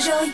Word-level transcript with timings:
rồi 0.00 0.28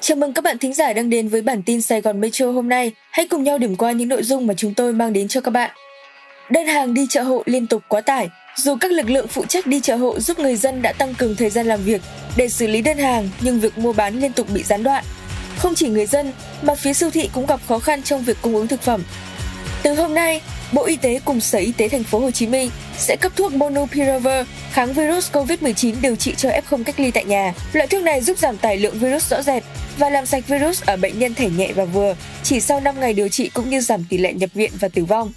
Chào 0.00 0.16
mừng 0.16 0.32
các 0.32 0.44
bạn 0.44 0.58
thính 0.58 0.74
giả 0.74 0.92
đang 0.92 1.10
đến 1.10 1.28
với 1.28 1.42
bản 1.42 1.62
tin 1.62 1.82
Sài 1.82 2.00
Gòn 2.00 2.20
Metro 2.20 2.50
hôm 2.50 2.68
nay. 2.68 2.92
Hãy 3.10 3.26
cùng 3.26 3.42
nhau 3.42 3.58
điểm 3.58 3.76
qua 3.76 3.92
những 3.92 4.08
nội 4.08 4.22
dung 4.22 4.46
mà 4.46 4.54
chúng 4.56 4.74
tôi 4.74 4.92
mang 4.92 5.12
đến 5.12 5.28
cho 5.28 5.40
các 5.40 5.50
bạn. 5.50 5.70
Đơn 6.50 6.66
hàng 6.66 6.94
đi 6.94 7.06
chợ 7.10 7.22
hộ 7.22 7.42
liên 7.46 7.66
tục 7.66 7.82
quá 7.88 8.00
tải. 8.00 8.28
Dù 8.56 8.76
các 8.80 8.92
lực 8.92 9.10
lượng 9.10 9.28
phụ 9.28 9.44
trách 9.48 9.66
đi 9.66 9.80
chợ 9.80 9.96
hộ 9.96 10.20
giúp 10.20 10.38
người 10.38 10.56
dân 10.56 10.82
đã 10.82 10.92
tăng 10.92 11.14
cường 11.14 11.36
thời 11.36 11.50
gian 11.50 11.66
làm 11.66 11.82
việc 11.82 12.00
để 12.36 12.48
xử 12.48 12.66
lý 12.66 12.82
đơn 12.82 12.98
hàng, 12.98 13.28
nhưng 13.40 13.60
việc 13.60 13.78
mua 13.78 13.92
bán 13.92 14.20
liên 14.20 14.32
tục 14.32 14.46
bị 14.54 14.62
gián 14.62 14.82
đoạn. 14.82 15.04
Không 15.58 15.74
chỉ 15.74 15.88
người 15.88 16.06
dân, 16.06 16.32
mà 16.62 16.74
phía 16.74 16.92
siêu 16.92 17.10
thị 17.10 17.30
cũng 17.32 17.46
gặp 17.46 17.60
khó 17.68 17.78
khăn 17.78 18.02
trong 18.02 18.24
việc 18.24 18.36
cung 18.42 18.54
ứng 18.54 18.68
thực 18.68 18.82
phẩm. 18.82 19.02
Từ 19.82 19.94
hôm 19.94 20.14
nay, 20.14 20.40
Bộ 20.72 20.84
Y 20.84 20.96
tế 20.96 21.20
cùng 21.24 21.40
Sở 21.40 21.58
Y 21.58 21.72
tế 21.72 21.88
thành 21.88 22.04
phố 22.04 22.18
Hồ 22.18 22.30
Chí 22.30 22.46
Minh 22.46 22.70
sẽ 22.98 23.16
cấp 23.20 23.32
thuốc 23.36 23.52
Monopiravir 23.52 24.46
kháng 24.72 24.92
virus 24.92 25.30
COVID-19 25.32 25.94
điều 26.00 26.16
trị 26.16 26.34
cho 26.36 26.48
F0 26.48 26.84
cách 26.84 27.00
ly 27.00 27.10
tại 27.10 27.24
nhà. 27.24 27.54
Loại 27.72 27.88
thuốc 27.88 28.02
này 28.02 28.20
giúp 28.20 28.38
giảm 28.38 28.56
tải 28.56 28.76
lượng 28.76 28.98
virus 28.98 29.30
rõ 29.30 29.42
rệt 29.42 29.62
và 29.98 30.10
làm 30.10 30.26
sạch 30.26 30.48
virus 30.48 30.82
ở 30.82 30.96
bệnh 30.96 31.18
nhân 31.18 31.34
thể 31.34 31.50
nhẹ 31.50 31.72
và 31.74 31.84
vừa 31.84 32.14
chỉ 32.42 32.60
sau 32.60 32.80
5 32.80 33.00
ngày 33.00 33.14
điều 33.14 33.28
trị 33.28 33.50
cũng 33.54 33.70
như 33.70 33.80
giảm 33.80 34.04
tỷ 34.04 34.18
lệ 34.18 34.32
nhập 34.32 34.50
viện 34.54 34.72
và 34.80 34.88
tử 34.88 35.04
vong. 35.04 35.32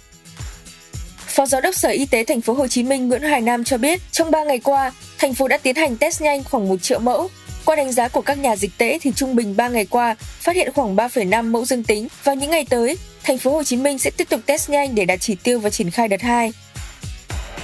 Phó 1.26 1.46
Giám 1.46 1.62
đốc 1.62 1.74
Sở 1.74 1.88
Y 1.88 2.06
tế 2.06 2.24
thành 2.24 2.40
phố 2.40 2.52
Hồ 2.52 2.68
Chí 2.68 2.82
Minh 2.82 3.08
Nguyễn 3.08 3.22
Hoài 3.22 3.40
Nam 3.40 3.64
cho 3.64 3.78
biết, 3.78 4.00
trong 4.12 4.30
3 4.30 4.44
ngày 4.44 4.58
qua, 4.58 4.92
thành 5.18 5.34
phố 5.34 5.48
đã 5.48 5.58
tiến 5.58 5.76
hành 5.76 5.96
test 5.96 6.22
nhanh 6.22 6.44
khoảng 6.44 6.68
1 6.68 6.82
triệu 6.82 6.98
mẫu. 6.98 7.30
Qua 7.66 7.76
đánh 7.76 7.92
giá 7.92 8.08
của 8.08 8.20
các 8.20 8.38
nhà 8.38 8.56
dịch 8.56 8.70
tễ 8.78 8.98
thì 9.02 9.12
trung 9.16 9.36
bình 9.36 9.56
3 9.56 9.68
ngày 9.68 9.86
qua 9.90 10.14
phát 10.20 10.56
hiện 10.56 10.72
khoảng 10.74 10.96
3,5 10.96 11.50
mẫu 11.50 11.64
dương 11.64 11.82
tính. 11.82 12.08
Vào 12.24 12.34
những 12.34 12.50
ngày 12.50 12.66
tới, 12.70 12.98
thành 13.24 13.38
phố 13.38 13.52
Hồ 13.52 13.64
Chí 13.64 13.76
Minh 13.76 13.98
sẽ 13.98 14.10
tiếp 14.10 14.28
tục 14.28 14.40
test 14.46 14.70
nhanh 14.70 14.94
để 14.94 15.04
đạt 15.04 15.20
chỉ 15.20 15.34
tiêu 15.34 15.58
và 15.58 15.70
triển 15.70 15.90
khai 15.90 16.08
đợt 16.08 16.22
2. 16.22 16.52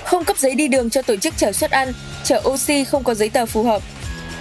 Không 0.04 0.24
cấp 0.24 0.38
giấy 0.38 0.54
đi 0.54 0.68
đường 0.68 0.90
cho 0.90 1.02
tổ 1.02 1.16
chức 1.16 1.34
chở 1.36 1.52
xuất 1.52 1.70
ăn, 1.70 1.92
chở 2.24 2.42
oxy 2.48 2.84
không 2.84 3.04
có 3.04 3.14
giấy 3.14 3.28
tờ 3.28 3.46
phù 3.46 3.62
hợp. 3.62 3.82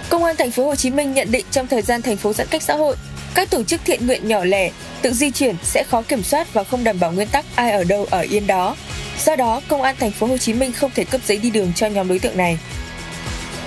Công 0.08 0.24
an 0.24 0.36
thành 0.36 0.50
phố 0.50 0.64
Hồ 0.66 0.74
Chí 0.74 0.90
Minh 0.90 1.14
nhận 1.14 1.30
định 1.30 1.46
trong 1.50 1.66
thời 1.66 1.82
gian 1.82 2.02
thành 2.02 2.16
phố 2.16 2.32
giãn 2.32 2.46
cách 2.50 2.62
xã 2.62 2.74
hội, 2.74 2.96
các 3.34 3.50
tổ 3.50 3.62
chức 3.62 3.80
thiện 3.84 4.06
nguyện 4.06 4.28
nhỏ 4.28 4.44
lẻ 4.44 4.70
tự 5.02 5.12
di 5.12 5.30
chuyển 5.30 5.56
sẽ 5.62 5.84
khó 5.88 6.02
kiểm 6.02 6.22
soát 6.22 6.52
và 6.52 6.64
không 6.64 6.84
đảm 6.84 7.00
bảo 7.00 7.12
nguyên 7.12 7.28
tắc 7.28 7.44
ai 7.54 7.72
ở 7.72 7.84
đâu 7.84 8.06
ở 8.10 8.20
yên 8.20 8.46
đó. 8.46 8.76
Do 9.24 9.36
đó, 9.36 9.60
công 9.68 9.82
an 9.82 9.96
thành 9.98 10.10
phố 10.10 10.26
Hồ 10.26 10.38
Chí 10.38 10.52
Minh 10.52 10.72
không 10.72 10.90
thể 10.94 11.04
cấp 11.04 11.20
giấy 11.26 11.38
đi 11.38 11.50
đường 11.50 11.72
cho 11.76 11.86
nhóm 11.86 12.08
đối 12.08 12.18
tượng 12.18 12.36
này. 12.36 12.58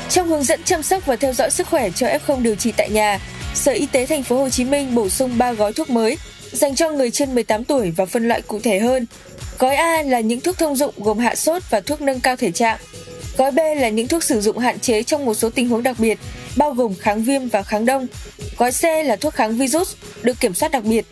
Trong 0.09 0.28
hướng 0.28 0.44
dẫn 0.44 0.64
chăm 0.64 0.84
sóc 0.84 1.06
và 1.06 1.16
theo 1.16 1.34
dõi 1.34 1.52
sức 1.52 1.67
khỏe 1.67 1.89
cho 1.95 2.08
F0 2.08 2.42
điều 2.42 2.56
trị 2.56 2.73
tại 2.78 2.89
nhà, 2.89 3.20
Sở 3.53 3.72
Y 3.72 3.86
tế 3.86 4.06
thành 4.06 4.23
phố 4.23 4.38
Hồ 4.38 4.50
Chí 4.50 4.66
Minh 4.66 4.95
bổ 4.95 5.09
sung 5.09 5.38
3 5.38 5.53
gói 5.53 5.73
thuốc 5.73 5.89
mới 5.89 6.17
dành 6.52 6.75
cho 6.75 6.92
người 6.92 7.12
trên 7.12 7.36
18 7.36 7.64
tuổi 7.64 7.92
và 7.92 8.06
phân 8.06 8.28
loại 8.28 8.42
cụ 8.42 8.59
thể 8.64 8.80
hơn. 8.80 9.06
Gói 9.59 9.75
A 9.75 10.03
là 10.03 10.20
những 10.20 10.39
thuốc 10.39 10.58
thông 10.58 10.75
dụng 10.75 10.94
gồm 10.97 11.17
hạ 11.17 11.36
sốt 11.36 11.64
và 11.70 11.81
thuốc 11.81 12.02
nâng 12.02 12.20
cao 12.20 12.36
thể 12.36 12.52
trạng. 12.52 12.80
Gói 13.38 13.52
B 13.52 13.59
là 13.78 13.89
những 13.89 14.08
thuốc 14.08 14.23
sử 14.23 14.42
dụng 14.42 14.58
hạn 14.58 14.80
chế 14.80 15.03
trong 15.03 15.25
một 15.25 15.34
số 15.34 15.50
tình 15.50 15.70
huống 15.70 15.84
đặc 15.84 16.00
biệt, 16.00 16.19
bao 16.58 16.72
gồm 16.72 16.94
kháng 17.00 17.23
viêm 17.23 17.47
và 17.47 17.64
kháng 17.64 17.86
đông. 17.86 18.08
Gói 18.58 18.72
C 18.72 18.84
là 18.84 19.16
thuốc 19.16 19.34
kháng 19.34 19.58
virus, 19.58 19.94
được 20.23 20.40
kiểm 20.40 20.53
soát 20.53 20.72
đặc 20.72 20.84
biệt. 20.84 21.06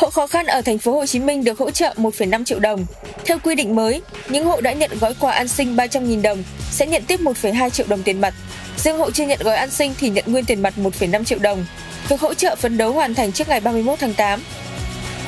Hộ 0.00 0.10
khó 0.10 0.26
khăn 0.26 0.46
ở 0.46 0.62
thành 0.62 0.78
phố 0.78 0.92
Hồ 0.92 1.06
Chí 1.06 1.18
Minh 1.18 1.44
được 1.44 1.58
hỗ 1.58 1.70
trợ 1.70 1.94
1,5 1.96 2.44
triệu 2.44 2.58
đồng. 2.58 2.86
Theo 3.24 3.38
quy 3.38 3.54
định 3.54 3.76
mới, 3.76 4.02
những 4.28 4.44
hộ 4.44 4.60
đã 4.60 4.72
nhận 4.72 4.90
gói 5.00 5.14
quà 5.20 5.32
an 5.32 5.48
sinh 5.48 5.76
300.000 5.76 6.22
đồng 6.22 6.42
sẽ 6.70 6.86
nhận 6.86 7.02
tiếp 7.06 7.20
1,2 7.20 7.70
triệu 7.70 7.86
đồng 7.88 8.02
tiền 8.02 8.20
mặt. 8.20 8.34
Riêng 8.76 8.98
hộ 8.98 9.10
chưa 9.10 9.26
nhận 9.26 9.38
gói 9.42 9.56
an 9.56 9.70
sinh 9.70 9.94
thì 10.00 10.10
nhận 10.10 10.24
nguyên 10.26 10.44
tiền 10.44 10.62
mặt 10.62 10.74
1,5 10.76 11.24
triệu 11.24 11.38
đồng. 11.38 11.66
Việc 12.08 12.20
hỗ 12.20 12.34
trợ 12.34 12.56
phấn 12.56 12.78
đấu 12.78 12.92
hoàn 12.92 13.14
thành 13.14 13.32
trước 13.32 13.48
ngày 13.48 13.60
31 13.60 13.98
tháng 13.98 14.14
8. 14.14 14.40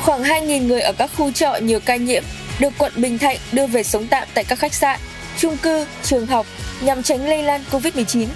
Khoảng 0.02 0.22
2.000 0.22 0.66
người 0.66 0.80
ở 0.80 0.92
các 0.92 1.10
khu 1.16 1.32
trọ 1.32 1.54
nhiều 1.62 1.80
ca 1.80 1.96
nhiễm 1.96 2.22
được 2.60 2.72
quận 2.78 2.92
Bình 2.96 3.18
Thạnh 3.18 3.36
đưa 3.52 3.66
về 3.66 3.82
sống 3.82 4.06
tạm 4.10 4.28
tại 4.34 4.44
các 4.44 4.58
khách 4.58 4.74
sạn, 4.74 5.00
chung 5.38 5.56
cư, 5.56 5.86
trường 6.02 6.26
học 6.26 6.46
nhằm 6.80 7.02
tránh 7.02 7.28
lây 7.28 7.42
lan 7.42 7.64
COVID-19. 7.70 8.26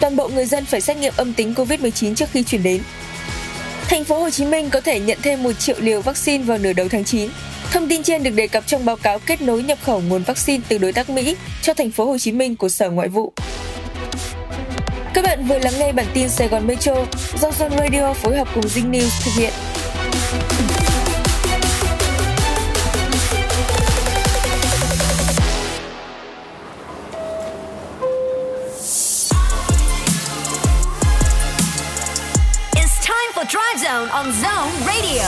Toàn 0.00 0.16
bộ 0.16 0.28
người 0.28 0.46
dân 0.46 0.64
phải 0.64 0.80
xét 0.80 0.96
nghiệm 0.96 1.12
âm 1.16 1.32
tính 1.32 1.54
COVID-19 1.54 2.14
trước 2.14 2.28
khi 2.32 2.42
chuyển 2.42 2.62
đến. 2.62 2.82
Thành 3.88 4.04
phố 4.04 4.20
Hồ 4.20 4.30
Chí 4.30 4.44
Minh 4.44 4.70
có 4.70 4.80
thể 4.80 5.00
nhận 5.00 5.18
thêm 5.22 5.42
1 5.42 5.52
triệu 5.52 5.76
liều 5.78 6.00
vaccine 6.00 6.44
vào 6.44 6.58
nửa 6.58 6.72
đầu 6.72 6.88
tháng 6.88 7.04
9. 7.04 7.30
Thông 7.72 7.88
tin 7.88 8.02
trên 8.02 8.22
được 8.22 8.30
đề 8.30 8.46
cập 8.46 8.66
trong 8.66 8.84
báo 8.84 8.96
cáo 8.96 9.18
kết 9.18 9.42
nối 9.42 9.62
nhập 9.62 9.78
khẩu 9.82 10.00
nguồn 10.00 10.22
vaccine 10.22 10.64
từ 10.68 10.78
đối 10.78 10.92
tác 10.92 11.10
Mỹ 11.10 11.36
cho 11.62 11.74
thành 11.74 11.90
phố 11.90 12.06
Hồ 12.06 12.18
Chí 12.18 12.32
Minh 12.32 12.56
của 12.56 12.68
Sở 12.68 12.90
Ngoại 12.90 13.08
vụ. 13.08 13.32
Các 15.14 15.24
bạn 15.24 15.46
vừa 15.46 15.58
lắng 15.58 15.72
nghe 15.78 15.92
bản 15.92 16.06
tin 16.14 16.28
Sài 16.28 16.48
Gòn 16.48 16.66
Metro 16.66 16.94
do 17.40 17.48
Zone 17.48 17.78
Radio 17.78 18.12
phối 18.12 18.36
hợp 18.36 18.48
cùng 18.54 18.64
Zing 18.64 18.90
News 18.90 19.24
thực 19.24 19.32
hiện. 19.36 19.52
Zone 33.86 34.08
on 34.08 34.26
Zone 34.42 34.70
Radio 34.86 35.22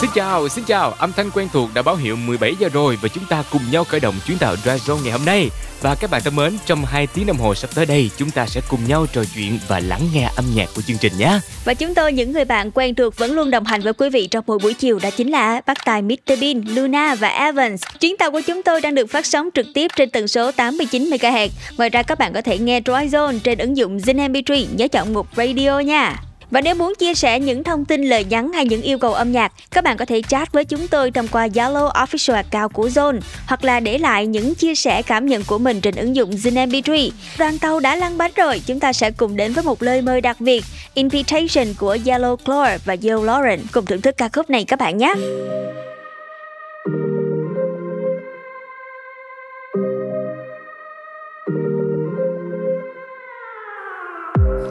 Xin 0.00 0.10
chào, 0.14 0.48
xin 0.48 0.64
chào, 0.64 0.92
âm 0.92 1.12
thanh 1.12 1.30
quen 1.30 1.48
thuộc 1.52 1.70
đã 1.74 1.82
báo 1.82 1.96
hiệu 1.96 2.16
17 2.16 2.54
giờ 2.60 2.68
rồi 2.72 2.98
và 3.02 3.08
chúng 3.08 3.24
ta 3.28 3.44
cùng 3.52 3.62
nhau 3.70 3.84
khởi 3.84 4.00
động 4.00 4.14
chuyến 4.26 4.38
tàu 4.38 4.56
Drive 4.56 4.78
Zone 4.78 5.02
ngày 5.02 5.12
hôm 5.12 5.24
nay. 5.24 5.50
Và 5.82 5.94
các 5.94 6.10
bạn 6.10 6.22
thân 6.24 6.36
mến, 6.36 6.52
trong 6.66 6.84
2 6.84 7.06
tiếng 7.06 7.26
đồng 7.26 7.36
hồ 7.36 7.54
sắp 7.54 7.70
tới 7.74 7.86
đây, 7.86 8.10
chúng 8.16 8.30
ta 8.30 8.46
sẽ 8.46 8.60
cùng 8.68 8.80
nhau 8.88 9.06
trò 9.12 9.22
chuyện 9.34 9.58
và 9.68 9.80
lắng 9.80 10.00
nghe 10.14 10.30
âm 10.36 10.44
nhạc 10.54 10.66
của 10.76 10.82
chương 10.82 10.96
trình 11.00 11.12
nhé. 11.18 11.38
Và 11.64 11.74
chúng 11.74 11.94
tôi 11.94 12.12
những 12.12 12.32
người 12.32 12.44
bạn 12.44 12.70
quen 12.70 12.94
thuộc 12.94 13.16
vẫn 13.16 13.32
luôn 13.32 13.50
đồng 13.50 13.64
hành 13.64 13.80
với 13.80 13.92
quý 13.92 14.10
vị 14.10 14.26
trong 14.26 14.44
mỗi 14.46 14.58
buổi 14.58 14.74
chiều 14.74 14.98
đó 15.02 15.10
chính 15.16 15.30
là 15.30 15.60
bác 15.66 15.84
tài 15.84 16.02
Mr 16.02 16.40
Bean, 16.40 16.62
Luna 16.66 17.14
và 17.14 17.28
Evans. 17.28 17.82
Chuyến 18.00 18.16
tàu 18.16 18.30
của 18.30 18.40
chúng 18.46 18.62
tôi 18.62 18.80
đang 18.80 18.94
được 18.94 19.06
phát 19.10 19.26
sóng 19.26 19.48
trực 19.54 19.66
tiếp 19.74 19.90
trên 19.96 20.10
tần 20.10 20.28
số 20.28 20.52
89 20.52 21.10
MHz. 21.10 21.48
Ngoài 21.76 21.90
ra 21.90 22.02
các 22.02 22.18
bạn 22.18 22.32
có 22.32 22.42
thể 22.42 22.58
nghe 22.58 22.80
Dry 22.80 22.92
Zone 22.92 23.38
trên 23.38 23.58
ứng 23.58 23.76
dụng 23.76 23.98
Zin 23.98 24.32
MP3, 24.32 24.66
nhớ 24.76 24.88
chọn 24.88 25.12
mục 25.12 25.26
radio 25.36 25.78
nha. 25.78 26.16
Và 26.50 26.60
nếu 26.60 26.74
muốn 26.74 26.94
chia 26.98 27.14
sẻ 27.14 27.40
những 27.40 27.64
thông 27.64 27.84
tin 27.84 28.02
lời 28.02 28.24
nhắn 28.24 28.52
hay 28.52 28.64
những 28.64 28.82
yêu 28.82 28.98
cầu 28.98 29.14
âm 29.14 29.32
nhạc, 29.32 29.52
các 29.70 29.84
bạn 29.84 29.96
có 29.96 30.04
thể 30.04 30.22
chat 30.22 30.52
với 30.52 30.64
chúng 30.64 30.88
tôi 30.88 31.10
thông 31.10 31.28
qua 31.28 31.46
Zalo 31.46 31.92
official 31.92 32.34
account 32.34 32.72
của 32.72 32.88
Zone 32.88 33.20
hoặc 33.46 33.64
là 33.64 33.80
để 33.80 33.98
lại 33.98 34.26
những 34.26 34.54
chia 34.54 34.74
sẻ 34.74 35.02
cảm 35.02 35.26
nhận 35.26 35.44
của 35.44 35.58
mình 35.58 35.80
trên 35.80 35.94
ứng 35.94 36.16
dụng 36.16 36.30
Zin 36.30 36.68
MP3. 36.68 37.10
Đoàn 37.38 37.58
tàu 37.58 37.80
đã 37.80 37.96
lăn 37.96 38.18
bánh 38.18 38.30
rồi, 38.36 38.62
chúng 38.66 38.80
ta 38.80 38.92
sẽ 38.92 39.10
cùng 39.10 39.36
đến 39.36 39.52
với 39.52 39.64
một 39.64 39.82
lời 39.82 40.02
mời 40.02 40.20
đặc 40.20 40.40
biệt, 40.40 40.64
Invitation 40.94 41.74
của 41.78 41.96
Yellow 42.04 42.36
Claw 42.36 42.78
và 42.84 42.94
Joe 42.94 43.24
Lauren 43.24 43.60
cùng 43.72 43.86
thưởng 43.86 44.00
thức 44.00 44.16
ca 44.16 44.28
khúc 44.28 44.50
này 44.50 44.64
các 44.64 44.78
bạn 44.78 44.98
nhé. 44.98 45.14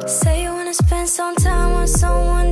Say 0.07 0.43
you 0.43 0.55
wanna 0.55 0.73
spend 0.73 1.09
some 1.09 1.35
time 1.43 1.54
someone, 1.87 2.44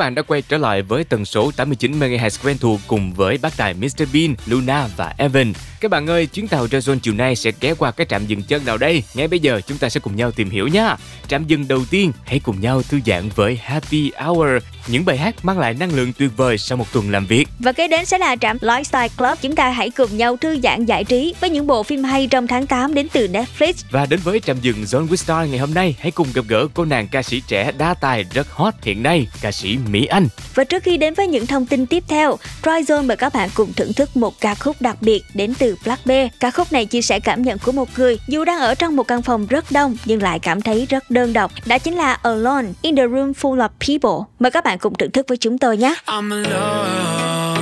bạn 0.00 0.14
đã 0.14 0.22
quay 0.22 0.42
trở 0.42 0.58
lại 0.58 0.82
với 0.82 1.04
tần 1.04 1.24
số 1.24 1.50
89 1.56 1.98
MHz 1.98 2.38
quen 2.44 2.58
thuộc 2.58 2.80
cùng 2.86 3.12
với 3.12 3.38
bác 3.38 3.56
tài 3.56 3.74
Mr 3.74 4.02
Bean, 4.12 4.34
Luna 4.46 4.88
và 4.96 5.14
Evan. 5.18 5.52
Các 5.80 5.90
bạn 5.90 6.06
ơi, 6.06 6.26
chuyến 6.26 6.48
tàu 6.48 6.66
Ra 6.70 6.78
Zone 6.78 6.98
chiều 6.98 7.14
nay 7.14 7.36
sẽ 7.36 7.52
ghé 7.60 7.74
qua 7.74 7.90
cái 7.90 8.06
trạm 8.10 8.26
dừng 8.26 8.42
chân 8.42 8.64
nào 8.64 8.78
đây? 8.78 9.02
Ngay 9.14 9.28
bây 9.28 9.38
giờ 9.38 9.60
chúng 9.66 9.78
ta 9.78 9.88
sẽ 9.88 10.00
cùng 10.00 10.16
nhau 10.16 10.30
tìm 10.30 10.50
hiểu 10.50 10.68
nha. 10.68 10.96
Trạm 11.28 11.44
dừng 11.44 11.68
đầu 11.68 11.84
tiên, 11.90 12.12
hãy 12.24 12.40
cùng 12.40 12.60
nhau 12.60 12.82
thư 12.82 13.00
giãn 13.06 13.28
với 13.34 13.56
Happy 13.62 14.12
Hour, 14.24 14.48
những 14.86 15.04
bài 15.04 15.16
hát 15.16 15.34
mang 15.44 15.58
lại 15.58 15.74
năng 15.74 15.94
lượng 15.94 16.12
tuyệt 16.18 16.30
vời 16.36 16.58
sau 16.58 16.78
một 16.78 16.92
tuần 16.92 17.10
làm 17.10 17.26
việc. 17.26 17.48
Và 17.58 17.72
kế 17.72 17.88
đến 17.88 18.06
sẽ 18.06 18.18
là 18.18 18.36
trạm 18.36 18.58
Lifestyle 18.58 19.08
Club. 19.16 19.38
Chúng 19.40 19.54
ta 19.54 19.70
hãy 19.70 19.90
cùng 19.90 20.16
nhau 20.16 20.36
thư 20.36 20.60
giãn 20.60 20.84
giải 20.84 21.04
trí 21.04 21.34
với 21.40 21.50
những 21.50 21.66
bộ 21.66 21.82
phim 21.82 22.04
hay 22.04 22.26
trong 22.26 22.46
tháng 22.46 22.66
8 22.66 22.94
đến 22.94 23.08
từ 23.12 23.28
Netflix. 23.28 23.72
Và 23.90 24.06
đến 24.06 24.20
với 24.24 24.40
trạm 24.40 24.60
dừng 24.60 24.82
Zone 24.82 25.08
with 25.08 25.16
Star 25.16 25.48
ngày 25.48 25.58
hôm 25.58 25.74
nay, 25.74 25.96
hãy 26.00 26.10
cùng 26.10 26.28
gặp 26.34 26.44
gỡ 26.48 26.66
cô 26.74 26.84
nàng 26.84 27.08
ca 27.08 27.22
sĩ 27.22 27.42
trẻ 27.46 27.72
đa 27.78 27.94
tài 27.94 28.24
rất 28.34 28.50
hot 28.50 28.74
hiện 28.82 29.02
nay, 29.02 29.26
ca 29.40 29.52
sĩ 29.52 29.78
Mỹ 29.90 30.06
Anh. 30.06 30.28
Và 30.54 30.64
trước 30.64 30.82
khi 30.82 30.96
đến 30.96 31.14
với 31.14 31.26
những 31.26 31.46
thông 31.46 31.66
tin 31.66 31.86
tiếp 31.86 32.04
theo, 32.08 32.36
Troy 32.62 32.82
Zone 32.82 33.06
mời 33.06 33.16
các 33.16 33.32
bạn 33.34 33.48
cùng 33.54 33.72
thưởng 33.72 33.92
thức 33.92 34.16
một 34.16 34.40
ca 34.40 34.54
khúc 34.54 34.76
đặc 34.80 34.96
biệt 35.00 35.22
đến 35.34 35.54
từ 35.58 35.76
Black 35.84 36.06
Bear. 36.06 36.28
Ca 36.40 36.50
khúc 36.50 36.72
này 36.72 36.86
chia 36.86 37.02
sẻ 37.02 37.20
cảm 37.20 37.42
nhận 37.42 37.58
của 37.58 37.72
một 37.72 37.88
người 37.96 38.18
dù 38.28 38.44
đang 38.44 38.60
ở 38.60 38.74
trong 38.74 38.96
một 38.96 39.08
căn 39.08 39.22
phòng 39.22 39.46
rất 39.46 39.64
đông 39.72 39.96
nhưng 40.04 40.22
lại 40.22 40.38
cảm 40.38 40.60
thấy 40.62 40.86
rất 40.90 41.10
đơn 41.10 41.32
độc. 41.32 41.52
Đó 41.66 41.78
chính 41.78 41.94
là 41.94 42.12
Alone 42.12 42.68
in 42.82 42.96
the 42.96 43.06
Room 43.06 43.32
Full 43.32 43.56
of 43.56 43.68
People. 43.68 44.26
Mời 44.38 44.50
các 44.50 44.64
bạn 44.64 44.69
bạn 44.70 44.78
cùng 44.78 44.94
thưởng 44.94 45.10
thức 45.10 45.28
với 45.28 45.36
chúng 45.36 45.58
tôi 45.58 45.76
nhé. 45.76 45.94
I'm 46.06 46.32
alone 46.32 47.60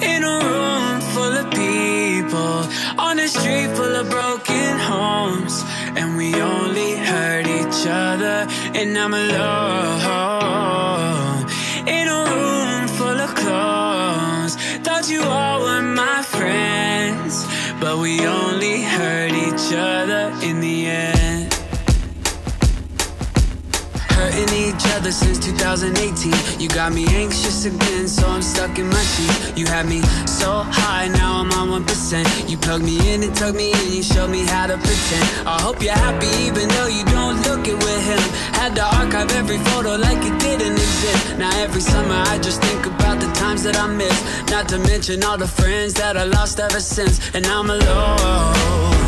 in 0.00 0.22
a 0.22 0.38
room 0.40 1.00
full 1.14 1.36
of 1.36 1.50
people 1.50 2.64
on 2.96 3.18
a 3.18 3.26
street 3.28 3.68
full 3.76 3.96
of 3.96 4.10
broken 4.10 4.78
homes, 4.78 5.64
and 5.96 6.18
we 6.18 6.42
only 6.42 6.96
hurt 6.96 7.46
each 7.46 7.86
other. 7.86 8.46
And 8.74 8.98
I'm 8.98 9.14
alone 9.14 9.46
in 11.86 12.08
a 12.08 12.24
room 12.24 12.88
full 12.98 13.20
of 13.20 13.34
clones. 13.34 14.56
Thought 14.84 15.08
you 15.10 15.22
all 15.22 15.60
were 15.60 15.82
my 15.82 16.22
friends, 16.22 17.46
but 17.80 17.98
we 17.98 18.26
only 18.26 18.82
hurt 18.82 19.32
each 19.32 19.72
other 19.72 20.32
in 20.42 20.60
the 20.60 20.86
end. 20.86 21.19
Each 24.48 24.86
other 24.96 25.12
since 25.12 25.38
2018. 25.38 26.32
You 26.60 26.68
got 26.68 26.92
me 26.92 27.04
anxious 27.08 27.66
again, 27.66 28.08
so 28.08 28.26
I'm 28.26 28.40
stuck 28.40 28.78
in 28.78 28.88
my 28.88 29.02
sheet. 29.12 29.58
You 29.58 29.66
had 29.66 29.86
me 29.86 30.00
so 30.26 30.64
high, 30.64 31.08
now 31.08 31.40
I'm 31.40 31.52
on 31.52 31.84
1%. 31.84 32.48
You 32.48 32.56
plugged 32.56 32.84
me 32.84 32.96
in 33.12 33.22
and 33.22 33.34
tugged 33.36 33.56
me 33.56 33.72
in, 33.72 33.92
you 33.92 34.02
showed 34.02 34.30
me 34.30 34.46
how 34.46 34.66
to 34.66 34.78
pretend. 34.78 35.46
I 35.46 35.60
hope 35.60 35.82
you're 35.82 35.92
happy 35.92 36.28
even 36.48 36.68
though 36.68 36.86
you 36.88 37.04
don't 37.04 37.36
look 37.42 37.68
it 37.68 37.76
with 37.76 38.02
him. 38.06 38.22
Had 38.54 38.74
to 38.76 38.84
archive 38.96 39.30
every 39.32 39.58
photo 39.58 39.96
like 39.96 40.24
it 40.24 40.38
didn't 40.40 40.72
exist. 40.72 41.38
Now 41.38 41.50
every 41.60 41.82
summer 41.82 42.22
I 42.32 42.38
just 42.38 42.62
think 42.62 42.86
about 42.86 43.20
the 43.20 43.30
times 43.32 43.62
that 43.64 43.76
I 43.76 43.86
missed. 43.88 44.50
Not 44.50 44.68
to 44.68 44.78
mention 44.78 45.22
all 45.22 45.36
the 45.36 45.48
friends 45.48 45.94
that 45.94 46.16
I 46.16 46.24
lost 46.24 46.60
ever 46.60 46.80
since. 46.80 47.20
And 47.34 47.46
I'm 47.46 47.68
alone. 47.68 48.99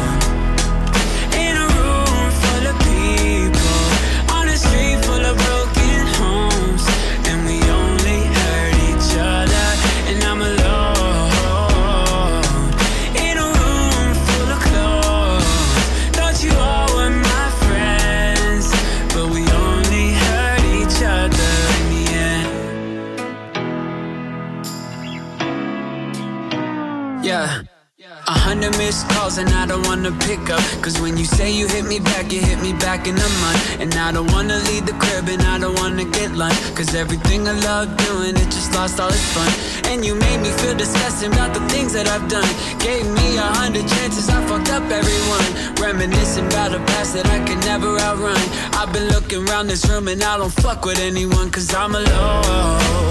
Calls 29.33 29.39
and 29.39 29.51
I 29.51 29.67
don't 29.67 29.87
wanna 29.87 30.13
pick 30.27 30.51
up. 30.51 30.61
Cause 30.83 31.01
when 31.01 31.17
you 31.17 31.25
say 31.25 31.51
you 31.51 31.67
hit 31.69 31.85
me 31.85 31.99
back, 32.01 32.33
you 32.33 32.41
hit 32.41 32.61
me 32.61 32.73
back 32.73 33.07
in 33.07 33.15
a 33.15 33.31
month 33.43 33.81
And 33.81 33.95
I 33.95 34.13
don't 34.13 34.31
wanna 34.33 34.59
leave 34.69 34.87
the 34.87 34.93
crib 34.93 35.29
and 35.29 35.43
I 35.43 35.59
don't 35.59 35.79
wanna 35.79 36.05
get 36.05 36.33
lunch. 36.33 36.59
Cause 36.75 36.95
everything 36.95 37.49
I 37.49 37.53
love 37.53 37.97
doing, 37.97 38.37
it 38.37 38.51
just 38.51 38.73
lost 38.75 39.01
all 39.01 39.09
its 39.09 39.33
fun. 39.35 39.51
And 39.91 40.05
you 40.05 40.15
made 40.15 40.41
me 40.41 40.51
feel 40.61 40.77
disgusting 40.77 41.33
about 41.33 41.55
the 41.55 41.61
things 41.73 41.93
that 41.93 42.09
I've 42.09 42.29
done. 42.29 42.51
Gave 42.79 43.07
me 43.07 43.37
a 43.37 43.49
hundred 43.61 43.87
chances, 43.89 44.29
I 44.29 44.39
fucked 44.47 44.71
up 44.71 44.85
everyone. 44.91 45.49
Reminiscing 45.81 46.47
about 46.47 46.75
a 46.75 46.81
past 46.93 47.15
that 47.15 47.27
I 47.27 47.39
could 47.47 47.61
never 47.65 47.99
outrun. 47.99 48.43
I've 48.79 48.93
been 48.93 49.09
looking 49.09 49.49
around 49.49 49.69
this 49.69 49.89
room 49.89 50.09
and 50.09 50.23
I 50.23 50.37
don't 50.39 50.53
fuck 50.65 50.85
with 50.85 50.99
anyone 50.99 51.51
Cause 51.51 51.75
I'm 51.75 51.95
alone 51.95 53.02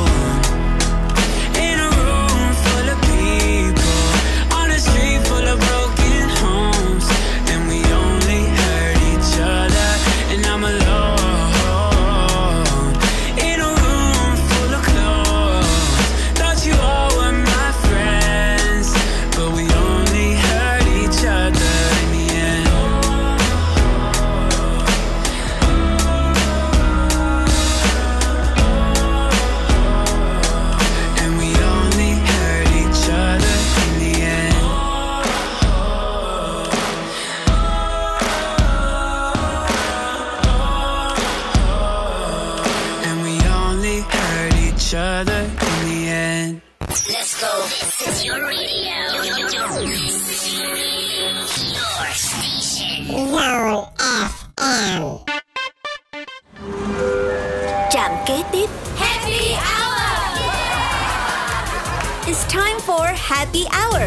Happy 63.42 63.60
Hour. 63.60 64.02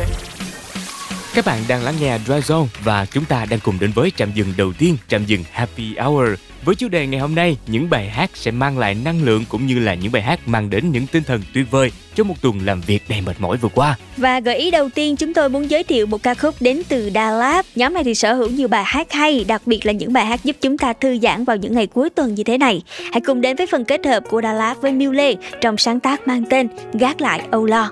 Các 1.35 1.45
bạn 1.45 1.59
đang 1.69 1.83
lắng 1.83 1.95
nghe 2.01 2.19
Dry 2.27 2.35
Zone 2.35 2.67
và 2.85 3.07
chúng 3.07 3.25
ta 3.25 3.45
đang 3.51 3.61
cùng 3.61 3.79
đến 3.81 3.93
với 3.95 4.13
trạm 4.17 4.33
dừng 4.35 4.55
đầu 4.57 4.73
tiên, 4.79 4.97
trạm 5.09 5.25
dừng 5.27 5.45
Happy 5.53 5.95
Hour. 5.99 6.29
Với 6.65 6.75
chủ 6.75 6.89
đề 6.89 7.07
ngày 7.07 7.21
hôm 7.21 7.35
nay, 7.35 7.57
những 7.67 7.91
bài 7.91 8.09
hát 8.09 8.31
sẽ 8.35 8.51
mang 8.51 8.79
lại 8.79 8.97
năng 9.05 9.25
lượng 9.25 9.45
cũng 9.49 9.67
như 9.67 9.79
là 9.79 9.95
những 9.95 10.13
bài 10.13 10.23
hát 10.23 10.49
mang 10.49 10.71
đến 10.71 10.93
những 10.93 11.07
tinh 11.07 11.23
thần 11.23 11.43
tuyệt 11.55 11.71
vời 11.71 11.93
cho 12.15 12.25
một 12.25 12.35
tuần 12.43 12.61
làm 12.65 12.81
việc 12.81 13.03
đầy 13.09 13.21
mệt 13.21 13.41
mỏi 13.41 13.57
vừa 13.57 13.69
qua. 13.69 13.97
Và 14.17 14.41
gợi 14.41 14.57
ý 14.57 14.71
đầu 14.71 14.89
tiên 14.95 15.17
chúng 15.17 15.35
tôi 15.35 15.49
muốn 15.49 15.71
giới 15.71 15.85
thiệu 15.85 16.07
một 16.07 16.23
ca 16.23 16.35
khúc 16.35 16.55
đến 16.61 16.83
từ 16.89 17.11
Đà 17.11 17.31
Lạt. 17.31 17.67
Nhóm 17.75 17.95
này 17.95 18.05
thì 18.05 18.15
sở 18.15 18.35
hữu 18.35 18.49
nhiều 18.49 18.69
bài 18.69 18.85
hát 18.87 19.13
hay, 19.13 19.45
đặc 19.49 19.63
biệt 19.67 19.87
là 19.87 19.93
những 19.93 20.13
bài 20.13 20.27
hát 20.27 20.45
giúp 20.45 20.57
chúng 20.61 20.79
ta 20.79 20.93
thư 20.93 21.19
giãn 21.23 21.45
vào 21.45 21.57
những 21.57 21.75
ngày 21.75 21.87
cuối 21.87 22.11
tuần 22.11 22.35
như 22.35 22.45
thế 22.45 22.59
này. 22.59 22.83
Hãy 23.13 23.21
cùng 23.21 23.41
đến 23.41 23.57
với 23.57 23.67
phần 23.67 23.85
kết 23.85 24.07
hợp 24.07 24.23
của 24.31 24.41
Đà 24.41 24.53
Lạt 24.53 24.75
với 24.81 24.93
Miu 24.93 25.13
Lê 25.13 25.35
trong 25.61 25.77
sáng 25.77 26.01
tác 26.01 26.29
mang 26.29 26.45
tên 26.51 26.69
Gác 26.93 27.21
lại 27.21 27.43
âu 27.51 27.65
lo. 27.65 27.91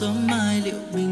sớm 0.00 0.26
mai 0.26 0.60
liệu 0.60 0.78
mình 0.92 1.09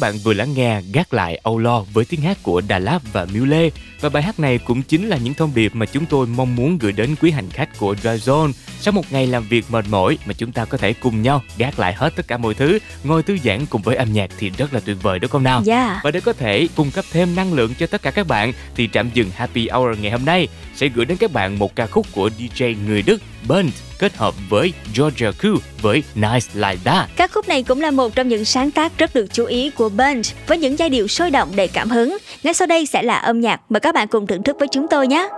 các 0.00 0.06
bạn 0.06 0.18
vừa 0.18 0.32
lắng 0.32 0.54
nghe 0.54 0.80
Gác 0.92 1.14
lại 1.14 1.40
Âu 1.42 1.58
Lo 1.58 1.80
với 1.80 2.04
tiếng 2.04 2.20
hát 2.20 2.38
của 2.42 2.60
Đà 2.68 2.78
Lạt 2.78 2.98
và 3.12 3.26
Miu 3.32 3.44
Lê. 3.44 3.70
Và 4.00 4.08
bài 4.08 4.22
hát 4.22 4.40
này 4.40 4.58
cũng 4.58 4.82
chính 4.82 5.08
là 5.08 5.16
những 5.16 5.34
thông 5.34 5.54
điệp 5.54 5.74
mà 5.74 5.86
chúng 5.86 6.06
tôi 6.06 6.26
mong 6.26 6.56
muốn 6.56 6.78
gửi 6.78 6.92
đến 6.92 7.14
quý 7.20 7.30
hành 7.30 7.50
khách 7.50 7.78
của 7.78 7.94
Dragon 8.02 8.52
Sau 8.80 8.92
một 8.92 9.12
ngày 9.12 9.26
làm 9.26 9.48
việc 9.48 9.64
mệt 9.70 9.84
mỏi 9.90 10.18
mà 10.26 10.32
chúng 10.32 10.52
ta 10.52 10.64
có 10.64 10.78
thể 10.78 10.92
cùng 10.92 11.22
nhau 11.22 11.42
gác 11.56 11.78
lại 11.78 11.94
hết 11.94 12.16
tất 12.16 12.28
cả 12.28 12.36
mọi 12.36 12.54
thứ, 12.54 12.78
ngồi 13.04 13.22
thư 13.22 13.38
giãn 13.44 13.66
cùng 13.66 13.82
với 13.82 13.96
âm 13.96 14.12
nhạc 14.12 14.30
thì 14.38 14.50
rất 14.50 14.74
là 14.74 14.80
tuyệt 14.80 14.96
vời 15.02 15.18
đúng 15.18 15.30
không 15.30 15.42
nào? 15.42 15.62
Yeah. 15.66 15.96
Và 16.04 16.10
để 16.10 16.20
có 16.20 16.32
thể 16.32 16.68
cung 16.76 16.90
cấp 16.90 17.04
thêm 17.12 17.34
năng 17.36 17.52
lượng 17.52 17.74
cho 17.78 17.86
tất 17.86 18.02
cả 18.02 18.10
các 18.10 18.26
bạn 18.26 18.52
thì 18.74 18.88
trạm 18.92 19.10
dừng 19.14 19.30
Happy 19.34 19.68
Hour 19.68 19.98
ngày 20.00 20.10
hôm 20.10 20.24
nay 20.24 20.48
sẽ 20.74 20.88
gửi 20.88 21.04
đến 21.04 21.18
các 21.18 21.32
bạn 21.32 21.58
một 21.58 21.76
ca 21.76 21.86
khúc 21.86 22.06
của 22.12 22.30
DJ 22.38 22.76
người 22.86 23.02
Đức 23.02 23.20
Bent 23.48 23.72
kết 23.98 24.16
hợp 24.16 24.34
với 24.48 24.72
Georgia 24.94 25.30
Crew 25.30 25.58
với 25.82 26.02
Nice 26.14 26.46
Like 26.54 26.78
That. 26.84 27.10
Này 27.48 27.62
cũng 27.62 27.80
là 27.80 27.90
một 27.90 28.14
trong 28.14 28.28
những 28.28 28.44
sáng 28.44 28.70
tác 28.70 28.98
rất 28.98 29.14
được 29.14 29.26
chú 29.32 29.44
ý 29.44 29.70
của 29.70 29.88
Bunch 29.88 30.26
với 30.46 30.58
những 30.58 30.78
giai 30.78 30.88
điệu 30.88 31.08
sôi 31.08 31.30
động 31.30 31.48
đầy 31.56 31.68
cảm 31.68 31.90
hứng. 31.90 32.18
Ngay 32.42 32.54
sau 32.54 32.66
đây 32.66 32.86
sẽ 32.86 33.02
là 33.02 33.18
âm 33.18 33.40
nhạc 33.40 33.60
mời 33.68 33.80
các 33.80 33.94
bạn 33.94 34.08
cùng 34.08 34.26
thưởng 34.26 34.42
thức 34.42 34.56
với 34.58 34.68
chúng 34.68 34.88
tôi 34.88 35.06
nhé. 35.06 35.28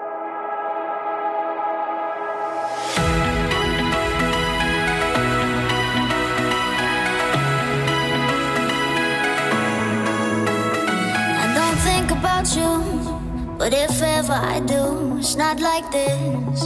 But 13.59 13.73
if 13.73 14.03
ever 14.03 14.39
I 14.55 14.61
do, 14.69 14.95
it's 15.19 15.37
not 15.39 15.57
like 15.61 15.85
this. 15.93 16.63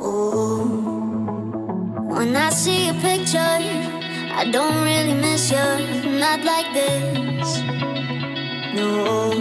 Ooh. 0.00 0.64
When 2.08 2.34
I 2.34 2.50
see 2.50 2.86
your 2.86 2.96
picture 3.02 3.97
I 4.38 4.44
don't 4.44 4.84
really 4.84 5.14
miss 5.14 5.50
you, 5.50 5.66
not 6.16 6.44
like 6.44 6.72
this. 6.72 7.58
No. 8.72 9.32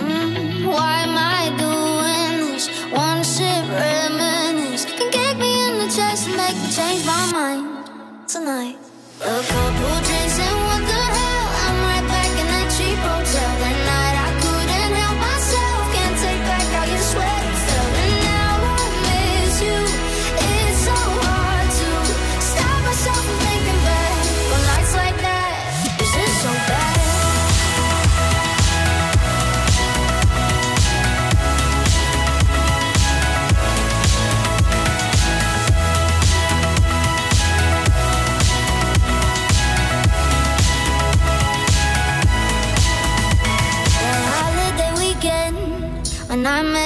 Mm, 0.00 0.64
why 0.64 1.02
am 1.04 1.14
I 1.14 1.52
doing 1.60 2.52
this? 2.52 2.70
Wanna 2.90 3.22
sit 3.22 3.62
reminisce? 3.68 4.86
Can 4.86 5.10
kick 5.10 5.36
me 5.36 5.52
in 5.66 5.78
the 5.80 5.88
chest 5.94 6.26
and 6.26 6.38
make 6.38 6.56
me 6.56 6.70
change 6.72 7.04
my 7.04 7.32
mind 7.32 7.86
tonight. 8.26 8.78
A 9.20 9.42
couple 9.52 9.96
drinks 10.08 10.38
and 10.40 10.88
the 10.88 11.11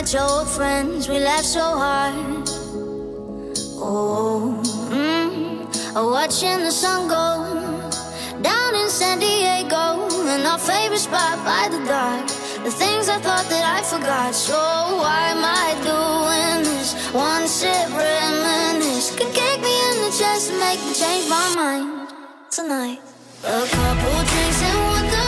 met 0.06 0.12
your 0.12 0.30
old 0.30 0.48
friends, 0.48 1.08
we 1.08 1.18
laughed 1.18 1.44
so 1.44 1.60
hard. 1.60 2.14
Oh, 3.78 4.62
mm, 4.90 5.94
watching 5.94 6.58
the 6.62 6.70
sun 6.70 7.08
go 7.08 7.26
down 8.40 8.74
in 8.76 8.88
San 8.88 9.18
Diego, 9.18 10.06
in 10.32 10.46
our 10.46 10.58
favorite 10.58 11.00
spot 11.00 11.36
by 11.44 11.68
the 11.72 11.84
dock. 11.86 12.24
The 12.62 12.70
things 12.70 13.08
I 13.08 13.18
thought 13.18 13.46
that 13.50 13.64
I 13.78 13.82
forgot. 13.82 14.32
So 14.32 14.54
why 15.02 15.34
am 15.34 15.42
I 15.42 15.74
doing 15.82 16.62
this? 16.62 16.94
One 17.12 17.48
sip 17.48 17.88
reminisce 17.90 19.10
can 19.16 19.32
kick 19.32 19.58
me 19.60 19.74
in 19.90 19.96
the 20.04 20.12
chest 20.16 20.50
and 20.50 20.60
make 20.60 20.80
me 20.86 20.94
change 20.94 21.28
my 21.28 21.46
mind 21.56 22.10
tonight. 22.52 23.00
A 23.42 23.66
couple 23.76 24.22
drinks 24.30 24.62
and 24.62 24.78
what 24.86 25.10
the 25.10 25.25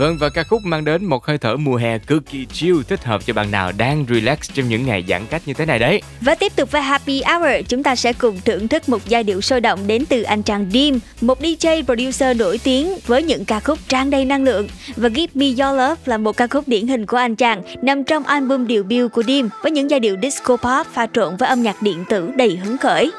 Vâng 0.00 0.18
và 0.18 0.28
ca 0.28 0.42
khúc 0.42 0.64
mang 0.64 0.84
đến 0.84 1.04
một 1.04 1.26
hơi 1.26 1.38
thở 1.38 1.56
mùa 1.56 1.76
hè 1.76 1.98
cực 1.98 2.26
kỳ 2.30 2.46
chill 2.46 2.76
thích 2.88 3.04
hợp 3.04 3.26
cho 3.26 3.34
bạn 3.34 3.50
nào 3.50 3.72
đang 3.78 4.04
relax 4.08 4.38
trong 4.54 4.68
những 4.68 4.86
ngày 4.86 5.04
giãn 5.08 5.22
cách 5.30 5.42
như 5.46 5.54
thế 5.54 5.66
này 5.66 5.78
đấy. 5.78 6.02
Và 6.20 6.34
tiếp 6.34 6.56
tục 6.56 6.70
với 6.70 6.82
Happy 6.82 7.22
Hour, 7.22 7.66
chúng 7.68 7.82
ta 7.82 7.96
sẽ 7.96 8.12
cùng 8.12 8.40
thưởng 8.44 8.68
thức 8.68 8.88
một 8.88 8.98
giai 9.06 9.24
điệu 9.24 9.40
sôi 9.40 9.60
động 9.60 9.86
đến 9.86 10.04
từ 10.08 10.22
anh 10.22 10.42
chàng 10.42 10.70
Dim, 10.72 11.00
một 11.20 11.40
DJ 11.42 11.84
producer 11.84 12.36
nổi 12.36 12.60
tiếng 12.64 12.98
với 13.06 13.22
những 13.22 13.44
ca 13.44 13.60
khúc 13.60 13.78
tràn 13.88 14.10
đầy 14.10 14.24
năng 14.24 14.44
lượng. 14.44 14.68
Và 14.96 15.08
Give 15.08 15.32
Me 15.34 15.46
Your 15.46 15.78
Love 15.78 15.96
là 16.04 16.18
một 16.18 16.36
ca 16.36 16.46
khúc 16.46 16.68
điển 16.68 16.86
hình 16.86 17.06
của 17.06 17.16
anh 17.16 17.36
chàng, 17.36 17.62
nằm 17.82 18.04
trong 18.04 18.24
album 18.24 18.66
debut 18.68 19.12
của 19.12 19.22
Dim 19.22 19.48
với 19.62 19.72
những 19.72 19.90
giai 19.90 20.00
điệu 20.00 20.16
disco 20.22 20.56
pop 20.56 20.86
pha 20.92 21.06
trộn 21.12 21.36
với 21.36 21.48
âm 21.48 21.62
nhạc 21.62 21.82
điện 21.82 22.04
tử 22.08 22.30
đầy 22.36 22.56
hứng 22.56 22.78
khởi. 22.78 23.10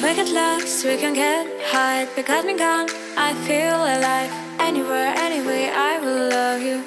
We 0.00 0.14
get 0.14 0.28
lost, 0.28 0.84
we 0.84 0.96
can 0.96 1.12
get 1.12 1.44
high 1.72 2.06
because 2.14 2.44
me 2.44 2.56
gone. 2.56 2.88
I 3.16 3.34
feel 3.46 3.74
alive. 3.74 4.30
Anywhere, 4.60 5.12
anyway, 5.16 5.70
I 5.74 5.98
will 5.98 6.28
love 6.30 6.62
you. 6.62 6.78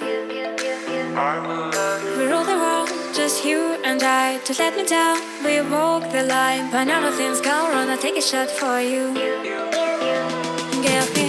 We 2.17 2.23
rule 2.31 2.45
the 2.45 2.55
world, 2.55 2.89
just 3.13 3.43
you 3.43 3.75
and 3.83 4.01
I. 4.01 4.39
Just 4.45 4.59
let 4.59 4.77
me 4.77 4.85
down, 4.85 5.19
we 5.43 5.59
walk 5.59 6.09
the 6.13 6.23
line. 6.23 6.71
But 6.71 6.85
now 6.85 7.01
nothing's 7.01 7.41
gone 7.41 7.69
wrong. 7.71 7.89
I 7.89 7.97
take 7.97 8.15
a 8.15 8.21
shot 8.21 8.49
for 8.49 8.79
you. 8.79 9.13
Give 10.81 11.20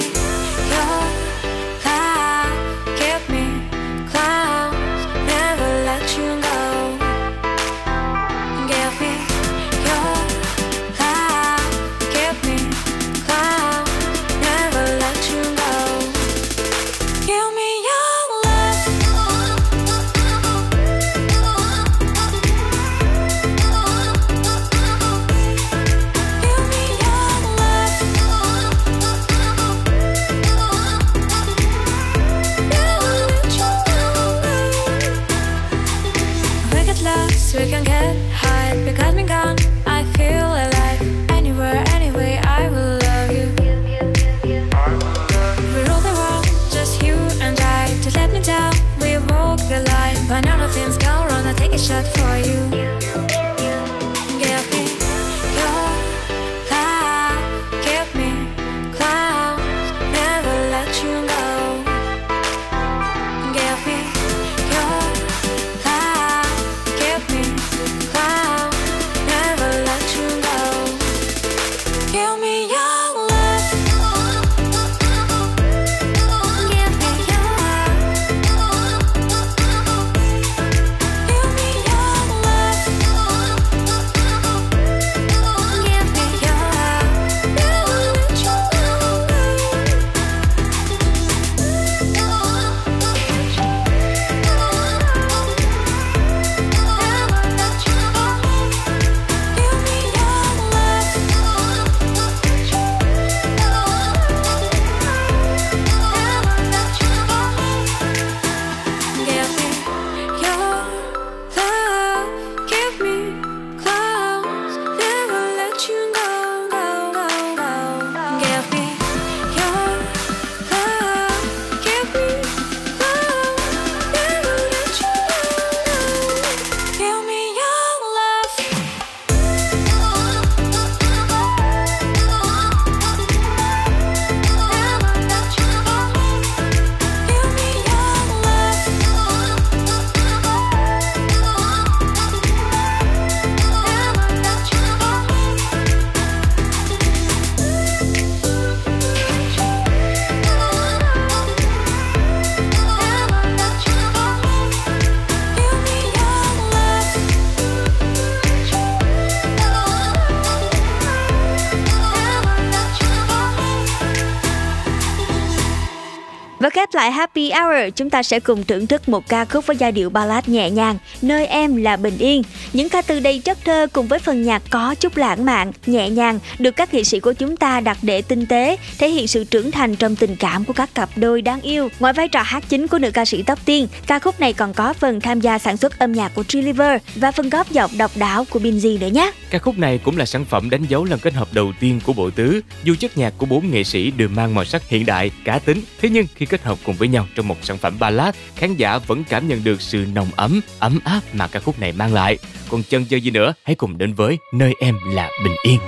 Happy 167.52 167.64
Hour, 167.64 167.94
chúng 167.96 168.10
ta 168.10 168.22
sẽ 168.22 168.40
cùng 168.40 168.64
thưởng 168.64 168.86
thức 168.86 169.08
một 169.08 169.28
ca 169.28 169.44
khúc 169.44 169.66
với 169.66 169.76
giai 169.76 169.92
điệu 169.92 170.10
ballad 170.10 170.48
nhẹ 170.48 170.70
nhàng, 170.70 170.98
Nơi 171.22 171.46
em 171.46 171.76
là 171.76 171.96
bình 171.96 172.18
yên. 172.18 172.42
Những 172.72 172.88
ca 172.88 173.02
từ 173.02 173.20
đầy 173.20 173.38
chất 173.38 173.58
thơ 173.64 173.86
cùng 173.92 174.08
với 174.08 174.18
phần 174.18 174.42
nhạc 174.42 174.62
có 174.70 174.94
chút 174.94 175.16
lãng 175.16 175.44
mạn, 175.44 175.72
nhẹ 175.86 176.10
nhàng, 176.10 176.38
được 176.58 176.70
các 176.70 176.94
nghệ 176.94 177.04
sĩ 177.04 177.20
của 177.20 177.32
chúng 177.32 177.56
ta 177.56 177.80
đặt 177.80 177.98
để 178.02 178.22
tinh 178.22 178.46
tế, 178.46 178.76
thể 178.98 179.08
hiện 179.08 179.26
sự 179.26 179.44
trưởng 179.44 179.70
thành 179.70 179.96
trong 179.96 180.16
tình 180.16 180.36
cảm 180.36 180.64
của 180.64 180.72
các 180.72 180.94
cặp 180.94 181.08
đôi 181.16 181.42
đáng 181.42 181.60
yêu. 181.60 181.88
Ngoài 182.00 182.12
vai 182.12 182.28
trò 182.28 182.42
hát 182.42 182.64
chính 182.68 182.88
của 182.88 182.98
nữ 182.98 183.10
ca 183.10 183.24
sĩ 183.24 183.42
Tóc 183.42 183.58
Tiên, 183.64 183.88
ca 184.06 184.18
khúc 184.18 184.40
này 184.40 184.52
còn 184.52 184.74
có 184.74 184.92
phần 184.92 185.20
tham 185.20 185.40
gia 185.40 185.58
sản 185.58 185.76
xuất 185.76 185.98
âm 185.98 186.12
nhạc 186.12 186.34
của 186.34 186.44
Triliver 186.44 187.02
và 187.14 187.32
phần 187.32 187.50
góp 187.50 187.70
giọng 187.70 187.90
độc 187.98 188.10
đáo 188.16 188.44
của 188.50 188.60
Binzy 188.60 188.98
nữa 188.98 189.06
nhé. 189.06 189.32
Ca 189.50 189.58
khúc 189.58 189.78
này 189.78 189.98
cũng 189.98 190.16
là 190.16 190.26
sản 190.26 190.44
phẩm 190.44 190.70
đánh 190.70 190.84
dấu 190.88 191.04
lần 191.04 191.18
kết 191.18 191.34
hợp 191.34 191.48
đầu 191.52 191.72
tiên 191.80 192.00
của 192.04 192.12
bộ 192.12 192.30
tứ, 192.30 192.60
dù 192.84 192.94
chất 193.00 193.18
nhạc 193.18 193.34
của 193.38 193.46
bốn 193.46 193.70
nghệ 193.70 193.84
sĩ 193.84 194.10
đều 194.10 194.28
mang 194.28 194.54
màu 194.54 194.64
sắc 194.64 194.88
hiện 194.88 195.06
đại, 195.06 195.30
cá 195.44 195.58
tính, 195.58 195.82
thế 196.00 196.08
nhưng 196.08 196.26
khi 196.34 196.46
kết 196.46 196.62
hợp 196.62 196.78
cùng 196.84 196.94
với 196.94 197.08
nhau 197.08 197.26
trong 197.34 197.48
một 197.48 197.56
sản 197.62 197.78
phẩm 197.78 197.98
ballad, 197.98 198.34
khán 198.56 198.76
giả 198.76 198.98
vẫn 198.98 199.24
cảm 199.28 199.48
nhận 199.48 199.64
được 199.64 199.82
sự 199.82 200.06
nồng 200.14 200.28
ấm, 200.36 200.60
ấm 200.78 201.00
áp 201.04 201.20
mà 201.32 201.46
ca 201.48 201.60
khúc 201.60 201.80
này 201.80 201.92
mang 201.92 202.14
lại. 202.14 202.38
Còn 202.72 202.82
chân 202.82 203.04
chơi 203.04 203.20
gì 203.20 203.30
nữa, 203.30 203.54
hãy 203.62 203.74
cùng 203.74 203.98
đến 203.98 204.14
với 204.14 204.38
Nơi 204.52 204.74
em 204.80 204.98
là 205.14 205.30
bình 205.44 205.56
yên. 205.62 205.78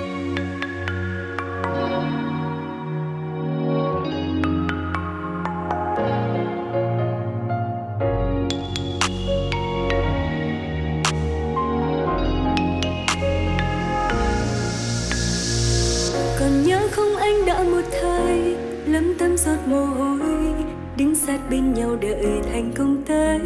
còn 16.41 16.67
nhớ 16.67 16.89
không 16.91 17.17
anh 17.17 17.47
đã 17.47 17.65
một 17.65 17.83
thời 18.01 18.57
lấm 18.87 19.15
tấm 19.19 19.37
giọt 19.37 19.59
mồ 19.67 19.85
hôi 19.85 20.55
đứng 20.97 21.15
sát 21.15 21.39
bên 21.51 21.75
nhau 21.75 21.97
đợi 22.01 22.41
thành 22.53 22.73
công 22.77 23.03
tới 23.07 23.41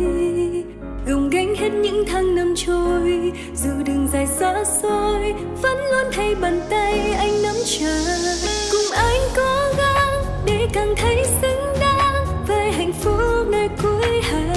gồng 1.09 1.31
gánh 1.31 1.55
hết 1.55 1.69
những 1.69 2.05
tháng 2.07 2.35
năm 2.35 2.55
trôi. 2.57 3.33
Dù 3.55 3.71
đường 3.87 4.09
dài 4.13 4.27
xa 4.27 4.65
xôi, 4.83 5.35
vẫn 5.63 5.77
luôn 5.77 6.13
thấy 6.13 6.35
bàn 6.35 6.61
tay 6.71 7.13
anh 7.19 7.43
nắm 7.43 7.55
chặt. 7.67 8.15
Cùng 8.73 8.97
anh 8.97 9.21
cố 9.37 9.57
gắng 9.79 10.25
để 10.47 10.69
càng 10.73 10.95
thấy 10.97 11.25
xứng 11.43 11.81
đáng 11.81 12.27
với 12.49 12.73
hạnh 12.73 12.93
phúc 12.93 13.47
nơi 13.51 13.69
cuối 13.83 14.21
hành 14.23 14.48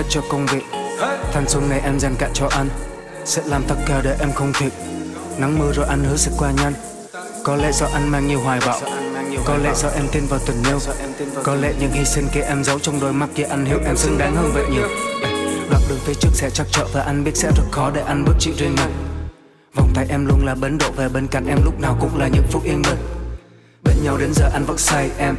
hết 0.00 0.06
cho 0.08 0.20
công 0.28 0.46
việc. 0.46 0.62
Thanh 1.32 1.48
xuân 1.48 1.68
này 1.68 1.80
em 1.84 2.00
dành 2.00 2.14
cả 2.18 2.28
cho 2.34 2.48
anh. 2.50 2.68
Sẽ 3.24 3.42
làm 3.46 3.62
tất 3.68 3.74
cả 3.86 4.00
để 4.04 4.16
em 4.20 4.32
không 4.32 4.52
thiệt 4.52 4.72
Nắng 5.38 5.58
mưa 5.58 5.72
rồi 5.72 5.86
anh 5.88 6.04
hứa 6.04 6.16
sẽ 6.16 6.32
qua 6.38 6.52
nhanh. 6.56 6.72
Có 7.44 7.56
lẽ 7.56 7.72
do 7.72 7.86
anh 7.86 8.10
mang 8.10 8.26
nhiều 8.26 8.40
hoài 8.40 8.60
bão. 8.66 8.80
Có 9.44 9.56
lẽ 9.56 9.72
do 9.74 9.88
em 9.88 10.04
tin 10.12 10.26
vào 10.26 10.40
tình 10.46 10.62
yêu. 10.68 10.78
Có 11.44 11.54
lẽ 11.54 11.72
những 11.80 11.92
hy 11.92 12.04
sinh 12.04 12.26
kia 12.34 12.40
em 12.40 12.64
giấu 12.64 12.78
trong 12.78 13.00
đôi 13.00 13.12
mắt 13.12 13.28
kia 13.34 13.42
anh 13.42 13.64
hiểu 13.64 13.78
em 13.86 13.96
xứng 13.96 14.18
đáng 14.18 14.36
hơn 14.36 14.50
vậy 14.54 14.64
nhiều. 14.70 14.88
Đoạn 15.70 15.82
đường 15.88 15.98
phía 16.04 16.14
trước 16.14 16.30
sẽ 16.32 16.50
chắc 16.50 16.66
trở 16.72 16.86
và 16.92 17.00
anh 17.02 17.24
biết 17.24 17.36
sẽ 17.36 17.50
rất 17.56 17.64
khó 17.70 17.90
để 17.94 18.02
anh 18.06 18.24
bước 18.24 18.34
chịu 18.38 18.54
riêng 18.58 18.76
mình. 18.76 18.92
Vòng 19.74 19.90
tay 19.94 20.06
em 20.08 20.26
luôn 20.26 20.46
là 20.46 20.54
bến 20.54 20.78
đỗ 20.78 20.90
về 20.96 21.08
bên 21.08 21.26
cạnh 21.26 21.46
em 21.46 21.58
lúc 21.64 21.80
nào 21.80 21.96
cũng 22.00 22.18
là 22.18 22.28
những 22.28 22.46
phút 22.50 22.64
yên 22.64 22.82
bình. 22.82 22.98
Bên 23.84 23.96
nhau 24.04 24.16
đến 24.18 24.30
giờ 24.34 24.50
anh 24.52 24.64
vẫn 24.64 24.78
say 24.78 25.10
em. 25.18 25.36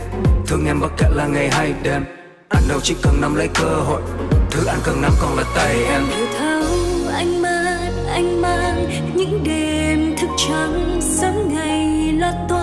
Thương 0.47 0.65
em 0.65 0.79
bất 0.79 0.91
kể 0.97 1.07
là 1.15 1.27
ngày 1.27 1.49
hay 1.49 1.73
đêm. 1.83 2.05
Anh 2.49 2.63
đâu 2.67 2.79
chỉ 2.83 2.95
cần 3.03 3.21
nắm 3.21 3.35
lấy 3.35 3.49
cơ 3.53 3.65
hội. 3.65 4.01
Thứ 4.51 4.65
anh 4.65 4.79
cần 4.83 5.01
nắm 5.01 5.11
còn 5.19 5.37
là 5.37 5.43
tay 5.55 5.83
em. 5.83 6.03
Điều 6.09 6.25
thấu 6.39 6.63
anh 7.13 7.41
mang 7.41 8.07
anh 8.07 8.41
mang 8.41 8.89
những 9.15 9.43
đêm 9.43 10.15
thức 10.17 10.29
trắng 10.37 10.99
sớm 11.01 11.53
ngày 11.53 12.13
lo 12.13 12.31
tôi. 12.49 12.60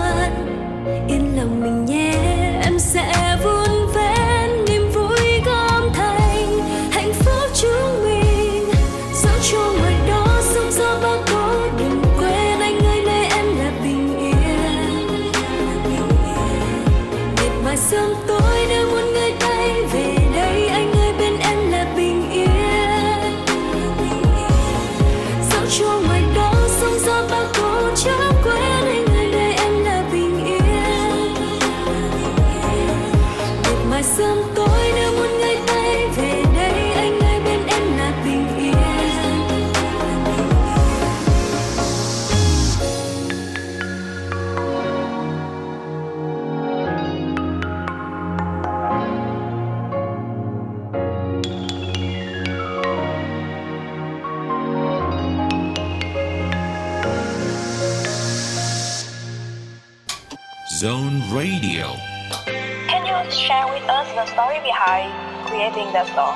The 64.19 64.25
story 64.25 64.59
behind 64.59 65.09
creating 65.47 65.93
that 65.93 66.05
song? 66.07 66.35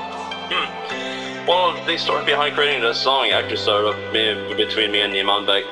Hmm. 0.49 1.45
Well, 1.45 1.85
the 1.85 1.97
story 1.97 2.23
behind 2.23 2.55
creating 2.55 2.81
this 2.81 3.01
song 3.01 3.31
actually 3.31 3.57
started 3.57 3.89
up 3.89 4.13
me, 4.13 4.55
between 4.55 4.89
me 4.93 5.01
and 5.01 5.11
Niman 5.11 5.45
Beck. 5.45 5.65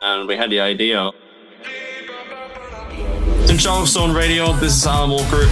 And 0.00 0.26
we 0.26 0.36
had 0.36 0.50
the 0.50 0.58
idea. 0.58 1.12
In 3.48 3.58
Charles 3.58 3.92
Stone 3.92 4.12
Radio, 4.12 4.52
this 4.54 4.74
is 4.74 4.84
Alan 4.84 5.10
Walker. 5.10 5.46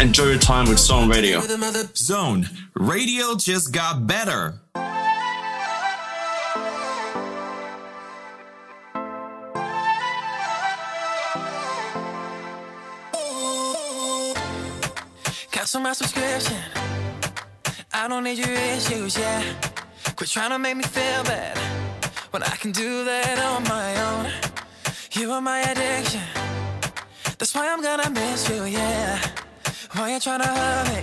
Enjoy 0.00 0.26
your 0.26 0.38
time 0.38 0.68
with 0.68 0.78
Stone 0.78 1.08
Radio. 1.08 1.42
Zone 1.96 2.48
Radio 2.76 3.34
just 3.34 3.72
got 3.72 4.06
better. 4.06 4.60
Cancel 15.64 15.80
my 15.80 15.94
subscription. 15.94 16.58
I 17.90 18.06
don't 18.06 18.22
need 18.22 18.36
your 18.36 18.52
issues, 18.76 19.16
yeah. 19.16 19.42
Quit 20.14 20.28
trying 20.28 20.50
to 20.50 20.58
make 20.58 20.76
me 20.76 20.84
feel 20.84 21.24
bad 21.24 21.56
when 22.32 22.42
I 22.42 22.54
can 22.56 22.70
do 22.70 23.02
that 23.06 23.38
on 23.38 23.62
my 23.64 23.90
own. 24.08 24.26
You 25.12 25.30
are 25.32 25.40
my 25.40 25.60
addiction. 25.60 26.20
That's 27.38 27.54
why 27.54 27.72
I'm 27.72 27.80
gonna 27.80 28.10
miss 28.10 28.46
you, 28.50 28.64
yeah. 28.64 29.18
Why 29.92 30.12
you 30.12 30.20
trying 30.20 30.42
to 30.42 30.48
hurt 30.48 30.86
me 30.92 31.02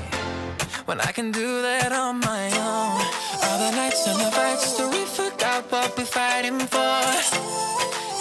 when 0.85 1.01
I 1.01 1.11
can 1.11 1.31
do 1.31 1.63
that 1.63 1.91
on 1.91 2.19
my 2.19 2.45
own? 2.69 3.01
All 3.45 3.57
the 3.65 3.71
nights 3.75 4.05
and 4.05 4.19
the 4.19 4.29
fights 4.29 4.77
so 4.77 4.87
we 4.91 5.05
forgot 5.05 5.71
what 5.71 5.97
we're 5.97 6.05
fighting 6.05 6.59
for. 6.59 7.01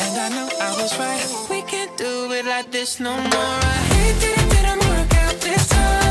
And 0.05 0.15
I 0.25 0.29
know 0.35 0.49
I 0.59 0.71
was 0.81 0.99
right. 0.99 1.23
We 1.51 1.61
can't 1.69 1.95
do 1.99 2.33
it 2.33 2.47
like 2.47 2.73
this 2.73 2.99
no 2.99 3.15
more. 3.15 3.59
I 3.75 3.81
hate 3.93 4.19
that 4.23 4.39
it 4.41 4.49
didn't 4.55 4.81
work 4.89 5.15
out 5.17 5.39
this 5.43 5.69
time. 5.69 6.10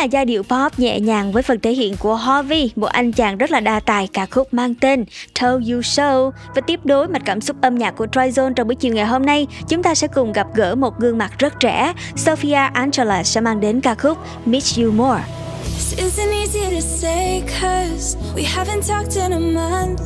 là 0.00 0.04
giai 0.04 0.24
điệu 0.24 0.42
pop 0.42 0.78
nhẹ 0.78 1.00
nhàng 1.00 1.32
với 1.32 1.42
phần 1.42 1.60
thể 1.60 1.72
hiện 1.72 1.96
của 1.96 2.14
Harvey, 2.14 2.70
một 2.76 2.86
anh 2.86 3.12
chàng 3.12 3.38
rất 3.38 3.50
là 3.50 3.60
đa 3.60 3.80
tài 3.80 4.06
ca 4.06 4.26
khúc 4.26 4.54
mang 4.54 4.74
tên 4.74 5.04
Tell 5.40 5.72
You 5.72 5.82
So. 5.82 6.30
Và 6.54 6.60
tiếp 6.60 6.80
đối 6.84 7.08
mạch 7.08 7.22
cảm 7.24 7.40
xúc 7.40 7.56
âm 7.60 7.78
nhạc 7.78 7.90
của 7.90 8.06
Tryzone 8.06 8.54
trong 8.54 8.68
buổi 8.68 8.74
chiều 8.74 8.94
ngày 8.94 9.06
hôm 9.06 9.26
nay, 9.26 9.46
chúng 9.68 9.82
ta 9.82 9.94
sẽ 9.94 10.06
cùng 10.06 10.32
gặp 10.32 10.46
gỡ 10.54 10.74
một 10.74 10.98
gương 10.98 11.18
mặt 11.18 11.32
rất 11.38 11.60
trẻ. 11.60 11.92
Sophia 12.16 12.70
Angela 12.72 13.22
sẽ 13.22 13.40
mang 13.40 13.60
đến 13.60 13.80
ca 13.80 13.94
khúc 13.94 14.18
Miss 14.46 14.78
You 14.78 14.92
More. 14.92 15.22
This 15.64 15.98
isn't 15.98 16.32
easy 16.32 16.74
to 16.74 16.80
say 16.80 17.42
cause 17.60 18.16
we 18.36 18.42
haven't 18.42 18.82
talked 18.88 19.16
in 19.16 19.32
a 19.32 19.40
month 19.40 20.00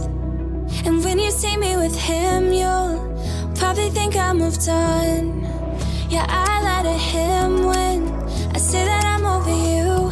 And 0.87 1.05
when 1.05 1.19
you 1.19 1.31
see 1.31 1.57
me 1.57 1.77
with 1.77 1.97
him 1.97 2.53
you'll 2.53 2.99
probably 3.55 3.91
think 3.91 4.15
I 4.17 4.33
moved 4.33 4.69
on 4.69 5.45
Yeah, 6.11 6.27
I 6.29 6.63
lie 6.63 6.83
to 6.83 6.99
him 6.99 7.67
when 7.67 8.09
I 8.55 8.59
say 8.59 8.85
that 8.85 9.04
for 9.45 9.51
you. 9.51 10.11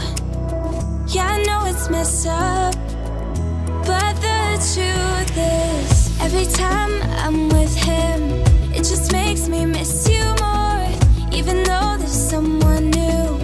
Yeah, 1.08 1.26
I 1.26 1.42
know 1.44 1.64
it's 1.66 1.88
messed 1.88 2.26
up, 2.26 2.74
but 3.86 4.14
the 4.26 4.40
truth 4.72 5.36
is, 5.36 6.20
every 6.20 6.46
time 6.46 6.92
I'm 7.24 7.48
with 7.48 7.74
him, 7.74 8.20
it 8.74 8.84
just 8.84 9.10
makes 9.12 9.48
me 9.48 9.64
miss 9.64 10.06
you 10.08 10.24
more, 10.40 10.86
even 11.32 11.62
though 11.64 11.96
there's 11.98 12.28
someone 12.30 12.90
new. 12.90 13.41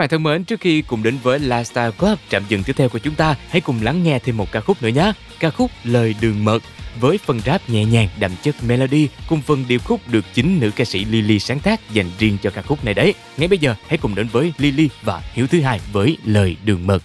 Bạn 0.00 0.08
thân 0.08 0.22
mến, 0.22 0.44
trước 0.44 0.60
khi 0.60 0.82
cùng 0.82 1.02
đến 1.02 1.18
với 1.22 1.38
Lifestyle 1.38 1.92
Club 1.92 2.18
trạm 2.28 2.42
dừng 2.48 2.62
tiếp 2.62 2.72
theo 2.76 2.88
của 2.88 2.98
chúng 2.98 3.14
ta, 3.14 3.36
hãy 3.48 3.60
cùng 3.60 3.82
lắng 3.82 4.02
nghe 4.02 4.18
thêm 4.18 4.36
một 4.36 4.52
ca 4.52 4.60
khúc 4.60 4.82
nữa 4.82 4.88
nhé. 4.88 5.12
Ca 5.40 5.50
khúc 5.50 5.70
Lời 5.84 6.14
Đường 6.20 6.44
Mật 6.44 6.62
với 7.00 7.18
phần 7.18 7.40
rap 7.40 7.70
nhẹ 7.70 7.84
nhàng 7.84 8.08
đậm 8.20 8.30
chất 8.42 8.64
melody 8.64 9.08
cùng 9.28 9.42
phần 9.42 9.64
điệp 9.68 9.84
khúc 9.84 10.00
được 10.08 10.24
chính 10.34 10.60
nữ 10.60 10.70
ca 10.76 10.84
sĩ 10.84 11.04
Lily 11.04 11.38
sáng 11.38 11.60
tác 11.60 11.90
dành 11.92 12.06
riêng 12.18 12.36
cho 12.42 12.50
ca 12.50 12.62
khúc 12.62 12.84
này 12.84 12.94
đấy. 12.94 13.14
Ngay 13.36 13.48
bây 13.48 13.58
giờ 13.58 13.74
hãy 13.88 13.98
cùng 13.98 14.14
đến 14.14 14.28
với 14.32 14.52
Lily 14.58 14.88
và 15.02 15.22
Hiếu 15.32 15.46
thứ 15.46 15.60
hai 15.60 15.80
với 15.92 16.16
Lời 16.24 16.56
Đường 16.64 16.86
Mật. 16.86 17.02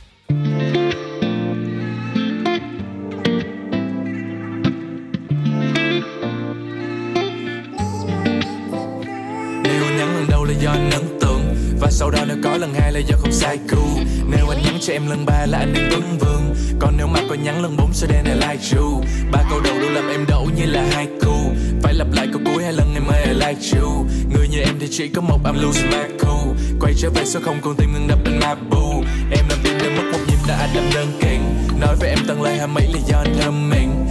Sau 11.98 12.10
đó 12.10 12.20
nếu 12.28 12.38
có 12.44 12.58
lần 12.58 12.74
hai 12.74 12.92
là 12.92 13.00
do 13.00 13.18
không 13.18 13.32
sai 13.32 13.58
cú, 13.72 14.00
Nếu 14.30 14.50
anh 14.50 14.62
nhắn 14.64 14.78
cho 14.82 14.94
em 14.94 15.08
lần 15.10 15.26
ba 15.26 15.46
là 15.46 15.58
anh 15.58 15.74
đang 15.74 15.90
tuấn 15.92 16.18
vương. 16.20 16.56
Còn 16.80 16.98
nếu 16.98 17.08
mà 17.08 17.20
có 17.30 17.36
nhắn 17.36 17.62
lần 17.62 17.78
bốn 17.78 17.94
sẽ 17.94 18.08
đen 18.08 18.24
này 18.24 18.36
like 18.36 18.78
you. 18.78 19.04
Ba 19.32 19.44
câu 19.50 19.60
đầu 19.60 19.74
đủ 19.80 19.90
làm 19.90 20.10
em 20.10 20.26
đổ 20.30 20.48
như 20.58 20.66
là 20.66 20.86
hai 20.92 21.08
cu. 21.22 21.52
Phải 21.84 21.94
lặp 21.94 22.08
lại 22.12 22.28
câu 22.34 22.42
cuối 22.46 22.64
hai 22.64 22.74
lần 22.74 22.94
em 22.94 23.08
ơi 23.08 23.24
I 23.26 23.34
like 23.34 23.80
you. 23.80 24.06
Người 24.34 24.48
như 24.48 24.60
em 24.60 24.76
thì 24.80 24.88
chỉ 24.92 25.08
có 25.08 25.22
một 25.22 25.40
I'm 25.44 25.62
losing 25.62 25.90
my 25.90 26.18
cool. 26.20 26.56
Quay 26.80 26.94
trở 26.98 27.10
về 27.10 27.26
số 27.26 27.40
không 27.44 27.60
còn 27.62 27.76
tim 27.76 27.94
ngừng 27.94 28.08
đập 28.08 28.20
bên 28.26 28.40
Mabu 28.40 29.04
Em 29.32 29.46
làm 29.50 29.60
tim 29.64 29.78
đã 29.78 29.90
mất 29.98 30.10
một 30.12 30.20
nhịp 30.28 30.40
đã 30.48 30.56
anh 30.58 30.76
làm 30.76 30.86
đơn 30.94 31.08
kiện. 31.22 31.42
Nói 31.80 31.96
với 32.00 32.10
em 32.10 32.20
tầng 32.28 32.42
lời 32.42 32.58
hai 32.58 32.68
mấy 32.68 32.88
lý 32.94 33.00
do 33.08 33.18
anh 33.18 33.36
thơm 33.40 33.70
mình. 33.70 34.05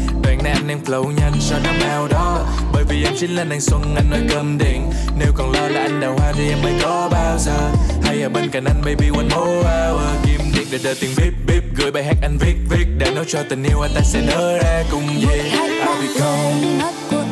Này 0.44 0.52
anh 0.52 0.68
đang 0.68 0.80
flow 0.85 1.11
nhanh 1.11 1.33
cho 1.50 1.59
năm 1.64 1.74
ao 1.80 2.09
đó. 2.09 2.46
Bởi 2.72 2.85
vì 2.88 3.04
em 3.04 3.12
chính 3.20 3.35
là 3.35 3.44
nàng 3.44 3.61
xuân 3.61 3.94
anh 3.96 4.11
nói 4.11 4.20
cơm 4.28 4.59
điện. 4.59 4.90
Nếu 5.18 5.33
còn 5.35 5.52
lo 5.52 5.68
là 5.68 5.80
anh 5.80 6.00
đào 6.00 6.16
hoa 6.18 6.33
thì 6.37 6.48
em 6.48 6.62
mới 6.62 6.72
có 6.83 7.09
bao 7.12 7.38
giờ. 7.38 7.70
Hay 8.02 8.22
ở 8.22 8.28
bên 8.28 8.50
cạnh 8.50 8.64
anh 8.64 8.83
baby 8.85 9.09
one 9.09 9.24
more 9.24 9.62
hour. 9.62 10.00
Kim 10.26 10.40
điện 10.54 10.66
để 10.72 10.78
đợi 10.85 10.94
tiền 11.00 11.11
bíp 11.16 11.33
bíp 11.46 11.62
Gửi 11.76 11.90
bài 11.90 12.04
hát 12.04 12.16
anh 12.22 12.38
viết 12.40 12.54
viết. 12.70 12.87
Để 12.98 13.11
nói 13.14 13.24
cho 13.28 13.42
tình 13.50 13.62
yêu 13.62 13.80
anh 13.80 13.90
ta 13.94 14.00
sẽ 14.00 14.22
nở 14.26 14.59
ra 14.59 14.85
cùng 14.90 15.07
gì. 15.20 15.26
I'll 15.26 16.02
be 16.02 16.20
gone 16.20 16.78
Nói 16.78 16.92
của 17.11 17.24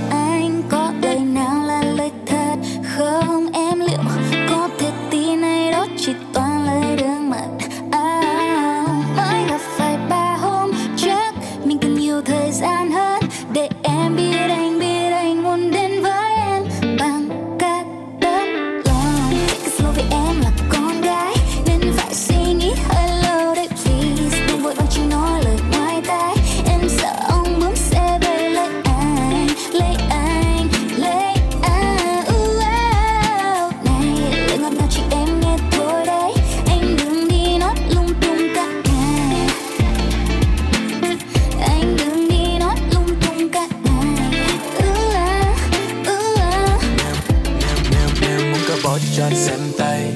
cho 49.22 49.26
anh 49.28 49.36
xem 49.36 49.58
tay. 49.78 50.12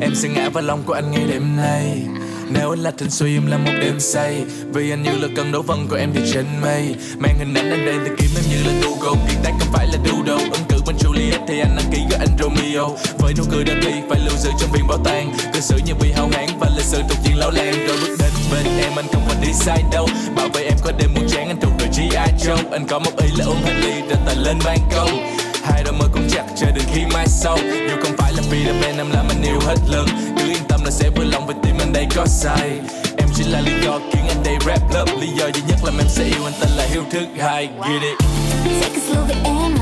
Em 0.00 0.14
sẽ 0.14 0.28
ngã 0.28 0.48
vào 0.48 0.62
lòng 0.62 0.82
của 0.86 0.92
anh 0.92 1.10
ngay 1.10 1.24
đêm 1.30 1.56
nay. 1.56 2.02
Nếu 2.50 2.70
anh 2.70 2.78
là 2.78 2.90
thịnh 2.90 3.10
suy, 3.10 3.36
em 3.36 3.46
là 3.46 3.58
một 3.58 3.72
đêm 3.80 4.00
say. 4.00 4.44
Vì 4.72 4.90
anh 4.90 5.02
như 5.02 5.10
là 5.10 5.28
cơn 5.36 5.52
đấu 5.52 5.62
vân 5.62 5.86
của 5.90 5.96
em 5.96 6.10
thì 6.14 6.20
trên 6.32 6.46
mây. 6.62 6.94
Mang 7.18 7.38
hình 7.38 7.54
ảnh 7.54 7.70
anh 7.70 7.86
đây 7.86 7.96
thì 8.04 8.10
kiếm 8.18 8.30
em 8.36 8.44
như 8.50 8.70
là 8.70 8.80
Google 8.82 9.20
Kiệt 9.28 9.38
tác 9.44 9.52
không 9.58 9.68
phải 9.72 9.86
là 9.86 9.98
doodle 10.06 10.48
Ứng 10.52 10.64
cử 10.68 10.76
bên 10.86 10.96
Juliet 10.96 11.46
thì 11.48 11.60
anh 11.60 11.76
đăng 11.76 11.92
ký 11.92 11.98
với 12.10 12.18
anh 12.18 12.36
Romeo. 12.38 12.96
Với 13.18 13.34
nụ 13.38 13.44
cười 13.50 13.64
đơn 13.64 13.80
ly 13.80 13.92
phải 14.10 14.20
lưu 14.20 14.36
giữ 14.38 14.50
trong 14.60 14.70
viên 14.72 14.86
bảo 14.88 14.98
tàng. 15.04 15.32
Cư 15.52 15.60
xử 15.60 15.76
như 15.86 15.92
vì 16.00 16.12
hào 16.12 16.28
hán 16.32 16.48
và 16.60 16.68
lịch 16.76 16.86
sử 16.86 16.98
thuộc 17.08 17.18
diện 17.24 17.36
lão 17.38 17.50
làng. 17.50 17.86
Rồi 17.86 17.96
bước 18.00 18.16
đến 18.18 18.32
bên 18.52 18.78
em, 18.80 18.92
anh 18.96 19.06
không 19.12 19.22
phải 19.26 19.36
đi 19.42 19.52
sai 19.52 19.82
đâu. 19.92 20.08
Bảo 20.36 20.48
vệ 20.54 20.62
em 20.62 20.78
có 20.84 20.92
đêm 20.98 21.14
muốn 21.14 21.28
chán, 21.28 21.48
anh 21.48 21.60
thuộc 21.60 21.72
đội 21.78 21.88
G.I. 21.88 22.46
Joe. 22.46 22.70
Anh 22.72 22.86
có 22.88 22.98
một 22.98 23.12
ý 23.22 23.28
là 23.38 23.44
uống 23.44 23.62
hành 23.64 23.80
ly 23.80 23.92
ra 24.08 24.16
tài 24.26 24.36
lên 24.36 24.58
ban 24.64 24.78
công. 24.94 25.36
Hai 25.62 25.82
đôi 25.84 25.92
môi 25.92 26.08
cũng 26.12 26.28
chặt, 26.30 26.44
chờ 26.56 26.66
đến 26.66 26.84
khi 26.94 27.00
mai 27.14 27.26
sau. 27.26 27.58
Dù 27.88 27.96
không 28.02 28.15
là 28.36 28.42
vì 28.50 28.64
là 28.64 28.72
bên 28.82 28.96
em 28.96 29.10
làm 29.10 29.26
anh 29.28 29.42
yêu 29.42 29.60
hết 29.66 29.76
lần 29.88 30.06
cứ 30.38 30.48
yên 30.48 30.64
tâm 30.68 30.80
là 30.84 30.90
sẽ 30.90 31.10
vui 31.10 31.26
lòng 31.26 31.46
vì 31.46 31.54
tim 31.62 31.76
anh 31.78 31.92
đây 31.92 32.06
có 32.16 32.26
sai 32.26 32.70
em 33.18 33.28
chỉ 33.34 33.44
là 33.44 33.60
lý 33.60 33.72
do 33.84 33.98
khiến 34.12 34.24
anh 34.28 34.42
đây 34.44 34.56
rap 34.66 34.80
lớp 34.94 35.04
lý 35.20 35.28
do 35.38 35.46
duy 35.46 35.62
nhất 35.68 35.78
là 35.84 35.92
em 35.98 36.08
sẽ 36.08 36.24
yêu 36.24 36.44
anh 36.44 36.52
tên 36.60 36.70
là 36.76 36.86
hiếu 36.90 37.02
thứ 37.10 37.26
hai. 37.38 37.66
Get 37.66 38.02
it? 38.02 38.18
Take 38.80 38.94
it 38.94 39.02
slow 39.02 39.24
vì 39.28 39.34
em 39.44 39.75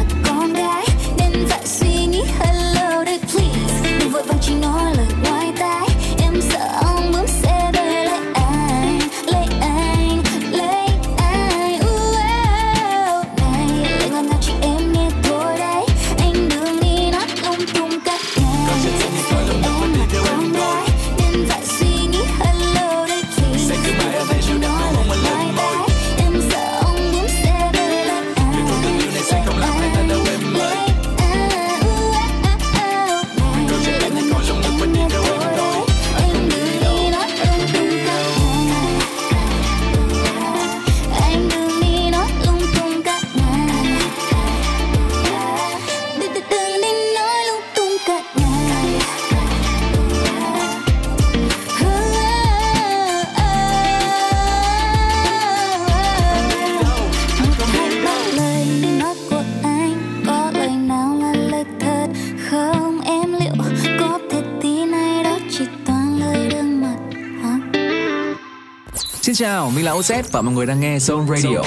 Xin 69.35 69.47
chào, 69.47 69.71
mình 69.71 69.85
là 69.85 69.93
OZ 69.93 70.23
và 70.33 70.43
mọi 70.43 70.55
người 70.55 70.67
đang 70.67 70.81
nghe 70.81 70.97
Zone 70.97 71.27
Radio. 71.27 71.59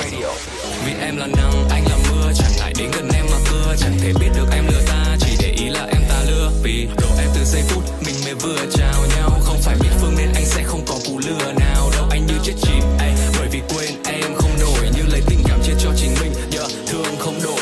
Vì 0.85 0.93
em 1.01 1.17
là 1.17 1.27
nắng, 1.27 1.51
anh 1.69 1.83
là 1.89 1.97
mưa 2.09 2.31
Chẳng 2.35 2.51
ngại 2.57 2.73
đến 2.79 2.91
gần 2.93 3.09
em 3.15 3.25
mà 3.31 3.37
cưa 3.51 3.75
Chẳng 3.77 3.97
thể 4.01 4.13
biết 4.19 4.27
được 4.35 4.45
em 4.51 4.67
lừa 4.67 4.81
ta 4.87 5.15
Chỉ 5.19 5.37
để 5.41 5.55
ý 5.57 5.69
là 5.69 5.87
em 5.91 6.01
ta 6.09 6.23
lừa. 6.27 6.51
Vì 6.63 6.87
độ 7.01 7.07
em 7.19 7.29
từ 7.35 7.43
giây 7.43 7.61
phút 7.67 7.83
Mình 8.05 8.15
mới 8.25 8.33
vừa 8.33 8.65
chào 8.71 8.93
nhau. 9.17 9.29
Không 9.43 9.57
phải 9.61 9.75
biết 9.81 9.89
phương 10.01 10.13
nên 10.17 10.29
anh 10.35 10.45
sẽ 10.45 10.63
không 10.63 10.81
có 10.87 10.95
cú 11.07 11.19
lừa 11.19 11.51
nào. 11.59 11.89
Đâu 11.93 12.05
Anh 12.09 12.25
như 12.25 12.33
chết 12.43 12.53
chìm 12.61 12.83
ay, 12.99 13.13
Bởi 13.39 13.47
vì 13.51 13.61
quên 13.69 13.89
em 14.05 14.35
không 14.35 14.51
nổi 14.59 14.89
Như 14.95 15.03
lấy 15.11 15.21
tình 15.27 15.39
cảm 15.45 15.59
chia 15.63 15.75
cho 15.79 15.91
chính 15.97 16.11
mình 16.21 16.31
Nhớ 16.51 16.67
thương 16.87 17.15
không 17.19 17.39
đổi. 17.43 17.59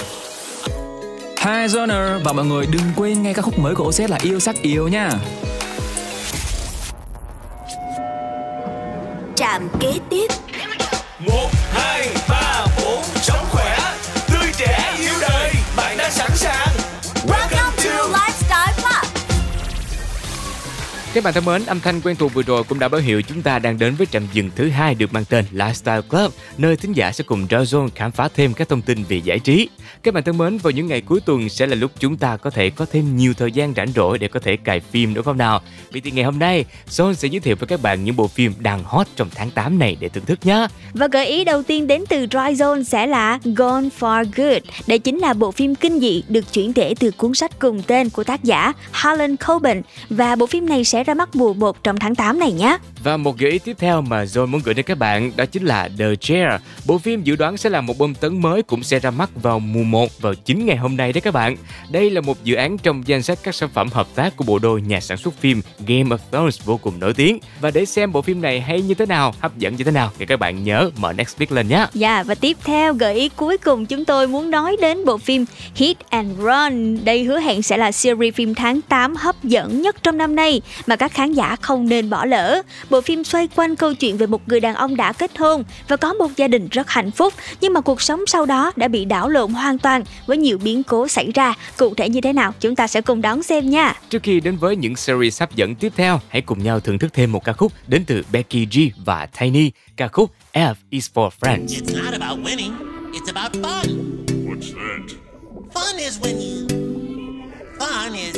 Hi 1.38 1.68
Zoner 1.68 2.24
và 2.24 2.34
mọi 2.34 2.45
người 2.45 2.66
đừng 2.66 2.84
quên 2.95 3.24
nghe 3.24 3.34
ca 3.34 3.41
khúc 3.41 3.60
mới 3.60 3.76
của 3.76 3.89
OZ 3.89 4.08
là 4.08 4.18
Yêu 4.22 4.39
Sắc 4.39 4.56
Yêu 4.62 4.88
nha. 4.88 5.10
Bạn 21.26 21.34
thân 21.34 21.45
mến, 21.45 21.65
âm 21.65 21.80
thanh 21.80 22.01
quen 22.01 22.15
thuộc 22.15 22.34
vừa 22.34 22.41
rồi 22.41 22.63
cũng 22.63 22.80
đã 22.80 22.88
báo 22.88 23.01
hiệu 23.01 23.21
chúng 23.21 23.41
ta 23.41 23.59
đang 23.59 23.80
đến 23.80 23.95
với 23.95 24.07
trạm 24.07 24.28
dừng 24.34 24.49
thứ 24.55 24.69
hai 24.69 24.95
được 24.95 25.13
mang 25.13 25.26
tên 25.26 25.45
Lifestyle 25.53 26.01
Club, 26.01 26.34
nơi 26.57 26.76
thính 26.76 26.93
giả 26.93 27.11
sẽ 27.11 27.23
cùng 27.23 27.47
Drawzone 27.49 27.89
khám 27.95 28.11
phá 28.11 28.30
thêm 28.36 28.53
các 28.53 28.69
thông 28.69 28.82
tin 28.82 29.03
về 29.03 29.17
giải 29.17 29.39
trí. 29.39 29.69
Các 30.03 30.13
bạn 30.13 30.23
thân 30.23 30.37
mến, 30.37 30.57
vào 30.57 30.71
những 30.71 30.87
ngày 30.87 31.01
cuối 31.01 31.19
tuần 31.25 31.49
sẽ 31.49 31.67
là 31.67 31.75
lúc 31.75 31.91
chúng 31.99 32.17
ta 32.17 32.37
có 32.37 32.49
thể 32.49 32.69
có 32.69 32.85
thêm 32.91 33.17
nhiều 33.17 33.33
thời 33.33 33.51
gian 33.51 33.73
rảnh 33.73 33.87
rỗi 33.95 34.17
để 34.17 34.27
có 34.27 34.39
thể 34.39 34.57
cài 34.57 34.79
phim 34.79 35.13
đúng 35.13 35.25
không 35.25 35.37
nào? 35.37 35.61
Vì 35.91 36.01
thì 36.01 36.11
ngày 36.11 36.23
hôm 36.23 36.39
nay, 36.39 36.65
Son 36.87 37.15
sẽ 37.15 37.27
giới 37.27 37.39
thiệu 37.39 37.55
với 37.55 37.67
các 37.67 37.81
bạn 37.81 38.03
những 38.03 38.15
bộ 38.15 38.27
phim 38.27 38.53
đang 38.59 38.83
hot 38.83 39.07
trong 39.15 39.29
tháng 39.35 39.51
8 39.51 39.79
này 39.79 39.97
để 39.99 40.09
thưởng 40.09 40.25
thức 40.25 40.39
nhé. 40.45 40.67
Và 40.93 41.07
gợi 41.07 41.27
ý 41.27 41.43
đầu 41.43 41.63
tiên 41.63 41.87
đến 41.87 42.03
từ 42.09 42.17
Dry 42.17 42.63
Zone 42.63 42.83
sẽ 42.83 43.07
là 43.07 43.39
Gone 43.43 43.87
for 43.99 44.25
Good. 44.35 44.63
Đây 44.87 44.99
chính 44.99 45.19
là 45.19 45.33
bộ 45.33 45.51
phim 45.51 45.75
kinh 45.75 45.99
dị 45.99 46.23
được 46.27 46.53
chuyển 46.53 46.73
thể 46.73 46.95
từ 46.99 47.11
cuốn 47.11 47.33
sách 47.33 47.59
cùng 47.59 47.81
tên 47.87 48.09
của 48.09 48.23
tác 48.23 48.43
giả 48.43 48.73
Harlan 48.91 49.35
Coben 49.35 49.81
và 50.09 50.35
bộ 50.35 50.45
phim 50.45 50.69
này 50.69 50.83
sẽ 50.83 51.03
ra 51.03 51.13
mắt 51.13 51.35
mùa 51.35 51.53
1 51.53 51.83
trong 51.83 51.97
tháng 51.97 52.15
8 52.15 52.39
này 52.39 52.51
nhé. 52.51 52.77
Và 53.06 53.18
một 53.18 53.38
gợi 53.38 53.51
ý 53.51 53.60
tiếp 53.60 53.76
theo 53.80 54.01
mà 54.01 54.24
John 54.24 54.47
muốn 54.47 54.62
gửi 54.66 54.74
đến 54.74 54.86
các 54.86 54.97
bạn 54.97 55.32
đó 55.36 55.45
chính 55.45 55.66
là 55.66 55.89
The 55.97 56.16
Chair. 56.20 56.47
Bộ 56.86 56.97
phim 56.97 57.24
dự 57.24 57.36
đoán 57.36 57.58
sẽ 57.58 57.70
là 57.70 57.82
một 57.82 57.97
bom 57.97 58.16
tấn 58.16 58.41
mới 58.41 58.64
cũng 58.64 58.84
sẽ 58.84 58.99
ra 58.99 59.12
mắt 59.12 59.30
vào 59.41 59.60
mùa 59.60 59.84
1 59.84 60.22
vào 60.22 60.34
chính 60.36 60.66
ngày 60.66 60.78
hôm 60.78 60.97
nay 60.97 61.14
đấy 61.14 61.22
các 61.22 61.34
bạn. 61.34 61.58
Đây 61.89 62.10
là 62.10 62.22
một 62.22 62.43
dự 62.43 62.56
án 62.56 62.78
trong 62.78 63.08
danh 63.08 63.22
sách 63.22 63.39
các 63.43 63.56
sản 63.56 63.70
phẩm 63.74 63.89
hợp 63.91 64.08
tác 64.16 64.38
của 64.38 64.43
bộ 64.43 64.60
đôi 64.60 64.82
nhà 64.82 64.99
sản 64.99 65.18
xuất 65.18 65.34
phim 65.39 65.62
Game 65.88 66.03
of 66.03 66.18
Thrones 66.32 66.64
vô 66.64 66.78
cùng 66.78 66.99
nổi 66.99 67.14
tiếng. 67.14 67.39
Và 67.62 67.72
để 67.72 67.86
xem 67.86 68.12
bộ 68.12 68.22
phim 68.22 68.41
này 68.41 68.62
hay 68.62 68.82
như 68.82 68.93
thế 68.93 69.06
nào, 69.06 69.34
hấp 69.39 69.58
dẫn 69.58 69.76
như 69.76 69.84
thế 69.84 69.91
nào 69.91 70.12
thì 70.20 70.26
các 70.26 70.39
bạn 70.39 70.64
nhớ 70.64 70.89
mở 70.97 71.14
Netflix 71.14 71.45
lên 71.49 71.68
nhé. 71.68 71.88
Dạ 71.93 72.24
và 72.24 72.36
tiếp 72.36 72.58
theo 72.64 72.93
gợi 72.93 73.16
ý 73.16 73.30
cuối 73.30 73.58
cùng 73.58 73.86
chúng 73.86 74.06
tôi 74.06 74.28
muốn 74.28 74.51
nói 74.51 74.78
đến 74.82 75.06
bộ 75.06 75.18
phim 75.18 75.45
Hit 75.76 75.97
and 76.10 76.39
Run. 76.39 77.06
Đây 77.06 77.24
hứa 77.24 77.39
hẹn 77.39 77.62
sẽ 77.62 77.78
là 77.78 77.91
series 77.91 78.36
phim 78.36 78.56
tháng 78.56 78.82
8 78.82 79.16
hấp 79.16 79.43
dẫn 79.43 79.82
nhất 79.82 80.03
trong 80.03 80.18
năm 80.18 80.36
nay 80.36 80.62
mà 80.88 80.95
các 80.95 81.14
khán 81.14 81.34
giả 81.34 81.56
không 81.62 81.89
nên 81.89 82.10
bỏ 82.10 82.26
lỡ. 82.26 82.62
Bộ 82.89 82.94
phim 83.01 83.23
xoay 83.23 83.47
quanh 83.55 83.75
câu 83.75 83.93
chuyện 83.93 84.17
về 84.17 84.27
một 84.27 84.47
người 84.47 84.59
đàn 84.59 84.75
ông 84.75 84.95
đã 84.95 85.13
kết 85.13 85.37
hôn 85.37 85.63
và 85.87 85.95
có 85.95 86.13
một 86.13 86.31
gia 86.35 86.47
đình 86.47 86.67
rất 86.71 86.89
hạnh 86.89 87.11
phúc 87.11 87.33
nhưng 87.61 87.73
mà 87.73 87.81
cuộc 87.81 88.01
sống 88.01 88.21
sau 88.27 88.45
đó 88.45 88.71
đã 88.75 88.87
bị 88.87 89.05
đảo 89.05 89.29
lộn 89.29 89.51
hoàn 89.51 89.77
toàn 89.77 90.03
với 90.25 90.37
nhiều 90.37 90.57
biến 90.57 90.83
cố 90.83 91.07
xảy 91.07 91.31
ra. 91.31 91.53
Cụ 91.77 91.93
thể 91.95 92.09
như 92.09 92.21
thế 92.21 92.33
nào 92.33 92.53
chúng 92.59 92.75
ta 92.75 92.87
sẽ 92.87 93.01
cùng 93.01 93.21
đón 93.21 93.43
xem 93.43 93.69
nha. 93.69 93.93
Trước 94.09 94.23
khi 94.23 94.39
đến 94.39 94.57
với 94.57 94.75
những 94.75 94.95
series 94.95 95.39
hấp 95.39 95.55
dẫn 95.55 95.75
tiếp 95.75 95.93
theo, 95.95 96.19
hãy 96.27 96.41
cùng 96.41 96.63
nhau 96.63 96.79
thưởng 96.79 96.99
thức 96.99 97.13
thêm 97.13 97.31
một 97.31 97.43
ca 97.43 97.53
khúc 97.53 97.71
đến 97.87 98.03
từ 98.05 98.23
Becky 98.31 98.67
G 98.71 98.79
và 99.05 99.25
Tiny, 99.39 99.71
ca 99.97 100.07
khúc 100.07 100.31
F 100.53 100.73
is 100.89 101.09
for 101.13 101.29
Friends. 101.39 101.67
It's 101.67 102.03
not 102.03 102.21
about 102.21 102.45
winning, 102.45 102.73
it's 103.11 103.33
about 103.33 103.53
fun. 103.53 104.15
What's 104.27 104.73
that? 104.73 105.15
Fun 105.73 105.97
is 105.97 106.19
when 106.19 106.37
you. 106.39 106.67
Fun 107.79 108.13
is. 108.13 108.35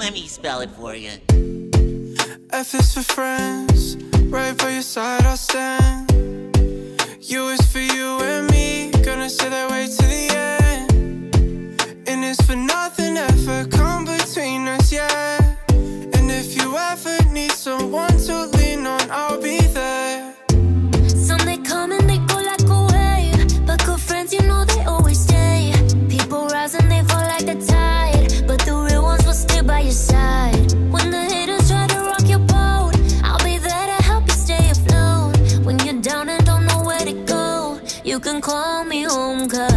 Let 0.00 0.12
me 0.14 0.26
spell 0.26 0.60
it 0.60 0.70
for 0.78 0.94
you. 0.94 1.29
F 2.52 2.74
is 2.74 2.94
for 2.94 3.02
friends, 3.02 3.96
right 4.24 4.56
by 4.58 4.70
your 4.70 4.82
side 4.82 5.22
I'll 5.24 5.36
stand. 5.36 6.10
U 7.20 7.48
is 7.48 7.60
for 7.70 7.78
you 7.78 8.20
and 8.22 8.50
me, 8.50 8.90
gonna 9.04 9.30
stay 9.30 9.48
that 9.48 9.70
way 9.70 9.86
to 9.86 10.02
the 10.02 10.26
end. 10.34 12.08
And 12.08 12.24
it's 12.24 12.42
for 12.42 12.56
nothing 12.56 13.16
ever 13.16 13.66
come 13.68 14.04
between 14.04 14.66
us, 14.66 14.92
yeah. 14.92 15.56
And 15.68 16.30
if 16.30 16.56
you 16.56 16.76
ever 16.76 17.18
need 17.30 17.52
someone 17.52 18.16
to 18.26 18.46
lean 18.56 18.84
on, 18.84 19.10
I'll 19.10 19.40
be 19.40 19.60
there. 19.60 20.29
Home. 39.10 39.69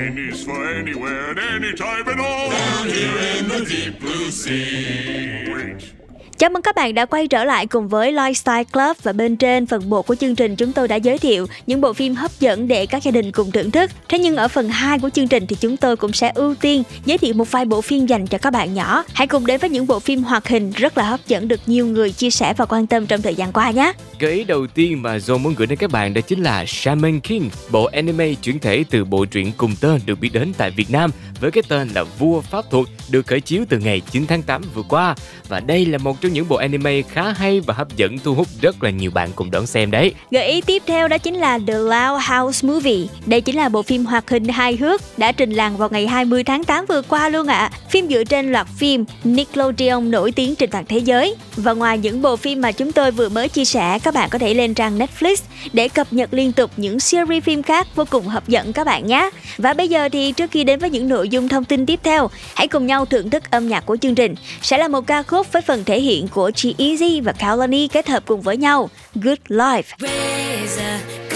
Is 0.00 0.44
for 0.44 0.64
anywhere 0.64 1.30
and 1.30 1.40
anytime 1.40 2.08
at 2.08 2.20
all. 2.20 2.50
Down 2.50 2.86
here 2.86 3.18
in 3.36 3.48
the 3.48 3.64
deep 3.64 3.98
blue 3.98 4.30
sea. 4.30 5.52
Wait. 5.52 5.87
Chào 6.38 6.50
mừng 6.50 6.62
các 6.62 6.74
bạn 6.74 6.94
đã 6.94 7.06
quay 7.06 7.28
trở 7.28 7.44
lại 7.44 7.66
cùng 7.66 7.88
với 7.88 8.12
Lifestyle 8.12 8.64
Club 8.64 8.96
và 9.02 9.12
bên 9.12 9.36
trên 9.36 9.66
phần 9.66 9.90
1 9.90 10.06
của 10.06 10.14
chương 10.14 10.34
trình 10.34 10.56
chúng 10.56 10.72
tôi 10.72 10.88
đã 10.88 10.96
giới 10.96 11.18
thiệu 11.18 11.46
những 11.66 11.80
bộ 11.80 11.92
phim 11.92 12.14
hấp 12.14 12.30
dẫn 12.40 12.68
để 12.68 12.86
các 12.86 13.02
gia 13.02 13.10
đình 13.10 13.32
cùng 13.32 13.50
thưởng 13.50 13.70
thức. 13.70 13.90
Thế 14.08 14.18
nhưng 14.18 14.36
ở 14.36 14.48
phần 14.48 14.68
2 14.68 14.98
của 14.98 15.10
chương 15.10 15.28
trình 15.28 15.46
thì 15.46 15.56
chúng 15.60 15.76
tôi 15.76 15.96
cũng 15.96 16.12
sẽ 16.12 16.32
ưu 16.34 16.54
tiên 16.54 16.82
giới 17.04 17.18
thiệu 17.18 17.34
một 17.34 17.50
vài 17.50 17.64
bộ 17.64 17.80
phim 17.80 18.06
dành 18.06 18.26
cho 18.26 18.38
các 18.38 18.52
bạn 18.52 18.74
nhỏ. 18.74 19.04
Hãy 19.12 19.26
cùng 19.26 19.46
đến 19.46 19.60
với 19.60 19.70
những 19.70 19.86
bộ 19.86 20.00
phim 20.00 20.22
hoạt 20.22 20.48
hình 20.48 20.72
rất 20.76 20.98
là 20.98 21.04
hấp 21.04 21.20
dẫn 21.26 21.48
được 21.48 21.60
nhiều 21.66 21.86
người 21.86 22.12
chia 22.12 22.30
sẻ 22.30 22.54
và 22.56 22.66
quan 22.66 22.86
tâm 22.86 23.06
trong 23.06 23.22
thời 23.22 23.34
gian 23.34 23.52
qua 23.52 23.70
nhé. 23.70 23.92
Gợi 24.18 24.32
ý 24.32 24.44
đầu 24.44 24.66
tiên 24.66 25.02
mà 25.02 25.16
John 25.16 25.38
muốn 25.38 25.54
gửi 25.56 25.66
đến 25.66 25.78
các 25.78 25.90
bạn 25.90 26.14
đó 26.14 26.20
chính 26.20 26.42
là 26.42 26.64
Shaman 26.66 27.20
King, 27.20 27.50
bộ 27.70 27.84
anime 27.84 28.34
chuyển 28.34 28.58
thể 28.58 28.84
từ 28.90 29.04
bộ 29.04 29.24
truyện 29.24 29.52
cùng 29.56 29.74
tên 29.80 30.00
được 30.06 30.20
biết 30.20 30.30
đến 30.32 30.52
tại 30.58 30.70
Việt 30.70 30.90
Nam 30.90 31.10
với 31.40 31.50
cái 31.50 31.62
tên 31.68 31.88
là 31.94 32.04
Vua 32.18 32.40
Pháp 32.40 32.70
Thuật 32.70 32.86
được 33.10 33.26
khởi 33.26 33.40
chiếu 33.40 33.64
từ 33.68 33.78
ngày 33.78 34.02
9 34.10 34.26
tháng 34.26 34.42
8 34.42 34.62
vừa 34.74 34.82
qua. 34.82 35.14
Và 35.48 35.60
đây 35.60 35.86
là 35.86 35.98
một 35.98 36.20
trong 36.20 36.27
trong 36.28 36.34
những 36.34 36.48
bộ 36.48 36.56
anime 36.56 37.02
khá 37.02 37.32
hay 37.32 37.60
và 37.60 37.74
hấp 37.74 37.96
dẫn 37.96 38.18
thu 38.18 38.34
hút 38.34 38.46
rất 38.60 38.82
là 38.82 38.90
nhiều 38.90 39.10
bạn 39.10 39.28
cùng 39.36 39.50
đón 39.50 39.66
xem 39.66 39.90
đấy. 39.90 40.14
Gợi 40.30 40.46
ý 40.46 40.60
tiếp 40.60 40.82
theo 40.86 41.08
đó 41.08 41.18
chính 41.18 41.34
là 41.34 41.58
The 41.66 41.74
Loud 41.74 42.22
House 42.28 42.68
Movie. 42.68 43.06
Đây 43.26 43.40
chính 43.40 43.56
là 43.56 43.68
bộ 43.68 43.82
phim 43.82 44.04
hoạt 44.04 44.30
hình 44.30 44.48
hài 44.48 44.76
hước 44.76 45.18
đã 45.18 45.32
trình 45.32 45.50
làng 45.50 45.76
vào 45.76 45.88
ngày 45.92 46.06
20 46.06 46.44
tháng 46.44 46.64
8 46.64 46.86
vừa 46.86 47.02
qua 47.02 47.28
luôn 47.28 47.46
ạ. 47.46 47.70
Phim 47.90 48.08
dựa 48.08 48.24
trên 48.24 48.52
loạt 48.52 48.66
phim 48.78 49.04
Nickelodeon 49.24 50.10
nổi 50.10 50.32
tiếng 50.32 50.54
trên 50.54 50.70
toàn 50.70 50.84
thế 50.88 50.98
giới. 50.98 51.34
Và 51.56 51.72
ngoài 51.72 51.98
những 51.98 52.22
bộ 52.22 52.36
phim 52.36 52.60
mà 52.60 52.72
chúng 52.72 52.92
tôi 52.92 53.10
vừa 53.10 53.28
mới 53.28 53.48
chia 53.48 53.64
sẻ, 53.64 53.98
các 54.02 54.14
bạn 54.14 54.28
có 54.30 54.38
thể 54.38 54.54
lên 54.54 54.74
trang 54.74 54.98
Netflix 54.98 55.36
để 55.72 55.88
cập 55.88 56.12
nhật 56.12 56.34
liên 56.34 56.52
tục 56.52 56.70
những 56.76 57.00
series 57.00 57.44
phim 57.44 57.62
khác 57.62 57.86
vô 57.94 58.04
cùng 58.10 58.26
hấp 58.26 58.48
dẫn 58.48 58.72
các 58.72 58.84
bạn 58.84 59.06
nhé. 59.06 59.30
Và 59.58 59.72
bây 59.72 59.88
giờ 59.88 60.08
thì 60.08 60.32
trước 60.32 60.50
khi 60.50 60.64
đến 60.64 60.78
với 60.78 60.90
những 60.90 61.08
nội 61.08 61.28
dung 61.28 61.48
thông 61.48 61.64
tin 61.64 61.86
tiếp 61.86 62.00
theo, 62.02 62.30
hãy 62.54 62.68
cùng 62.68 62.86
nhau 62.86 63.04
thưởng 63.04 63.30
thức 63.30 63.50
âm 63.50 63.68
nhạc 63.68 63.86
của 63.86 63.96
chương 63.96 64.14
trình. 64.14 64.34
Sẽ 64.62 64.78
là 64.78 64.88
một 64.88 65.06
ca 65.06 65.22
khúc 65.22 65.52
với 65.52 65.62
phần 65.62 65.84
thể 65.84 66.00
hiện 66.00 66.17
của 66.26 66.50
G-Eazy 66.50 67.22
và 67.22 67.32
Kalani 67.32 67.88
kết 67.88 68.08
hợp 68.08 68.22
cùng 68.26 68.40
với 68.40 68.56
nhau. 68.56 68.90
Good 69.14 69.38
Life. 69.48 69.82
Razor. 69.98 71.27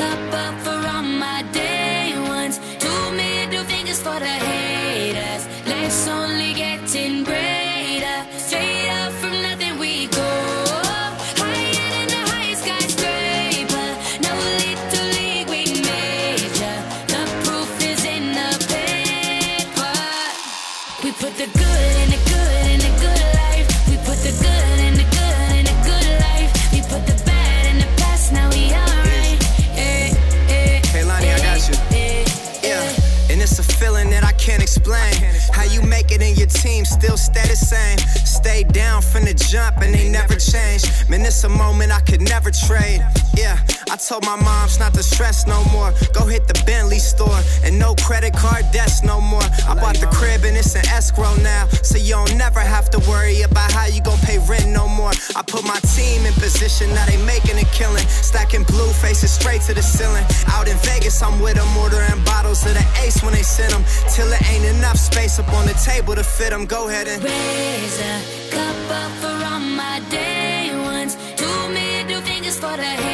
Team 36.63 36.85
still 36.85 37.17
stay 37.17 37.47
the 37.49 37.57
same. 37.57 37.99
Stay 38.25 38.63
down 38.63 39.03
from 39.03 39.25
the 39.25 39.35
jump 39.35 39.79
and 39.79 39.93
they 39.93 40.09
never 40.09 40.37
change. 40.37 40.85
Man, 41.09 41.23
it's 41.23 41.43
a 41.43 41.49
moment 41.49 41.91
I 41.91 42.01
could 42.01 42.21
never 42.21 42.51
trade. 42.51 43.03
Yeah, 43.35 43.59
I 43.91 43.97
told 43.97 44.25
my 44.25 44.37
moms 44.37 44.79
not 44.79 44.95
to 44.95 45.03
stress 45.03 45.47
no 45.47 45.65
more. 45.73 45.93
Go 46.13 46.27
hit 46.27 46.47
the 46.47 46.61
Bentley 46.67 46.99
store 46.99 47.41
and 47.65 47.79
no 47.79 47.95
credit 47.95 48.35
card 48.35 48.65
debts 48.73 49.03
no 49.03 49.21
more. 49.21 49.43
I 49.69 49.75
bought 49.75 49.97
the 49.97 50.07
crib 50.07 50.45
and 50.45 50.57
it's 50.57 50.75
an 50.75 50.87
escrow 50.89 51.35
now, 51.43 51.67
so 51.83 51.97
you 51.99 52.15
don't 52.15 52.37
never 52.37 52.61
have 52.61 52.91
to 52.91 52.99
worry 53.11 53.43
about 53.43 53.73
how 53.73 53.87
you 53.87 54.03
gon' 54.03 54.19
pay 54.19 54.39
rent 54.49 54.69
no 54.69 54.87
more. 54.87 55.13
I 55.35 55.43
put 55.43 55.65
my 55.65 55.81
team 55.97 56.27
in 56.27 56.35
position, 56.35 56.91
now 56.95 57.07
they 57.07 57.17
making 57.25 57.59
a 57.59 57.65
killing. 57.73 58.07
Stacking 58.07 58.65
blue 58.65 58.93
faces 59.01 59.33
straight 59.33 59.63
to 59.63 59.75
the 59.75 59.83
ceiling. 59.83 60.25
Out 60.49 60.69
in 60.69 60.77
Vegas, 60.79 61.23
I'm 61.23 61.41
with 61.41 61.57
them, 61.57 61.77
ordering 61.77 62.23
bottles 62.25 62.65
of 62.67 62.75
the 62.75 62.85
ace 63.03 63.23
when 63.23 63.33
they 63.33 63.43
send 63.43 63.73
them. 63.73 63.85
Till 64.13 64.31
it 64.33 64.43
ain't 64.51 64.65
enough 64.77 64.99
space 64.99 65.39
up 65.39 65.49
on 65.55 65.67
the 65.67 65.75
table 65.75 66.15
to 66.15 66.25
fit 66.25 66.51
them. 66.51 66.67
Go 66.67 66.89
ahead 66.89 67.09
and 67.09 67.23
raise 67.25 68.01
a 68.01 68.15
cup 68.51 68.91
up 68.91 69.13
for 69.21 69.37
all 69.49 69.61
my 69.61 70.01
day 70.11 70.71
ones. 70.85 71.17
Two 71.37 71.69
middle 71.69 72.21
fingers 72.23 72.59
for 72.59 72.77
the 72.77 73.12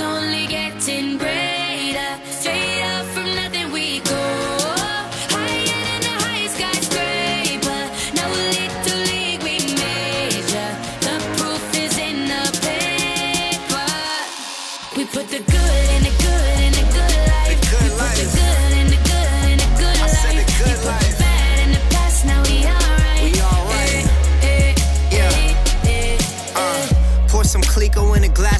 only 0.00 0.37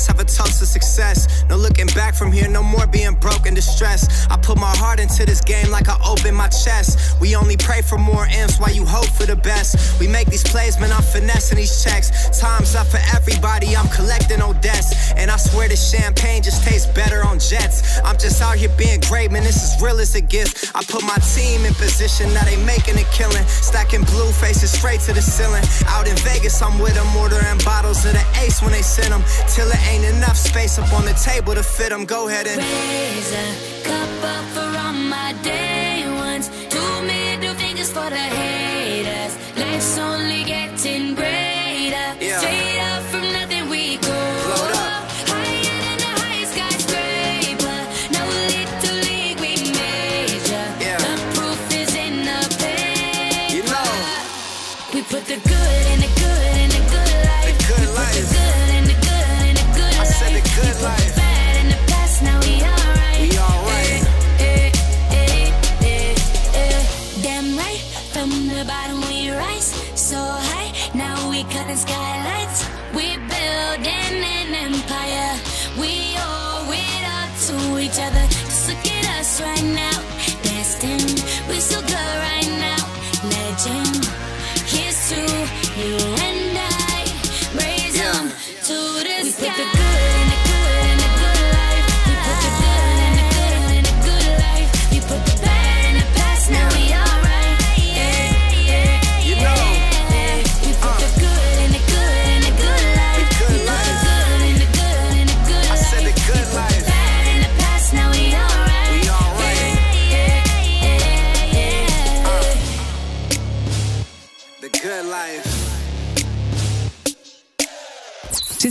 have 0.08 0.18
a 0.18 0.24
toast 0.24 0.58
to 0.58 0.66
success. 0.66 1.44
No 1.48 1.56
looking 1.56 1.86
back 1.88 2.14
from 2.14 2.32
here, 2.32 2.48
no 2.48 2.62
more 2.62 2.86
being 2.86 3.14
broke 3.14 3.46
and 3.46 3.54
distressed. 3.54 4.30
I 4.30 4.36
put 4.36 4.58
my 4.58 4.74
heart 4.76 4.98
into 4.98 5.24
this 5.24 5.40
game 5.40 5.70
like 5.70 5.88
I 5.88 5.96
open 6.04 6.34
my 6.34 6.48
chest. 6.48 7.20
We 7.20 7.36
only 7.36 7.56
pray 7.56 7.82
for 7.82 7.98
more 7.98 8.26
M's 8.30 8.58
while 8.58 8.72
you 8.72 8.84
hope 8.84 9.10
for 9.10 9.26
the 9.26 9.36
best. 9.36 10.00
We 10.00 10.08
make 10.08 10.28
these 10.28 10.42
plays, 10.42 10.80
man, 10.80 10.92
I'm 10.92 11.02
finessing 11.02 11.58
these 11.58 11.84
checks. 11.84 12.08
Time's 12.40 12.74
up 12.74 12.86
for 12.88 13.00
everybody, 13.14 13.76
I'm 13.76 13.88
collecting 13.88 14.40
on 14.40 14.60
debts. 14.60 15.12
And 15.12 15.30
I 15.30 15.36
swear 15.36 15.68
this 15.68 15.90
champagne 15.92 16.42
just 16.42 16.64
tastes 16.64 16.86
better 16.92 17.24
on 17.24 17.38
jets. 17.38 18.00
I'm 18.04 18.16
just 18.18 18.40
out 18.42 18.56
here 18.56 18.72
being 18.76 19.00
great, 19.00 19.30
man, 19.30 19.44
this 19.44 19.62
is 19.62 19.80
real 19.82 20.00
as 20.00 20.14
it 20.16 20.28
gets. 20.28 20.74
I 20.74 20.82
put 20.84 21.02
my 21.04 21.18
team 21.36 21.64
in 21.64 21.74
position, 21.74 22.32
now 22.32 22.44
they 22.44 22.56
making 22.64 22.96
a 22.96 23.04
killing. 23.12 23.46
Stacking 23.46 24.04
blue 24.04 24.32
faces 24.32 24.72
straight 24.72 25.00
to 25.02 25.12
the 25.12 25.22
ceiling. 25.22 25.64
Out 25.86 26.08
in 26.08 26.16
Vegas, 26.24 26.60
I'm 26.62 26.78
with 26.78 26.94
them, 26.94 27.06
ordering 27.16 27.58
bottles 27.64 28.04
of 28.06 28.12
the 28.12 28.24
ace 28.40 28.62
when 28.62 28.72
they 28.72 28.82
send 28.82 29.12
them. 29.12 29.22
Till 29.48 29.68
it 29.68 29.80
ain't 29.90 29.97
enough 30.04 30.36
space 30.36 30.78
up 30.78 30.92
on 30.92 31.04
the 31.04 31.14
table 31.14 31.54
to 31.54 31.62
fit 31.62 31.90
them. 31.90 32.04
Go 32.04 32.28
ahead 32.28 32.46
and 32.46 32.58
raise 32.58 33.32
a 33.32 33.46
cup 33.84 34.24
up 34.34 34.44
for 34.54 34.78
all 34.78 34.92
my 34.92 35.34
day 35.42 36.04
ones. 36.06 36.48
Two 36.68 37.02
middle 37.02 37.54
fingers 37.54 37.90
for 37.90 38.08
the 38.10 38.47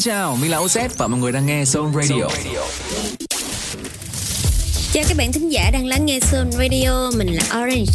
chào, 0.07 0.35
mình 0.35 0.51
là 0.51 0.57
OZ 0.57 0.89
và 0.97 1.07
mọi 1.07 1.19
người 1.19 1.31
đang 1.31 1.45
nghe 1.45 1.63
Zone 1.63 1.93
Radio. 1.93 2.27
Chào 4.93 5.03
các 5.07 5.17
bạn 5.17 5.31
thính 5.31 5.49
giả 5.49 5.69
đang 5.73 5.85
lắng 5.85 6.05
nghe 6.05 6.19
Sun 6.19 6.51
Radio, 6.51 7.11
mình 7.17 7.35
là 7.35 7.43
Orange. 7.43 7.91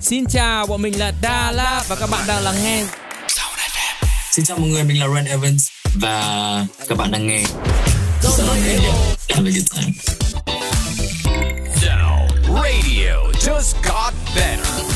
Xin 0.00 0.24
chào, 0.26 0.66
bọn 0.66 0.82
mình 0.82 0.98
là 0.98 1.12
Đà 1.22 1.52
La 1.52 1.84
và 1.88 1.96
các 1.96 2.10
bạn 2.10 2.24
đang 2.26 2.42
lắng 2.42 2.54
nghe 2.62 2.84
Xin 4.30 4.44
chào 4.44 4.58
mọi 4.58 4.68
người, 4.68 4.84
mình 4.84 5.00
là 5.00 5.06
Ren 5.14 5.24
Evans 5.24 5.68
và 5.94 6.66
các 6.88 6.98
bạn 6.98 7.10
đang 7.10 7.26
nghe 7.26 7.44
Zone 8.22 8.46
Radio. 8.46 8.92
Have 9.28 9.48
a 9.48 9.52
good 9.52 9.72
time. 9.74 9.92
Zone 11.82 12.28
Radio 12.54 13.16
just 13.40 13.74
got 13.88 14.14
better. 14.36 14.91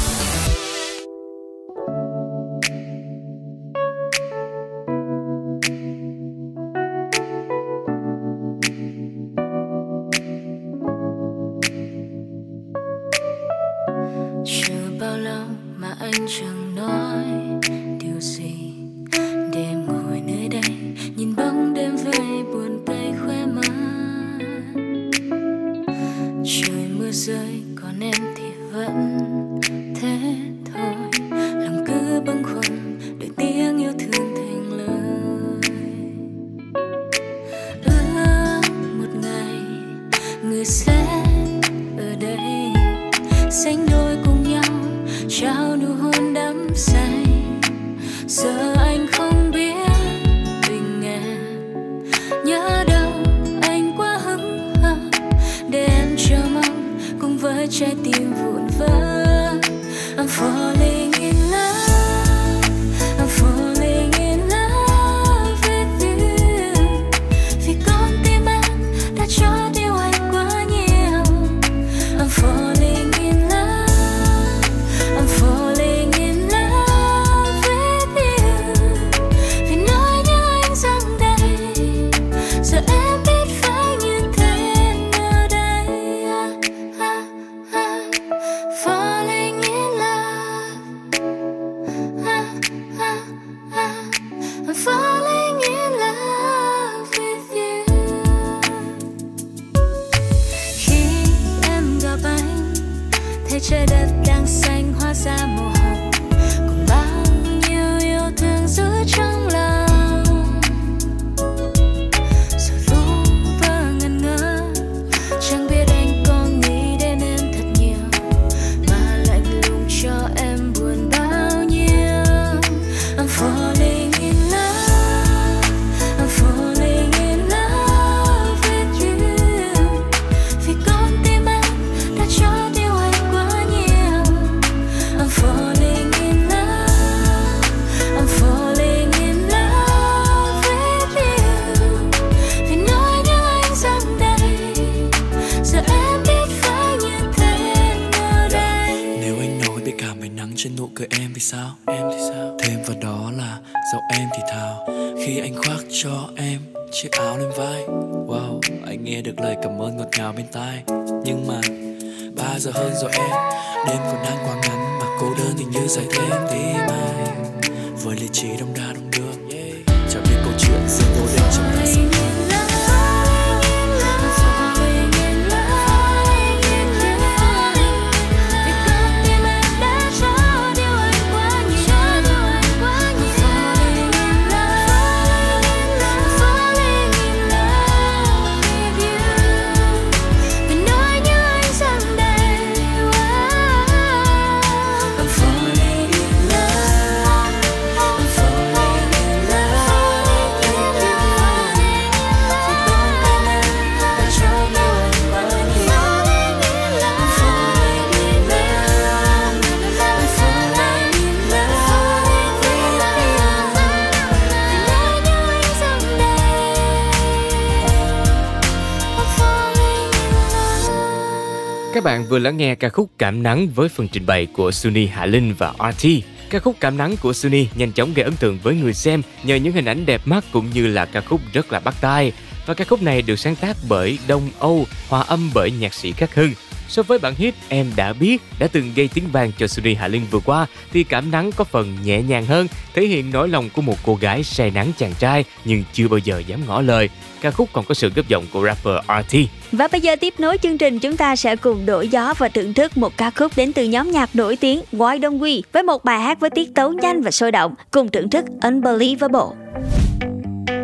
Bạn 222.17 222.25
vừa 222.29 222.39
lắng 222.39 222.57
nghe 222.57 222.75
ca 222.75 222.89
khúc 222.89 223.11
Cảm 223.19 223.43
Nắng 223.43 223.69
với 223.69 223.89
phần 223.89 224.09
trình 224.09 224.27
bày 224.27 224.47
của 224.47 224.71
Suni 224.71 225.07
Hạ 225.07 225.27
Linh 225.27 225.55
và 225.59 225.73
RT. 225.79 226.07
Ca 226.51 226.59
khúc 226.59 226.77
Cảm 226.81 226.97
Nắng 226.97 227.17
của 227.23 227.33
Suni 227.33 227.69
nhanh 227.75 227.93
chóng 227.93 228.14
gây 228.14 228.25
ấn 228.25 228.37
tượng 228.37 228.59
với 228.62 228.75
người 228.75 228.93
xem 228.93 229.23
nhờ 229.45 229.57
những 229.57 229.73
hình 229.73 229.85
ảnh 229.85 230.07
đẹp 230.07 230.21
mắt 230.25 230.45
cũng 230.53 230.71
như 230.75 230.87
là 230.87 231.07
ca 231.07 231.21
khúc 231.21 231.41
rất 231.53 231.73
là 231.73 231.81
bắt 231.81 231.95
tai. 232.01 232.33
Và 232.67 232.75
ca 232.75 232.85
khúc 232.85 233.03
này 233.03 233.23
được 233.23 233.37
sáng 233.37 233.57
tác 233.57 233.77
bởi 233.89 234.19
Đông 234.29 234.51
Âu, 234.59 234.87
hòa 235.09 235.21
âm 235.21 235.51
bởi 235.55 235.71
nhạc 235.71 235.95
sĩ 235.95 236.12
Khắc 236.12 236.35
Hưng. 236.35 236.53
So 236.89 237.03
với 237.03 237.18
bản 237.18 237.34
hit 237.39 237.55
Em 237.68 237.87
đã 237.97 238.12
biết 238.12 238.43
đã 238.59 238.66
từng 238.72 238.93
gây 238.97 239.09
tiếng 239.14 239.28
vang 239.32 239.53
cho 239.59 239.66
Suni 239.66 239.95
Hạ 239.95 240.09
Linh 240.09 240.26
vừa 240.30 240.41
qua 240.45 240.66
thì 240.93 241.05
Cảm 241.05 241.30
Nắng 241.30 241.53
có 241.53 241.64
phần 241.64 241.97
nhẹ 242.05 242.22
nhàng 242.22 242.47
hơn, 242.47 242.66
thể 242.95 243.07
hiện 243.07 243.30
nỗi 243.32 243.49
lòng 243.49 243.70
của 243.70 243.82
một 243.82 243.97
cô 244.05 244.14
gái 244.14 244.43
say 244.43 244.70
nắng 244.70 244.93
chàng 244.99 245.12
trai 245.18 245.45
nhưng 245.64 245.84
chưa 245.93 246.09
bao 246.09 246.18
giờ 246.18 246.43
dám 246.47 246.61
ngỏ 246.66 246.80
lời. 246.80 247.09
Ca 247.41 247.51
khúc 247.51 247.68
còn 247.72 247.84
có 247.84 247.95
sự 247.95 248.11
góp 248.16 248.28
giọng 248.28 248.47
của 248.53 248.64
rapper 248.64 248.95
RT. 249.09 249.37
Và 249.72 249.89
bây 249.89 250.01
giờ 250.01 250.16
tiếp 250.16 250.34
nối 250.39 250.59
chương 250.59 250.78
trình 250.78 250.99
chúng 250.99 251.16
ta 251.16 251.37
sẽ 251.37 251.57
cùng 251.57 251.87
đổi 251.87 252.09
gió 252.09 252.34
và 252.39 252.49
thưởng 252.49 252.74
thức 252.74 252.97
một 252.97 253.16
ca 253.16 253.30
khúc 253.30 253.53
đến 253.57 253.72
từ 253.72 253.84
nhóm 253.84 254.11
nhạc 254.11 254.37
nổi 254.37 254.57
tiếng 254.57 254.82
Why 254.93 255.20
Don't 255.20 255.39
We 255.39 255.62
với 255.72 255.82
một 255.82 256.05
bài 256.05 256.20
hát 256.20 256.41
với 256.41 256.51
tiết 256.51 256.74
tấu 256.74 256.93
nhanh 256.93 257.22
và 257.22 257.30
sôi 257.30 257.53
động 257.53 257.74
cùng 257.91 258.09
thưởng 258.09 258.30
thức 258.30 258.45
Unbelievable. 258.62 259.57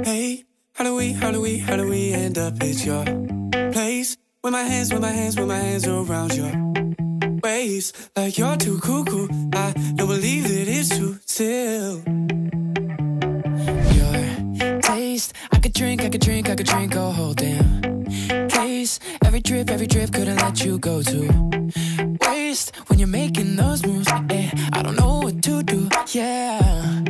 Hey, 0.06 0.42
how 0.78 0.84
do 0.84 0.90
we, 0.90 1.14
how 1.20 1.32
do 1.32 1.38
we, 1.38 1.58
how 1.66 1.76
do 1.76 1.84
we 1.84 2.14
end 2.22 2.38
up 2.38 2.52
at 2.60 2.86
your 2.86 3.06
place? 3.72 4.21
With 4.44 4.54
my 4.54 4.64
hands, 4.64 4.92
with 4.92 5.00
my 5.00 5.12
hands, 5.12 5.38
with 5.38 5.46
my 5.46 5.56
hands 5.56 5.86
around 5.86 6.34
your 6.34 6.50
waist. 7.44 8.10
Like 8.16 8.36
you're 8.36 8.56
too 8.56 8.80
cool, 8.80 9.04
cool. 9.04 9.28
I 9.54 9.72
don't 9.94 10.08
believe 10.08 10.48
that 10.48 10.66
it's 10.66 10.88
true 10.88 11.16
still. 11.26 12.02
Your 13.94 14.80
taste, 14.80 15.32
I 15.52 15.60
could 15.60 15.72
drink, 15.72 16.02
I 16.02 16.08
could 16.08 16.22
drink, 16.22 16.50
I 16.50 16.56
could 16.56 16.66
drink 16.66 16.96
a 16.96 17.12
whole 17.12 17.34
damn 17.34 18.04
case. 18.48 18.98
Every 19.24 19.38
drip, 19.38 19.70
every 19.70 19.86
drip, 19.86 20.12
couldn't 20.12 20.38
let 20.38 20.64
you 20.64 20.76
go 20.80 21.02
to 21.02 22.18
waste. 22.26 22.74
When 22.88 22.98
you're 22.98 23.06
making 23.06 23.54
those 23.54 23.86
moves, 23.86 24.08
eh, 24.28 24.50
I 24.72 24.82
don't 24.82 24.96
know 24.96 25.20
what 25.20 25.40
to 25.40 25.62
do, 25.62 25.88
yeah. 26.08 27.04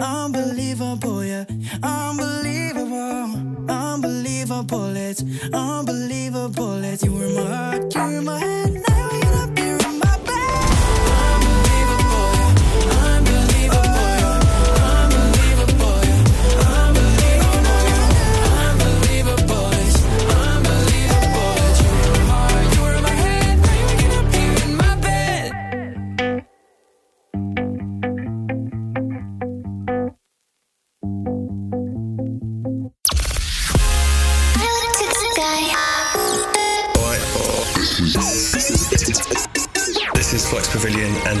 Unbelievable, 0.00 1.24
yeah, 1.24 1.44
unbelievable, 1.82 3.70
unbelievable. 3.70 4.96
It's 4.96 5.22
unbelievable. 5.52 6.84
It's 6.84 7.02
you 7.04 7.12
were 7.12 7.28
my 7.30 7.74
you 7.94 8.00
were 8.16 8.22
my 8.22 8.38
head. 8.38 8.93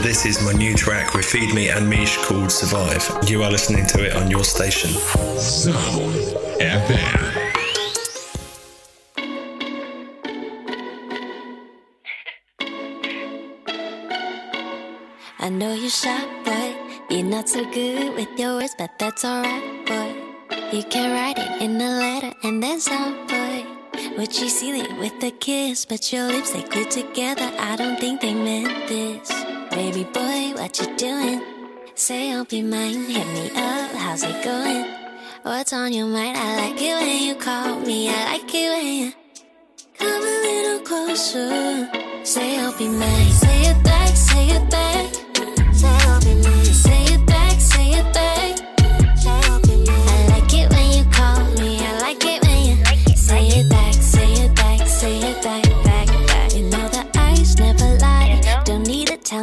This 0.04 0.26
is 0.26 0.44
my 0.44 0.52
new 0.52 0.74
track 0.74 1.14
with 1.14 1.24
Feed 1.24 1.54
Me 1.54 1.70
and 1.70 1.88
Mish 1.88 2.18
called 2.26 2.52
Survive. 2.52 3.02
You 3.26 3.42
are 3.42 3.50
listening 3.50 3.86
to 3.86 4.04
it 4.04 4.14
on 4.14 4.30
your 4.30 4.44
station. 4.44 4.90
Zone 5.38 6.12
FM. 6.60 7.20
I 15.38 15.48
know 15.48 15.72
you're 15.72 15.88
shy, 15.88 16.20
boy. 16.44 16.76
You're 17.08 17.24
not 17.24 17.48
so 17.48 17.64
good 17.72 18.14
with 18.14 18.28
your 18.38 18.56
words, 18.56 18.74
but 18.76 18.90
that's 18.98 19.24
alright, 19.24 19.86
boy. 19.86 20.12
You 20.70 20.82
can 20.82 21.12
write 21.12 21.38
it 21.38 21.62
in 21.62 21.80
a 21.80 21.88
letter 22.04 22.32
and 22.42 22.62
then 22.62 22.78
some, 22.78 23.26
boy. 23.26 23.64
Would 24.18 24.38
you 24.38 24.50
seal 24.50 24.74
it 24.84 24.98
with 24.98 25.24
a 25.24 25.30
kiss? 25.30 25.86
But 25.86 26.12
your 26.12 26.26
lips 26.26 26.50
they 26.50 26.62
glued 26.62 26.90
together. 26.90 27.50
I 27.58 27.76
don't 27.76 27.98
think 27.98 28.20
they 28.20 28.34
meant 28.34 28.86
this. 28.86 29.53
Baby 29.74 30.04
boy, 30.04 30.52
what 30.54 30.78
you 30.80 30.96
doing? 30.96 31.42
Say 31.96 32.32
I'll 32.32 32.44
be 32.44 32.62
mine. 32.62 33.06
Hit 33.06 33.26
me 33.26 33.50
up. 33.56 33.90
How's 33.90 34.22
it 34.22 34.44
going? 34.44 34.86
What's 35.42 35.72
on 35.72 35.92
your 35.92 36.06
mind? 36.06 36.36
I 36.36 36.70
like 36.70 36.80
it 36.80 36.94
when 36.94 37.22
you 37.24 37.34
call 37.34 37.80
me. 37.80 38.08
I 38.08 38.24
like 38.34 38.54
it 38.54 38.68
when 38.70 38.86
you 38.86 39.12
come 39.98 40.22
a 40.22 40.36
little 40.46 40.80
closer. 40.86 41.90
Say 42.22 42.56
I'll 42.60 42.78
be 42.78 42.86
mine. 42.86 43.32
Say 43.32 43.62
it 43.62 43.82
back. 43.82 44.14
Say 44.16 44.46
it 44.50 44.70
back. 44.70 45.12
Say 45.74 45.88
I'll 45.88 46.20
be 46.20 46.34
mine. 46.34 46.53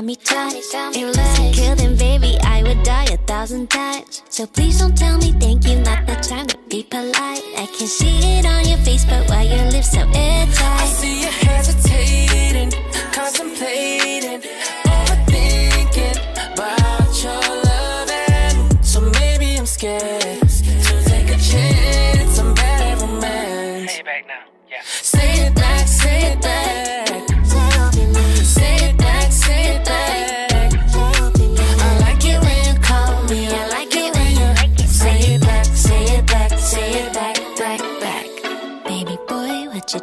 Need 0.01 0.19
to 0.19 0.25
tell 0.25 0.51
me 0.51 0.61
twice. 0.61 0.73
If 0.95 1.15
listen 1.15 1.51
kill 1.53 1.75
then 1.75 1.95
baby, 1.95 2.37
I 2.43 2.63
would 2.63 2.83
die 2.83 3.05
a 3.05 3.17
thousand 3.17 3.69
times. 3.69 4.23
So 4.29 4.45
please 4.47 4.79
don't 4.79 4.97
tell 4.97 5.17
me 5.17 5.31
thank 5.39 5.65
you. 5.67 5.79
Not 5.79 6.05
the 6.07 6.15
time 6.15 6.47
to 6.47 6.57
be 6.69 6.83
polite. 6.83 7.43
I 7.57 7.67
can 7.77 7.87
see 7.87 8.39
it 8.39 8.45
on 8.45 8.67
your 8.67 8.77
face, 8.79 9.05
but 9.05 9.27
why 9.29 9.43
your 9.43 9.65
lips 9.71 9.91
so 9.91 9.99
airtight? 9.99 10.81
I 10.81 10.85
see 10.87 11.21
you 11.21 11.27
hesitating, 11.27 12.71
contemplating, 13.11 14.41
overthinking 14.85 16.17
about 16.53 17.23
your 17.23 17.41
loving. 17.69 18.83
So 18.83 19.01
maybe 19.01 19.57
I'm 19.57 19.65
scared 19.65 20.21
to 20.21 21.03
take 21.05 21.29
a 21.29 21.37
chance 21.37 22.39
on 22.39 22.53
better 22.55 23.05
romance. 23.05 23.91
Say 23.91 23.99
it 23.99 24.05
back 24.05 24.25
now, 24.27 24.45
yeah. 24.69 24.81
Say 24.83 25.45
it 25.45 25.55
back, 25.55 25.87
say 25.87 26.31
it 26.33 26.41
back, 26.41 27.10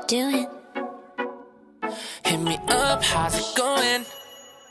doing? 0.09 0.47
Hit 2.25 2.41
me 2.41 2.59
up, 2.69 3.05
how's 3.05 3.39
it 3.39 3.57
going? 3.57 4.07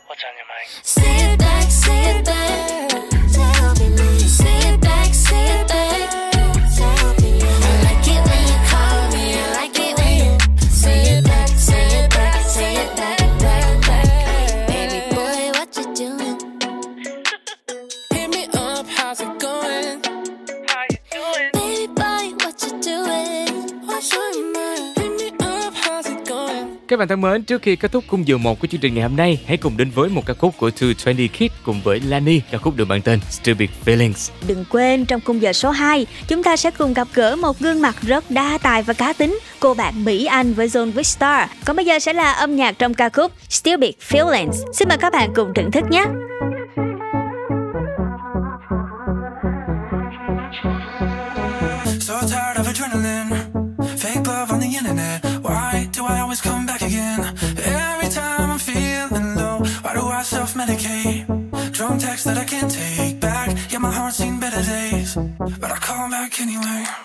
What's 0.08 0.24
on 0.24 0.34
your 0.36 0.48
mind? 0.50 0.68
Say 0.82 1.32
it 1.32 1.40
back, 1.40 1.70
say 1.70 2.18
it 2.18 2.26
back. 2.26 2.90
Say 2.90 2.98
it 2.98 4.48
back, 4.48 4.57
Các 26.88 27.00
bạn 27.00 27.08
thân 27.08 27.22
mến, 27.22 27.44
trước 27.44 27.62
khi 27.62 27.76
kết 27.76 27.92
thúc 27.92 28.04
khung 28.08 28.28
giờ 28.28 28.38
1 28.38 28.60
của 28.60 28.68
chương 28.68 28.82
trình 28.82 28.94
ngày 28.94 29.04
hôm 29.04 29.16
nay, 29.16 29.40
hãy 29.48 29.58
cùng 29.58 29.78
đến 29.78 29.90
với 29.90 30.10
một 30.10 30.26
ca 30.26 30.34
khúc 30.34 30.54
của 30.58 30.66
220 30.66 31.30
Kid 31.38 31.52
cùng 31.64 31.82
với 31.84 32.00
Lani, 32.00 32.42
ca 32.52 32.58
khúc 32.58 32.76
được 32.76 32.88
mang 32.88 33.02
tên 33.02 33.20
Stupid 33.30 33.70
Feelings. 33.86 34.32
Đừng 34.48 34.66
quên 34.70 35.06
trong 35.06 35.22
khung 35.26 35.42
giờ 35.42 35.54
số 35.54 35.70
2, 35.70 36.06
chúng 36.28 36.44
ta 36.44 36.58
sẽ 36.58 36.72
cùng 36.72 36.94
gặp 36.94 37.08
gỡ 37.14 37.36
một 37.36 37.60
gương 37.60 37.82
mặt 37.82 37.96
rất 38.02 38.32
đa 38.32 38.58
tài 38.62 38.84
và 38.84 38.94
cá 38.94 39.14
tính, 39.14 39.40
cô 39.60 39.74
bạn 39.74 40.06
Mỹ 40.06 40.26
Anh 40.26 40.54
với 40.54 40.68
Zone 40.68 40.94
with 40.94 41.04
Star. 41.04 41.50
Còn 41.66 41.76
bây 41.76 41.86
giờ 41.86 42.00
sẽ 42.00 42.14
là 42.14 42.32
âm 42.32 42.56
nhạc 42.56 42.80
trong 42.80 42.94
ca 42.94 43.10
khúc 43.10 43.32
Stupid 43.50 43.92
Feelings. 44.10 44.74
Xin 44.74 44.90
mời 44.90 44.98
các 44.98 45.14
bạn 45.14 45.30
cùng 45.36 45.54
thưởng 45.56 45.72
thức 45.72 45.84
nhé. 45.90 46.06
Drunk 61.98 62.12
text 62.12 62.26
that 62.26 62.38
I 62.38 62.44
can't 62.46 62.72
take 62.72 63.20
back. 63.20 63.58
Yeah, 63.72 63.80
my 63.80 63.92
heart's 63.92 64.18
seen 64.18 64.40
better 64.40 64.62
days, 64.62 65.16
but 65.16 65.72
I 65.72 65.78
call 65.78 66.10
back 66.10 66.40
anyway. 66.40 66.97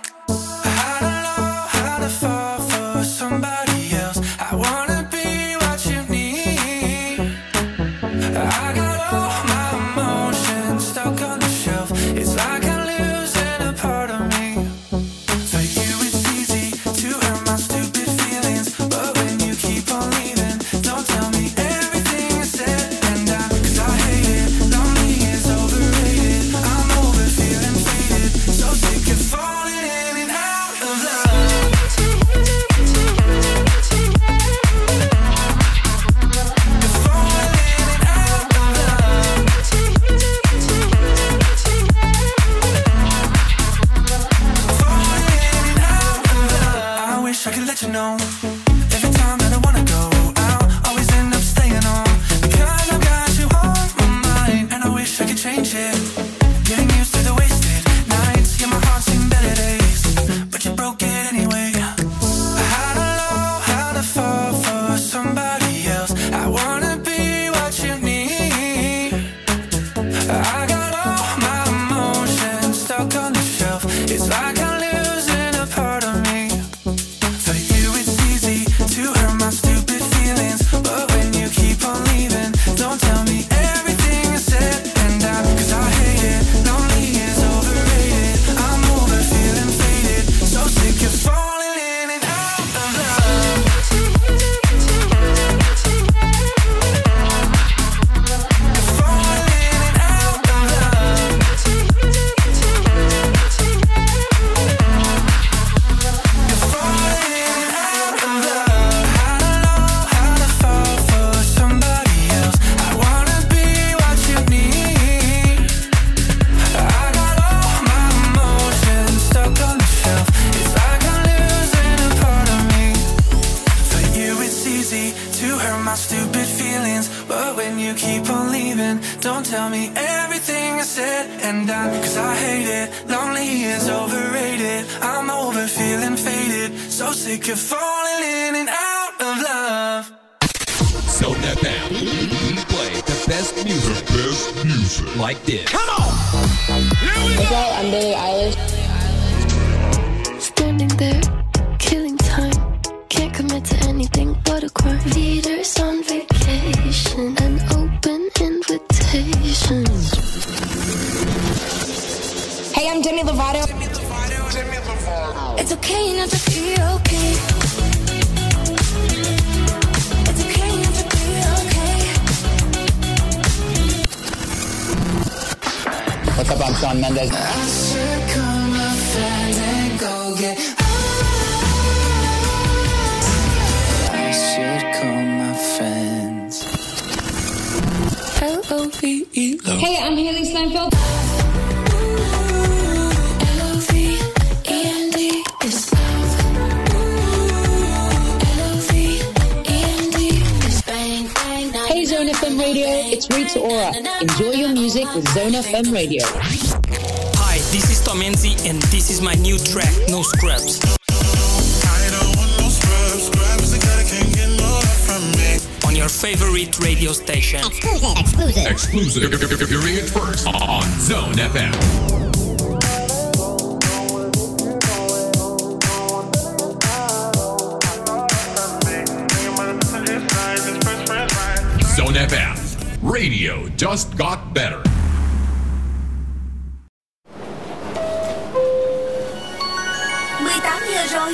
Giờ 241.08 241.18
rồi 241.18 241.32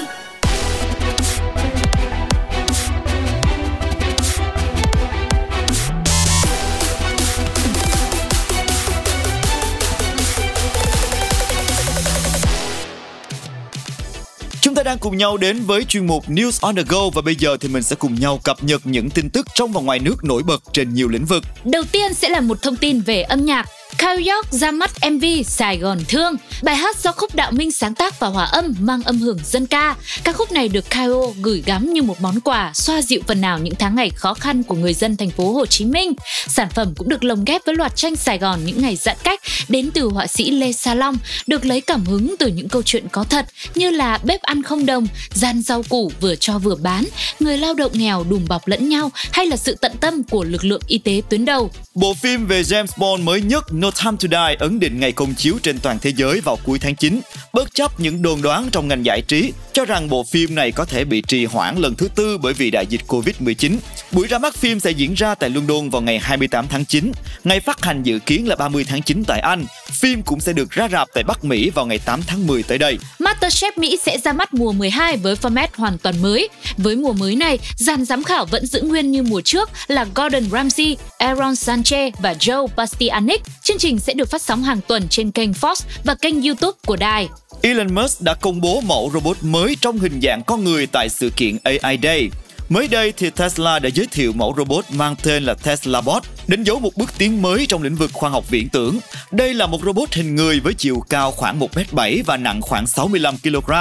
Chúng 14.60 14.74
ta 14.74 14.82
đang 14.82 14.98
cùng 14.98 15.16
nhau 15.16 15.36
đến 15.36 15.60
với 15.60 15.84
chuyên 15.84 16.06
mục 16.06 16.28
News 16.28 16.58
on 16.60 16.76
the 16.76 16.82
Go 16.88 17.10
và 17.14 17.22
bây 17.22 17.34
giờ 17.34 17.56
thì 17.60 17.68
mình 17.68 17.82
sẽ 17.82 17.96
cùng 17.96 18.14
nhau 18.14 18.40
cập 18.44 18.64
nhật 18.64 18.80
những 18.84 19.10
tin 19.10 19.30
tức 19.30 19.46
trong 19.54 19.72
và 19.72 19.80
ngoài 19.80 19.98
nước 19.98 20.24
nổi 20.24 20.42
bật 20.42 20.62
trên 20.72 20.94
nhiều 20.94 21.08
lĩnh 21.08 21.24
vực. 21.24 21.42
Đầu 21.64 21.82
tiên 21.92 22.14
sẽ 22.14 22.28
là 22.28 22.40
một 22.40 22.62
thông 22.62 22.76
tin 22.76 23.00
về 23.00 23.22
âm 23.22 23.44
nhạc. 23.44 23.66
Kyle 23.98 24.32
York 24.32 24.52
ra 24.52 24.70
mắt 24.70 24.90
MV 25.10 25.24
Sài 25.46 25.78
Gòn 25.78 25.98
Thương. 26.08 26.36
Bài 26.62 26.76
hát 26.76 26.96
do 26.96 27.12
Khúc 27.12 27.34
Đạo 27.34 27.50
Minh 27.52 27.72
sáng 27.72 27.94
tác 27.94 28.20
và 28.20 28.28
hòa 28.28 28.44
âm 28.44 28.74
mang 28.80 29.02
âm 29.02 29.18
hưởng 29.18 29.38
dân 29.44 29.66
ca. 29.66 29.96
Các 30.24 30.36
khúc 30.36 30.52
này 30.52 30.68
được 30.68 30.90
Kyle 30.90 31.32
gửi 31.42 31.62
gắm 31.66 31.92
như 31.92 32.02
một 32.02 32.20
món 32.20 32.40
quà 32.40 32.72
xoa 32.74 33.02
dịu 33.02 33.20
phần 33.26 33.40
nào 33.40 33.58
những 33.58 33.74
tháng 33.78 33.94
ngày 33.94 34.10
khó 34.10 34.34
khăn 34.34 34.62
của 34.62 34.74
người 34.74 34.94
dân 34.94 35.16
thành 35.16 35.30
phố 35.30 35.52
Hồ 35.52 35.66
Chí 35.66 35.84
Minh. 35.84 36.12
Sản 36.46 36.68
phẩm 36.74 36.94
cũng 36.96 37.08
được 37.08 37.24
lồng 37.24 37.44
ghép 37.44 37.60
với 37.66 37.74
loạt 37.74 37.96
tranh 37.96 38.16
Sài 38.16 38.38
Gòn 38.38 38.60
những 38.64 38.82
ngày 38.82 38.96
giãn 38.96 39.16
cách 39.24 39.40
đến 39.68 39.90
từ 39.94 40.04
họa 40.04 40.26
sĩ 40.26 40.50
Lê 40.50 40.72
Sa 40.72 40.94
Long, 40.94 41.16
được 41.46 41.64
lấy 41.64 41.80
cảm 41.80 42.04
hứng 42.04 42.34
từ 42.38 42.46
những 42.46 42.68
câu 42.68 42.82
chuyện 42.82 43.08
có 43.12 43.24
thật 43.24 43.46
như 43.74 43.90
là 43.90 44.18
bếp 44.22 44.42
ăn 44.42 44.62
không 44.62 44.86
đồng, 44.86 45.06
gian 45.34 45.62
rau 45.62 45.82
củ 45.82 46.12
vừa 46.20 46.36
cho 46.36 46.58
vừa 46.58 46.74
bán, 46.74 47.04
người 47.40 47.58
lao 47.58 47.74
động 47.74 47.92
nghèo 47.94 48.24
đùm 48.28 48.44
bọc 48.48 48.68
lẫn 48.68 48.88
nhau 48.88 49.10
hay 49.32 49.46
là 49.46 49.56
sự 49.56 49.76
tận 49.80 49.92
tâm 50.00 50.22
của 50.22 50.44
lực 50.44 50.64
lượng 50.64 50.82
y 50.86 50.98
tế 50.98 51.22
tuyến 51.30 51.44
đầu. 51.44 51.70
Bộ 51.94 52.14
phim 52.14 52.46
về 52.46 52.62
James 52.62 52.86
Bond 52.96 53.22
mới 53.22 53.40
nhất 53.40 53.64
No 53.70 53.87
Time 53.90 54.16
to 54.22 54.28
Die 54.30 54.56
ấn 54.58 54.80
định 54.80 55.00
ngày 55.00 55.12
công 55.12 55.34
chiếu 55.34 55.58
trên 55.62 55.78
toàn 55.78 55.98
thế 55.98 56.12
giới 56.16 56.40
vào 56.40 56.58
cuối 56.64 56.78
tháng 56.78 56.96
9. 56.96 57.20
Bất 57.52 57.74
chấp 57.74 58.00
những 58.00 58.22
đồn 58.22 58.42
đoán 58.42 58.68
trong 58.72 58.88
ngành 58.88 59.04
giải 59.04 59.22
trí 59.28 59.52
cho 59.72 59.84
rằng 59.84 60.08
bộ 60.08 60.24
phim 60.24 60.54
này 60.54 60.72
có 60.72 60.84
thể 60.84 61.04
bị 61.04 61.22
trì 61.22 61.44
hoãn 61.44 61.76
lần 61.78 61.94
thứ 61.94 62.08
tư 62.14 62.38
bởi 62.38 62.52
vì 62.52 62.70
đại 62.70 62.86
dịch 62.86 63.00
Covid-19. 63.08 63.76
Buổi 64.12 64.26
ra 64.26 64.38
mắt 64.38 64.54
phim 64.54 64.80
sẽ 64.80 64.90
diễn 64.90 65.14
ra 65.14 65.34
tại 65.34 65.50
London 65.50 65.90
vào 65.90 66.02
ngày 66.02 66.18
28 66.18 66.68
tháng 66.68 66.84
9. 66.84 67.12
Ngày 67.44 67.60
phát 67.60 67.84
hành 67.84 68.02
dự 68.02 68.18
kiến 68.18 68.48
là 68.48 68.56
30 68.56 68.84
tháng 68.88 69.02
9 69.02 69.24
tại 69.26 69.40
Anh. 69.40 69.64
Phim 69.90 70.22
cũng 70.22 70.40
sẽ 70.40 70.52
được 70.52 70.70
ra 70.70 70.88
rạp 70.88 71.08
tại 71.14 71.24
Bắc 71.24 71.44
Mỹ 71.44 71.70
vào 71.70 71.86
ngày 71.86 71.98
8 71.98 72.20
tháng 72.26 72.46
10 72.46 72.62
tới 72.62 72.78
đây. 72.78 72.98
MasterChef 73.18 73.72
Mỹ 73.76 73.98
sẽ 74.02 74.18
ra 74.18 74.32
mắt 74.32 74.54
mùa 74.54 74.72
12 74.72 75.16
với 75.16 75.34
format 75.34 75.68
hoàn 75.76 75.98
toàn 75.98 76.22
mới. 76.22 76.48
Với 76.76 76.96
mùa 76.96 77.12
mới 77.12 77.36
này, 77.36 77.58
dàn 77.76 78.04
giám 78.04 78.24
khảo 78.24 78.46
vẫn 78.46 78.66
giữ 78.66 78.82
nguyên 78.82 79.10
như 79.10 79.22
mùa 79.22 79.40
trước 79.40 79.70
là 79.86 80.06
Gordon 80.14 80.50
Ramsay, 80.50 80.96
Aaron 81.18 81.52
Sanchez 81.52 82.10
và 82.18 82.32
Joe 82.32 82.66
Bastianic. 82.76 83.42
Chương 83.62 83.77
chương 83.78 83.90
trình 83.90 83.98
sẽ 83.98 84.14
được 84.14 84.30
phát 84.30 84.42
sóng 84.42 84.62
hàng 84.62 84.80
tuần 84.88 85.08
trên 85.08 85.30
kênh 85.30 85.50
Fox 85.52 85.74
và 86.04 86.14
kênh 86.14 86.42
YouTube 86.42 86.78
của 86.86 86.96
đài. 86.96 87.28
Elon 87.62 87.94
Musk 87.94 88.22
đã 88.22 88.34
công 88.34 88.60
bố 88.60 88.80
mẫu 88.80 89.10
robot 89.14 89.36
mới 89.42 89.76
trong 89.80 89.98
hình 89.98 90.20
dạng 90.22 90.42
con 90.46 90.64
người 90.64 90.86
tại 90.86 91.08
sự 91.08 91.30
kiện 91.36 91.56
AI 91.64 91.98
Day. 92.02 92.30
Mới 92.68 92.88
đây 92.88 93.12
thì 93.16 93.30
Tesla 93.30 93.78
đã 93.78 93.90
giới 93.94 94.06
thiệu 94.06 94.32
mẫu 94.32 94.54
robot 94.56 94.84
mang 94.90 95.14
tên 95.22 95.44
là 95.44 95.54
Tesla 95.54 96.00
Bot, 96.00 96.22
đánh 96.46 96.64
dấu 96.64 96.80
một 96.80 96.96
bước 96.96 97.18
tiến 97.18 97.42
mới 97.42 97.66
trong 97.66 97.82
lĩnh 97.82 97.94
vực 97.94 98.10
khoa 98.12 98.30
học 98.30 98.50
viễn 98.50 98.68
tưởng. 98.68 98.98
Đây 99.30 99.54
là 99.54 99.66
một 99.66 99.80
robot 99.84 100.14
hình 100.14 100.36
người 100.36 100.60
với 100.60 100.74
chiều 100.74 101.02
cao 101.08 101.30
khoảng 101.30 101.60
1m7 101.60 102.22
và 102.26 102.36
nặng 102.36 102.60
khoảng 102.60 102.86
65 102.86 103.34
kg, 103.38 103.72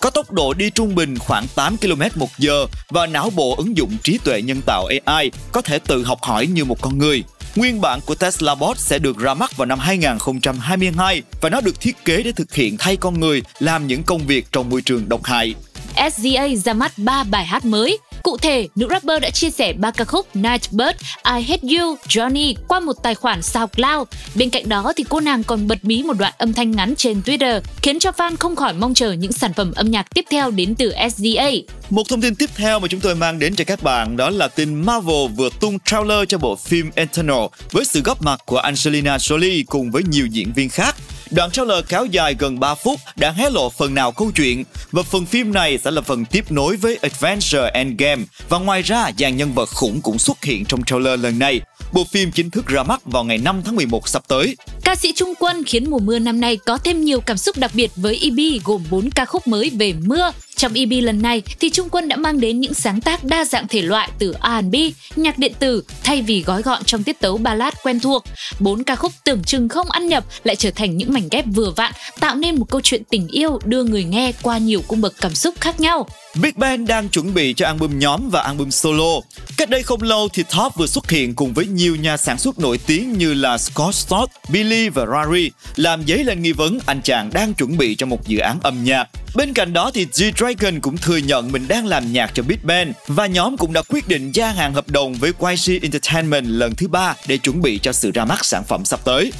có 0.00 0.10
tốc 0.10 0.32
độ 0.32 0.54
đi 0.54 0.70
trung 0.70 0.94
bình 0.94 1.18
khoảng 1.18 1.46
8 1.54 1.76
km 1.76 2.02
một 2.14 2.28
giờ 2.38 2.66
và 2.88 3.06
não 3.06 3.30
bộ 3.30 3.54
ứng 3.58 3.76
dụng 3.76 3.96
trí 4.02 4.18
tuệ 4.18 4.42
nhân 4.42 4.60
tạo 4.66 4.88
AI, 5.04 5.30
có 5.52 5.62
thể 5.62 5.78
tự 5.78 6.04
học 6.04 6.18
hỏi 6.22 6.46
như 6.46 6.64
một 6.64 6.82
con 6.82 6.98
người. 6.98 7.24
Nguyên 7.56 7.80
bản 7.80 8.00
của 8.06 8.14
Tesla 8.14 8.54
Bot 8.54 8.78
sẽ 8.78 8.98
được 8.98 9.18
ra 9.18 9.34
mắt 9.34 9.56
vào 9.56 9.66
năm 9.66 9.78
2022 9.78 11.22
và 11.40 11.50
nó 11.50 11.60
được 11.60 11.80
thiết 11.80 12.04
kế 12.04 12.22
để 12.22 12.32
thực 12.32 12.54
hiện 12.54 12.76
thay 12.78 12.96
con 12.96 13.20
người, 13.20 13.42
làm 13.58 13.86
những 13.86 14.02
công 14.02 14.26
việc 14.26 14.46
trong 14.52 14.70
môi 14.70 14.82
trường 14.82 15.08
độc 15.08 15.24
hại. 15.24 15.54
SZA 15.96 16.56
ra 16.56 16.72
mắt 16.72 16.92
3 16.96 17.24
bài 17.24 17.46
hát 17.46 17.64
mới. 17.64 17.98
Cụ 18.22 18.36
thể, 18.36 18.68
nữ 18.76 18.86
rapper 18.90 19.22
đã 19.22 19.30
chia 19.30 19.50
sẻ 19.50 19.72
ba 19.72 19.90
ca 19.90 20.04
khúc 20.04 20.36
Nightbird, 20.36 20.96
I 21.24 21.42
Hate 21.42 21.76
You, 21.78 21.96
Johnny 22.08 22.54
qua 22.68 22.80
một 22.80 22.92
tài 23.02 23.14
khoản 23.14 23.42
SoundCloud. 23.42 24.08
Bên 24.34 24.50
cạnh 24.50 24.68
đó 24.68 24.92
thì 24.96 25.04
cô 25.08 25.20
nàng 25.20 25.44
còn 25.44 25.68
bật 25.68 25.84
mí 25.84 26.02
một 26.02 26.14
đoạn 26.18 26.32
âm 26.38 26.52
thanh 26.52 26.70
ngắn 26.70 26.94
trên 26.96 27.20
Twitter, 27.20 27.60
khiến 27.82 27.98
cho 27.98 28.10
fan 28.10 28.36
không 28.38 28.56
khỏi 28.56 28.72
mong 28.72 28.94
chờ 28.94 29.12
những 29.12 29.32
sản 29.32 29.52
phẩm 29.52 29.72
âm 29.76 29.90
nhạc 29.90 30.06
tiếp 30.14 30.24
theo 30.30 30.50
đến 30.50 30.74
từ 30.74 30.92
SZA. 30.92 31.62
Một 31.90 32.02
thông 32.08 32.20
tin 32.20 32.34
tiếp 32.34 32.50
theo 32.56 32.78
mà 32.78 32.88
chúng 32.88 33.00
tôi 33.00 33.14
mang 33.14 33.38
đến 33.38 33.56
cho 33.56 33.64
các 33.64 33.82
bạn 33.82 34.16
đó 34.16 34.30
là 34.30 34.48
tin 34.48 34.74
Marvel 34.74 35.26
vừa 35.36 35.48
tung 35.60 35.78
trailer 35.84 36.28
cho 36.28 36.38
bộ 36.38 36.56
phim 36.56 36.90
Eternal 36.94 37.44
với 37.70 37.84
sự 37.84 38.00
góp 38.00 38.22
mặt 38.22 38.40
của 38.46 38.58
Angelina 38.58 39.16
Jolie 39.16 39.64
cùng 39.66 39.90
với 39.90 40.02
nhiều 40.02 40.26
diễn 40.26 40.52
viên 40.52 40.68
khác. 40.68 40.96
Đoạn 41.30 41.50
trailer 41.50 41.84
kéo 41.88 42.06
dài 42.06 42.34
gần 42.38 42.60
3 42.60 42.74
phút 42.74 43.00
đã 43.16 43.30
hé 43.30 43.50
lộ 43.50 43.70
phần 43.70 43.94
nào 43.94 44.12
câu 44.12 44.30
chuyện 44.36 44.64
và 44.92 45.02
phần 45.02 45.26
phim 45.26 45.52
này 45.52 45.78
sẽ 45.84 45.90
là 45.90 46.00
phần 46.00 46.24
tiếp 46.24 46.52
nối 46.52 46.76
với 46.76 46.98
Adventure 47.02 47.70
Endgame 47.74 48.05
và 48.48 48.58
ngoài 48.58 48.82
ra 48.82 49.10
dàn 49.18 49.36
nhân 49.36 49.52
vật 49.52 49.68
khủng 49.68 50.00
cũng 50.00 50.18
xuất 50.18 50.44
hiện 50.44 50.64
trong 50.64 50.84
trailer 50.84 51.20
lần 51.20 51.38
này. 51.38 51.60
Bộ 51.92 52.04
phim 52.12 52.30
chính 52.30 52.50
thức 52.50 52.66
ra 52.66 52.82
mắt 52.82 53.00
vào 53.04 53.24
ngày 53.24 53.38
5 53.38 53.62
tháng 53.64 53.76
11 53.76 54.08
sắp 54.08 54.22
tới. 54.28 54.56
Ca 54.84 54.94
sĩ 54.94 55.12
Trung 55.16 55.34
Quân 55.40 55.64
khiến 55.64 55.90
mùa 55.90 55.98
mưa 55.98 56.18
năm 56.18 56.40
nay 56.40 56.56
có 56.56 56.78
thêm 56.78 57.04
nhiều 57.04 57.20
cảm 57.20 57.36
xúc 57.36 57.56
đặc 57.58 57.70
biệt 57.74 57.90
với 57.96 58.20
EP 58.22 58.62
gồm 58.64 58.84
4 58.90 59.10
ca 59.10 59.24
khúc 59.24 59.46
mới 59.46 59.70
về 59.70 59.92
mưa. 59.92 60.32
Trong 60.56 60.74
EP 60.74 60.88
lần 61.02 61.22
này 61.22 61.42
thì 61.60 61.70
Trung 61.70 61.88
Quân 61.88 62.08
đã 62.08 62.16
mang 62.16 62.40
đến 62.40 62.60
những 62.60 62.74
sáng 62.74 63.00
tác 63.00 63.24
đa 63.24 63.44
dạng 63.44 63.68
thể 63.68 63.82
loại 63.82 64.10
từ 64.18 64.34
R&B, 64.42 64.74
nhạc 65.16 65.38
điện 65.38 65.52
tử 65.58 65.82
thay 66.04 66.22
vì 66.22 66.42
gói 66.42 66.62
gọn 66.62 66.84
trong 66.84 67.02
tiết 67.02 67.20
tấu 67.20 67.38
ballad 67.38 67.74
quen 67.82 68.00
thuộc. 68.00 68.24
Bốn 68.60 68.84
ca 68.84 68.96
khúc 68.96 69.12
tưởng 69.24 69.42
chừng 69.44 69.68
không 69.68 69.90
ăn 69.90 70.08
nhập 70.08 70.24
lại 70.44 70.56
trở 70.56 70.70
thành 70.70 70.96
những 70.96 71.12
mảnh 71.12 71.28
ghép 71.30 71.44
vừa 71.54 71.72
vặn, 71.76 71.92
tạo 72.20 72.34
nên 72.34 72.56
một 72.58 72.66
câu 72.70 72.80
chuyện 72.80 73.02
tình 73.10 73.28
yêu 73.28 73.58
đưa 73.64 73.84
người 73.84 74.04
nghe 74.04 74.32
qua 74.42 74.58
nhiều 74.58 74.82
cung 74.88 75.00
bậc 75.00 75.14
cảm 75.20 75.34
xúc 75.34 75.54
khác 75.60 75.80
nhau. 75.80 76.06
Big 76.42 76.52
Bang 76.56 76.86
đang 76.86 77.08
chuẩn 77.08 77.34
bị 77.34 77.54
cho 77.56 77.66
album 77.66 77.95
nhóm 77.98 78.30
và 78.30 78.40
album 78.40 78.70
solo. 78.70 79.20
Cách 79.56 79.70
đây 79.70 79.82
không 79.82 80.02
lâu 80.02 80.28
thì 80.32 80.42
Top 80.42 80.76
vừa 80.76 80.86
xuất 80.86 81.10
hiện 81.10 81.34
cùng 81.34 81.54
với 81.54 81.66
nhiều 81.66 81.96
nhà 81.96 82.16
sản 82.16 82.38
xuất 82.38 82.58
nổi 82.58 82.78
tiếng 82.86 83.18
như 83.18 83.34
là 83.34 83.58
Scott 83.58 83.94
Storch, 83.94 84.30
Billy 84.48 84.76
Billy 84.76 84.88
và 84.88 85.06
Rari 85.06 85.50
làm 85.76 86.06
dấy 86.06 86.24
lên 86.24 86.42
nghi 86.42 86.52
vấn 86.52 86.78
anh 86.86 87.02
chàng 87.02 87.30
đang 87.32 87.54
chuẩn 87.54 87.76
bị 87.76 87.94
cho 87.94 88.06
một 88.06 88.26
dự 88.26 88.38
án 88.38 88.58
âm 88.62 88.84
nhạc. 88.84 89.08
Bên 89.34 89.52
cạnh 89.52 89.72
đó 89.72 89.90
thì 89.94 90.06
G-Dragon 90.12 90.80
cũng 90.80 90.96
thừa 90.96 91.16
nhận 91.16 91.52
mình 91.52 91.68
đang 91.68 91.86
làm 91.86 92.12
nhạc 92.12 92.30
cho 92.34 92.42
Big 92.42 92.58
Bang 92.62 92.92
và 93.06 93.26
nhóm 93.26 93.56
cũng 93.56 93.72
đã 93.72 93.82
quyết 93.88 94.08
định 94.08 94.32
gia 94.32 94.50
hạn 94.50 94.74
hợp 94.74 94.88
đồng 94.90 95.14
với 95.14 95.32
YG 95.40 95.72
Entertainment 95.82 96.46
lần 96.46 96.74
thứ 96.74 96.88
ba 96.88 97.14
để 97.26 97.36
chuẩn 97.36 97.62
bị 97.62 97.78
cho 97.78 97.92
sự 97.92 98.10
ra 98.10 98.24
mắt 98.24 98.44
sản 98.44 98.64
phẩm 98.64 98.84
sắp 98.84 99.00
tới. 99.04 99.32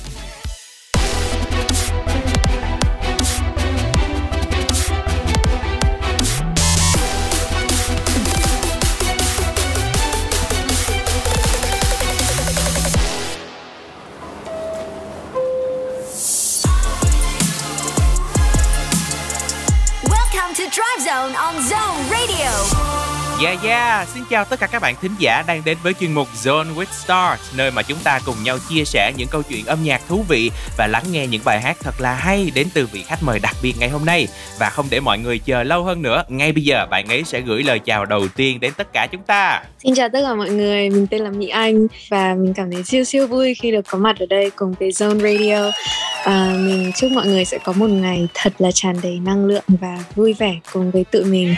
To 20.58 20.64
Drive 20.72 21.02
Zone 21.06 21.34
on 21.34 21.54
Zone 21.54 21.98
Radio. 22.10 22.50
Yeah 23.42 23.64
yeah, 23.64 24.08
xin 24.08 24.22
chào 24.30 24.44
tất 24.44 24.60
cả 24.60 24.66
các 24.66 24.82
bạn 24.82 24.94
thính 25.02 25.10
giả 25.18 25.44
đang 25.46 25.62
đến 25.64 25.78
với 25.82 25.94
chuyên 25.94 26.12
mục 26.12 26.28
Zone 26.44 26.74
with 26.74 26.86
Stars 27.04 27.56
Nơi 27.56 27.70
mà 27.70 27.82
chúng 27.82 27.98
ta 28.04 28.20
cùng 28.26 28.34
nhau 28.44 28.58
chia 28.68 28.84
sẻ 28.84 29.12
những 29.16 29.28
câu 29.30 29.42
chuyện 29.42 29.66
âm 29.66 29.78
nhạc 29.82 30.02
thú 30.08 30.24
vị 30.28 30.50
Và 30.78 30.86
lắng 30.86 31.02
nghe 31.10 31.26
những 31.26 31.40
bài 31.44 31.60
hát 31.60 31.76
thật 31.80 31.94
là 32.00 32.14
hay 32.14 32.50
đến 32.54 32.66
từ 32.74 32.86
vị 32.92 33.02
khách 33.02 33.22
mời 33.22 33.38
đặc 33.38 33.56
biệt 33.62 33.74
ngày 33.78 33.88
hôm 33.88 34.04
nay 34.04 34.28
Và 34.58 34.70
không 34.70 34.86
để 34.90 35.00
mọi 35.00 35.18
người 35.18 35.38
chờ 35.38 35.62
lâu 35.62 35.84
hơn 35.84 36.02
nữa 36.02 36.22
Ngay 36.28 36.52
bây 36.52 36.64
giờ 36.64 36.86
bạn 36.90 37.08
ấy 37.08 37.24
sẽ 37.24 37.40
gửi 37.40 37.62
lời 37.62 37.78
chào 37.78 38.04
đầu 38.04 38.28
tiên 38.36 38.60
đến 38.60 38.72
tất 38.76 38.92
cả 38.92 39.06
chúng 39.12 39.22
ta 39.22 39.62
Xin 39.82 39.94
chào 39.94 40.08
tất 40.08 40.18
cả 40.22 40.34
mọi 40.34 40.50
người, 40.50 40.90
mình 40.90 41.06
tên 41.06 41.20
là 41.20 41.30
Mỹ 41.30 41.48
Anh 41.48 41.86
và 42.08 42.34
mình 42.34 42.54
cảm 42.54 42.70
thấy 42.70 42.82
siêu 42.84 43.04
siêu 43.04 43.26
vui 43.26 43.54
khi 43.54 43.70
được 43.70 43.84
có 43.90 43.98
mặt 43.98 44.16
ở 44.18 44.26
đây 44.26 44.50
cùng 44.56 44.74
với 44.80 44.90
Zone 44.90 45.20
Radio. 45.20 45.70
À, 46.26 46.54
mình 46.58 46.92
chúc 46.96 47.12
mọi 47.12 47.26
người 47.26 47.44
sẽ 47.44 47.58
có 47.58 47.72
một 47.72 47.90
ngày 47.90 48.28
thật 48.34 48.52
là 48.58 48.70
tràn 48.74 48.96
đầy 49.02 49.18
năng 49.18 49.44
lượng 49.44 49.64
và 49.68 49.98
vui 50.14 50.32
vẻ 50.32 50.54
cùng 50.72 50.90
với 50.90 51.04
tự 51.10 51.24
mình. 51.24 51.54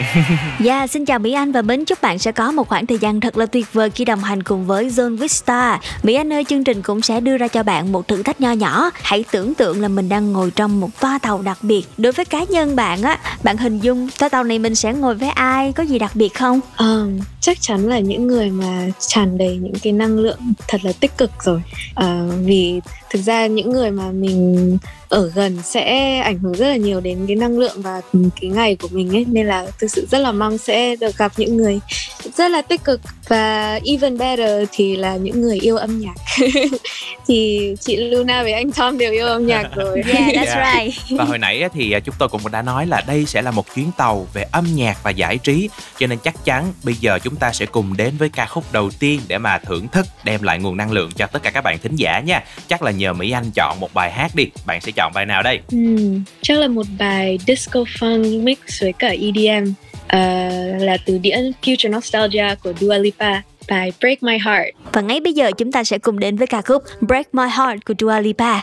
Yeah, 0.65 0.91
xin 0.91 1.05
chào 1.05 1.19
Mỹ 1.19 1.33
Anh 1.33 1.53
và 1.53 1.63
mến 1.63 1.85
chúc 1.85 2.03
bạn 2.03 2.19
sẽ 2.19 2.33
có 2.33 2.53
một 2.53 2.69
khoảng 2.69 2.87
thời 2.87 2.99
gian 2.99 3.21
thật 3.21 3.37
là 3.37 3.47
tuyệt 3.47 3.73
vời 3.73 3.91
khi 3.91 4.05
đồng 4.05 4.21
hành 4.21 4.43
cùng 4.43 4.67
với 4.67 4.89
Zone 4.89 5.17
with 5.17 5.27
Star. 5.27 5.81
Mỹ 6.03 6.15
Anh 6.15 6.33
ơi, 6.33 6.45
chương 6.45 6.65
trình 6.65 6.83
cũng 6.83 7.03
sẽ 7.03 7.21
đưa 7.21 7.37
ra 7.37 7.49
cho 7.49 7.63
bạn 7.63 7.93
một 7.93 8.09
thử 8.09 8.23
thách 8.23 8.41
nho 8.41 8.53
nhỏ. 8.53 8.91
Hãy 9.03 9.25
tưởng 9.33 9.55
tượng 9.55 9.83
là 9.83 9.89
mình 9.89 10.09
đang 10.09 10.33
ngồi 10.33 10.51
trong 10.51 10.81
một 10.81 11.01
toa 11.01 11.19
tàu 11.19 11.43
đặc 11.43 11.59
biệt. 11.63 11.83
Đối 11.99 12.13
với 12.13 12.25
cá 12.25 12.45
nhân 12.45 12.77
bạn 12.77 13.03
á, 13.03 13.19
bạn 13.43 13.57
hình 13.57 13.79
dung 13.79 14.09
toa 14.19 14.29
tàu 14.29 14.45
này 14.45 14.59
mình 14.59 14.75
sẽ 14.75 14.93
ngồi 14.93 15.15
với 15.15 15.29
ai, 15.29 15.73
có 15.73 15.83
gì 15.83 15.99
đặc 15.99 16.11
biệt 16.15 16.35
không? 16.35 16.61
À, 16.77 17.05
chắc 17.41 17.59
chắn 17.61 17.89
là 17.89 17.99
những 17.99 18.27
người 18.27 18.51
mà 18.51 18.87
tràn 18.99 19.39
đầy 19.39 19.57
những 19.57 19.79
cái 19.83 19.93
năng 19.93 20.19
lượng 20.19 20.39
thật 20.69 20.79
là 20.85 20.93
tích 21.01 21.19
cực 21.19 21.31
rồi. 21.45 21.63
À, 21.95 22.23
vì 22.45 22.81
thực 23.11 23.23
ra 23.23 23.47
những 23.47 23.71
người 23.71 23.91
mà 23.91 24.11
mình 24.13 24.79
ở 25.09 25.31
gần 25.35 25.59
sẽ 25.65 26.17
ảnh 26.19 26.39
hưởng 26.39 26.53
rất 26.53 26.69
là 26.69 26.77
nhiều 26.77 27.01
đến 27.01 27.25
cái 27.27 27.37
năng 27.37 27.59
lượng 27.59 27.83
và 27.83 28.01
cái 28.41 28.51
ngày 28.51 28.77
của 28.77 28.89
mình 28.91 29.17
ấy. 29.17 29.25
Nên 29.29 29.47
là 29.47 29.67
thực 29.79 29.91
sự 29.91 30.07
rất 30.11 30.19
là 30.19 30.33
mong 30.33 30.59
sẽ 30.59 30.97
được 30.97 31.19
gặp 31.19 31.33
những 31.37 31.57
người 31.57 31.81
rất 32.37 32.51
là 32.51 32.63
tích 32.63 32.85
cực. 32.85 33.01
Và 33.29 33.81
even 33.85 34.19
better 34.19 34.69
thì 34.73 34.97
là 34.97 35.17
những 35.17 35.43
người 35.43 35.59
yêu 35.59 35.77
âm 35.77 35.99
nhạc. 35.99 36.15
Thì 37.29 37.75
chị 37.81 37.97
Luna 37.97 38.43
với 38.43 38.53
anh 38.53 38.73
Tom 38.73 38.99
đều 38.99 39.13
yêu 39.13 39.27
âm 39.27 39.47
nhạc 39.47 39.71
rồi. 39.77 40.03
Yeah 40.09 40.35
that's 40.35 40.75
right. 40.75 41.19
Và 41.19 41.25
hồi 41.25 41.39
nãy 41.39 41.63
á 41.63 41.69
thì 41.75 41.93
à, 41.93 42.01
chúng 42.01 42.15
tôi 42.19 42.29
cũng 42.29 42.41
đã 42.53 42.63
nói 42.63 42.87
là 42.87 43.03
đây 43.07 43.27
sẽ 43.27 43.43
là 43.43 43.51
một 43.51 43.75
chuyến 43.75 43.91
tàu 43.97 44.27
về 44.33 44.45
âm 44.53 44.67
nhạc 44.75 45.03
và 45.03 45.11
giải 45.11 45.39
trí. 45.39 45.69
Cho 45.99 46.07
nên 46.07 46.19
chắc 46.19 46.45
chắn 46.45 46.73
bây 46.83 46.95
giờ 46.95 47.19
chúng 47.19 47.37
ta 47.37 47.53
sẽ 47.53 47.67
cùng 47.67 47.97
đến 47.97 48.17
với 48.19 48.29
ca 48.29 48.47
khúc 48.47 48.65
đầu 48.73 48.91
tiên 48.99 49.21
để 49.29 49.39
mà 49.39 49.59
thưởng 49.59 49.89
thức 49.89 50.07
đem 50.25 50.43
lại 50.43 50.59
nguồn 50.59 50.77
năng 50.77 50.93
lượng 50.93 51.11
cho 51.17 51.27
tất 51.27 51.43
cả 51.43 51.51
các 51.51 51.65
bạn 51.65 51.79
thính 51.79 51.97
giả 51.97 52.21
nha. 52.21 52.45
Chắc 52.69 52.83
là 52.83 52.91
nhờ 52.91 53.13
Mỹ 53.13 53.31
Anh 53.31 53.51
chọn 53.55 53.81
một 53.81 53.95
bài 53.95 54.13
hát 54.13 54.35
đi. 54.35 54.47
Bạn 54.67 54.81
sẽ 54.81 54.93
chọn 54.99 55.13
bài 55.15 55.27
nào 55.27 55.43
đây? 55.43 55.61
Hmm, 55.71 56.23
chắc 56.43 56.59
là 56.59 56.69
một 56.69 56.87
bài 56.99 57.39
disco 57.47 57.81
funk 57.81 58.43
mix 58.43 58.59
với 58.81 58.93
cả 58.93 59.09
EDM 59.09 59.73
Ờ, 60.09 60.19
là 60.79 60.97
từ 61.07 61.19
đĩa 61.19 61.37
Future 61.63 61.91
Nostalgia 61.91 62.55
của 62.55 62.73
Dua 62.81 62.99
Lipa 62.99 63.43
bài 63.69 63.93
Break 64.01 64.23
My 64.23 64.39
Heart. 64.45 64.93
Và 64.93 65.01
ngay 65.01 65.21
bây 65.21 65.33
giờ 65.33 65.51
chúng 65.59 65.73
ta 65.73 65.85
sẽ 65.85 65.99
cùng 65.99 66.19
đến 66.19 66.37
với 66.37 66.47
ca 66.47 66.63
khúc 66.63 66.83
Break 67.01 67.35
My 67.35 67.43
Heart 67.43 67.85
của 67.87 67.95
Dua 67.99 68.21
Lipa. 68.21 68.63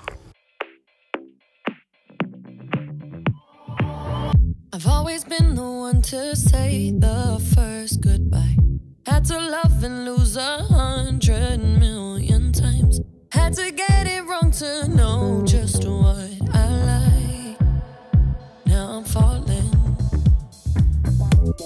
I've 4.71 4.89
always 4.91 5.23
been 5.29 5.55
the 5.55 5.63
one 5.63 6.01
to 6.11 6.33
say 6.36 6.91
the 7.01 7.38
first 7.55 8.01
goodbye. 8.03 8.55
Had 9.05 9.29
to 9.29 9.39
love 9.39 9.83
and 9.83 10.07
lose 10.07 10.41
a 10.41 10.57
hundred 10.69 11.59
million 11.79 12.51
times. 12.53 13.14
Had 13.36 13.53
to 13.55 13.71
get 13.71 14.07
it 14.07 14.23
wrong 14.25 14.51
to 14.51 14.88
know 14.88 15.43
just 15.45 15.86
what 15.86 16.31
I 16.53 16.67
like. 16.91 17.59
Now 18.65 18.86
I'm 18.97 19.03
falling. 19.03 19.69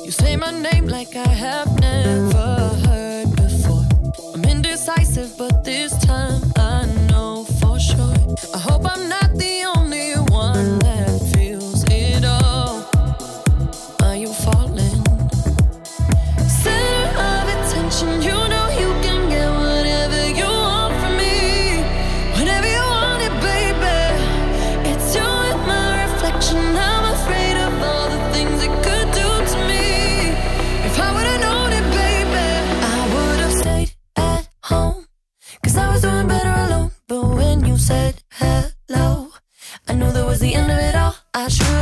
You 0.03 0.11
say 0.11 0.36
my 0.36 0.51
name 0.51 0.88
like 0.88 1.15
I 1.15 1.28
have 1.28 1.80
never 1.80 2.57
heard 2.86 3.36
before. 3.36 3.86
I'm 4.34 4.43
indecisive, 4.45 5.32
but 5.38 5.63
this 5.63 5.91
time 6.03 6.41
I 6.57 6.86
know 7.09 7.45
for 7.59 7.80
sure. 7.80 8.15
I 8.55 8.57
hope 8.57 8.84
I'm 8.86 9.07
not 9.07 9.29
I 41.40 41.48
should've 41.48 41.79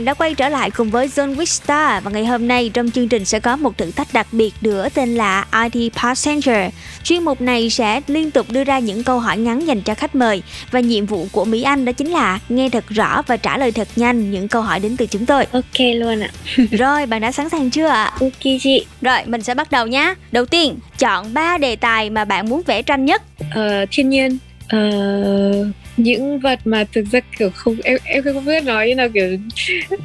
Bạn 0.00 0.04
đã 0.04 0.14
quay 0.14 0.34
trở 0.34 0.48
lại 0.48 0.70
cùng 0.70 0.90
với 0.90 1.08
Zone 1.08 1.36
with 1.36 1.44
Star 1.44 2.04
và 2.04 2.10
ngày 2.10 2.26
hôm 2.26 2.48
nay 2.48 2.70
trong 2.74 2.90
chương 2.90 3.08
trình 3.08 3.24
sẽ 3.24 3.40
có 3.40 3.56
một 3.56 3.78
thử 3.78 3.90
thách 3.90 4.08
đặc 4.12 4.26
biệt 4.32 4.54
nữa 4.60 4.88
tên 4.94 5.14
là 5.14 5.46
IT 5.72 5.92
Passenger. 5.94 6.72
Chuyên 7.04 7.22
mục 7.22 7.40
này 7.40 7.70
sẽ 7.70 8.00
liên 8.06 8.30
tục 8.30 8.46
đưa 8.50 8.64
ra 8.64 8.78
những 8.78 9.04
câu 9.04 9.20
hỏi 9.20 9.38
ngắn 9.38 9.66
dành 9.66 9.82
cho 9.82 9.94
khách 9.94 10.14
mời 10.14 10.42
và 10.70 10.80
nhiệm 10.80 11.06
vụ 11.06 11.26
của 11.32 11.44
Mỹ 11.44 11.62
Anh 11.62 11.84
đó 11.84 11.92
chính 11.92 12.10
là 12.10 12.38
nghe 12.48 12.68
thật 12.68 12.84
rõ 12.88 13.22
và 13.26 13.36
trả 13.36 13.58
lời 13.58 13.72
thật 13.72 13.88
nhanh 13.96 14.30
những 14.30 14.48
câu 14.48 14.62
hỏi 14.62 14.80
đến 14.80 14.96
từ 14.96 15.06
chúng 15.06 15.26
tôi. 15.26 15.46
Ok 15.52 15.80
luôn 15.96 16.20
ạ. 16.20 16.30
Rồi, 16.70 17.06
bạn 17.06 17.20
đã 17.20 17.32
sẵn 17.32 17.48
sàng 17.48 17.70
chưa 17.70 17.86
ạ? 17.86 18.12
Ok 18.20 18.42
chị. 18.60 18.86
Rồi, 19.00 19.18
mình 19.26 19.42
sẽ 19.42 19.54
bắt 19.54 19.70
đầu 19.70 19.86
nhé. 19.86 20.14
Đầu 20.32 20.46
tiên, 20.46 20.78
chọn 20.98 21.34
3 21.34 21.58
đề 21.58 21.76
tài 21.76 22.10
mà 22.10 22.24
bạn 22.24 22.48
muốn 22.48 22.62
vẽ 22.66 22.82
tranh 22.82 23.04
nhất. 23.04 23.22
Ờ, 23.54 23.86
thiên 23.90 24.08
nhiên. 24.08 24.38
Ờ, 24.68 24.78
những 25.96 26.38
vật 26.40 26.60
mà 26.64 26.84
thực 26.92 27.04
ra 27.12 27.20
kiểu 27.38 27.50
không 27.50 27.76
em 27.84 27.98
em 28.04 28.22
không 28.24 28.44
biết 28.44 28.64
nói 28.64 28.88
như 28.88 28.94
nào 28.94 29.08
kiểu 29.14 29.38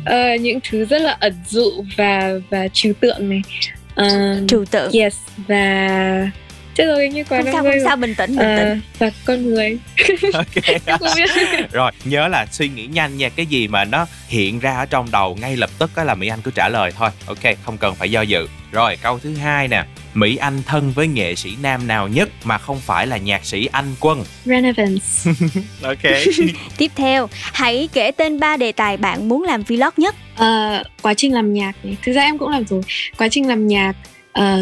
ờ, 0.06 0.36
những 0.36 0.60
thứ 0.70 0.86
rất 0.86 1.02
là 1.02 1.18
ẩn 1.20 1.34
dụ 1.48 1.72
và 1.98 2.32
và 2.50 2.68
trừu 2.74 2.94
tượng 2.94 3.30
này. 3.30 3.42
Ờ, 3.96 4.08
Trừu 4.48 4.66
tượng. 4.66 4.92
yes 4.92 5.16
và 5.48 5.88
chết 6.76 6.86
rồi 6.86 7.10
như 7.10 7.24
quá 7.24 7.38
Không 7.38 7.46
sao, 7.46 7.54
không 7.54 7.66
rồi. 7.72 7.80
sao, 7.84 7.96
bình 7.96 8.16
tĩnh, 8.16 8.38
bình 8.38 8.48
Ờ, 8.48 8.56
tĩnh. 8.58 8.82
và 9.00 9.12
con 9.26 9.46
người. 9.50 9.78
Rồi 11.72 11.92
nhớ 12.06 12.28
là 12.28 12.46
suy 12.52 12.70
nghĩ 12.70 12.86
nhanh 12.88 13.18
nha 13.18 13.30
cái 13.30 13.46
gì 13.46 13.68
mà 13.68 13.84
nó 13.86 14.08
hiện 14.28 14.60
ra 14.60 14.78
ở 14.78 14.86
trong 14.86 15.08
đầu 15.12 15.38
ngay 15.42 15.58
lập 15.58 15.70
tức 15.80 15.92
á 15.96 16.04
là 16.04 16.16
mỹ 16.16 16.28
anh 16.28 16.42
cứ 16.42 16.52
trả 16.56 16.70
lời 16.70 16.92
thôi. 16.98 17.10
Ok 17.26 17.40
không 17.66 17.78
cần 17.78 17.96
phải 17.96 18.12
do 18.12 18.22
dự. 18.22 18.48
Rồi 18.72 18.98
câu 19.02 19.20
thứ 19.20 19.36
hai 19.36 19.68
nè 19.68 19.84
mỹ 20.16 20.36
anh 20.36 20.64
thân 20.66 20.92
với 20.92 21.08
nghệ 21.08 21.36
sĩ 21.36 21.56
nam 21.62 21.88
nào 21.88 22.08
nhất 22.08 22.30
mà 22.44 22.58
không 22.58 22.80
phải 22.80 23.08
là 23.08 23.18
nhạc 23.18 23.46
sĩ 23.46 23.66
anh 23.72 23.96
quân? 24.00 24.24
Ren 24.46 24.64
Evans 24.64 25.28
ok. 25.82 26.12
Tiếp 26.78 26.92
theo, 26.96 27.30
hãy 27.32 27.90
kể 27.94 28.12
tên 28.12 28.40
3 28.40 28.58
đề 28.58 28.72
tài 28.72 28.98
bạn 28.98 29.30
muốn 29.30 29.44
làm 29.44 29.64
vlog 29.64 29.94
nhất. 29.98 30.16
Ờ, 30.36 30.84
quá 31.02 31.14
trình 31.14 31.34
làm 31.34 31.54
nhạc 31.54 31.76
thực 32.04 32.14
ra 32.14 32.22
em 32.22 32.38
cũng 32.38 32.50
làm 32.50 32.68
rồi. 32.68 32.82
Quá 33.18 33.28
trình 33.32 33.48
làm 33.48 33.68
nhạc 33.68 33.94
ờ, 34.32 34.62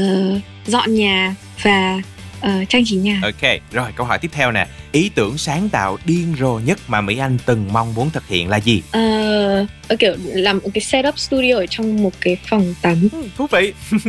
dọn 0.65 0.95
nhà 0.95 1.35
và 1.63 2.01
ờ, 2.41 2.65
trang 2.69 2.83
trí 2.85 2.95
nhà. 2.95 3.19
Ok 3.23 3.51
rồi 3.71 3.91
câu 3.95 4.05
hỏi 4.05 4.19
tiếp 4.19 4.29
theo 4.33 4.51
nè 4.51 4.67
ý 4.93 5.09
tưởng 5.15 5.37
sáng 5.37 5.69
tạo 5.69 5.97
điên 6.05 6.35
rồ 6.39 6.59
nhất 6.65 6.79
mà 6.87 7.01
mỹ 7.01 7.17
anh 7.17 7.37
từng 7.45 7.69
mong 7.73 7.93
muốn 7.93 8.09
thực 8.09 8.27
hiện 8.27 8.49
là 8.49 8.57
gì 8.57 8.81
Ờ, 8.91 9.65
ờ, 9.87 9.95
kiểu 9.99 10.15
làm 10.33 10.59
một 10.63 10.69
cái 10.73 10.81
setup 10.81 11.19
studio 11.19 11.55
ở 11.55 11.65
trong 11.69 12.03
một 12.03 12.13
cái 12.21 12.37
phòng 12.49 12.75
tắm 12.81 13.09
thú 13.37 13.47
vị 13.51 13.73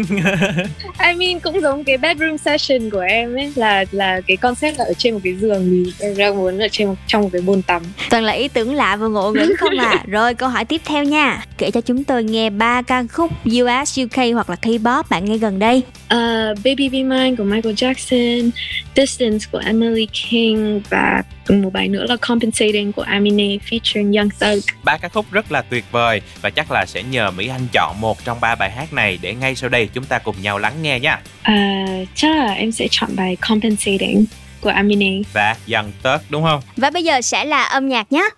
I 1.07 1.15
mean 1.17 1.41
cũng 1.41 1.61
giống 1.61 1.85
cái 1.85 1.97
bedroom 1.99 2.39
session 2.39 2.91
của 2.91 3.01
em 3.01 3.35
ấy 3.35 3.53
là 3.57 3.85
là 3.91 4.21
cái 4.27 4.37
concept 4.37 4.79
là 4.79 4.85
ở 4.85 4.93
trên 4.99 5.15
một 5.15 5.21
cái 5.25 5.35
giường 5.35 5.69
thì 5.71 5.93
em 6.07 6.17
đang 6.17 6.37
muốn 6.37 6.59
ở 6.59 6.69
trên 6.73 6.89
một, 6.89 6.95
trong 7.07 7.23
một 7.23 7.29
cái 7.33 7.43
bồn 7.43 7.63
tắm 7.63 7.83
Toàn 8.11 8.25
là 8.25 8.33
ý 8.33 8.49
tưởng 8.49 8.75
lạ 8.75 8.97
và 8.97 9.07
ngộ 9.07 9.33
nghĩnh 9.33 9.57
không 9.57 9.79
à. 9.79 10.05
Rồi 10.07 10.35
câu 10.35 10.49
hỏi 10.49 10.65
tiếp 10.65 10.81
theo 10.85 11.05
nha. 11.05 11.45
Kể 11.59 11.71
cho 11.71 11.81
chúng 11.81 12.05
tôi 12.05 12.25
nghe 12.25 12.51
3 12.51 12.83
ca 12.83 13.05
khúc 13.13 13.31
US, 13.47 13.99
UK 14.01 14.17
hoặc 14.35 14.51
là 14.51 14.57
K-pop 14.63 15.03
bạn 15.11 15.25
nghe 15.25 15.39
gần 15.39 15.59
đây. 15.59 15.83
Ờ, 16.09 16.55
Baby 16.65 16.89
Be 16.89 17.03
Mine 17.03 17.35
của 17.39 17.45
Michael 17.45 17.75
Jackson 17.75 18.51
Distance 18.97 19.47
của 19.53 19.59
Emily 19.59 20.09
King 20.31 20.74
và 20.91 21.23
một 21.49 21.73
bài 21.73 21.89
nữa 21.89 22.07
là 22.09 22.17
Compensating 22.17 22.93
của 22.93 23.03
Amine 23.03 23.57
featuring 23.71 24.19
Young 24.19 24.31
Thug 24.41 24.61
ba 24.85 24.97
ca 24.97 25.09
khúc 25.09 25.27
rất 25.31 25.53
là 25.53 25.63
tuyệt 25.63 25.85
vời 25.91 26.21
và 26.43 26.51
chắc 26.51 26.71
là 26.71 26.87
sẽ 26.87 27.03
nhờ 27.03 27.31
Mỹ 27.31 27.49
Anh 27.49 27.67
chọn 27.73 28.01
một 28.01 28.25
trong 28.25 28.41
ba 28.41 28.55
bài 28.55 28.71
hát 28.71 28.93
này 28.93 29.19
để 29.23 29.35
ngay 29.35 29.55
sau 29.55 29.71
đây 29.71 29.89
chúng 29.95 30.05
ta 30.05 30.19
cùng 30.19 30.37
nhau 30.43 30.59
lắng 30.59 30.75
nghe 30.83 31.01
nha. 31.01 31.21
À, 31.43 31.87
chắc 32.15 32.37
là 32.37 32.53
em 32.53 32.73
sẽ 32.73 32.89
chọn 32.91 33.11
bài 33.17 33.37
Compensating 33.49 34.25
của 34.61 34.71
Amine 34.71 35.23
Và 35.33 35.57
dần 35.67 35.93
tớt 36.03 36.19
đúng 36.31 36.43
không? 36.43 36.61
Và 36.77 36.91
bây 36.91 37.05
giờ 37.05 37.21
sẽ 37.21 37.45
là 37.45 37.65
âm 37.65 37.89
nhạc 37.89 38.13
nhé. 38.13 38.29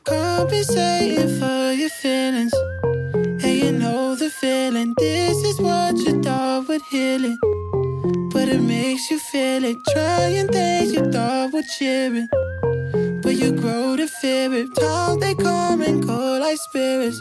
But 8.46 8.54
it 8.54 8.60
makes 8.60 9.10
you 9.10 9.18
feel 9.18 9.64
it. 9.64 9.76
Trying 9.90 10.46
things 10.46 10.92
you 10.92 11.10
thought 11.10 11.52
were 11.52 11.64
cheer 11.76 12.14
it. 12.14 13.20
But 13.20 13.34
you 13.34 13.50
grow 13.50 13.96
to 13.96 14.06
fear 14.06 14.54
it. 14.54 14.68
Times 14.78 15.18
they 15.18 15.34
come 15.34 15.82
and 15.82 16.00
go 16.00 16.38
like 16.38 16.56
spirits. 16.68 17.20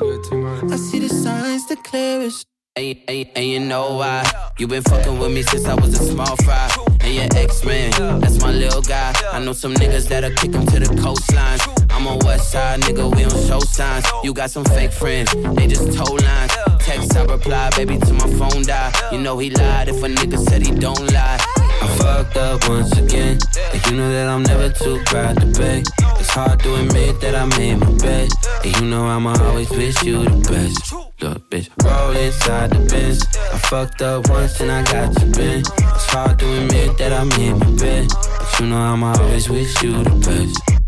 I 0.72 0.76
see 0.76 1.00
the 1.00 1.10
signs 1.10 1.66
the 1.66 1.78
clearest. 1.78 2.46
And, 2.76 2.96
and, 3.08 3.28
and 3.36 3.46
you 3.46 3.60
know 3.62 3.96
why 3.96 4.30
You 4.60 4.68
been 4.68 4.84
fucking 4.84 5.18
with 5.18 5.32
me 5.32 5.42
since 5.44 5.66
I 5.66 5.76
was 5.76 5.98
a 5.98 6.04
small 6.12 6.36
fry 6.44 6.70
And 7.00 7.16
your 7.16 7.42
ex-man, 7.42 8.20
that's 8.20 8.42
my 8.42 8.52
little 8.52 8.82
guy 8.82 9.14
I 9.32 9.40
know 9.40 9.54
some 9.54 9.74
niggas 9.76 10.10
that'll 10.10 10.32
kick 10.32 10.54
him 10.54 10.66
to 10.66 10.80
the 10.80 11.02
coastline 11.02 11.85
I'm 11.96 12.08
a 12.08 12.18
west 12.26 12.52
side 12.52 12.82
nigga, 12.82 13.10
we 13.16 13.24
don't 13.24 13.48
show 13.48 13.60
signs 13.60 14.06
You 14.22 14.34
got 14.34 14.52
some 14.52 14.66
fake 14.66 14.92
friends, 14.92 15.34
they 15.56 15.68
just 15.68 15.98
told 15.98 16.22
lines 16.22 16.52
Text, 16.80 17.16
I 17.16 17.24
reply, 17.24 17.70
baby, 17.78 17.98
till 17.98 18.16
my 18.16 18.30
phone 18.38 18.64
die 18.64 18.92
You 19.14 19.20
know 19.20 19.38
he 19.38 19.50
lied 19.50 19.88
if 19.88 20.04
a 20.04 20.08
nigga 20.08 20.38
said 20.38 20.62
he 20.62 20.72
don't 20.72 21.12
lie 21.14 21.40
I 21.82 21.88
fucked 21.98 22.36
up 22.36 22.68
once 22.68 22.92
again 22.98 23.40
And 23.72 23.86
you 23.88 23.94
know 23.98 24.12
that 24.12 24.28
I'm 24.28 24.44
never 24.44 24.70
too 24.70 25.02
proud 25.06 25.40
to 25.40 25.48
beg 25.58 25.86
It's 26.20 26.30
hard 26.30 26.60
to 26.64 26.76
admit 26.76 27.22
that 27.22 27.34
I 27.34 27.46
made 27.58 27.78
my 27.78 27.92
bed 27.98 28.30
And 28.66 28.76
you 28.76 28.88
know 28.88 29.06
I'ma 29.06 29.34
always 29.44 29.70
wish 29.70 30.04
you 30.04 30.26
the 30.26 30.38
best 30.52 30.94
Look, 31.22 31.50
bitch, 31.50 31.70
roll 31.82 32.12
inside 32.12 32.72
the 32.72 32.80
Benz. 32.92 33.26
I 33.54 33.58
fucked 33.58 34.02
up 34.02 34.30
once 34.30 34.60
and 34.60 34.70
I 34.70 34.84
got 34.84 35.18
you 35.22 35.32
been. 35.32 35.60
It's 35.62 36.06
hard 36.12 36.38
to 36.40 36.46
admit 36.62 36.98
that 36.98 37.14
I 37.14 37.24
made 37.24 37.54
my 37.54 37.72
bed, 37.78 38.10
but 38.10 38.60
you 38.60 38.66
know 38.68 38.78
I'ma 38.78 39.16
always 39.18 39.50
wish 39.50 39.82
you 39.82 40.04
the 40.04 40.10
best. 40.10 40.85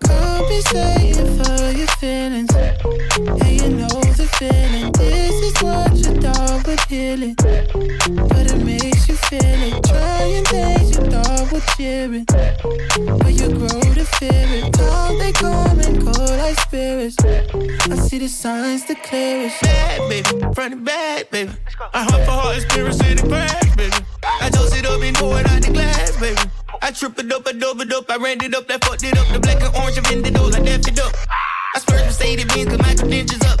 For 0.00 1.72
your 1.72 1.86
feelings. 1.98 2.54
And 2.54 3.60
you 3.60 3.68
know 3.70 3.88
the 3.88 4.28
feeling. 4.38 4.92
This 4.92 5.34
is 5.48 5.62
what 5.62 5.94
you 5.96 6.20
thought 6.20 6.66
would 6.66 6.80
heal 6.88 7.22
it. 7.22 7.36
But 8.28 8.52
it 8.52 8.64
makes 8.64 9.08
you 9.08 9.16
things 9.16 10.96
you 10.96 11.04
thought 11.10 11.30
cheer. 11.76 12.08
But 13.18 13.32
you 13.32 13.48
grow 13.48 13.80
to 13.80 14.04
fear 14.04 14.30
it. 14.32 14.72
Times 14.72 15.18
they 15.18 15.32
come 15.32 15.80
and 15.80 16.00
go 16.04 16.12
like 16.36 16.58
spirits. 16.60 17.16
I 17.24 17.96
see 17.96 18.18
the 18.18 18.28
signs 18.28 18.84
the 18.86 18.94
clearest. 18.94 19.62
Baby, 19.62 20.22
front 20.54 20.74
and 20.74 20.84
back, 20.84 21.30
baby. 21.30 21.52
I 21.94 22.02
hunt 22.02 22.24
for 22.24 22.32
heart, 22.32 22.60
spirit, 22.62 22.94
city 22.94 23.22
crash, 23.28 23.76
baby. 23.76 23.96
I 24.22 24.50
toast 24.50 24.76
it 24.76 24.86
up 24.86 25.00
and 25.00 25.16
pour 25.16 25.40
it 25.40 25.48
out 25.48 25.62
the 25.62 25.72
glass, 25.72 26.16
baby. 26.18 26.40
I 26.82 26.92
trip 26.92 27.18
it 27.18 27.30
up, 27.32 27.46
I 27.46 27.52
dove 27.52 27.80
it 27.80 27.92
up, 27.92 28.10
I 28.10 28.16
ran 28.16 28.42
it 28.42 28.54
up, 28.54 28.66
that 28.68 28.82
fucked 28.84 29.04
it 29.04 29.16
up. 29.16 29.28
The 29.28 29.38
black 29.38 29.60
and 29.62 29.74
orange, 29.76 29.98
I 29.98 30.00
bend 30.00 30.26
it 30.26 30.36
up, 30.36 30.54
I 30.54 30.60
dapped 30.60 30.88
it 30.88 30.98
up. 30.98 31.12
I 31.74 31.78
splurged 31.78 32.06
Mercedes 32.06 32.44
Benz, 32.46 32.68
cause 32.70 32.78
my 32.78 32.94
credentials 32.94 33.44
up. 33.44 33.60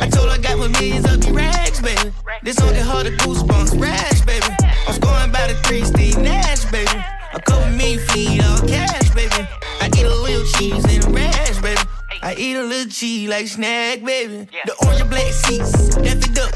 I 0.00 0.08
told 0.08 0.28
her 0.28 0.36
I 0.36 0.38
got 0.38 0.58
my 0.58 0.68
millions 0.68 1.06
up, 1.06 1.24
you 1.24 1.32
rags, 1.32 1.80
baby. 1.80 2.12
This 2.42 2.56
song 2.56 2.72
get 2.74 2.84
harder, 2.84 3.16
goosebumps, 3.16 3.80
rash, 3.80 4.20
baby. 4.22 4.46
I 4.60 4.84
was 4.86 4.98
going 4.98 5.32
by 5.32 5.48
the 5.48 5.54
three 5.64 5.84
Steve 5.84 6.18
Nash, 6.18 6.64
baby. 6.70 6.92
A 7.32 7.40
couple 7.40 7.70
million 7.72 8.00
feet, 8.12 8.44
all 8.44 8.60
cash, 8.68 9.08
baby. 9.14 9.48
I 9.80 9.88
eat 9.96 10.04
a 10.04 10.14
little 10.14 10.46
cheese 10.52 10.84
and 10.84 11.04
a 11.04 11.10
rash, 11.10 11.58
baby. 11.62 11.80
I 12.22 12.34
eat 12.36 12.56
a 12.56 12.62
little 12.62 12.92
cheese 12.92 13.28
like 13.28 13.48
snack, 13.48 14.04
baby. 14.04 14.46
The 14.66 14.74
orange 14.84 15.00
and 15.00 15.10
black 15.10 15.32
seats, 15.32 15.96
F 15.96 16.22
it 16.28 16.38
up. 16.38 16.52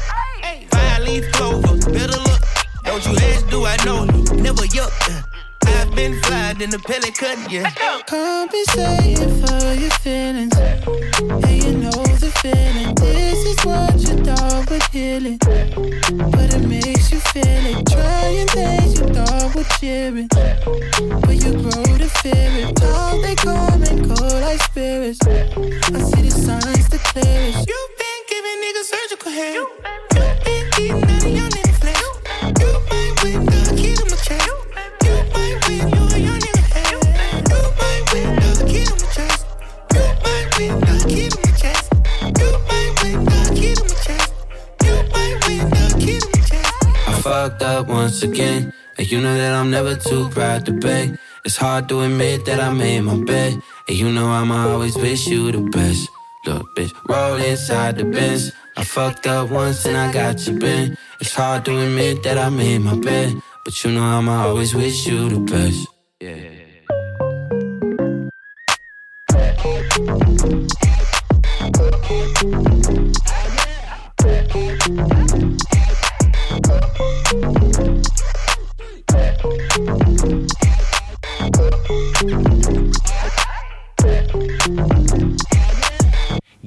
Five 0.69 1.01
leaf 1.01 1.25
clover, 1.33 1.77
better 1.91 2.19
look. 2.29 2.41
Don't 2.85 3.03
you 3.07 3.17
ask, 3.17 3.49
do 3.49 3.65
I 3.65 3.75
know 3.83 4.05
you? 4.05 4.41
Never 4.41 4.63
yuck. 4.69 4.93
I've 5.67 5.95
been 5.95 6.21
flying 6.23 6.61
in 6.61 6.69
the 6.69 6.79
pellet 6.79 7.15
cut, 7.17 7.37
yeah. 7.51 7.69
Compensating 8.07 9.33
for 9.41 9.73
your 9.73 9.91
feelings. 10.03 10.55
And 10.57 11.63
you 11.63 11.71
know 11.77 12.03
the 12.21 12.31
feeling. 12.41 12.95
This 12.95 13.39
is 13.45 13.65
what 13.65 13.93
you 13.99 14.15
thought 14.23 14.69
would 14.69 14.83
heal 14.93 15.25
it. 15.25 15.39
But 16.31 16.53
it 16.53 16.67
makes 16.67 17.11
you 17.11 17.19
feel 17.19 17.43
it. 17.45 17.87
Trying 17.87 18.47
things 18.47 18.99
you 18.99 19.05
thought 19.13 19.55
would 19.55 19.69
cheer 19.79 20.11
it. 20.15 20.29
But 20.29 21.35
you 21.35 21.51
grow 21.61 21.97
to 21.97 22.09
fear 22.21 22.51
it. 22.63 22.75
Times 22.75 23.21
they 23.23 23.35
come 23.35 23.83
and 23.83 24.07
go 24.07 24.21
like 24.41 24.61
spirits. 24.63 25.19
I 25.25 25.99
see 25.99 26.21
the 26.21 26.31
signs 26.31 26.89
the 26.89 26.99
clearest. 26.99 27.67
You've 27.67 27.93
been 28.01 28.21
giving 28.29 28.57
niggas 28.63 28.87
surgical 28.93 29.31
hair. 29.31 29.53
You 29.53 29.67
been 30.35 30.57
eating 30.77 31.39
out 31.39 31.53
of 31.53 31.61
nigga 31.61 31.73
flesh. 31.81 32.01
You 32.59 32.71
might 32.89 33.23
win 33.23 33.54
fucked 47.25 47.63
up 47.63 47.87
once 47.87 48.23
again, 48.23 48.73
and 48.97 49.11
you 49.11 49.19
know 49.19 49.35
that 49.35 49.53
I'm 49.53 49.69
never 49.69 49.95
too 49.95 50.29
proud 50.29 50.65
to 50.67 50.71
beg. 50.71 51.17
It's 51.43 51.57
hard 51.57 51.87
to 51.89 52.01
admit 52.01 52.45
that 52.45 52.59
I 52.59 52.71
made 52.71 53.01
my 53.01 53.17
bed, 53.23 53.61
And 53.87 53.97
you 53.97 54.11
know 54.11 54.27
I'ma 54.27 54.69
always 54.69 54.95
wish 54.95 55.27
you 55.27 55.51
the 55.51 55.61
best. 55.61 56.09
Look, 56.45 56.75
bitch, 56.75 56.93
roll 57.07 57.37
inside 57.37 57.97
the 57.97 58.05
Benz. 58.05 58.51
I 58.77 58.83
fucked 58.83 59.27
up 59.27 59.49
once 59.49 59.85
and 59.85 59.95
I 59.97 60.11
got 60.11 60.45
you 60.45 60.59
bent. 60.59 60.97
It's 61.19 61.33
hard 61.33 61.65
to 61.65 61.79
admit 61.79 62.23
that 62.23 62.37
I 62.37 62.49
made 62.49 62.79
my 62.79 62.95
bed, 62.95 63.41
but 63.65 63.83
you 63.83 63.91
know 63.91 64.03
I'ma 64.03 64.45
always 64.47 64.75
wish 64.75 65.07
you 65.07 65.27
the 65.27 65.39
best. 65.39 65.87
Yeah. 66.21 66.64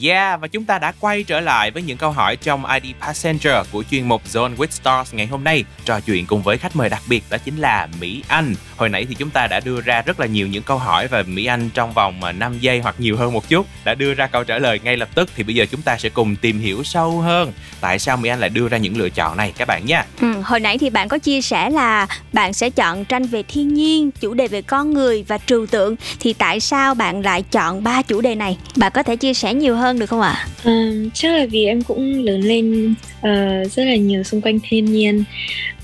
Yeah, 0.02 0.40
và 0.40 0.48
chúng 0.48 0.64
ta 0.64 0.78
đã 0.78 0.92
quay 1.00 1.22
trở 1.22 1.40
lại 1.40 1.70
với 1.70 1.82
những 1.82 1.98
câu 1.98 2.10
hỏi 2.10 2.36
trong 2.36 2.64
ID 2.66 2.94
Passenger 3.00 3.66
của 3.72 3.84
chuyên 3.90 4.08
mục 4.08 4.22
Zone 4.26 4.56
with 4.56 4.70
Stars 4.70 5.14
ngày 5.14 5.26
hôm 5.26 5.44
nay. 5.44 5.64
Trò 5.84 6.00
chuyện 6.00 6.26
cùng 6.26 6.42
với 6.42 6.58
khách 6.58 6.76
mời 6.76 6.88
đặc 6.88 7.02
biệt 7.08 7.24
đó 7.30 7.38
chính 7.44 7.56
là 7.56 7.88
Mỹ 8.00 8.22
Anh. 8.28 8.54
Hồi 8.78 8.88
nãy 8.88 9.06
thì 9.08 9.14
chúng 9.14 9.30
ta 9.30 9.46
đã 9.46 9.60
đưa 9.60 9.80
ra 9.80 10.02
rất 10.02 10.20
là 10.20 10.26
nhiều 10.26 10.46
những 10.46 10.62
câu 10.62 10.78
hỏi 10.78 11.08
và 11.08 11.22
Mỹ 11.26 11.44
Anh 11.44 11.70
trong 11.74 11.92
vòng 11.92 12.20
5 12.38 12.58
giây 12.60 12.80
hoặc 12.80 12.94
nhiều 12.98 13.16
hơn 13.16 13.32
một 13.32 13.48
chút 13.48 13.66
đã 13.84 13.94
đưa 13.94 14.14
ra 14.14 14.26
câu 14.26 14.44
trả 14.44 14.58
lời 14.58 14.80
ngay 14.84 14.96
lập 14.96 15.08
tức. 15.14 15.30
Thì 15.36 15.42
bây 15.42 15.54
giờ 15.54 15.66
chúng 15.70 15.82
ta 15.82 15.98
sẽ 15.98 16.08
cùng 16.08 16.36
tìm 16.36 16.58
hiểu 16.60 16.84
sâu 16.84 17.20
hơn 17.20 17.52
tại 17.80 17.98
sao 17.98 18.16
Mỹ 18.16 18.28
Anh 18.28 18.40
lại 18.40 18.50
đưa 18.50 18.68
ra 18.68 18.78
những 18.78 18.98
lựa 18.98 19.08
chọn 19.08 19.36
này 19.36 19.52
các 19.58 19.68
bạn 19.68 19.86
nha. 19.86 20.04
Ừ, 20.20 20.32
hồi 20.44 20.60
nãy 20.60 20.78
thì 20.78 20.90
bạn 20.90 21.08
có 21.08 21.18
chia 21.18 21.40
sẻ 21.40 21.70
là 21.70 22.06
bạn 22.32 22.52
sẽ 22.52 22.70
chọn 22.70 23.04
tranh 23.04 23.22
về 23.22 23.42
thiên 23.42 23.74
nhiên, 23.74 24.10
chủ 24.20 24.34
đề 24.34 24.48
về 24.48 24.62
con 24.62 24.92
người 24.92 25.24
và 25.28 25.38
trừu 25.38 25.66
tượng. 25.66 25.96
Thì 26.20 26.32
tại 26.32 26.60
sao 26.60 26.94
bạn 26.94 27.24
lại 27.24 27.42
chọn 27.42 27.84
ba 27.84 28.02
chủ 28.02 28.20
đề 28.20 28.34
này? 28.34 28.58
Bạn 28.76 28.92
có 28.94 29.02
thể 29.02 29.16
chia 29.16 29.34
sẻ 29.34 29.54
nhiều 29.54 29.76
hơn 29.76 29.98
được 29.98 30.06
không 30.06 30.20
ạ? 30.20 30.46
À, 30.64 30.90
chắc 31.14 31.34
là 31.34 31.46
vì 31.50 31.64
em 31.64 31.82
cũng 31.82 32.24
lớn 32.24 32.40
lên 32.40 32.94
uh, 33.18 33.72
rất 33.72 33.84
là 33.84 33.96
nhiều 33.96 34.22
xung 34.22 34.40
quanh 34.40 34.58
thiên 34.68 34.84
nhiên 34.84 35.24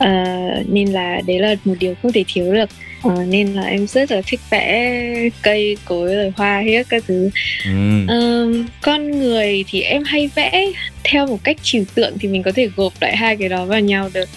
uh, 0.05 0.69
nên 0.69 0.89
là 0.89 1.21
đấy 1.27 1.39
là 1.39 1.55
một 1.65 1.75
điều 1.81 1.95
không 2.03 2.13
thể 2.13 2.25
thiếu 2.29 2.55
được 2.55 2.71
uh, 3.09 3.29
nên 3.29 3.53
là 3.55 3.63
em 3.63 3.87
rất 3.87 4.11
là 4.11 4.21
thích 4.27 4.41
vẽ 4.51 5.29
cây 5.43 5.77
cối 5.85 6.15
rồi 6.15 6.33
hoa 6.37 6.61
hết 6.61 6.87
các 6.89 7.05
thứ 7.07 7.31
ừ. 7.65 8.05
uh, 8.05 8.67
con 8.83 9.11
người 9.11 9.65
thì 9.69 9.81
em 9.81 10.05
hay 10.05 10.31
vẽ 10.35 10.67
theo 11.05 11.27
một 11.27 11.39
cách 11.45 11.57
trừu 11.63 11.85
tượng 11.95 12.19
thì 12.19 12.29
mình 12.29 12.43
có 12.43 12.53
thể 12.53 12.69
gộp 12.77 12.93
lại 13.01 13.17
hai 13.17 13.37
cái 13.37 13.49
đó 13.49 13.65
vào 13.65 13.81
nhau 13.81 14.11
được 14.15 14.29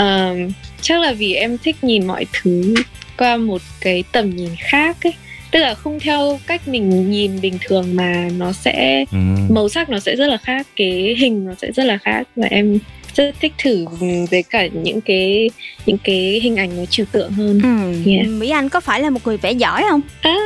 uh, 0.00 0.52
chắc 0.80 1.00
là 1.00 1.12
vì 1.12 1.34
em 1.34 1.58
thích 1.58 1.84
nhìn 1.84 2.06
mọi 2.06 2.26
thứ 2.32 2.74
qua 3.18 3.36
một 3.36 3.62
cái 3.80 4.04
tầm 4.12 4.36
nhìn 4.36 4.50
khác 4.58 4.96
ấy 5.02 5.12
tức 5.50 5.60
là 5.60 5.74
không 5.74 6.00
theo 6.00 6.38
cách 6.46 6.68
mình 6.68 7.10
nhìn 7.10 7.40
bình 7.40 7.58
thường 7.60 7.96
mà 7.96 8.28
nó 8.36 8.52
sẽ 8.52 9.04
ừ. 9.12 9.18
màu 9.48 9.68
sắc 9.68 9.90
nó 9.90 9.98
sẽ 10.00 10.16
rất 10.16 10.26
là 10.26 10.36
khác 10.36 10.66
cái 10.76 11.16
hình 11.18 11.44
nó 11.44 11.52
sẽ 11.58 11.72
rất 11.72 11.84
là 11.84 11.98
khác 11.98 12.28
và 12.36 12.46
em 12.50 12.78
rất 13.16 13.34
thích 13.40 13.52
thử 13.58 13.86
với 14.30 14.42
cả 14.50 14.66
những 14.66 15.00
cái 15.00 15.50
những 15.86 15.98
cái 16.04 16.40
hình 16.42 16.56
ảnh 16.56 16.76
nó 16.76 16.84
trừu 16.84 17.06
tượng 17.12 17.32
hơn. 17.32 17.60
Ừ. 17.62 18.10
yeah. 18.10 18.26
Mỹ 18.28 18.50
Anh 18.50 18.68
có 18.68 18.80
phải 18.80 19.00
là 19.00 19.10
một 19.10 19.20
người 19.24 19.36
vẽ 19.36 19.52
giỏi 19.52 19.84
không? 19.90 20.00
À, 20.20 20.36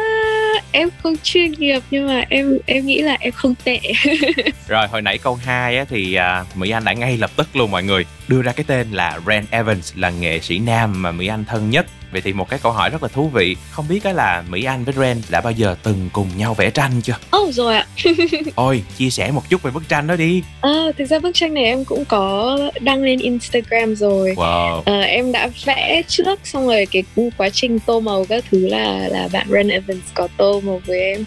em 0.72 0.88
không 1.02 1.14
chuyên 1.22 1.52
nghiệp 1.52 1.82
nhưng 1.90 2.06
mà 2.06 2.24
em 2.28 2.58
em 2.66 2.86
nghĩ 2.86 2.98
là 2.98 3.16
em 3.20 3.32
không 3.32 3.54
tệ. 3.64 3.80
Rồi 4.68 4.88
hồi 4.88 5.02
nãy 5.02 5.18
câu 5.18 5.34
2 5.34 5.78
á, 5.78 5.84
thì 5.88 6.16
uh, 6.40 6.56
Mỹ 6.56 6.70
Anh 6.70 6.84
đã 6.84 6.92
ngay 6.92 7.16
lập 7.16 7.30
tức 7.36 7.56
luôn 7.56 7.70
mọi 7.70 7.82
người. 7.82 8.06
Đưa 8.28 8.42
ra 8.42 8.52
cái 8.52 8.64
tên 8.68 8.90
là 8.90 9.20
Ren 9.26 9.44
Evans 9.50 9.92
là 9.96 10.10
nghệ 10.10 10.40
sĩ 10.40 10.58
nam 10.58 11.02
mà 11.02 11.12
Mỹ 11.12 11.26
Anh 11.26 11.44
thân 11.44 11.70
nhất 11.70 11.86
Vậy 12.12 12.20
thì 12.20 12.32
một 12.32 12.48
cái 12.48 12.58
câu 12.62 12.72
hỏi 12.72 12.90
rất 12.90 13.02
là 13.02 13.08
thú 13.08 13.28
vị 13.28 13.56
Không 13.70 13.88
biết 13.88 14.04
á 14.04 14.12
là 14.12 14.44
Mỹ 14.48 14.64
Anh 14.64 14.84
với 14.84 14.94
Ren 14.98 15.22
đã 15.30 15.40
bao 15.40 15.52
giờ 15.52 15.76
từng 15.82 16.08
cùng 16.12 16.28
nhau 16.36 16.54
vẽ 16.54 16.70
tranh 16.70 16.92
chưa? 17.02 17.16
Ồ 17.30 17.38
oh, 17.38 17.54
rồi 17.54 17.76
ạ. 17.76 17.86
Ôi, 18.54 18.82
chia 18.96 19.10
sẻ 19.10 19.30
một 19.30 19.42
chút 19.48 19.62
về 19.62 19.70
bức 19.70 19.88
tranh 19.88 20.06
đó 20.06 20.16
đi. 20.16 20.42
À, 20.60 20.84
thực 20.98 21.04
ra 21.04 21.18
bức 21.18 21.30
tranh 21.34 21.54
này 21.54 21.64
em 21.64 21.84
cũng 21.84 22.04
có 22.04 22.58
đăng 22.80 23.02
lên 23.02 23.18
Instagram 23.18 23.96
rồi. 23.96 24.34
Wow. 24.36 24.82
à, 24.84 25.00
Em 25.00 25.32
đã 25.32 25.48
vẽ 25.64 26.02
trước 26.08 26.40
xong 26.44 26.66
rồi 26.66 26.86
cái 26.90 27.02
quá 27.36 27.48
trình 27.50 27.78
tô 27.78 28.00
màu 28.00 28.24
các 28.28 28.44
thứ 28.50 28.68
là 28.68 29.08
là 29.10 29.28
bạn 29.32 29.46
Ren 29.50 29.68
Evans 29.68 30.04
có 30.14 30.28
tô 30.36 30.60
màu 30.60 30.80
với 30.86 31.00
em. 31.00 31.24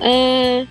À, 0.00 0.12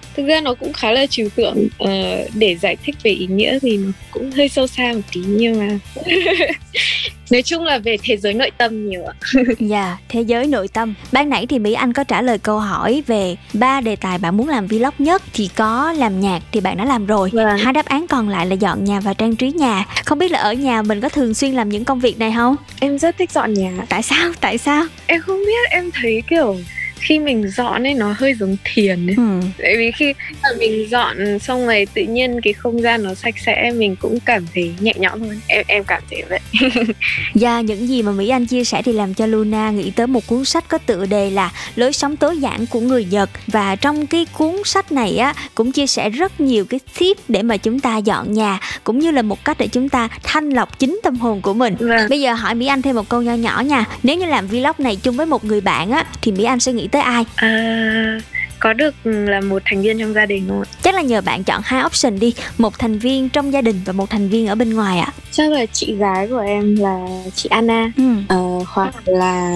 Thực 0.15 0.27
ra 0.27 0.41
nó 0.41 0.53
cũng 0.53 0.73
khá 0.73 0.91
là 0.91 1.05
trừu 1.05 1.29
tượng. 1.35 1.67
À, 1.79 2.17
Để 2.33 2.55
giải 2.55 2.77
thích 2.83 2.95
về 3.03 3.11
ý 3.11 3.27
nghĩa 3.27 3.59
thì 3.61 3.77
nó 3.77 3.91
cũng 4.11 4.31
hơi 4.31 4.49
sâu 4.49 4.67
xa 4.67 4.93
một 4.93 5.01
tí 5.13 5.21
nhưng 5.27 5.59
mà 5.59 5.79
nói 7.31 7.41
chung 7.41 7.64
là 7.64 7.77
về 7.77 7.97
thế 8.03 8.18
giới 8.18 8.34
nội 8.34 8.52
tâm 8.57 8.89
nhiều 8.89 9.02
ạ. 9.06 9.14
Dạ 9.60 9.85
yeah, 9.85 9.99
thế 10.10 10.22
giới 10.22 10.47
nội 10.47 10.68
tâm. 10.68 10.93
Ban 11.11 11.30
nãy 11.30 11.45
thì 11.45 11.60
mỹ 11.60 11.73
anh 11.73 11.93
có 11.93 12.03
trả 12.03 12.22
lời 12.22 12.38
câu 12.38 12.60
hỏi 12.60 13.03
về 13.07 13.35
ba 13.53 13.81
đề 13.81 13.95
tài 13.95 14.18
bạn 14.18 14.38
muốn 14.38 14.49
làm 14.49 14.68
vlog 14.68 14.93
nhất 14.99 15.23
thì 15.34 15.49
có 15.56 15.93
làm 15.93 16.19
nhạc 16.19 16.41
thì 16.52 16.60
bạn 16.60 16.77
đã 16.77 16.85
làm 16.85 17.06
rồi. 17.06 17.30
Vâng. 17.34 17.57
hai 17.57 17.73
đáp 17.73 17.85
án 17.85 18.07
còn 18.07 18.30
lại 18.30 18.45
là 18.45 18.56
dọn 18.56 18.84
nhà 18.84 18.99
và 18.99 19.14
trang 19.14 19.35
trí 19.35 19.52
nhà. 19.52 19.85
Không 20.06 20.19
biết 20.19 20.31
là 20.31 20.39
ở 20.39 20.53
nhà 20.53 20.81
mình 20.81 21.02
có 21.02 21.10
thường 21.10 21.34
xuyên 21.34 21.52
làm 21.52 21.69
những 21.69 21.85
công 21.85 21.99
việc 21.99 22.19
này 22.19 22.34
không? 22.35 22.56
Em 22.80 22.99
rất 22.99 23.18
thích 23.18 23.31
dọn 23.31 23.53
nhà 23.53 23.72
tại 23.89 24.02
sao? 24.02 24.31
Tại 24.41 24.57
sao? 24.57 24.85
Em 25.07 25.22
không 25.22 25.39
biết 25.45 25.69
em 25.69 25.91
thấy 25.93 26.23
kiểu 26.30 26.56
khi 26.99 27.19
mình 27.19 27.47
dọn 27.47 27.84
ấy 27.88 27.93
nó 27.93 28.13
hơi 28.17 28.34
giống 28.34 28.57
thiền 28.63 29.07
ấy. 29.07 29.15
Ừ. 29.17 29.47
Tại 29.57 29.77
vì 29.77 29.91
khi 29.91 30.13
mà 30.43 30.49
mình 30.59 30.89
dọn 30.89 31.39
xong 31.39 31.65
rồi 31.65 31.88
tự 31.93 32.01
nhiên 32.03 32.41
cái 32.43 32.53
không 32.53 32.81
gian 32.81 33.03
nó 33.03 33.13
sạch 33.13 33.35
sẽ 33.45 33.72
mình 33.76 33.95
cũng 33.95 34.19
cảm 34.19 34.45
thấy 34.53 34.73
nhẹ 34.80 34.93
nhõm 34.97 35.22
hơn. 35.22 35.39
Em 35.47 35.63
em 35.67 35.84
cảm 35.84 36.01
thấy 36.09 36.23
vậy. 36.30 36.39
Và 37.34 37.61
những 37.61 37.88
gì 37.88 38.01
mà 38.01 38.11
Mỹ 38.11 38.30
Anh 38.30 38.45
chia 38.45 38.63
sẻ 38.63 38.81
thì 38.81 38.93
làm 38.93 39.13
cho 39.13 39.26
Luna 39.26 39.72
nghĩ 39.72 39.91
tới 39.91 40.07
một 40.07 40.27
cuốn 40.27 40.45
sách 40.45 40.67
có 40.67 40.77
tựa 40.77 41.05
đề 41.05 41.30
là 41.30 41.51
Lối 41.76 41.93
sống 41.93 42.17
tối 42.17 42.38
giản 42.38 42.65
của 42.65 42.80
người 42.80 43.05
Nhật 43.05 43.30
và 43.47 43.76
trong 43.76 44.07
cái 44.07 44.26
cuốn 44.38 44.55
sách 44.65 44.91
này 44.91 45.17
á 45.17 45.34
cũng 45.55 45.72
chia 45.72 45.88
sẻ 45.88 46.09
rất 46.09 46.41
nhiều 46.41 46.65
cái 46.65 46.80
tip 46.99 47.17
để 47.27 47.41
mà 47.41 47.57
chúng 47.57 47.80
ta 47.80 47.97
dọn 47.97 48.34
nhà 48.34 48.59
cũng 48.84 48.99
như 48.99 49.11
là 49.11 49.22
một 49.22 49.45
cách 49.45 49.57
để 49.59 49.67
chúng 49.67 49.89
ta 49.89 50.07
thanh 50.23 50.49
lọc 50.49 50.80
chính 50.80 50.99
tâm 51.03 51.15
hồn 51.15 51.41
của 51.41 51.53
mình. 51.53 51.76
Vâng. 51.80 52.09
Bây 52.09 52.22
giờ 52.22 52.34
hỏi 52.34 52.55
Mỹ 52.55 52.65
Anh 52.65 52.81
thêm 52.81 52.95
một 52.95 53.09
câu 53.09 53.22
nho 53.22 53.34
nhỏ 53.34 53.63
nha. 53.65 53.85
Nếu 54.03 54.17
như 54.17 54.26
làm 54.26 54.47
vlog 54.47 54.73
này 54.77 54.95
chung 54.95 55.15
với 55.15 55.26
một 55.26 55.45
người 55.45 55.61
bạn 55.61 55.91
á 55.91 56.05
thì 56.22 56.31
Mỹ 56.31 56.43
Anh 56.43 56.59
sẽ 56.59 56.73
nghĩ 56.73 56.88
tới 56.95 57.03
ai? 57.03 57.26
À, 57.35 58.19
có 58.59 58.73
được 58.73 58.95
là 59.03 59.41
một 59.41 59.61
thành 59.65 59.81
viên 59.81 59.99
trong 59.99 60.13
gia 60.13 60.26
đình 60.26 60.45
không 60.47 60.61
ạ? 60.61 60.67
Chắc 60.81 60.95
là 60.95 61.01
nhờ 61.01 61.22
bạn 61.22 61.43
chọn 61.43 61.61
hai 61.65 61.84
option 61.85 62.19
đi, 62.19 62.34
một 62.57 62.80
thành 62.80 62.99
viên 62.99 63.30
trong 63.30 63.53
gia 63.53 63.61
đình 63.61 63.81
và 63.85 63.93
một 63.93 64.09
thành 64.09 64.30
viên 64.30 64.47
ở 64.47 64.55
bên 64.55 64.73
ngoài 64.73 64.99
ạ. 64.99 65.13
Chắc 65.31 65.51
là 65.51 65.65
chị 65.65 65.95
gái 65.95 66.27
của 66.27 66.39
em 66.39 66.76
là 66.76 67.05
chị 67.35 67.49
Anna, 67.49 67.91
ừ. 67.97 68.35
uh, 68.35 68.67
hoặc 68.67 68.95
là 69.05 69.51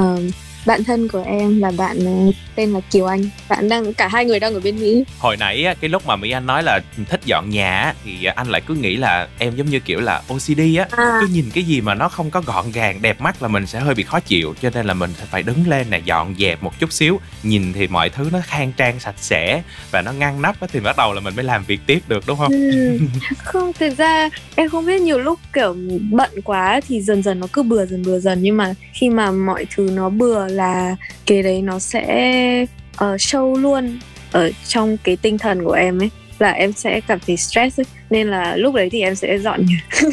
uh, 0.00 0.20
bạn 0.68 0.84
thân 0.84 1.08
của 1.08 1.22
em 1.26 1.60
là 1.60 1.70
bạn 1.76 1.98
ờ, 1.98 2.32
tên 2.54 2.72
là 2.72 2.80
Kiều 2.90 3.06
Anh. 3.06 3.20
Bạn 3.48 3.68
đang 3.68 3.94
cả 3.94 4.08
hai 4.08 4.24
người 4.24 4.40
đang 4.40 4.54
ở 4.54 4.60
bên 4.60 4.76
Mỹ. 4.80 5.04
Hồi 5.18 5.36
nãy 5.36 5.66
cái 5.80 5.90
lúc 5.90 6.06
mà 6.06 6.16
Mỹ 6.16 6.30
Anh 6.30 6.46
nói 6.46 6.62
là 6.62 6.80
thích 7.08 7.20
dọn 7.24 7.50
nhà 7.50 7.94
thì 8.04 8.24
anh 8.24 8.48
lại 8.48 8.60
cứ 8.66 8.74
nghĩ 8.74 8.96
là 8.96 9.28
em 9.38 9.56
giống 9.56 9.66
như 9.70 9.80
kiểu 9.80 10.00
là 10.00 10.22
OCD 10.28 10.60
á. 10.78 10.86
À. 10.90 11.18
cứ 11.20 11.26
nhìn 11.26 11.44
cái 11.54 11.64
gì 11.64 11.80
mà 11.80 11.94
nó 11.94 12.08
không 12.08 12.30
có 12.30 12.40
gọn 12.40 12.72
gàng 12.72 13.02
đẹp 13.02 13.20
mắt 13.20 13.42
là 13.42 13.48
mình 13.48 13.66
sẽ 13.66 13.80
hơi 13.80 13.94
bị 13.94 14.02
khó 14.02 14.20
chịu 14.20 14.54
cho 14.62 14.70
nên 14.74 14.86
là 14.86 14.94
mình 14.94 15.10
phải 15.30 15.42
đứng 15.42 15.68
lên 15.68 15.86
nè 15.90 16.00
dọn 16.04 16.34
dẹp 16.38 16.62
một 16.62 16.80
chút 16.80 16.92
xíu. 16.92 17.20
Nhìn 17.42 17.72
thì 17.72 17.86
mọi 17.86 18.10
thứ 18.10 18.28
nó 18.32 18.38
khang 18.44 18.72
trang 18.76 19.00
sạch 19.00 19.18
sẽ 19.18 19.62
và 19.90 20.02
nó 20.02 20.12
ngăn 20.12 20.42
nắp 20.42 20.56
thì 20.72 20.80
bắt 20.80 20.96
đầu 20.96 21.12
là 21.12 21.20
mình 21.20 21.36
mới 21.36 21.44
làm 21.44 21.64
việc 21.64 21.80
tiếp 21.86 22.00
được 22.08 22.24
đúng 22.26 22.38
không? 22.38 22.52
Ừ. 22.52 22.98
không 23.38 23.72
thực 23.72 23.98
ra 23.98 24.28
em 24.54 24.68
không 24.68 24.86
biết 24.86 25.00
nhiều 25.00 25.18
lúc 25.18 25.38
kiểu 25.52 25.76
bận 26.10 26.30
quá 26.44 26.80
thì 26.88 27.00
dần 27.00 27.22
dần 27.22 27.40
nó 27.40 27.46
cứ 27.52 27.62
bừa 27.62 27.86
dần 27.86 28.02
bừa 28.02 28.18
dần. 28.18 28.38
Nhưng 28.42 28.56
mà 28.56 28.74
khi 28.92 29.10
mà 29.10 29.30
mọi 29.30 29.66
thứ 29.76 29.90
nó 29.92 30.08
bừa 30.08 30.48
là 30.58 30.96
cái 31.26 31.42
đấy 31.42 31.62
nó 31.62 31.78
sẽ 31.78 32.62
uh, 33.04 33.20
show 33.20 33.56
luôn 33.56 33.98
ở 34.32 34.50
trong 34.68 34.96
cái 35.04 35.16
tinh 35.16 35.38
thần 35.38 35.64
của 35.64 35.72
em 35.72 36.02
ấy 36.02 36.10
là 36.38 36.50
em 36.50 36.72
sẽ 36.72 37.00
cảm 37.00 37.18
thấy 37.26 37.36
stress 37.36 37.80
ấy 37.80 37.86
nên 38.10 38.30
là 38.30 38.56
lúc 38.56 38.74
đấy 38.74 38.88
thì 38.92 39.00
em 39.00 39.14
sẽ 39.14 39.38
dọn 39.38 39.66
nhà. 39.66 39.80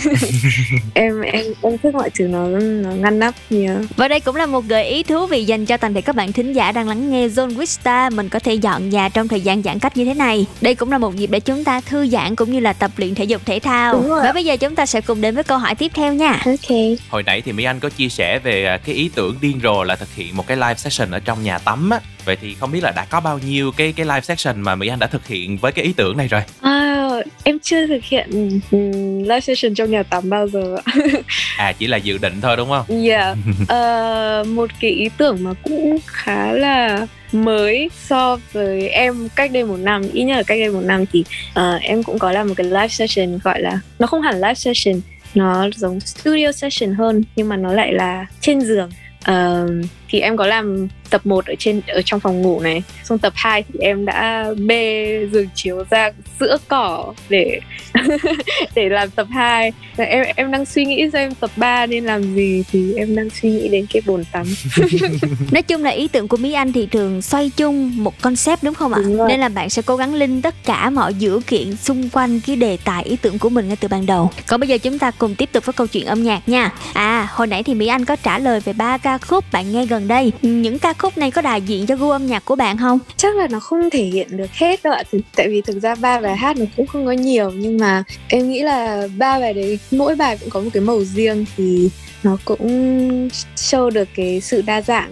Em 0.94 1.22
em 1.22 1.46
em 1.62 1.78
thích 1.84 1.94
mọi 1.94 2.10
thứ 2.10 2.28
nó 2.28 2.48
nó 2.48 2.90
ngăn 2.92 3.20
nắp 3.20 3.36
nhiều. 3.50 3.74
Và 3.96 4.08
đây 4.08 4.20
cũng 4.20 4.36
là 4.36 4.46
một 4.46 4.66
gợi 4.66 4.86
ý 4.86 5.04
thú 5.04 5.28
vị 5.28 5.44
dành 5.44 5.66
cho 5.66 5.78
toàn 5.78 5.94
thể 5.94 6.02
các 6.02 6.16
bạn 6.16 6.32
thính 6.32 6.54
giả 6.54 6.72
đang 6.72 6.88
lắng 6.88 7.12
nghe 7.12 7.28
Zone 7.28 7.58
Vista 7.58 8.10
mình 8.10 8.30
có 8.30 8.40
thể 8.40 8.54
dọn 8.54 8.90
nhà 8.90 9.10
trong 9.10 9.28
thời 9.28 9.42
gian 9.42 9.62
giãn 9.62 9.80
cách 9.80 9.98
như 9.98 10.06
thế 10.06 10.14
này. 10.14 10.46
Đây 10.62 10.76
cũng 10.76 10.92
là 10.92 10.98
một 10.98 11.16
dịp 11.16 11.30
để 11.32 11.40
chúng 11.40 11.64
ta 11.64 11.82
thư 11.82 12.08
giãn 12.08 12.36
cũng 12.36 12.52
như 12.52 12.60
là 12.60 12.74
tập 12.74 12.92
luyện 12.98 13.16
thể 13.16 13.24
dục 13.24 13.42
thể 13.46 13.60
thao. 13.60 13.98
Và 13.98 14.32
bây 14.34 14.46
giờ 14.46 14.58
chúng 14.58 14.76
ta 14.76 14.86
sẽ 14.86 15.02
cùng 15.02 15.22
đến 15.22 15.36
với 15.36 15.44
câu 15.44 15.58
hỏi 15.58 15.76
tiếp 15.76 15.92
theo 15.96 16.14
nha. 16.14 16.42
Ok. 16.46 16.78
Hồi 17.10 17.24
nãy 17.24 17.42
thì 17.42 17.52
Mỹ 17.52 17.64
Anh 17.64 17.80
có 17.80 17.90
chia 17.90 18.10
sẻ 18.10 18.40
về 18.40 18.66
à, 18.66 18.78
cái 18.78 18.96
ý 18.96 19.10
tưởng 19.16 19.36
điên 19.42 19.60
rồ 19.64 19.84
là 19.84 19.96
thực 19.96 20.16
hiện 20.16 20.38
một 20.38 20.48
cái 20.48 20.58
live 20.58 20.76
session 20.76 21.12
ở 21.12 21.20
trong 21.20 21.44
nhà 21.44 21.58
tắm 21.58 21.90
á. 21.90 22.00
Vậy 22.26 22.38
thì 22.42 22.56
không 22.60 22.72
biết 22.72 22.84
là 22.84 22.92
đã 22.92 23.06
có 23.10 23.20
bao 23.20 23.40
nhiêu 23.40 23.72
cái 23.72 23.94
cái 23.96 24.06
live 24.06 24.22
session 24.22 24.62
mà 24.62 24.76
Mỹ 24.76 24.88
Anh 24.88 25.00
đã 25.00 25.08
thực 25.08 25.28
hiện 25.28 25.58
với 25.58 25.72
cái 25.72 25.86
ý 25.86 25.94
tưởng 25.94 26.18
này 26.18 26.28
rồi? 26.28 26.42
À, 26.62 27.10
em 27.44 27.60
chưa 27.60 27.85
thực 27.88 28.03
hiện 28.03 28.30
um, 28.72 29.20
live 29.20 29.40
session 29.40 29.74
trong 29.74 29.91
nhà 29.91 30.03
tắm 30.03 30.30
bao 30.30 30.48
giờ 30.48 30.78
à 31.57 31.72
chỉ 31.72 31.88
là 31.88 31.98
dự 31.98 32.18
định 32.18 32.41
thôi 32.41 32.57
đúng 32.57 32.70
không? 32.70 32.86
Yeah 33.06 33.38
uh, 33.62 34.48
một 34.48 34.70
cái 34.80 34.91
ý 34.91 35.10
tưởng 35.18 35.44
mà 35.44 35.53
cũng 35.64 35.98
khá 36.06 36.52
là 36.52 37.07
mới 37.32 37.90
so 38.07 38.38
với 38.52 38.90
em 38.90 39.28
cách 39.36 39.52
đây 39.52 39.64
một 39.64 39.78
năm. 39.78 40.02
Ít 40.14 40.24
nhất 40.24 40.36
là 40.36 40.44
cách 40.44 40.60
đây 40.60 40.70
một 40.70 40.84
năm 40.84 41.06
thì 41.12 41.24
uh, 41.49 41.82
em 41.82 42.03
cũng 42.03 42.20
có 42.20 42.32
làm 42.32 42.48
một 42.48 42.53
cái 42.57 42.68
live 42.68 42.88
session 42.88 43.40
gọi 43.44 43.62
là 43.62 43.80
nó 43.99 44.07
không 44.07 44.22
hẳn 44.22 44.36
live 44.36 44.53
session 44.53 45.02
nó 45.36 45.70
giống 45.76 45.99
studio 45.99 46.52
session 46.52 46.94
hơn 46.94 47.24
nhưng 47.36 47.49
mà 47.49 47.57
nó 47.57 47.74
lại 47.74 47.94
là 47.94 48.26
trên 48.41 48.62
giường. 48.62 48.90
Uh, 49.32 49.86
thì 50.16 50.22
em 50.22 50.38
có 50.38 50.48
làm 50.48 50.88
tập 51.10 51.26
1 51.26 51.46
ở 51.46 51.54
trên 51.60 51.82
ở 51.88 52.02
trong 52.06 52.20
phòng 52.20 52.42
ngủ 52.42 52.60
này. 52.60 52.84
Xong 53.04 53.18
tập 53.18 53.34
2 53.36 53.64
thì 53.64 53.80
em 53.80 54.06
đã 54.06 54.46
bê 54.66 55.20
giường 55.32 55.48
chiếu 55.56 55.84
ra 55.90 56.12
giữa 56.40 56.58
cỏ 56.68 57.14
để 57.30 57.60
để 58.76 58.90
làm 58.90 59.10
tập 59.10 59.28
2 59.32 59.72
em 59.98 60.26
em 60.36 60.52
đang 60.52 60.66
suy 60.66 60.86
nghĩ 60.86 61.10
xem 61.14 61.36
tập 61.36 61.50
3 61.56 61.86
nên 61.86 62.06
làm 62.06 62.36
gì 62.36 62.64
thì 62.72 62.94
em 62.94 63.16
đang 63.16 63.30
suy 63.30 63.50
nghĩ 63.50 63.68
đến 63.68 63.86
cái 63.94 64.02
bồn 64.06 64.24
tắm. 64.32 64.46
Nói 65.52 65.62
chung 65.62 65.84
là 65.84 65.90
ý 65.90 66.08
tưởng 66.08 66.28
của 66.28 66.38
mỹ 66.38 66.54
anh 66.54 66.74
thì 66.74 66.86
thường 66.86 67.22
xoay 67.22 67.52
chung 67.58 68.04
một 68.04 68.22
concept 68.22 68.64
đúng 68.64 68.74
không 68.74 68.94
ạ? 68.94 69.02
Nên 69.30 69.40
là 69.40 69.50
bạn 69.50 69.70
sẽ 69.70 69.82
cố 69.82 69.96
gắng 69.96 70.14
linh 70.14 70.42
tất 70.42 70.56
cả 70.66 70.90
mọi 70.90 71.14
dữ 71.14 71.40
kiện 71.48 71.76
xung 71.76 72.10
quanh 72.10 72.40
cái 72.48 72.56
đề 72.56 72.78
tài 72.86 73.04
ý 73.04 73.16
tưởng 73.22 73.40
của 73.40 73.50
mình 73.50 73.68
ngay 73.68 73.78
từ 73.80 73.88
ban 73.88 74.06
đầu. 74.06 74.32
Còn 74.48 74.60
bây 74.60 74.70
giờ 74.70 74.78
chúng 74.78 75.00
ta 75.00 75.12
cùng 75.12 75.36
tiếp 75.36 75.50
tục 75.52 75.66
với 75.66 75.74
câu 75.74 75.88
chuyện 75.88 76.06
âm 76.06 76.24
nhạc 76.24 76.50
nha. 76.50 76.72
À 76.94 77.28
hồi 77.32 77.48
nãy 77.48 77.64
thì 77.64 77.74
mỹ 77.74 77.88
anh 77.88 78.06
có 78.06 78.16
trả 78.16 78.40
lời 78.40 78.60
về 78.60 78.74
ba 78.74 78.98
ca 78.98 79.18
khúc. 79.18 79.46
Bạn 79.52 79.72
nghe 79.72 79.86
gần 79.86 80.05
đây. 80.07 80.32
Những 80.41 80.80
ca 80.80 80.94
khúc 80.94 81.18
này 81.18 81.32
có 81.32 81.41
đại 81.41 81.61
diện 81.61 81.86
cho 81.86 81.95
gu 81.95 82.10
âm 82.10 82.27
nhạc 82.27 82.45
của 82.45 82.56
bạn 82.56 82.77
không? 82.77 82.99
Chắc 83.18 83.36
là 83.36 83.48
nó 83.48 83.60
không 83.60 83.90
thể 83.90 84.03
hiện 84.03 84.38
được 84.38 84.52
hết 84.53 84.84
đâu 84.84 84.94
ạ. 84.94 85.03
Tại 85.36 85.48
vì 85.49 85.61
thực 85.61 85.80
ra 85.80 85.95
ba 85.95 86.22
bài 86.22 86.36
hát 86.36 86.57
nó 86.57 86.65
cũng 86.77 86.88
không 86.88 87.06
có 87.06 87.11
nhiều 87.11 87.52
nhưng 87.52 87.77
mà 87.77 88.03
em 88.27 88.49
nghĩ 88.49 88.61
là 88.61 89.07
ba 89.18 89.40
bài 89.40 89.53
đấy 89.53 89.80
mỗi 89.91 90.15
bài 90.15 90.38
cũng 90.38 90.49
có 90.49 90.61
một 90.61 90.69
cái 90.73 90.82
màu 90.82 91.03
riêng 91.03 91.45
thì 91.57 91.90
nó 92.23 92.38
cũng 92.45 93.30
show 93.56 93.90
được 93.90 94.07
cái 94.15 94.41
sự 94.41 94.61
đa 94.61 94.82
dạng 94.82 95.11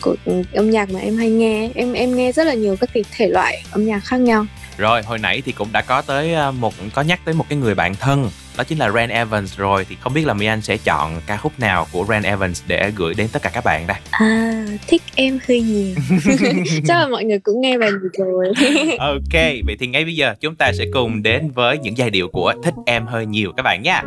của 0.00 0.16
âm 0.52 0.70
nhạc 0.70 0.90
mà 0.90 1.00
em 1.00 1.16
hay 1.16 1.30
nghe. 1.30 1.70
Em 1.74 1.92
em 1.92 2.16
nghe 2.16 2.32
rất 2.32 2.44
là 2.44 2.54
nhiều 2.54 2.76
các 2.80 2.90
cái 2.94 3.04
thể 3.16 3.28
loại 3.28 3.62
âm 3.70 3.86
nhạc 3.86 4.00
khác 4.00 4.16
nhau. 4.16 4.46
Rồi 4.76 5.02
hồi 5.02 5.18
nãy 5.18 5.42
thì 5.44 5.52
cũng 5.52 5.68
đã 5.72 5.80
có 5.80 6.02
tới 6.02 6.34
ờ, 6.34 6.52
một 6.52 6.74
có 6.94 7.02
nhắc 7.02 7.20
tới 7.24 7.34
một 7.34 7.44
cái 7.48 7.58
người 7.58 7.74
bạn 7.74 7.94
thân 7.94 8.30
đó 8.58 8.64
chính 8.64 8.78
là 8.78 8.90
Ren 8.90 9.08
Evans 9.08 9.56
rồi. 9.56 9.86
Thì 9.88 9.96
không 10.00 10.14
biết 10.14 10.26
là 10.26 10.34
Mi 10.34 10.46
Anh 10.46 10.62
sẽ 10.62 10.76
chọn 10.76 11.20
ca 11.26 11.36
khúc 11.36 11.52
nào 11.58 11.86
của 11.92 12.06
Ren 12.08 12.22
Evans 12.22 12.62
để 12.66 12.92
gửi 12.96 13.14
đến 13.14 13.28
tất 13.32 13.42
cả 13.42 13.50
các 13.54 13.64
bạn 13.64 13.86
đây? 13.86 13.96
À 14.10 14.66
thích 14.86 15.02
em 15.14 15.38
hơi 15.48 15.60
nhiều. 15.60 15.94
Chắc 16.86 16.98
là 16.98 17.08
mọi 17.08 17.24
người 17.24 17.38
cũng 17.38 17.60
nghe 17.60 17.78
bài 17.78 17.90
này 17.90 18.00
rồi. 18.18 18.52
Ok 18.98 19.42
vậy 19.66 19.76
thì 19.80 19.86
ngay 19.86 20.04
bây 20.04 20.16
giờ 20.16 20.34
chúng 20.40 20.56
ta 20.56 20.72
sẽ 20.72 20.84
cùng 20.92 21.22
đến 21.22 21.50
với 21.50 21.78
những 21.78 21.98
giai 21.98 22.10
điệu 22.10 22.28
của 22.28 22.54
thích 22.64 22.74
em 22.86 23.06
hơi 23.06 23.26
nhiều 23.26 23.52
các 23.56 23.62
bạn 23.62 23.82
nha. 23.82 24.02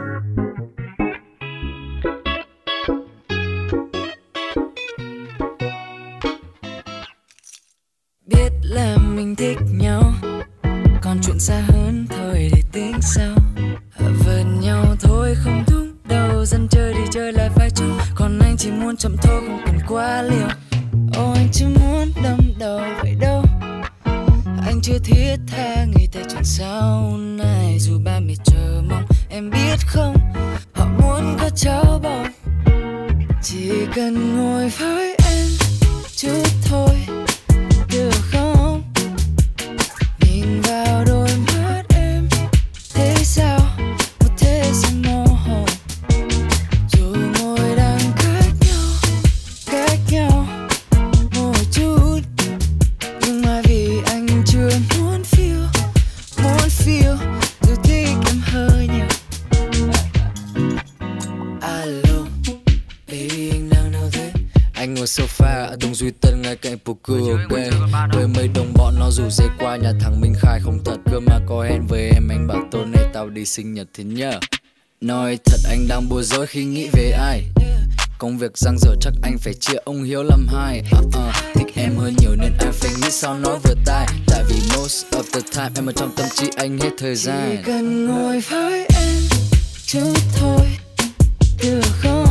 Biết 8.26 8.52
là 8.64 8.98
mình 8.98 9.36
thích 9.36 9.58
nhau 9.72 10.14
còn 11.02 11.18
chuyện 11.24 11.40
xa 11.40 11.62
hơn 11.68 12.06
thôi 12.10 12.50
để 12.54 12.62
tính 12.72 12.94
sau 13.02 13.51
vượt 14.32 14.44
nhau 14.62 14.96
thôi, 15.00 15.36
không 15.44 15.64
thúc 15.68 15.88
đầu 16.04 16.46
dân 16.46 16.68
chơi 16.72 16.94
đi 16.94 17.00
chơi 17.12 17.34
lại 17.34 17.50
phải 17.56 17.70
chung. 17.70 17.98
Còn 18.16 18.40
anh 18.40 18.56
chỉ 18.58 18.72
muốn 18.72 18.98
chậm 18.98 19.16
thôi, 19.22 19.42
không 19.48 19.62
cần 19.66 19.80
quá 19.88 20.22
liều. 20.22 20.48
Ô 21.14 21.32
anh 21.32 21.48
chỉ 21.52 21.66
muốn 21.66 22.12
đâm 22.24 22.40
đầu 22.60 22.82
vậy 23.02 23.16
đâu. 23.20 23.44
Anh 24.66 24.80
chưa 24.82 24.98
thiết 25.04 25.36
tha 25.48 25.86
nghĩ 25.86 26.08
ta 26.12 26.20
chuyện 26.30 26.44
sau 26.44 27.18
này. 27.18 27.80
Dù 27.80 28.00
ba 28.06 28.20
mẹ 28.20 28.34
chờ 28.44 28.82
mong, 28.90 29.06
em 29.30 29.50
biết 29.50 29.78
không? 29.88 30.16
Họ 30.74 30.86
muốn 30.86 31.38
có 31.42 31.50
cháu 31.56 32.00
bồng 32.04 32.28
chỉ 33.44 33.72
cần 33.96 34.38
ngồi 34.38 34.70
với 34.70 35.16
em 35.32 35.48
chút 36.16 36.44
thôi. 36.70 36.96
Ngồi 65.02 65.08
sofa 65.08 65.76
Đông 65.82 65.96
Duy 65.96 66.12
Tân 66.22 66.42
ngay 66.42 66.56
cạnh 66.56 66.78
poker 66.86 67.30
ok 67.30 67.60
Với 68.14 68.28
mấy 68.28 68.48
đồng 68.48 68.74
bọn 68.78 68.96
nó 69.00 69.12
rủ 69.12 69.30
dây 69.30 69.48
qua 69.60 69.76
nhà 69.76 69.92
thằng 70.02 70.22
Minh 70.22 70.34
Khai 70.40 70.60
không 70.64 70.80
thật 70.86 70.98
cơ 71.12 71.20
mà 71.20 71.40
có 71.48 71.64
hẹn 71.64 71.88
với 71.88 72.10
em 72.14 72.28
anh 72.30 72.48
bảo 72.48 72.62
tối 72.72 72.86
nay 72.86 73.04
tao 73.14 73.30
đi 73.30 73.46
sinh 73.46 73.74
nhật 73.74 73.88
thế 73.94 74.04
nhờ. 74.04 74.40
Nói 75.02 75.38
thật 75.46 75.58
anh 75.70 75.88
đang 75.88 76.10
bối 76.10 76.24
rối 76.24 76.48
khi 76.48 76.66
nghĩ 76.66 76.90
về 76.94 77.12
ai? 77.12 77.44
Công 78.18 78.38
việc 78.38 78.58
răng 78.58 78.78
dở 78.78 78.96
chắc 79.02 79.14
anh 79.24 79.38
phải 79.38 79.54
chia 79.54 79.78
ông 79.86 80.04
Hiếu 80.04 80.24
làm 80.24 80.48
hai. 80.48 80.80
Uh 80.80 81.08
-uh. 81.12 81.32
Thích 81.54 81.74
em 81.76 81.96
hơi 81.98 82.14
nhiều 82.20 82.36
nên 82.36 82.54
anh 82.60 82.74
phải 82.74 82.92
nghĩ 83.02 83.12
sao 83.12 83.40
nói 83.40 83.60
vừa 83.64 83.76
tai. 83.86 84.08
Tại 84.28 84.44
vì 84.50 84.56
most 84.78 85.06
of 85.12 85.24
the 85.34 85.42
time 85.56 85.72
em 85.76 85.86
ở 85.86 85.92
trong 85.96 86.16
tâm 86.16 86.26
trí 86.36 86.48
anh 86.58 86.80
hết 86.80 86.92
thời 86.98 87.16
Chỉ 87.16 87.22
gian. 87.22 87.64
cần 87.66 88.08
ngồi 88.08 88.40
với 88.40 88.88
em 88.96 89.18
chút 89.86 90.14
thôi 90.40 90.68
được 91.64 91.82
không 92.02 92.31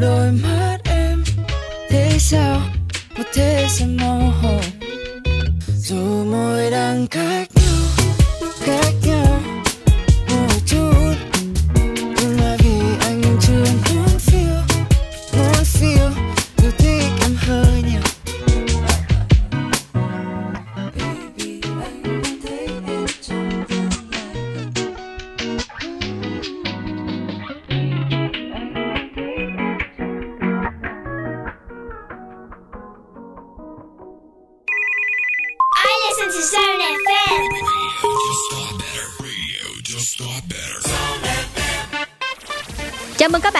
vào 0.00 0.10
đôi 0.10 0.32
mắt 0.32 0.78
em. 0.84 1.24
Thế 1.90 2.16
sao? 2.18 2.60
Một 3.18 3.24
thế 3.34 3.66
sao 3.70 3.86
mơ 3.96 4.32
hồ. 4.42 4.60
Dù 5.76 6.24
môi 6.24 6.70
đang 6.70 7.06
cách 7.06 7.59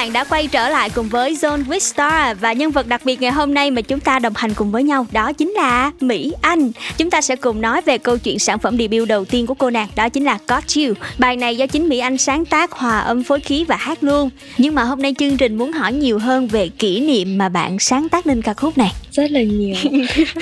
bạn 0.00 0.12
đã 0.12 0.24
quay 0.24 0.46
trở 0.46 0.68
lại 0.68 0.90
cùng 0.90 1.08
với 1.08 1.34
Zone 1.34 1.64
with 1.64 1.78
Star 1.78 2.38
và 2.40 2.52
nhân 2.52 2.70
vật 2.70 2.86
đặc 2.86 3.00
biệt 3.04 3.20
ngày 3.20 3.30
hôm 3.30 3.54
nay 3.54 3.70
mà 3.70 3.82
chúng 3.82 4.00
ta 4.00 4.18
đồng 4.18 4.32
hành 4.36 4.54
cùng 4.54 4.70
với 4.70 4.82
nhau 4.82 5.06
đó 5.12 5.32
chính 5.32 5.50
là 5.50 5.90
Mỹ 6.00 6.32
Anh. 6.40 6.72
Chúng 6.96 7.10
ta 7.10 7.20
sẽ 7.20 7.36
cùng 7.36 7.60
nói 7.60 7.80
về 7.80 7.98
câu 7.98 8.18
chuyện 8.18 8.38
sản 8.38 8.58
phẩm 8.58 8.78
debut 8.78 9.08
đầu 9.08 9.24
tiên 9.24 9.46
của 9.46 9.54
cô 9.54 9.70
nàng 9.70 9.88
đó 9.96 10.08
chính 10.08 10.24
là 10.24 10.38
Got 10.48 10.64
You. 10.76 10.94
Bài 11.18 11.36
này 11.36 11.56
do 11.56 11.66
chính 11.66 11.88
Mỹ 11.88 11.98
Anh 11.98 12.18
sáng 12.18 12.44
tác, 12.44 12.72
hòa 12.72 12.98
âm 12.98 13.22
phối 13.22 13.40
khí 13.40 13.64
và 13.64 13.76
hát 13.76 14.04
luôn. 14.04 14.30
Nhưng 14.58 14.74
mà 14.74 14.82
hôm 14.82 15.02
nay 15.02 15.14
chương 15.18 15.36
trình 15.36 15.58
muốn 15.58 15.72
hỏi 15.72 15.92
nhiều 15.92 16.18
hơn 16.18 16.46
về 16.46 16.68
kỷ 16.68 17.00
niệm 17.00 17.38
mà 17.38 17.48
bạn 17.48 17.78
sáng 17.78 18.08
tác 18.08 18.26
nên 18.26 18.42
ca 18.42 18.54
khúc 18.54 18.78
này 18.78 18.92
rất 19.12 19.30
là 19.30 19.42
nhiều 19.42 19.76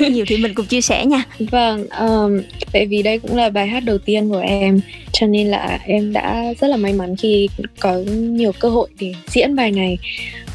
nhiều 0.11 0.25
thì 0.29 0.37
mình 0.37 0.55
cùng 0.55 0.67
chia 0.67 0.81
sẻ 0.81 1.07
nha. 1.07 1.25
Vâng, 1.39 1.87
um, 1.89 2.41
tại 2.73 2.87
vì 2.87 3.03
đây 3.03 3.19
cũng 3.19 3.37
là 3.37 3.51
bài 3.51 3.69
hát 3.69 3.81
đầu 3.81 3.99
tiên 3.99 4.29
của 4.29 4.39
em 4.39 4.81
cho 5.13 5.27
nên 5.27 5.47
là 5.47 5.81
em 5.85 6.13
đã 6.13 6.45
rất 6.61 6.69
là 6.69 6.77
may 6.77 6.93
mắn 6.93 7.17
khi 7.17 7.49
có 7.81 7.99
nhiều 8.17 8.53
cơ 8.53 8.69
hội 8.69 8.89
để 9.01 9.15
diễn 9.29 9.57
bài 9.57 9.71
này 9.71 9.99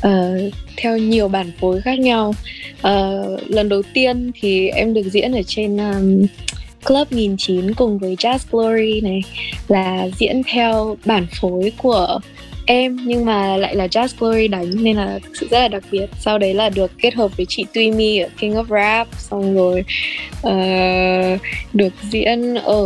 uh, 0.07 0.53
theo 0.77 0.97
nhiều 0.97 1.27
bản 1.27 1.51
phối 1.59 1.81
khác 1.81 1.99
nhau. 1.99 2.33
Uh, 2.87 3.41
lần 3.47 3.69
đầu 3.69 3.81
tiên 3.93 4.31
thì 4.41 4.67
em 4.67 4.93
được 4.93 5.09
diễn 5.11 5.31
ở 5.31 5.41
trên 5.47 5.77
um, 5.77 6.25
Club 6.85 7.11
1009 7.11 7.73
cùng 7.73 7.97
với 7.97 8.15
Jazz 8.15 8.39
Glory 8.51 9.01
này 9.01 9.21
là 9.67 10.07
diễn 10.17 10.41
theo 10.43 10.97
bản 11.05 11.27
phối 11.41 11.71
của 11.77 12.19
em 12.65 12.97
nhưng 13.05 13.25
mà 13.25 13.57
lại 13.57 13.75
là 13.75 13.87
Jazz 13.87 14.07
Glory 14.19 14.47
đánh 14.47 14.83
nên 14.83 14.97
là 14.97 15.19
thực 15.23 15.35
sự 15.35 15.47
rất 15.51 15.59
là 15.59 15.67
đặc 15.67 15.83
biệt. 15.91 16.05
Sau 16.19 16.37
đấy 16.37 16.53
là 16.53 16.69
được 16.69 16.91
kết 16.97 17.13
hợp 17.13 17.37
với 17.37 17.45
chị 17.49 17.65
Tuy 17.73 17.91
Mi 17.91 18.17
ở 18.17 18.29
King 18.39 18.53
of 18.53 18.65
Rap 18.69 19.07
xong 19.17 19.55
rồi 19.55 19.83
uh, 20.47 21.41
được 21.73 21.93
diễn 22.09 22.55
ở 22.55 22.83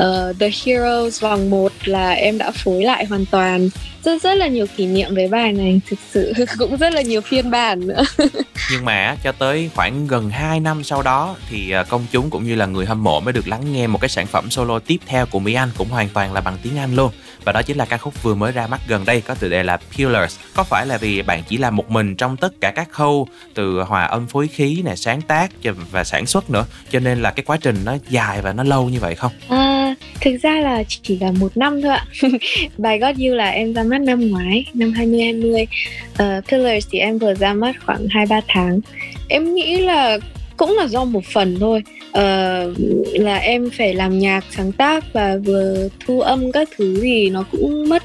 uh, 0.00 0.38
The 0.40 0.50
Heroes 0.64 1.22
vòng 1.22 1.50
1 1.50 1.72
là 1.84 2.10
em 2.10 2.38
đã 2.38 2.50
phối 2.50 2.82
lại 2.82 3.04
hoàn 3.04 3.26
toàn. 3.26 3.68
Rất 4.04 4.22
rất 4.22 4.34
là 4.34 4.46
nhiều 4.46 4.66
kỷ 4.76 4.86
niệm 4.86 5.14
với 5.14 5.28
bài 5.28 5.52
này 5.52 5.80
thực 5.88 5.98
sự 6.12 6.32
cũng 6.58 6.76
rất 6.76 6.92
là 6.92 7.02
nhiều 7.02 7.20
phiên 7.20 7.50
bản 7.50 7.86
nữa. 7.86 8.02
Nhưng 8.72 8.84
mà 8.84 9.16
cho 9.22 9.32
tới 9.32 9.70
khoảng 9.74 10.06
gần 10.06 10.30
2 10.30 10.60
năm 10.60 10.84
sau 10.84 11.02
đó 11.02 11.36
thì 11.50 11.70
ờ, 11.70 11.84
công 11.84 12.06
chúng 12.12 12.30
cũng 12.30 12.44
như 12.44 12.54
là 12.54 12.66
người 12.66 12.86
hâm 12.86 13.04
mộ 13.04 13.20
mới 13.20 13.32
được 13.32 13.48
lắng 13.48 13.72
nghe 13.72 13.86
một 13.86 14.00
cái 14.00 14.08
sản 14.08 14.26
phẩm 14.26 14.50
solo 14.50 14.78
tiếp 14.78 14.96
theo 15.06 15.26
của 15.26 15.38
Mỹ 15.38 15.54
Anh 15.54 15.70
cũng 15.78 15.88
hoàn 15.88 16.08
toàn 16.08 16.32
là 16.32 16.40
bằng 16.40 16.56
tiếng 16.62 16.78
Anh 16.78 16.96
luôn 16.96 17.10
và 17.46 17.52
đó 17.52 17.62
chính 17.62 17.76
là 17.76 17.84
ca 17.84 17.98
khúc 17.98 18.22
vừa 18.22 18.34
mới 18.34 18.52
ra 18.52 18.66
mắt 18.66 18.80
gần 18.88 19.04
đây 19.04 19.20
có 19.20 19.34
tựa 19.34 19.48
đề 19.48 19.62
là 19.62 19.78
Pillars. 19.96 20.38
Có 20.54 20.64
phải 20.64 20.86
là 20.86 20.96
vì 20.96 21.22
bạn 21.22 21.42
chỉ 21.48 21.56
làm 21.56 21.76
một 21.76 21.90
mình 21.90 22.16
trong 22.16 22.36
tất 22.36 22.60
cả 22.60 22.70
các 22.70 22.90
khâu 22.90 23.28
từ 23.54 23.82
hòa 23.82 24.04
âm 24.04 24.26
phối 24.26 24.48
khí 24.48 24.82
này 24.84 24.96
sáng 24.96 25.20
tác 25.20 25.50
và 25.90 26.04
sản 26.04 26.26
xuất 26.26 26.50
nữa 26.50 26.66
cho 26.90 27.00
nên 27.00 27.22
là 27.22 27.30
cái 27.30 27.44
quá 27.46 27.56
trình 27.56 27.76
nó 27.84 27.96
dài 28.10 28.42
và 28.42 28.52
nó 28.52 28.62
lâu 28.62 28.88
như 28.88 29.00
vậy 29.00 29.14
không? 29.14 29.32
À, 29.48 29.94
thực 30.20 30.36
ra 30.42 30.60
là 30.60 30.82
chỉ 30.88 31.18
là 31.18 31.32
một 31.32 31.56
năm 31.56 31.82
thôi 31.82 31.92
ạ. 31.92 32.04
Bài 32.78 32.98
God 32.98 33.18
You 33.18 33.34
là 33.34 33.48
em 33.50 33.74
ra 33.74 33.82
mắt 33.82 34.00
năm 34.00 34.30
ngoái 34.30 34.66
năm 34.74 34.92
2020 34.92 35.62
uh, 35.62 35.68
ờ, 36.16 36.40
Pillars 36.48 36.86
thì 36.90 36.98
em 36.98 37.18
vừa 37.18 37.34
ra 37.34 37.52
mắt 37.52 37.76
khoảng 37.86 38.06
2-3 38.06 38.40
tháng. 38.48 38.80
Em 39.28 39.54
nghĩ 39.54 39.80
là 39.80 40.18
cũng 40.56 40.76
là 40.76 40.86
do 40.86 41.04
một 41.04 41.24
phần 41.32 41.56
thôi. 41.60 41.82
Uh, 42.08 42.76
là 43.12 43.36
em 43.36 43.70
phải 43.70 43.94
làm 43.94 44.18
nhạc 44.18 44.44
sáng 44.56 44.72
tác 44.72 45.04
và 45.12 45.36
vừa 45.44 45.88
thu 46.06 46.20
âm 46.20 46.52
các 46.52 46.68
thứ 46.76 46.98
thì 47.02 47.30
nó 47.30 47.44
cũng 47.52 47.88
mất 47.88 48.02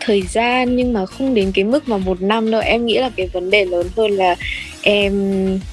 thời 0.00 0.22
gian 0.22 0.76
nhưng 0.76 0.92
mà 0.92 1.06
không 1.06 1.34
đến 1.34 1.52
cái 1.54 1.64
mức 1.64 1.88
mà 1.88 1.96
một 1.96 2.22
năm 2.22 2.50
đâu. 2.50 2.60
Em 2.60 2.86
nghĩ 2.86 2.98
là 2.98 3.10
cái 3.16 3.26
vấn 3.26 3.50
đề 3.50 3.64
lớn 3.64 3.86
hơn 3.96 4.10
là 4.10 4.36
em 4.82 5.12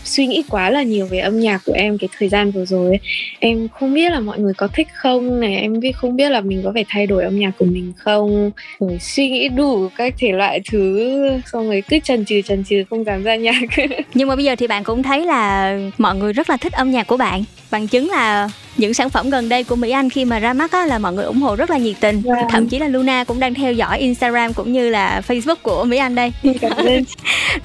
suy 0.03 0.27
nghĩ 0.27 0.43
quá 0.49 0.69
là 0.69 0.83
nhiều 0.83 1.05
về 1.05 1.19
âm 1.19 1.39
nhạc 1.39 1.61
của 1.65 1.73
em 1.73 1.97
cái 1.97 2.09
thời 2.19 2.29
gian 2.29 2.51
vừa 2.51 2.65
rồi 2.65 2.87
ấy. 2.87 2.99
em 3.39 3.67
không 3.79 3.93
biết 3.93 4.11
là 4.11 4.19
mọi 4.19 4.39
người 4.39 4.53
có 4.53 4.67
thích 4.67 4.87
không 4.93 5.39
này 5.39 5.55
em 5.55 5.79
biết 5.79 5.91
không 5.91 6.15
biết 6.15 6.29
là 6.29 6.41
mình 6.41 6.61
có 6.63 6.71
phải 6.73 6.85
thay 6.89 7.07
đổi 7.07 7.23
âm 7.23 7.39
nhạc 7.39 7.51
của 7.59 7.65
mình 7.65 7.93
không? 7.97 8.51
Rồi 8.79 8.97
suy 9.01 9.29
nghĩ 9.29 9.49
đủ 9.49 9.89
các 9.97 10.13
thể 10.17 10.31
loại 10.31 10.61
thứ 10.71 11.19
xong 11.51 11.67
rồi 11.67 11.83
cứ 11.89 11.99
chần 12.03 12.25
chừ 12.25 12.41
chần 12.41 12.63
chừ 12.63 12.83
không 12.89 13.03
dám 13.03 13.23
ra 13.23 13.35
nhạc. 13.35 13.61
Nhưng 14.13 14.27
mà 14.27 14.35
bây 14.35 14.45
giờ 14.45 14.55
thì 14.55 14.67
bạn 14.67 14.83
cũng 14.83 15.03
thấy 15.03 15.25
là 15.25 15.77
mọi 15.97 16.15
người 16.15 16.33
rất 16.33 16.49
là 16.49 16.57
thích 16.57 16.73
âm 16.73 16.91
nhạc 16.91 17.07
của 17.07 17.17
bạn. 17.17 17.43
Bằng 17.71 17.87
chứng 17.87 18.09
là 18.09 18.49
những 18.77 18.93
sản 18.93 19.09
phẩm 19.09 19.29
gần 19.29 19.49
đây 19.49 19.63
của 19.63 19.75
Mỹ 19.75 19.91
Anh 19.91 20.09
khi 20.09 20.25
mà 20.25 20.39
ra 20.39 20.53
mắt 20.53 20.71
á, 20.71 20.85
là 20.85 20.99
mọi 20.99 21.13
người 21.13 21.25
ủng 21.25 21.41
hộ 21.41 21.55
rất 21.55 21.69
là 21.69 21.77
nhiệt 21.77 21.95
tình. 21.99 22.21
Wow. 22.21 22.49
thậm 22.49 22.67
chí 22.67 22.79
là 22.79 22.87
Luna 22.87 23.23
cũng 23.23 23.39
đang 23.39 23.53
theo 23.53 23.73
dõi 23.73 23.99
Instagram 23.99 24.53
cũng 24.53 24.73
như 24.73 24.89
là 24.89 25.21
Facebook 25.27 25.55
của 25.61 25.83
Mỹ 25.83 25.97
Anh 25.97 26.15
đây. 26.15 26.31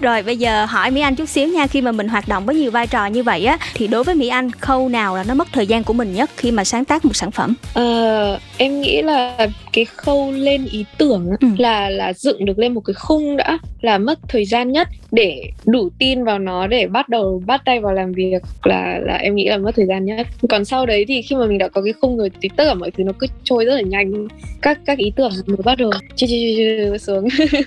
Rồi 0.00 0.22
bây 0.22 0.36
giờ 0.36 0.64
hỏi 0.64 0.90
Mỹ 0.90 1.00
Anh 1.00 1.14
chút 1.14 1.28
xíu 1.34 1.48
nha 1.48 1.66
khi 1.66 1.80
mà 1.80 1.92
mình 1.92 2.08
hoạt 2.08 2.28
động 2.28 2.46
với 2.46 2.56
nhiều 2.56 2.70
vai 2.70 2.86
trò 2.86 3.06
như 3.06 3.22
vậy 3.22 3.44
á 3.44 3.58
thì 3.74 3.86
đối 3.86 4.04
với 4.04 4.14
Mỹ 4.14 4.28
Anh 4.28 4.50
khâu 4.50 4.88
nào 4.88 5.16
là 5.16 5.24
nó 5.28 5.34
mất 5.34 5.48
thời 5.52 5.66
gian 5.66 5.84
của 5.84 5.92
mình 5.92 6.14
nhất 6.14 6.30
khi 6.36 6.50
mà 6.50 6.64
sáng 6.64 6.84
tác 6.84 7.04
một 7.04 7.16
sản 7.16 7.30
phẩm 7.30 7.54
ờ, 7.74 8.38
em 8.58 8.80
nghĩ 8.80 9.02
là 9.02 9.36
cái 9.72 9.84
khâu 9.84 10.32
lên 10.32 10.66
ý 10.70 10.84
tưởng 10.98 11.30
ừ. 11.40 11.48
là 11.58 11.88
là 11.90 12.12
dựng 12.12 12.44
được 12.44 12.58
lên 12.58 12.74
một 12.74 12.80
cái 12.80 12.94
khung 12.94 13.36
đã 13.36 13.58
là 13.80 13.98
mất 13.98 14.18
thời 14.28 14.44
gian 14.44 14.72
nhất 14.72 14.88
để 15.12 15.50
đủ 15.66 15.90
tin 15.98 16.24
vào 16.24 16.38
nó 16.38 16.66
để 16.66 16.86
bắt 16.86 17.08
đầu 17.08 17.42
bắt 17.46 17.62
tay 17.64 17.80
vào 17.80 17.92
làm 17.92 18.12
việc 18.12 18.42
là 18.62 18.98
là 19.02 19.14
em 19.16 19.34
nghĩ 19.34 19.48
là 19.48 19.58
mất 19.58 19.70
thời 19.76 19.86
gian 19.86 20.04
nhất 20.04 20.26
còn 20.48 20.64
sau 20.64 20.86
đấy 20.86 21.04
thì 21.08 21.22
khi 21.22 21.36
mà 21.36 21.46
mình 21.46 21.58
đã 21.58 21.68
có 21.68 21.82
cái 21.82 21.92
khung 21.92 22.16
rồi 22.16 22.30
thì 22.40 22.48
tất 22.56 22.64
cả 22.64 22.74
mọi 22.74 22.90
thứ 22.90 23.04
nó 23.04 23.12
cứ 23.18 23.26
trôi 23.44 23.64
rất 23.64 23.74
là 23.74 23.80
nhanh 23.80 24.28
các 24.62 24.78
các 24.86 24.98
ý 24.98 25.12
tưởng 25.16 25.32
mới 25.46 25.56
bắt 25.64 25.78
đầu 25.78 25.90
chưa 26.16 26.26
chưa 26.26 26.98
xuống 26.98 27.28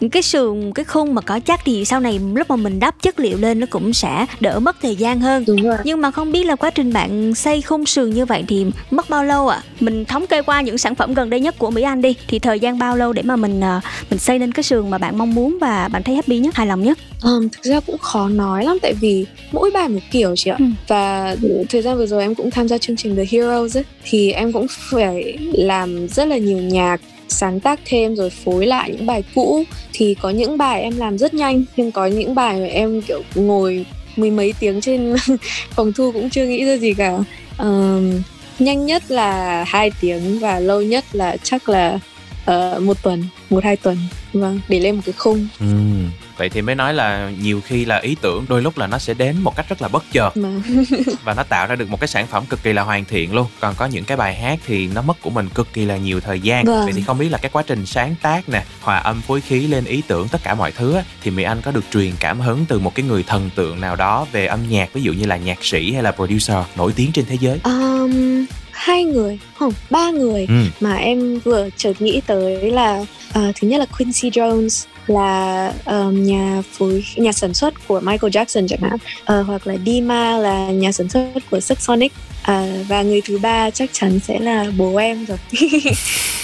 ừ. 0.00 0.08
cái 0.12 0.22
sườn 0.22 0.72
cái 0.74 0.84
khung 0.84 1.14
mà 1.14 1.22
có 1.22 1.40
chắc 1.44 1.60
thì 1.64 1.84
sau 1.84 2.00
này 2.00 2.20
lúc 2.34 2.50
mà 2.50 2.56
mình 2.56 2.80
đắp 2.80 2.91
chất 3.00 3.20
liệu 3.20 3.38
lên 3.38 3.60
nó 3.60 3.66
cũng 3.70 3.92
sẽ 3.92 4.26
đỡ 4.40 4.58
mất 4.58 4.76
thời 4.82 4.96
gian 4.96 5.20
hơn 5.20 5.44
nhưng 5.84 6.00
mà 6.00 6.10
không 6.10 6.32
biết 6.32 6.44
là 6.44 6.56
quá 6.56 6.70
trình 6.70 6.92
bạn 6.92 7.34
xây 7.34 7.62
khung 7.62 7.86
sườn 7.86 8.10
như 8.10 8.26
vậy 8.26 8.44
thì 8.48 8.66
mất 8.90 9.10
bao 9.10 9.24
lâu 9.24 9.48
ạ 9.48 9.56
à? 9.56 9.64
mình 9.80 10.04
thống 10.04 10.26
kê 10.26 10.42
qua 10.42 10.60
những 10.60 10.78
sản 10.78 10.94
phẩm 10.94 11.14
gần 11.14 11.30
đây 11.30 11.40
nhất 11.40 11.58
của 11.58 11.70
Mỹ 11.70 11.82
Anh 11.82 12.02
đi 12.02 12.14
thì 12.28 12.38
thời 12.38 12.60
gian 12.60 12.78
bao 12.78 12.96
lâu 12.96 13.12
để 13.12 13.22
mà 13.22 13.36
mình 13.36 13.60
ờ, 13.60 13.80
mình 14.10 14.18
xây 14.18 14.38
nên 14.38 14.52
cái 14.52 14.62
sườn 14.62 14.90
mà 14.90 14.98
bạn 14.98 15.18
mong 15.18 15.34
muốn 15.34 15.58
và 15.60 15.88
bạn 15.88 16.02
thấy 16.02 16.14
happy 16.14 16.38
nhất 16.38 16.54
hài 16.54 16.66
lòng 16.66 16.82
nhất 16.82 16.98
um, 17.22 17.48
thực 17.48 17.62
ra 17.62 17.80
cũng 17.80 17.98
khó 17.98 18.28
nói 18.28 18.64
lắm 18.64 18.78
tại 18.82 18.94
vì 19.00 19.26
mỗi 19.52 19.70
bài 19.70 19.88
một 19.88 20.00
kiểu 20.10 20.36
chị 20.36 20.50
ạ 20.50 20.56
ừ. 20.58 20.64
và 20.88 21.36
thời 21.68 21.82
gian 21.82 21.96
vừa 21.96 22.06
rồi 22.06 22.22
em 22.22 22.34
cũng 22.34 22.50
tham 22.50 22.68
gia 22.68 22.78
chương 22.78 22.96
trình 22.96 23.16
The 23.16 23.24
Heroes 23.30 23.76
ấy, 23.76 23.84
thì 24.04 24.32
em 24.32 24.52
cũng 24.52 24.66
phải 24.90 25.38
làm 25.52 26.08
rất 26.08 26.24
là 26.24 26.36
nhiều 26.36 26.58
nhạc 26.58 27.00
sáng 27.32 27.60
tác 27.60 27.80
thêm 27.84 28.16
rồi 28.16 28.30
phối 28.30 28.66
lại 28.66 28.90
những 28.90 29.06
bài 29.06 29.22
cũ. 29.34 29.64
Thì 29.92 30.14
có 30.20 30.30
những 30.30 30.58
bài 30.58 30.82
em 30.82 30.96
làm 30.96 31.18
rất 31.18 31.34
nhanh 31.34 31.64
nhưng 31.76 31.92
có 31.92 32.06
những 32.06 32.34
bài 32.34 32.60
mà 32.60 32.66
em 32.66 33.02
kiểu 33.02 33.22
ngồi 33.34 33.86
mười 34.16 34.30
mấy 34.30 34.54
tiếng 34.60 34.80
trên 34.80 35.14
phòng 35.70 35.92
thu 35.92 36.12
cũng 36.12 36.30
chưa 36.30 36.46
nghĩ 36.46 36.64
ra 36.64 36.76
gì 36.76 36.94
cả. 36.94 37.18
Uh, 37.62 38.02
nhanh 38.58 38.86
nhất 38.86 39.10
là 39.10 39.64
hai 39.66 39.90
tiếng 40.00 40.38
và 40.38 40.60
lâu 40.60 40.82
nhất 40.82 41.04
là 41.12 41.36
chắc 41.42 41.68
là 41.68 41.98
uh, 42.50 42.82
một 42.82 43.02
tuần 43.02 43.24
một 43.50 43.64
hai 43.64 43.76
tuần. 43.76 43.96
Vâng 44.32 44.60
để 44.68 44.80
lên 44.80 44.94
một 44.94 45.02
cái 45.04 45.12
khung. 45.12 45.48
Ừ 45.60 45.66
vậy 46.36 46.48
thì 46.48 46.62
mới 46.62 46.74
nói 46.74 46.94
là 46.94 47.30
nhiều 47.40 47.60
khi 47.60 47.84
là 47.84 47.98
ý 47.98 48.16
tưởng 48.20 48.44
đôi 48.48 48.62
lúc 48.62 48.78
là 48.78 48.86
nó 48.86 48.98
sẽ 48.98 49.14
đến 49.14 49.36
một 49.40 49.56
cách 49.56 49.68
rất 49.68 49.82
là 49.82 49.88
bất 49.88 50.04
chợt. 50.12 50.30
Và 51.24 51.34
nó 51.34 51.42
tạo 51.42 51.66
ra 51.66 51.76
được 51.76 51.90
một 51.90 52.00
cái 52.00 52.08
sản 52.08 52.26
phẩm 52.26 52.44
cực 52.48 52.62
kỳ 52.62 52.72
là 52.72 52.82
hoàn 52.82 53.04
thiện 53.04 53.34
luôn. 53.34 53.46
Còn 53.60 53.74
có 53.74 53.86
những 53.86 54.04
cái 54.04 54.16
bài 54.16 54.34
hát 54.34 54.58
thì 54.66 54.88
nó 54.94 55.02
mất 55.02 55.22
của 55.22 55.30
mình 55.30 55.48
cực 55.48 55.72
kỳ 55.72 55.84
là 55.84 55.96
nhiều 55.96 56.20
thời 56.20 56.40
gian. 56.40 56.64
Vâng. 56.64 56.84
vậy 56.84 56.92
thì 56.96 57.02
không 57.02 57.18
biết 57.18 57.28
là 57.28 57.38
cái 57.38 57.50
quá 57.52 57.62
trình 57.66 57.86
sáng 57.86 58.14
tác 58.22 58.48
nè 58.48 58.64
hòa 58.80 58.98
âm 58.98 59.20
phối 59.20 59.40
khí 59.40 59.66
lên 59.66 59.84
ý 59.84 60.02
tưởng 60.06 60.28
tất 60.28 60.40
cả 60.44 60.54
mọi 60.54 60.72
thứ 60.72 60.96
thì 61.22 61.30
mỹ 61.30 61.42
anh 61.42 61.60
có 61.60 61.70
được 61.70 61.84
truyền 61.92 62.12
cảm 62.20 62.40
hứng 62.40 62.64
từ 62.68 62.78
một 62.78 62.94
cái 62.94 63.06
người 63.06 63.22
thần 63.22 63.50
tượng 63.54 63.80
nào 63.80 63.96
đó 63.96 64.26
về 64.32 64.46
âm 64.46 64.60
nhạc 64.68 64.92
ví 64.92 65.02
dụ 65.02 65.12
như 65.12 65.26
là 65.26 65.36
nhạc 65.36 65.64
sĩ 65.64 65.92
hay 65.92 66.02
là 66.02 66.12
producer 66.12 66.56
nổi 66.76 66.92
tiếng 66.96 67.12
trên 67.12 67.24
thế 67.24 67.36
giới? 67.40 67.60
Um, 67.64 68.46
hai 68.72 69.04
người 69.04 69.38
không 69.58 69.72
ba 69.90 70.10
người 70.10 70.46
ừ. 70.48 70.54
mà 70.80 70.94
em 70.94 71.38
vừa 71.38 71.68
chợt 71.76 72.02
nghĩ 72.02 72.20
tới 72.26 72.70
là 72.70 73.04
uh, 73.28 73.34
thứ 73.34 73.68
nhất 73.68 73.78
là 73.78 73.86
Quincy 73.86 74.30
Jones 74.30 74.86
là 75.06 75.72
um, 75.84 76.24
nhà 76.24 76.62
phối 76.72 77.04
nhà 77.16 77.32
sản 77.32 77.54
xuất 77.54 77.74
của 77.88 78.00
Michael 78.00 78.30
Jackson 78.30 78.68
chẳng 78.68 78.80
hạn. 78.80 78.98
Uh, 79.40 79.46
hoặc 79.46 79.66
là 79.66 79.76
Dima 79.86 80.38
là 80.38 80.66
nhà 80.66 80.92
sản 80.92 81.08
xuất 81.08 81.26
của 81.50 81.60
Sonic. 81.60 82.12
À, 82.42 82.66
và 82.88 83.02
người 83.02 83.20
thứ 83.20 83.38
ba 83.38 83.70
chắc 83.70 83.90
chắn 83.92 84.18
sẽ 84.18 84.38
là 84.38 84.66
bố 84.76 84.96
em 84.96 85.24
rồi. 85.24 85.38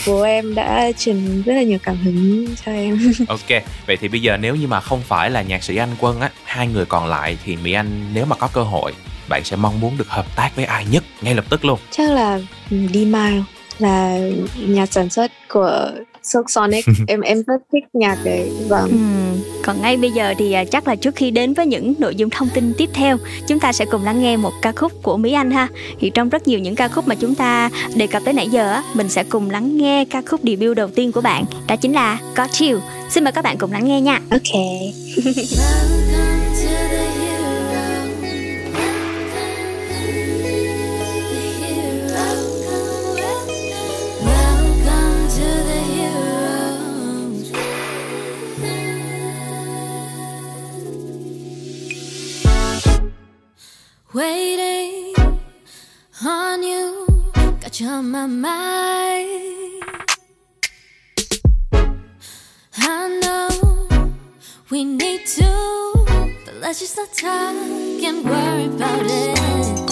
Bố 0.07 0.23
em 0.23 0.55
đã 0.55 0.93
truyền 0.99 1.43
rất 1.43 1.55
là 1.55 1.63
nhiều 1.63 1.79
cảm 1.83 1.97
hứng 1.97 2.47
cho 2.65 2.73
em. 2.73 3.13
Ok 3.29 3.63
vậy 3.87 3.97
thì 4.01 4.09
bây 4.09 4.23
giờ 4.23 4.37
nếu 4.37 4.57
như 4.57 4.67
mà 4.67 4.81
không 4.81 5.03
phải 5.03 5.31
là 5.31 5.43
nhạc 5.43 5.63
sĩ 5.63 5.77
anh 5.77 5.89
quân 5.99 6.21
á 6.21 6.31
hai 6.45 6.67
người 6.67 6.87
còn 6.87 7.07
lại 7.07 7.39
thì 7.45 7.57
mỹ 7.57 7.73
anh 7.73 8.11
nếu 8.15 8.25
mà 8.25 8.37
có 8.37 8.49
cơ 8.53 8.63
hội 8.63 8.93
bạn 9.29 9.45
sẽ 9.45 9.57
mong 9.57 9.81
muốn 9.81 9.99
được 9.99 10.09
hợp 10.09 10.37
tác 10.37 10.57
với 10.57 10.65
ai 10.65 10.87
nhất? 10.91 11.05
Ngay 11.23 11.35
lập 11.35 11.45
tức 11.51 11.65
luôn. 11.65 11.79
Chắc 11.91 12.11
là 12.11 12.41
D-Mile 12.71 13.43
là 13.79 14.19
nhà 14.57 14.87
sản 14.87 15.11
xuất 15.11 15.33
của 15.49 15.91
Silk 16.29 16.51
Sonic. 16.51 16.85
Em 17.07 17.21
em 17.21 17.43
rất 17.47 17.63
thích 17.73 17.85
nhạc 17.93 18.19
đấy 18.25 18.51
vâng. 18.69 18.91
Ừ. 18.91 18.97
còn 19.65 19.83
ngay 19.83 19.97
bây 19.97 20.11
giờ 20.11 20.35
thì 20.39 20.53
à, 20.53 20.65
chắc 20.65 20.89
là 20.89 20.95
trước 20.97 21.17
khi 21.17 21.31
đến 21.31 21.55
với 21.55 21.67
những 21.67 21.95
nội 21.99 22.15
dung 22.15 22.31
thông 22.31 22.49
tin 22.55 22.73
tiếp 22.79 22.91
theo 22.95 23.17
chúng 23.47 23.61
ta 23.61 23.73
sẽ 23.73 23.85
cùng 23.85 24.05
lắng 24.05 24.23
nghe 24.23 24.37
một 24.37 24.53
ca 24.63 24.73
khúc 24.73 24.93
của 25.03 25.17
Mỹ 25.17 25.33
Anh 25.33 25.51
ha. 25.51 25.69
Thì 26.01 26.11
trong 26.11 26.29
rất 26.29 26.49
nhiều 26.49 26.59
những 26.59 26.75
ca 26.75 26.89
khúc 26.89 27.09
mà 27.09 27.15
chúng 27.15 27.35
ta 27.35 27.71
đề 27.95 28.07
cập 28.07 28.23
tới 28.25 28.35
nãy 28.35 28.49
giờ 28.49 28.83
mình 28.95 29.09
sẽ 29.09 29.25
cùng 29.25 29.51
lắng 29.51 29.77
nghe 29.77 30.05
ca 30.05 30.23
khúc 30.27 30.41
debut 30.43 30.77
đầu 30.77 30.89
tiên 30.89 31.13
của 31.13 31.21
bạn 31.21 31.45
đó 31.69 31.77
chính 31.77 31.93
là 31.93 32.19
Got 32.37 32.51
You. 32.61 32.79
Xin 33.11 33.25
mời 33.25 33.33
các 33.33 33.45
bạn 33.45 33.59
cùng 33.59 33.73
lắng 33.73 33.85
nghe 33.85 34.01
nha. 34.01 34.21
Ok 34.31 34.61
waiting 54.15 55.15
on 56.25 56.63
you. 56.63 57.07
Got 57.61 57.81
you 57.81 57.89
on 57.89 58.11
my 58.11 58.27
mind. 58.27 59.83
I 62.77 63.21
know 63.23 64.13
we 64.71 64.85
need 64.85 65.27
to, 65.27 66.05
but 66.45 66.55
let's 66.61 66.81
just 66.81 66.97
not 66.97 67.13
talk 67.13 67.55
and 67.55 68.25
worry 68.25 68.67
about 68.67 69.05
it. 69.05 69.88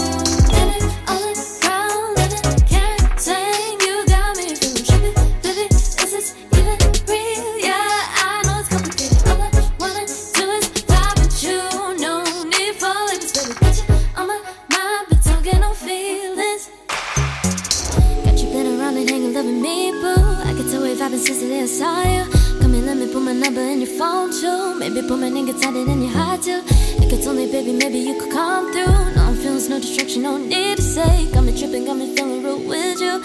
Me 23.07 23.13
put 23.13 23.23
my 23.23 23.33
number 23.33 23.61
in 23.61 23.81
your 23.81 23.99
phone 23.99 24.33
too 24.33 24.75
Maybe 24.81 25.01
put 25.01 25.21
my 25.21 25.29
inside 25.29 25.77
it 25.77 25.87
in 25.87 26.03
your 26.03 26.11
heart 26.11 26.43
too 26.43 26.61
If 26.67 27.13
it's 27.13 27.27
me, 27.29 27.47
baby, 27.53 27.73
maybe 27.73 27.99
you 28.01 28.19
could 28.19 28.33
come 28.33 28.73
through 28.73 29.15
No 29.15 29.27
I'm 29.27 29.37
feelings, 29.37 29.69
no 29.69 29.79
distraction, 29.79 30.23
no 30.23 30.37
need 30.39 30.79
to 30.79 30.83
say 30.83 31.31
Got 31.31 31.45
me 31.45 31.57
tripping, 31.57 31.85
got 31.85 31.97
me 31.97 32.17
feeling 32.17 32.43
real 32.43 32.59
with 32.59 33.01
you. 33.01 33.23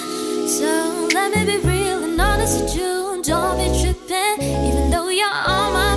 So 0.47 1.09
let 1.13 1.35
me 1.35 1.45
be 1.45 1.57
real 1.67 2.03
and 2.03 2.21
honest 2.21 2.61
with 2.61 2.75
you. 2.75 3.23
Don't 3.23 3.57
be 3.57 3.67
tripping, 3.81 4.43
even 4.43 4.91
though 4.91 5.09
you're 5.09 5.27
on 5.27 5.73
my 5.73 5.90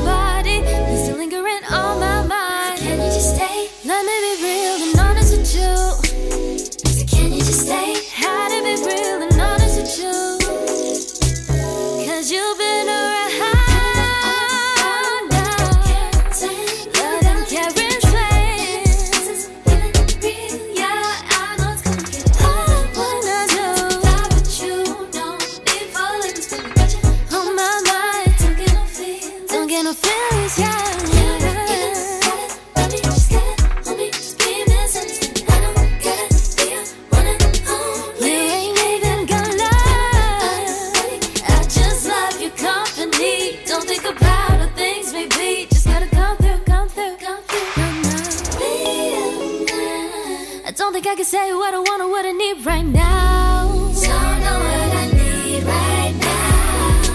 I 51.14 51.16
can 51.16 51.24
say 51.26 51.52
what 51.54 51.72
I 51.72 51.78
want 51.78 52.02
or 52.02 52.08
what 52.10 52.26
I 52.26 52.32
need 52.32 52.66
right 52.66 52.84
now. 52.84 53.68
Don't 53.68 54.40
know 54.42 54.58
what 54.66 54.94
I 54.98 55.06
need 55.14 55.62
right 55.62 56.12
now. 56.18 57.06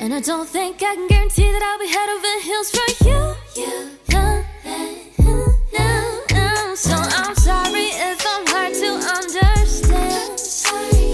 And 0.00 0.14
I 0.14 0.20
don't 0.20 0.48
think 0.48 0.82
I 0.82 0.94
can 0.94 1.06
guarantee 1.08 1.52
that 1.52 1.62
I'll 1.62 1.78
be 1.78 1.88
head 1.92 2.08
over 2.08 2.40
heels 2.48 2.70
for 2.70 2.88
you. 3.04 3.36
You, 3.54 3.90
no, 4.14 4.42
no, 4.64 6.24
no. 6.32 6.74
So 6.74 6.96
I'm 6.96 7.34
sorry 7.34 7.92
if 8.08 8.24
I'm 8.26 8.46
hard 8.46 8.72
to 8.80 8.96
understand. 9.18 10.40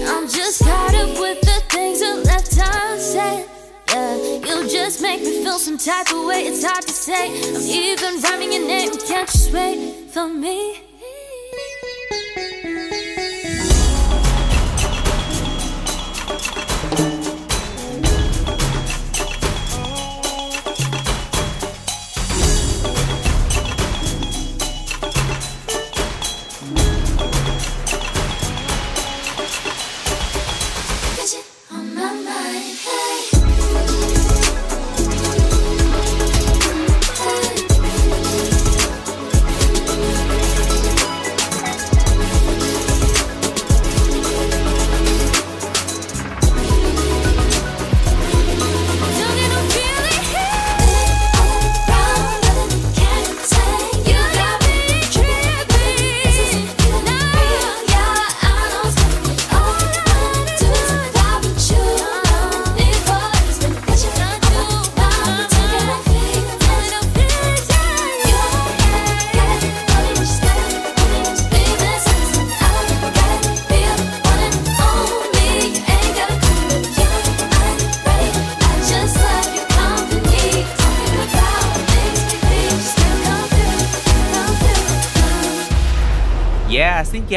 I'm 0.07 0.29
just 0.29 0.63
caught 0.63 0.95
up 0.95 1.19
with 1.19 1.41
the 1.41 1.61
things 1.67 1.99
that 1.99 2.15
left 2.23 2.55
unsaid. 2.63 3.45
Yeah, 3.89 4.15
you 4.39 4.69
just 4.69 5.01
make 5.01 5.19
me 5.19 5.43
feel 5.43 5.59
some 5.59 5.77
type 5.77 6.13
of 6.13 6.23
way. 6.23 6.45
It's 6.47 6.63
hard 6.63 6.83
to 6.83 6.93
say. 6.93 7.27
I'm 7.53 7.61
even 7.61 8.21
rhyming 8.21 8.53
your 8.53 8.65
name. 8.65 8.91
Can't 9.05 9.27
just 9.29 9.51
wait 9.51 10.09
for 10.11 10.29
me? 10.29 10.94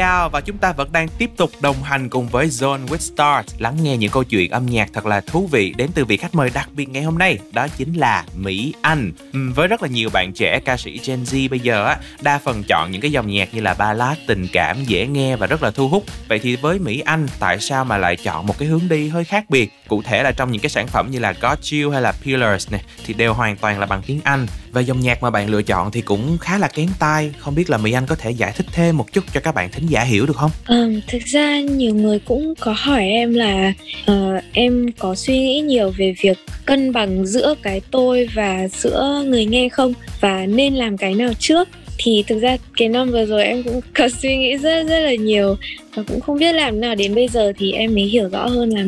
Yeah, 0.09 0.31
và 0.31 0.41
chúng 0.41 0.57
ta 0.57 0.71
vẫn 0.71 0.91
đang 0.91 1.07
tiếp 1.07 1.29
tục 1.37 1.51
đồng 1.61 1.83
hành 1.83 2.09
cùng 2.09 2.27
với 2.27 2.47
Zone 2.47 2.85
with 2.85 2.97
Stars 2.97 3.55
lắng 3.57 3.77
nghe 3.81 3.97
những 3.97 4.11
câu 4.11 4.23
chuyện 4.23 4.51
âm 4.51 4.65
nhạc 4.65 4.89
thật 4.93 5.05
là 5.05 5.21
thú 5.21 5.47
vị 5.51 5.73
đến 5.77 5.89
từ 5.93 6.05
vị 6.05 6.17
khách 6.17 6.35
mời 6.35 6.49
đặc 6.53 6.69
biệt 6.73 6.89
ngày 6.89 7.03
hôm 7.03 7.17
nay 7.17 7.39
đó 7.51 7.67
chính 7.77 7.93
là 7.93 8.25
Mỹ 8.35 8.73
Anh. 8.81 9.11
Với 9.55 9.67
rất 9.67 9.81
là 9.81 9.87
nhiều 9.87 10.09
bạn 10.09 10.33
trẻ 10.33 10.59
ca 10.59 10.77
sĩ 10.77 10.99
Gen 11.05 11.23
Z 11.23 11.49
bây 11.49 11.59
giờ 11.59 11.85
á 11.85 11.97
đa 12.21 12.37
phần 12.37 12.63
chọn 12.63 12.91
những 12.91 13.01
cái 13.01 13.11
dòng 13.11 13.27
nhạc 13.27 13.53
như 13.53 13.61
là 13.61 13.73
ballad 13.73 14.17
tình 14.27 14.47
cảm 14.53 14.83
dễ 14.83 15.07
nghe 15.07 15.35
và 15.35 15.47
rất 15.47 15.63
là 15.63 15.71
thu 15.71 15.89
hút. 15.89 16.03
Vậy 16.27 16.39
thì 16.39 16.55
với 16.55 16.79
Mỹ 16.79 16.99
Anh 16.99 17.27
tại 17.39 17.59
sao 17.59 17.85
mà 17.85 17.97
lại 17.97 18.15
chọn 18.15 18.47
một 18.47 18.57
cái 18.57 18.67
hướng 18.67 18.89
đi 18.89 19.09
hơi 19.09 19.23
khác 19.23 19.49
biệt? 19.49 19.71
Cụ 19.87 20.01
thể 20.01 20.23
là 20.23 20.31
trong 20.31 20.51
những 20.51 20.61
cái 20.61 20.69
sản 20.69 20.87
phẩm 20.87 21.11
như 21.11 21.19
là 21.19 21.33
Got 21.41 21.59
You 21.73 21.91
hay 21.91 22.01
là 22.01 22.11
Pillars 22.11 22.71
này 22.71 22.81
thì 23.05 23.13
đều 23.13 23.33
hoàn 23.33 23.57
toàn 23.57 23.79
là 23.79 23.85
bằng 23.85 24.01
tiếng 24.05 24.21
Anh 24.23 24.47
và 24.71 24.81
dòng 24.81 24.99
nhạc 24.99 25.23
mà 25.23 25.29
bạn 25.29 25.49
lựa 25.49 25.61
chọn 25.61 25.91
thì 25.91 26.01
cũng 26.01 26.37
khá 26.41 26.57
là 26.57 26.67
kén 26.67 26.87
tai. 26.99 27.31
Không 27.39 27.55
biết 27.55 27.69
là 27.69 27.77
Mỹ 27.77 27.91
Anh 27.91 28.05
có 28.05 28.15
thể 28.15 28.31
giải 28.31 28.51
thích 28.55 28.65
thêm 28.71 28.97
một 28.97 29.13
chút 29.13 29.23
cho 29.33 29.39
các 29.39 29.55
bạn 29.55 29.71
thính 29.71 29.87
giả 29.87 30.03
hiểu 30.03 30.25
được 30.25 30.35
không? 30.35 30.51
Ừ, 30.67 30.99
thực 31.07 31.21
ra 31.25 31.59
nhiều 31.59 31.95
người 31.95 32.19
cũng 32.19 32.53
có 32.59 32.75
hỏi 32.77 33.03
em 33.03 33.33
là 33.33 33.73
uh, 34.11 34.43
em 34.53 34.91
có 34.99 35.15
suy 35.15 35.39
nghĩ 35.39 35.61
nhiều 35.61 35.93
về 35.97 36.15
việc 36.21 36.37
cân 36.65 36.93
bằng 36.93 37.25
giữa 37.25 37.55
cái 37.61 37.81
tôi 37.91 38.29
và 38.33 38.67
giữa 38.67 39.23
người 39.27 39.45
nghe 39.45 39.69
không 39.69 39.93
và 40.21 40.45
nên 40.45 40.75
làm 40.75 40.97
cái 40.97 41.13
nào 41.13 41.33
trước 41.39 41.67
thì 41.97 42.23
thực 42.27 42.39
ra 42.39 42.57
cái 42.77 42.89
năm 42.89 43.11
vừa 43.11 43.25
rồi 43.25 43.43
em 43.43 43.63
cũng 43.63 43.81
có 43.93 44.09
suy 44.21 44.37
nghĩ 44.37 44.57
rất 44.57 44.83
rất 44.83 44.99
là 44.99 45.15
nhiều 45.15 45.55
và 45.95 46.03
cũng 46.07 46.21
không 46.21 46.39
biết 46.39 46.55
làm 46.55 46.81
nào 46.81 46.95
đến 46.95 47.15
bây 47.15 47.27
giờ 47.27 47.53
thì 47.57 47.71
em 47.71 47.95
mới 47.95 48.03
hiểu 48.03 48.29
rõ 48.29 48.47
hơn 48.47 48.69
là 48.69 48.83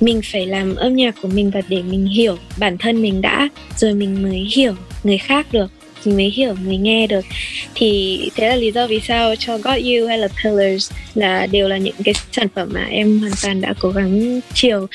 mình 0.00 0.20
phải 0.32 0.46
làm 0.46 0.74
âm 0.74 0.96
nhạc 0.96 1.14
của 1.22 1.28
mình 1.28 1.50
và 1.50 1.60
để 1.68 1.82
mình 1.82 2.06
hiểu 2.06 2.36
bản 2.58 2.78
thân 2.78 3.02
mình 3.02 3.20
đã 3.20 3.48
rồi 3.76 3.94
mình 3.94 4.22
mới 4.22 4.48
hiểu 4.54 4.74
người 5.04 5.18
khác 5.18 5.46
được, 5.52 5.70
mình 6.04 6.16
mới 6.16 6.30
hiểu 6.30 6.54
người 6.64 6.76
nghe 6.76 7.06
được. 7.06 7.24
Thì 7.74 8.20
thế 8.36 8.48
là 8.48 8.56
lý 8.56 8.72
do 8.72 8.86
vì 8.86 9.00
sao 9.00 9.36
cho 9.36 9.58
Got 9.58 9.78
You 9.78 10.06
hay 10.08 10.18
là 10.18 10.28
Pillars 10.42 10.92
là 11.14 11.46
đều 11.46 11.68
là 11.68 11.76
những 11.76 11.94
cái 12.04 12.14
sản 12.32 12.46
phẩm 12.54 12.68
mà 12.72 12.84
em 12.84 13.18
hoàn 13.18 13.32
toàn 13.42 13.60
đã 13.60 13.74
cố 13.80 13.90
gắng 13.90 14.40
chiều 14.54 14.86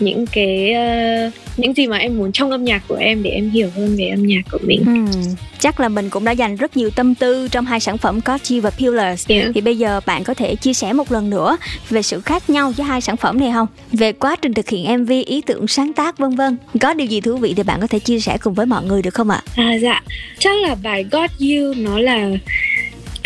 những 0.00 0.26
cái 0.26 0.72
ờ, 0.72 1.30
những 1.56 1.74
gì 1.76 1.86
mà 1.86 1.96
em 1.96 2.18
muốn 2.18 2.32
trong 2.32 2.50
âm 2.50 2.64
nhạc 2.64 2.82
của 2.88 2.94
em 2.94 3.22
để 3.22 3.30
em 3.30 3.50
hiểu 3.50 3.68
hơn 3.76 3.96
về 3.98 4.08
âm 4.08 4.26
nhạc 4.26 4.40
của 4.50 4.58
mình 4.62 4.84
Ừ, 4.86 5.20
chắc 5.58 5.80
là 5.80 5.88
mình 5.88 6.10
cũng 6.10 6.24
đã 6.24 6.32
dành 6.32 6.56
rất 6.56 6.76
nhiều 6.76 6.90
tâm 6.90 7.14
tư 7.14 7.48
trong 7.50 7.64
hai 7.66 7.80
sản 7.80 7.98
phẩm 7.98 8.20
You 8.20 8.60
và 8.60 8.70
Pillars. 8.70 9.30
Yeah. 9.30 9.50
Thì 9.54 9.60
bây 9.60 9.78
giờ 9.78 10.00
bạn 10.06 10.24
có 10.24 10.34
thể 10.34 10.54
chia 10.56 10.72
sẻ 10.72 10.92
một 10.92 11.12
lần 11.12 11.30
nữa 11.30 11.56
về 11.90 12.02
sự 12.02 12.20
khác 12.20 12.50
nhau 12.50 12.72
giữa 12.76 12.84
hai 12.84 13.00
sản 13.00 13.16
phẩm 13.16 13.40
này 13.40 13.52
không? 13.52 13.66
Về 13.92 14.12
quá 14.12 14.36
trình 14.42 14.54
thực 14.54 14.68
hiện 14.68 15.02
MV, 15.02 15.10
ý 15.26 15.40
tưởng 15.46 15.66
sáng 15.68 15.92
tác 15.92 16.18
vân 16.18 16.36
vân. 16.36 16.56
Có 16.80 16.94
điều 16.94 17.06
gì 17.06 17.20
thú 17.20 17.36
vị 17.36 17.54
thì 17.56 17.62
bạn 17.62 17.80
có 17.80 17.86
thể 17.86 17.98
chia 17.98 18.20
sẻ 18.20 18.38
cùng 18.40 18.54
với 18.54 18.66
mọi 18.66 18.84
người 18.84 19.02
được 19.02 19.14
không 19.14 19.30
ạ? 19.30 19.42
À 19.56 19.74
dạ, 19.74 20.02
chắc 20.38 20.56
là 20.62 20.74
bài 20.82 21.04
Got 21.10 21.30
You 21.40 21.74
nó 21.76 21.98
là 21.98 22.28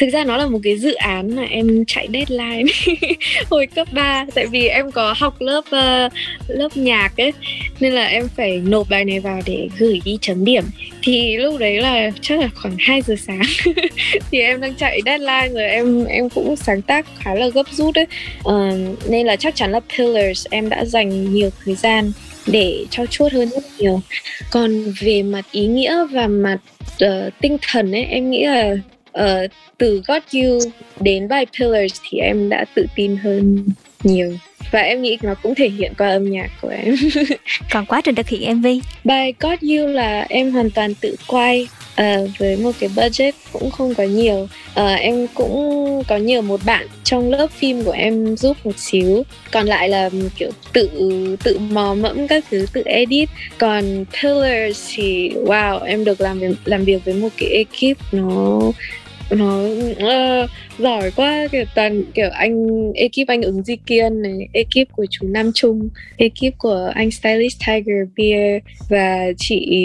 Thực 0.03 0.09
ra 0.12 0.24
nó 0.24 0.37
là 0.37 0.47
một 0.47 0.59
cái 0.62 0.79
dự 0.79 0.95
án 0.95 1.37
mà 1.37 1.43
em 1.43 1.85
chạy 1.87 2.09
deadline 2.12 2.73
hồi 3.51 3.66
cấp 3.66 3.89
3 3.93 4.27
Tại 4.35 4.47
vì 4.47 4.69
em 4.69 4.91
có 4.91 5.15
học 5.19 5.41
lớp 5.41 5.61
uh, 5.61 6.12
lớp 6.49 6.77
nhạc 6.77 7.16
ấy 7.16 7.33
Nên 7.81 7.93
là 7.93 8.05
em 8.05 8.29
phải 8.37 8.62
nộp 8.66 8.89
bài 8.91 9.05
này 9.05 9.20
vào 9.20 9.41
để 9.47 9.69
gửi 9.79 10.01
đi 10.05 10.19
chấm 10.20 10.45
điểm. 10.45 10.65
Thì 11.03 11.37
lúc 11.37 11.59
đấy 11.59 11.81
là 11.81 12.11
chắc 12.20 12.41
là 12.41 12.49
khoảng 12.55 12.77
2 12.79 13.03
giờ 13.03 13.15
sáng 13.27 13.43
Thì 14.31 14.41
em 14.41 14.61
đang 14.61 14.74
chạy 14.74 15.01
deadline 15.05 15.49
rồi 15.49 15.69
em 15.69 16.05
em 16.05 16.29
cũng 16.29 16.57
sáng 16.57 16.83
tác 16.83 17.07
khá 17.19 17.35
là 17.35 17.49
gấp 17.49 17.66
rút 17.70 17.95
ấy. 17.95 18.07
Uh, 18.39 19.09
Nên 19.09 19.27
là 19.27 19.37
chắc 19.37 19.55
chắn 19.55 19.73
là 19.73 19.81
Pillars 19.97 20.47
em 20.51 20.69
đã 20.69 20.85
dành 20.85 21.35
nhiều 21.35 21.51
thời 21.65 21.74
gian 21.74 22.12
để 22.47 22.87
cho 22.91 23.07
chuốt 23.07 23.33
hơn 23.33 23.49
rất 23.49 23.65
nhiều. 23.79 24.01
Còn 24.51 24.85
về 25.01 25.23
mặt 25.23 25.45
ý 25.53 25.66
nghĩa 25.66 26.07
và 26.12 26.27
mặt 26.27 26.59
uh, 27.05 27.33
tinh 27.41 27.57
thần 27.62 27.93
ấy 27.93 28.05
em 28.05 28.31
nghĩ 28.31 28.45
là 28.45 28.77
ờ, 29.12 29.47
từ 29.78 30.02
Got 30.09 30.22
You 30.34 30.59
đến 31.01 31.28
bài 31.28 31.47
Pillars 31.59 32.01
thì 32.09 32.18
em 32.18 32.48
đã 32.48 32.64
tự 32.74 32.86
tin 32.97 33.16
hơn 33.16 33.64
nhiều. 34.02 34.36
Và 34.70 34.80
em 34.80 35.02
nghĩ 35.02 35.18
nó 35.22 35.34
cũng 35.43 35.55
thể 35.55 35.68
hiện 35.68 35.93
qua 35.98 36.09
âm 36.09 36.30
nhạc 36.30 36.51
của 36.60 36.68
em. 36.68 36.94
Còn 37.70 37.86
quá 37.86 38.01
trình 38.01 38.14
thực 38.14 38.28
hiện 38.28 38.60
mv 38.60 38.66
bài 39.05 39.34
God 39.40 39.59
You 39.60 39.86
là 39.86 40.26
em 40.28 40.51
hoàn 40.51 40.70
toàn 40.70 40.94
tự 40.94 41.16
quay 41.26 41.68
À, 41.97 42.18
với 42.39 42.56
một 42.56 42.72
cái 42.80 42.90
budget 42.97 43.34
cũng 43.52 43.70
không 43.70 43.94
có 43.94 44.05
nhiều. 44.05 44.48
À, 44.74 44.94
em 44.94 45.26
cũng 45.34 46.02
có 46.09 46.16
nhờ 46.16 46.40
một 46.40 46.60
bạn 46.64 46.86
trong 47.05 47.30
lớp 47.30 47.51
phim 47.51 47.84
của 47.84 47.93
em 47.93 48.36
giúp 48.36 48.56
một 48.64 48.78
xíu. 48.78 49.22
Còn 49.51 49.66
lại 49.66 49.89
là 49.89 50.10
kiểu 50.36 50.51
tự 50.72 50.89
tự 51.44 51.59
mò 51.59 51.94
mẫm 51.94 52.28
các 52.28 52.44
thứ 52.51 52.66
tự 52.72 52.82
edit. 52.84 53.28
Còn 53.59 54.05
Pillars 54.22 54.90
thì 54.94 55.32
wow 55.47 55.82
em 55.82 56.05
được 56.05 56.20
làm 56.20 56.40
làm 56.64 56.84
việc 56.84 57.05
với 57.05 57.14
một 57.14 57.28
cái 57.36 57.48
ekip 57.48 57.98
nó 58.12 58.60
nó 59.37 59.59
uh, 59.93 60.51
giỏi 60.79 61.11
quá 61.17 61.47
kiểu 61.53 61.65
toàn 61.75 62.03
kiểu 62.15 62.31
anh 62.33 62.67
ekip 62.95 63.29
anh 63.29 63.43
ứng 63.43 63.63
di 63.63 63.77
kiên 63.77 64.23
này 64.23 64.49
ekip 64.53 64.93
của 64.93 65.07
chú 65.11 65.27
nam 65.27 65.51
trung 65.55 65.89
ekip 66.17 66.59
của 66.59 66.91
anh 66.95 67.11
stylist 67.11 67.59
tiger 67.67 68.09
beer 68.17 68.63
và 68.89 69.27
chị 69.39 69.77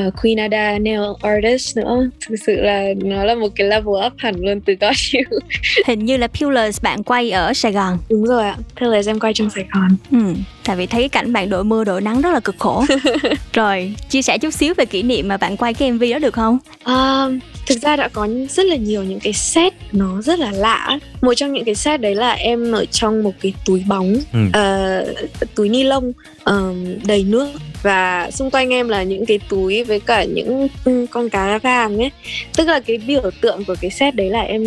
uh, 0.00 0.14
queen 0.22 0.38
ada 0.38 0.78
nail 0.78 1.00
artist 1.22 1.76
nữa. 1.76 2.10
Thực 2.28 2.36
sự 2.46 2.56
là 2.56 2.84
nó 2.96 3.24
là 3.24 3.34
một 3.34 3.48
cái 3.54 3.66
level 3.68 4.06
up 4.06 4.12
hẳn 4.16 4.34
luôn 4.40 4.60
từ 4.60 4.74
God 4.80 4.96
You 5.14 5.38
hình 5.86 6.04
như 6.04 6.16
là 6.16 6.26
Pillars 6.26 6.82
bạn 6.82 7.02
quay 7.02 7.30
ở 7.30 7.54
Sài 7.54 7.72
Gòn. 7.72 7.98
Đúng 8.10 8.24
rồi 8.24 8.44
ạ 8.44 8.56
Pillars 8.80 9.08
em 9.08 9.20
quay 9.20 9.34
trong 9.34 9.50
Sài 9.50 9.64
Gòn. 9.72 9.96
Ừ 10.10 10.34
tại 10.66 10.76
vì 10.76 10.86
thấy 10.86 11.08
cảnh 11.08 11.32
bạn 11.32 11.50
đội 11.50 11.64
mưa 11.64 11.84
đội 11.84 12.00
nắng 12.00 12.20
rất 12.20 12.30
là 12.32 12.40
cực 12.40 12.54
khổ. 12.58 12.84
Rồi 13.52 13.94
chia 14.08 14.22
sẻ 14.22 14.38
chút 14.38 14.54
xíu 14.54 14.74
về 14.76 14.84
kỷ 14.84 15.02
niệm 15.02 15.28
mà 15.28 15.36
bạn 15.36 15.56
quay 15.56 15.74
cái 15.74 15.92
mv 15.92 16.04
đó 16.12 16.18
được 16.18 16.34
không? 16.34 16.58
Uh, 16.84 17.32
thực 17.66 17.82
ra 17.82 17.96
đã 17.96 18.08
có 18.08 18.28
rất 18.48 18.66
là 18.66 18.76
nhiều 18.76 19.02
những 19.02 19.20
cái 19.20 19.32
set 19.32 19.74
nó 19.92 20.22
rất 20.22 20.38
là 20.38 20.50
lạ 20.50 20.98
một 21.22 21.34
trong 21.34 21.52
những 21.52 21.64
cái 21.64 21.74
set 21.74 22.00
đấy 22.00 22.14
là 22.14 22.32
em 22.32 22.72
ở 22.72 22.84
trong 22.84 23.22
một 23.22 23.32
cái 23.40 23.54
túi 23.64 23.84
bóng 23.88 24.16
ừ. 24.32 24.38
uh, 24.48 25.54
túi 25.54 25.68
ni 25.68 25.82
lông 25.82 26.12
uh, 26.50 26.76
đầy 27.06 27.24
nước. 27.24 27.48
Và 27.82 28.30
xung 28.30 28.50
quanh 28.50 28.70
em 28.70 28.88
là 28.88 29.02
những 29.02 29.26
cái 29.26 29.38
túi 29.48 29.84
với 29.84 30.00
cả 30.00 30.24
những 30.24 30.68
con 31.10 31.28
cá 31.28 31.58
vàng 31.58 31.98
ấy. 31.98 32.10
Tức 32.56 32.68
là 32.68 32.80
cái 32.80 32.98
biểu 33.06 33.30
tượng 33.40 33.64
của 33.64 33.74
cái 33.80 33.90
set 33.90 34.14
đấy 34.14 34.30
là 34.30 34.40
em 34.40 34.62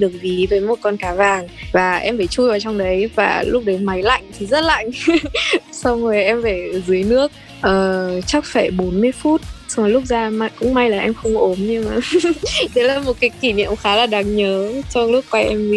được 0.00 0.12
ví 0.20 0.46
với 0.50 0.60
một 0.60 0.78
con 0.82 0.96
cá 0.96 1.14
vàng 1.14 1.48
và 1.72 1.96
em 1.96 2.16
phải 2.16 2.26
chui 2.26 2.48
vào 2.48 2.60
trong 2.60 2.78
đấy. 2.78 3.10
Và 3.14 3.44
lúc 3.46 3.62
đấy 3.66 3.78
máy 3.78 4.02
lạnh 4.02 4.22
thì 4.38 4.46
rất 4.46 4.60
lạnh. 4.60 4.90
Xong 5.72 6.02
rồi 6.02 6.24
em 6.24 6.42
phải 6.42 6.72
ở 6.72 6.80
dưới 6.86 7.04
nước 7.04 7.32
uh, 7.58 8.26
chắc 8.26 8.44
phải 8.44 8.70
40 8.70 9.12
phút 9.12 9.40
xong 9.76 9.84
rồi 9.84 9.90
lúc 9.90 10.04
ra 10.06 10.30
mà 10.30 10.48
cũng 10.58 10.74
may 10.74 10.90
là 10.90 11.00
em 11.00 11.14
không 11.14 11.38
ốm 11.38 11.56
nhưng 11.58 11.84
mà 11.84 11.96
đấy 12.74 12.84
là 12.84 13.00
một 13.00 13.20
cái 13.20 13.30
kỷ 13.30 13.52
niệm 13.52 13.76
khá 13.76 13.96
là 13.96 14.06
đáng 14.06 14.36
nhớ 14.36 14.72
trong 14.90 15.12
lúc 15.12 15.24
quay 15.30 15.54
MV 15.54 15.74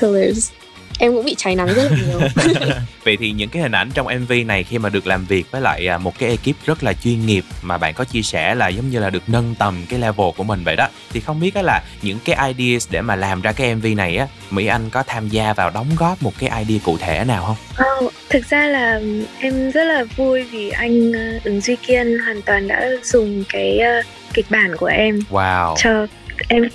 Colors 0.00 0.50
em 0.98 1.12
cũng 1.12 1.24
bị 1.24 1.34
cháy 1.38 1.56
nắng 1.56 1.66
rất 1.66 1.82
là 1.90 1.96
nhiều 1.96 2.20
vậy 3.04 3.16
thì 3.20 3.30
những 3.30 3.48
cái 3.48 3.62
hình 3.62 3.72
ảnh 3.72 3.90
trong 3.94 4.06
mv 4.06 4.32
này 4.46 4.64
khi 4.64 4.78
mà 4.78 4.88
được 4.88 5.06
làm 5.06 5.24
việc 5.24 5.50
với 5.50 5.60
lại 5.60 5.88
à, 5.88 5.98
một 5.98 6.18
cái 6.18 6.28
ekip 6.28 6.66
rất 6.66 6.84
là 6.84 6.92
chuyên 6.92 7.26
nghiệp 7.26 7.44
mà 7.62 7.78
bạn 7.78 7.94
có 7.94 8.04
chia 8.04 8.22
sẻ 8.22 8.54
là 8.54 8.68
giống 8.68 8.90
như 8.90 8.98
là 8.98 9.10
được 9.10 9.22
nâng 9.26 9.54
tầm 9.54 9.84
cái 9.88 9.98
level 9.98 10.26
của 10.36 10.44
mình 10.44 10.64
vậy 10.64 10.76
đó 10.76 10.88
thì 11.12 11.20
không 11.20 11.40
biết 11.40 11.56
là 11.56 11.80
những 12.02 12.18
cái 12.24 12.54
ideas 12.54 12.88
để 12.90 13.00
mà 13.00 13.16
làm 13.16 13.42
ra 13.42 13.52
cái 13.52 13.74
mv 13.74 13.86
này 13.96 14.16
á 14.16 14.26
mỹ 14.50 14.66
anh 14.66 14.90
có 14.90 15.02
tham 15.02 15.28
gia 15.28 15.52
vào 15.52 15.70
đóng 15.70 15.88
góp 15.98 16.22
một 16.22 16.32
cái 16.38 16.64
idea 16.64 16.78
cụ 16.84 16.98
thể 16.98 17.24
nào 17.24 17.44
không 17.44 17.86
oh, 18.04 18.12
thực 18.30 18.46
ra 18.46 18.66
là 18.66 19.00
em 19.40 19.70
rất 19.70 19.84
là 19.84 20.04
vui 20.16 20.42
vì 20.42 20.70
anh 20.70 21.12
ờ, 21.12 21.38
ứng 21.44 21.60
duy 21.60 21.76
kiên 21.76 22.18
hoàn 22.18 22.42
toàn 22.42 22.68
đã 22.68 22.88
dùng 23.02 23.44
cái 23.48 23.80
uh, 24.00 24.06
kịch 24.34 24.46
bản 24.50 24.76
của 24.76 24.86
em 24.86 25.20
wow. 25.30 25.76
cho 25.76 26.06
em 26.48 26.68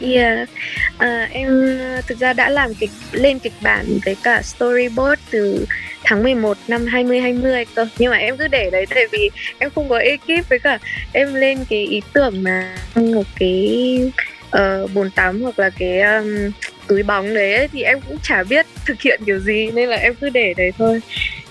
yeah. 0.00 0.48
à, 0.98 1.28
em 1.32 1.78
ờ, 1.78 2.00
thực 2.06 2.18
ra 2.18 2.32
đã 2.32 2.48
làm 2.48 2.74
kịch 2.74 2.90
lên 3.12 3.38
kịch 3.38 3.52
bản 3.62 3.98
với 4.04 4.16
cả 4.22 4.42
storyboard 4.42 5.20
từ 5.30 5.66
tháng 6.04 6.22
11 6.22 6.56
năm 6.68 6.86
2020 6.86 7.64
cơ 7.74 7.88
nhưng 7.98 8.10
mà 8.10 8.16
em 8.16 8.36
cứ 8.36 8.48
để 8.48 8.70
đấy 8.70 8.86
tại 8.94 9.06
vì 9.12 9.30
em 9.58 9.70
không 9.74 9.88
có 9.88 9.98
ekip 9.98 10.48
với 10.48 10.58
cả 10.58 10.78
em 11.12 11.34
lên 11.34 11.58
cái 11.70 11.86
ý 11.86 12.00
tưởng 12.12 12.42
mà 12.42 12.74
một 12.94 13.26
cái 13.38 13.98
uh, 14.56 14.90
bồn 14.94 15.10
tắm 15.10 15.42
hoặc 15.42 15.58
là 15.58 15.70
cái 15.70 16.00
um, 16.00 16.50
túi 16.86 17.02
bóng 17.02 17.34
đấy 17.34 17.54
ấy, 17.54 17.68
thì 17.68 17.82
em 17.82 18.00
cũng 18.00 18.18
chả 18.22 18.42
biết 18.42 18.66
thực 18.86 19.00
hiện 19.00 19.20
kiểu 19.26 19.38
gì 19.38 19.70
nên 19.70 19.88
là 19.88 19.96
em 19.96 20.14
cứ 20.14 20.28
để 20.28 20.54
đấy 20.56 20.72
thôi 20.78 21.00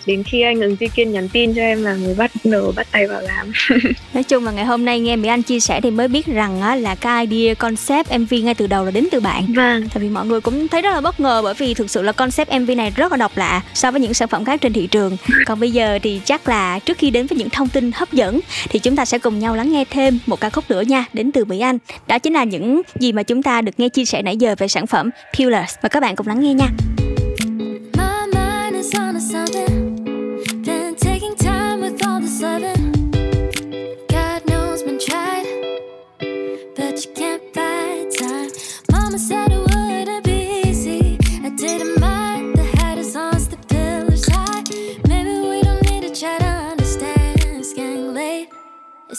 đến 0.08 0.24
khi 0.24 0.42
anh 0.42 0.62
ứng 0.62 0.76
Duy 0.80 0.88
Kiên 0.88 1.12
nhắn 1.12 1.30
tin 1.30 1.54
cho 1.54 1.62
em 1.62 1.84
là 1.84 1.94
mới 1.94 2.14
bắt 2.14 2.32
đầu 2.44 2.74
bắt 2.76 2.88
tay 2.92 3.08
vào 3.08 3.22
làm. 3.22 3.52
Nói 4.14 4.24
chung 4.24 4.46
là 4.46 4.52
ngày 4.52 4.66
hôm 4.66 4.86
nay 4.86 5.00
nghe 5.00 5.16
Mỹ 5.16 5.30
Anh 5.30 5.42
chia 5.42 5.60
sẻ 5.60 5.82
thì 5.82 5.92
mới 5.92 6.08
biết 6.08 6.26
rằng 6.26 6.62
á, 6.62 6.76
là 6.76 6.96
cái 6.96 7.28
idea 7.28 7.54
concept 7.54 8.12
MV 8.20 8.34
ngay 8.44 8.54
từ 8.54 8.68
đầu 8.68 8.86
là 8.86 8.92
đến 8.92 9.08
từ 9.12 9.20
bạn. 9.20 9.54
Vâng. 9.56 9.90
Tại 9.94 10.04
vì 10.04 10.10
mọi 10.10 10.26
người 10.26 10.42
cũng 10.42 10.68
thấy 10.68 10.82
rất 10.82 10.92
là 10.92 11.02
bất 11.02 11.20
ngờ 11.20 11.42
bởi 11.44 11.54
vì 11.54 11.74
thực 11.74 11.90
sự 11.90 12.02
là 12.02 12.12
concept 12.12 12.54
MV 12.60 12.72
này 12.78 12.92
rất 12.96 13.12
là 13.12 13.18
độc 13.18 13.38
lạ 13.38 13.62
so 13.74 13.92
với 13.92 14.02
những 14.02 14.14
sản 14.14 14.28
phẩm 14.28 14.46
khác 14.46 14.62
trên 14.62 14.74
thị 14.74 14.88
trường. 14.88 15.18
Còn 15.46 15.60
bây 15.60 15.72
giờ 15.72 16.00
thì 16.04 16.22
chắc 16.26 16.50
là 16.50 16.80
trước 16.80 16.98
khi 16.98 17.10
đến 17.10 17.28
với 17.28 17.38
những 17.38 17.50
thông 17.50 17.70
tin 17.70 17.92
hấp 17.96 18.14
dẫn 18.14 18.40
thì 18.70 18.80
chúng 18.80 18.96
ta 18.96 19.06
sẽ 19.06 19.20
cùng 19.20 19.40
nhau 19.40 19.56
lắng 19.56 19.72
nghe 19.72 19.86
thêm 19.90 20.20
một 20.26 20.42
ca 20.42 20.50
khúc 20.50 20.72
nữa 20.72 20.82
nha 20.82 21.06
đến 21.14 21.32
từ 21.32 21.46
Mỹ 21.46 21.60
Anh. 21.60 21.78
Đó 22.08 22.20
chính 22.20 22.34
là 22.34 22.44
những 22.44 22.82
gì 23.00 23.12
mà 23.12 23.24
chúng 23.24 23.44
ta 23.44 23.62
được 23.62 23.72
nghe 23.78 23.90
chia 23.90 24.06
sẻ 24.06 24.22
nãy 24.22 24.38
giờ 24.38 24.56
về 24.58 24.68
sản 24.68 24.88
phẩm 24.88 25.10
Pillars 25.38 25.76
và 25.82 25.90
các 25.90 26.00
bạn 26.00 26.16
cùng 26.16 26.28
lắng 26.28 26.40
nghe 26.40 26.54
nha 26.54 26.68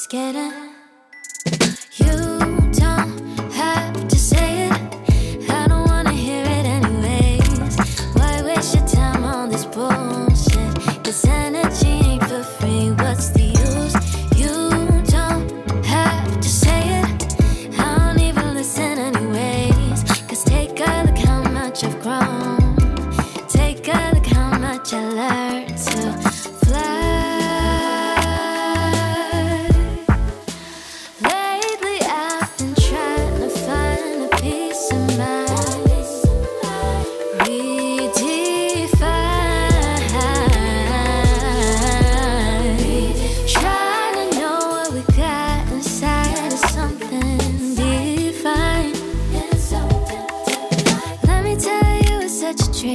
getting 0.08 0.50
you 0.50 0.67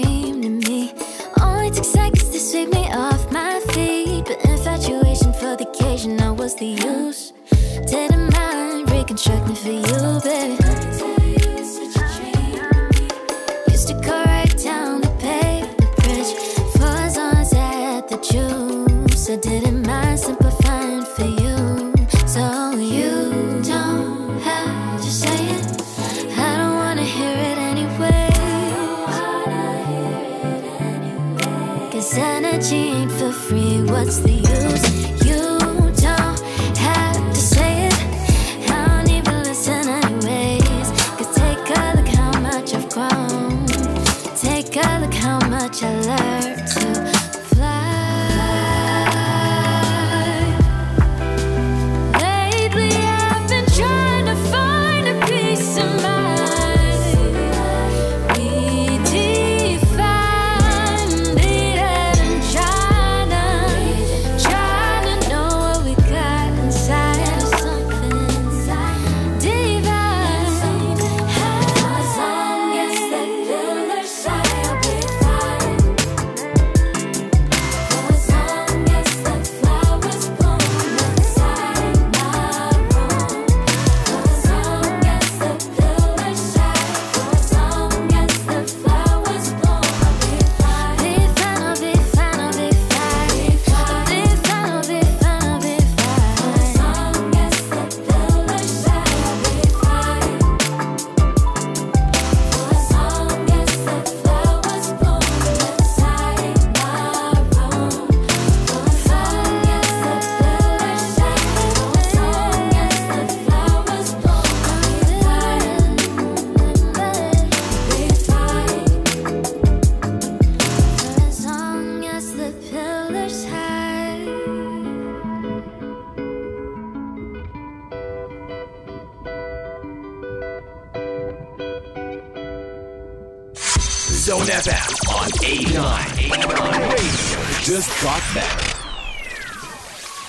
dream 0.02 0.42
to 0.42 0.50
me. 0.50 0.94
Only 1.42 1.70
took 1.70 1.86
seconds 1.86 2.30
to 2.30 2.40
sweep 2.40 2.70
me 2.72 2.86
off 2.92 3.32
my 3.32 3.60
feet. 3.74 4.26
But 4.26 4.44
infatuation 4.46 5.34
for 5.34 5.56
the 5.56 5.68
occasion, 5.70 6.20
I 6.22 6.32
was 6.32 6.56
the 6.56 6.66
use. 6.66 7.34
Didn't 7.88 8.32
mind 8.34 8.90
reconstructing 8.90 9.56
for 9.56 9.70
you, 9.70 10.22
baby. 10.24 10.93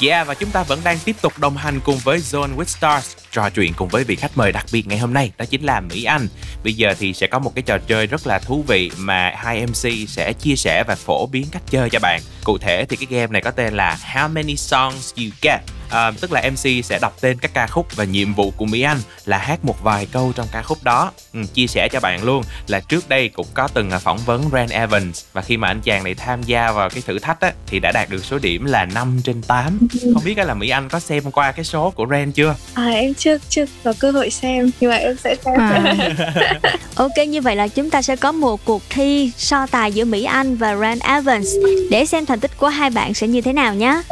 Yeah 0.08 0.26
và 0.26 0.34
chúng 0.34 0.50
ta 0.50 0.62
vẫn 0.62 0.80
đang 0.84 0.98
tiếp 1.04 1.16
tục 1.22 1.38
đồng 1.38 1.56
hành 1.56 1.80
cùng 1.84 1.98
với 2.04 2.18
Zone 2.18 2.56
with 2.56 2.64
Stars, 2.64 3.16
trò 3.32 3.50
chuyện 3.50 3.72
cùng 3.76 3.88
với 3.88 4.04
vị 4.04 4.16
khách 4.16 4.36
mời 4.36 4.52
đặc 4.52 4.66
biệt 4.72 4.86
ngày 4.86 4.98
hôm 4.98 5.14
nay, 5.14 5.32
đó 5.38 5.44
chính 5.44 5.62
là 5.62 5.80
Mỹ 5.80 6.04
Anh. 6.04 6.28
Bây 6.64 6.72
giờ 6.72 6.94
thì 6.98 7.14
sẽ 7.14 7.26
có 7.26 7.38
một 7.38 7.52
cái 7.54 7.62
trò 7.62 7.78
chơi 7.78 8.06
rất 8.06 8.26
là 8.26 8.38
thú 8.38 8.64
vị 8.66 8.90
mà 8.98 9.32
hai 9.36 9.66
MC 9.66 10.08
sẽ 10.08 10.32
chia 10.32 10.56
sẻ 10.56 10.84
và 10.86 10.94
phổ 10.94 11.26
biến 11.26 11.46
cách 11.52 11.62
chơi 11.70 11.90
cho 11.90 11.98
bạn. 12.02 12.20
Cụ 12.44 12.58
thể 12.58 12.84
thì 12.88 12.96
cái 12.96 13.06
game 13.10 13.32
này 13.32 13.42
có 13.42 13.50
tên 13.50 13.74
là 13.74 13.98
How 14.14 14.32
many 14.32 14.56
songs 14.56 15.14
you 15.16 15.24
get 15.42 15.60
à, 15.90 16.10
tức 16.20 16.32
là 16.32 16.50
MC 16.50 16.84
sẽ 16.84 16.98
đọc 16.98 17.16
tên 17.20 17.38
các 17.38 17.54
ca 17.54 17.66
khúc 17.66 17.96
và 17.96 18.04
nhiệm 18.04 18.34
vụ 18.34 18.50
của 18.56 18.64
Mỹ 18.64 18.82
Anh 18.82 18.98
là 19.24 19.38
hát 19.38 19.64
một 19.64 19.82
vài 19.82 20.06
câu 20.12 20.32
trong 20.36 20.46
ca 20.52 20.62
khúc 20.62 20.84
đó. 20.84 21.12
Ừ, 21.32 21.40
chia 21.54 21.66
sẻ 21.66 21.88
cho 21.92 22.00
bạn 22.00 22.24
luôn 22.24 22.42
là 22.66 22.80
trước 22.80 23.08
đây 23.08 23.28
cũng 23.28 23.46
có 23.54 23.68
từng 23.74 23.90
à, 23.90 23.98
phỏng 23.98 24.18
vấn 24.18 24.44
Ren 24.52 24.68
Evans 24.68 25.24
và 25.32 25.42
khi 25.42 25.56
mà 25.56 25.68
anh 25.68 25.80
chàng 25.80 26.04
này 26.04 26.14
tham 26.14 26.42
gia 26.42 26.72
vào 26.72 26.90
cái 26.90 27.02
thử 27.06 27.18
thách 27.18 27.40
á, 27.40 27.52
thì 27.66 27.80
đã 27.80 27.92
đạt 27.92 28.10
được 28.10 28.24
số 28.24 28.38
điểm 28.38 28.64
là 28.64 28.84
5 28.84 29.20
trên 29.24 29.42
8. 29.42 29.88
Không 30.14 30.24
biết 30.24 30.38
là 30.38 30.54
Mỹ 30.54 30.68
Anh 30.68 30.88
có 30.88 31.00
xem 31.00 31.30
qua 31.30 31.52
cái 31.52 31.64
số 31.64 31.90
của 31.90 32.06
Ren 32.10 32.32
chưa? 32.32 32.54
À 32.74 32.90
em 32.90 33.14
chưa 33.14 33.38
chưa 33.48 33.64
có 33.84 33.92
cơ 33.98 34.10
hội 34.10 34.30
xem 34.30 34.70
nhưng 34.80 34.90
mà 34.90 34.96
em 34.96 35.16
sẽ 35.24 35.36
xem. 35.44 35.54
À. 35.58 35.94
ok 36.94 37.28
như 37.28 37.40
vậy 37.40 37.56
là 37.56 37.68
chúng 37.68 37.90
ta 37.90 38.02
sẽ 38.02 38.16
có 38.16 38.32
một 38.32 38.64
cuộc 38.64 38.82
thi 38.90 39.30
so 39.36 39.66
tài 39.66 39.92
giữa 39.92 40.04
Mỹ 40.04 40.24
Anh 40.24 40.56
và 40.56 40.76
Ren 40.76 40.98
Evans 40.98 41.48
để 41.90 42.04
xem 42.04 42.26
thành 42.26 42.40
tích 42.40 42.50
của 42.58 42.68
hai 42.68 42.90
bạn 42.90 43.14
sẽ 43.14 43.28
như 43.28 43.40
thế 43.40 43.52
nào 43.52 43.74
nhé. 43.74 44.02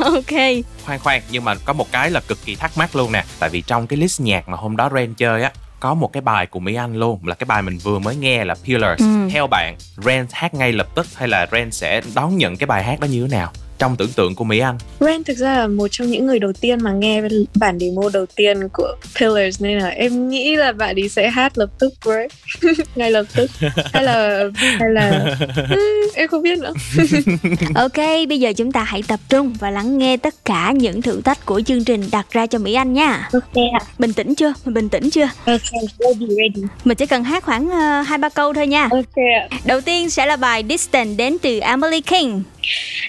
Ok. 0.00 0.32
Khoan 0.86 0.98
khoan 0.98 1.22
nhưng 1.30 1.44
mà 1.44 1.54
có 1.64 1.72
một 1.72 1.92
cái 1.92 2.10
là 2.10 2.20
cực 2.28 2.38
kỳ 2.44 2.54
thắc 2.54 2.78
mắc 2.78 2.96
luôn 2.96 3.12
nè 3.12 3.24
tại 3.38 3.50
vì 3.50 3.62
trong 3.62 3.86
cái 3.86 3.96
list 3.96 4.20
nhạc 4.20 4.48
mà 4.48 4.56
hôm 4.56 4.76
đó 4.76 4.90
Ren 4.94 5.14
chơi 5.14 5.42
á 5.42 5.52
có 5.80 5.94
một 5.94 6.12
cái 6.12 6.20
bài 6.20 6.46
của 6.46 6.60
Mỹ 6.60 6.74
Anh 6.74 6.96
luôn 6.96 7.20
là 7.26 7.34
cái 7.34 7.44
bài 7.44 7.62
mình 7.62 7.78
vừa 7.78 7.98
mới 7.98 8.16
nghe 8.16 8.44
là 8.44 8.54
Pillars. 8.64 9.00
Ừ. 9.00 9.28
Theo 9.30 9.46
bạn, 9.46 9.76
Ren 9.96 10.26
hát 10.32 10.54
ngay 10.54 10.72
lập 10.72 10.86
tức 10.94 11.06
hay 11.14 11.28
là 11.28 11.46
Ren 11.52 11.70
sẽ 11.70 12.00
đón 12.14 12.36
nhận 12.36 12.56
cái 12.56 12.66
bài 12.66 12.84
hát 12.84 13.00
đó 13.00 13.06
như 13.06 13.22
thế 13.22 13.36
nào? 13.36 13.52
Trong 13.78 13.96
tưởng 13.96 14.12
tượng 14.12 14.34
của 14.34 14.44
Mỹ 14.44 14.58
Anh. 14.58 14.78
Ren 15.00 15.24
thực 15.24 15.36
ra 15.36 15.58
là 15.58 15.66
một 15.66 15.88
trong 15.90 16.10
những 16.10 16.26
người 16.26 16.38
đầu 16.38 16.52
tiên 16.60 16.78
mà 16.82 16.92
nghe 16.92 17.22
bản 17.54 17.78
demo 17.78 18.02
đầu 18.12 18.26
tiên 18.26 18.68
của 18.72 18.94
Pillars 19.18 19.62
nên 19.62 19.78
là 19.78 19.88
em 19.88 20.28
nghĩ 20.28 20.56
là 20.56 20.72
bạn 20.72 20.96
ấy 20.96 21.08
sẽ 21.08 21.30
hát 21.30 21.58
lập 21.58 21.70
tức 21.78 21.92
break 22.04 22.30
ngay 22.96 23.10
lập 23.10 23.26
tức 23.34 23.50
hay 23.92 24.04
là 24.04 24.44
hay 24.54 24.90
là 24.90 25.36
ừ, 25.70 26.10
em 26.14 26.28
không 26.28 26.42
biết 26.42 26.58
nữa. 26.58 26.72
ok, 27.74 27.96
bây 28.28 28.40
giờ 28.40 28.52
chúng 28.56 28.72
ta 28.72 28.82
hãy 28.82 29.02
tập 29.08 29.20
trung 29.28 29.54
và 29.60 29.70
lắng 29.70 29.98
nghe 29.98 30.16
tất 30.16 30.34
cả 30.44 30.72
những 30.76 31.02
thử 31.02 31.20
thách 31.20 31.46
của 31.46 31.60
chương 31.60 31.84
trình 31.84 32.02
đặt 32.12 32.26
ra 32.30 32.46
cho 32.46 32.58
Mỹ 32.58 32.74
Anh 32.74 32.92
nha. 32.92 33.28
Ok 33.32 33.54
ạ. 33.54 33.80
Bình 33.98 34.12
tĩnh 34.12 34.34
chưa? 34.34 34.52
Mình 34.64 34.74
bình 34.74 34.88
tĩnh 34.88 35.10
chưa? 35.10 35.28
Ok, 35.44 35.60
ready 35.98 36.26
ready. 36.26 36.62
Mình 36.84 36.96
chỉ 36.96 37.06
cần 37.06 37.24
hát 37.24 37.44
khoảng 37.44 37.66
uh, 37.66 38.06
hai 38.06 38.18
ba 38.18 38.28
câu 38.28 38.54
thôi 38.54 38.66
nha. 38.66 38.88
Ok 38.90 39.16
ạ. 39.16 39.58
Đầu 39.64 39.80
tiên 39.80 40.10
sẽ 40.10 40.26
là 40.26 40.36
bài 40.36 40.64
Distant 40.68 41.16
đến 41.16 41.36
từ 41.42 41.60
Emily 41.60 42.00
King. 42.00 42.42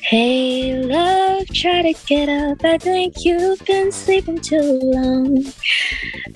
Hey, 0.02 0.74
love, 0.74 1.48
try 1.54 1.82
to 1.82 1.94
get 2.08 2.30
up. 2.30 2.58
I 2.64 2.78
think 2.78 3.14
you've 3.26 3.66
been 3.68 3.92
sleeping 3.92 4.40
too 4.40 4.80
long. 4.84 5.36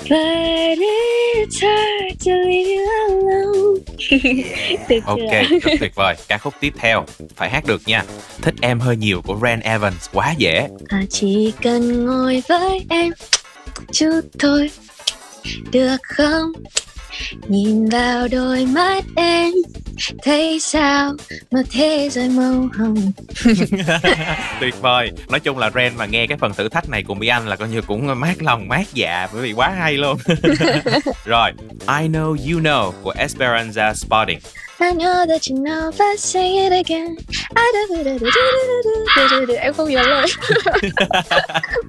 But 0.10 0.77
it's 0.80 1.61
hard 1.61 2.19
to 2.19 2.31
leave 2.45 2.68
you 2.68 2.88
alone. 3.07 3.81
Ok, 5.06 5.31
rất 5.61 5.72
tuyệt 5.80 5.95
vời. 5.95 6.15
Ca 6.27 6.38
khúc 6.38 6.53
tiếp 6.60 6.73
theo 6.77 7.06
phải 7.35 7.49
hát 7.49 7.65
được 7.65 7.81
nha. 7.85 8.03
Thích 8.41 8.56
em 8.61 8.80
hơi 8.80 8.95
nhiều 8.95 9.22
của 9.22 9.39
Ren 9.43 9.60
Evans 9.60 10.10
quá 10.14 10.34
dễ. 10.38 10.68
À, 10.89 11.02
chỉ 11.10 11.53
cần 11.61 12.06
ngồi 12.06 12.43
với 12.48 12.85
em 12.89 13.14
chút 13.91 14.22
thôi 14.39 14.69
được 15.72 15.98
không 16.03 16.52
nhìn 17.47 17.89
vào 17.89 18.27
đôi 18.27 18.65
mắt 18.65 19.03
em, 19.15 19.53
thấy 20.23 20.59
sao 20.59 21.13
mà 21.51 21.61
thế 21.71 22.09
giới 22.11 22.29
màu 22.29 22.69
hồng? 22.77 23.11
Tuyệt 24.59 24.81
vời. 24.81 25.11
Nói 25.29 25.39
chung 25.39 25.57
là 25.57 25.71
Ren 25.75 25.95
mà 25.97 26.05
nghe 26.05 26.27
cái 26.27 26.38
phần 26.38 26.53
thử 26.53 26.69
thách 26.69 26.89
này 26.89 27.03
cùng 27.03 27.19
với 27.19 27.29
anh 27.29 27.47
là 27.47 27.55
coi 27.55 27.69
như 27.69 27.81
cũng 27.81 28.19
mát 28.19 28.41
lòng, 28.41 28.67
mát 28.67 28.88
dạ 28.93 29.27
bởi 29.33 29.41
vì 29.41 29.53
quá 29.53 29.69
hay 29.69 29.93
luôn. 29.93 30.17
Rồi, 31.25 31.51
I 31.88 32.07
know 32.07 32.29
you 32.29 32.59
know 32.59 32.91
của 33.03 33.13
Esperanza 33.17 33.93
Spalding. 33.93 34.39
I 34.81 34.93
know 34.93 35.25
that 35.27 35.47
you 35.49 35.57
know, 35.57 35.91
but 35.91 36.19
say 36.19 36.57
it 36.57 36.71
again. 36.71 37.15
I 37.55 37.71
do 37.73 37.95
do 37.95 38.03
do 38.03 38.17
do 38.17 38.29
do 39.15 39.27
do 39.27 39.45
do 39.47 39.53
Em 39.53 39.73
không 39.73 39.89
nhớ 39.89 40.03
lời. 40.03 40.27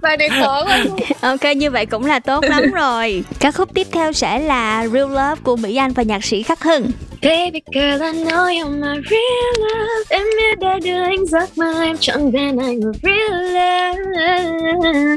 Bài 0.03 0.17
này 0.17 0.29
khó 0.29 0.65
quá. 0.65 0.85
Ok, 1.21 1.57
như 1.57 1.71
vậy 1.71 1.87
cũng 1.87 2.07
là 2.07 2.19
tốt 2.19 2.45
lắm 2.45 2.73
rồi. 2.73 3.25
Các 3.41 3.55
khúc 3.55 3.75
tiếp 3.75 3.87
theo 3.93 4.13
sẽ 4.13 4.39
là 4.39 4.87
Real 4.93 5.09
Love 5.09 5.41
của 5.43 5.57
Mỹ 5.57 5.77
Anh 5.77 5.93
và 5.93 6.03
nhạc 6.03 6.25
sĩ 6.25 6.43
Khắc 6.43 6.63
Hưng. 6.63 6.91
Baby 7.23 7.63
girl, 7.73 8.03
I 8.03 8.13
know 8.25 8.49
you're 8.49 8.81
my 8.81 9.01
real 9.11 9.55
love 9.59 10.05
Em 10.09 10.23
biết 10.37 10.59
đã 10.61 10.79
đưa 10.85 11.03
anh 11.03 11.27
giấc 11.27 11.59
mơ 11.59 11.83
em 11.83 11.97
chọn 12.01 12.33
bên 12.33 12.57
anh 12.59 12.81
real 13.03 13.43
love 13.43 15.17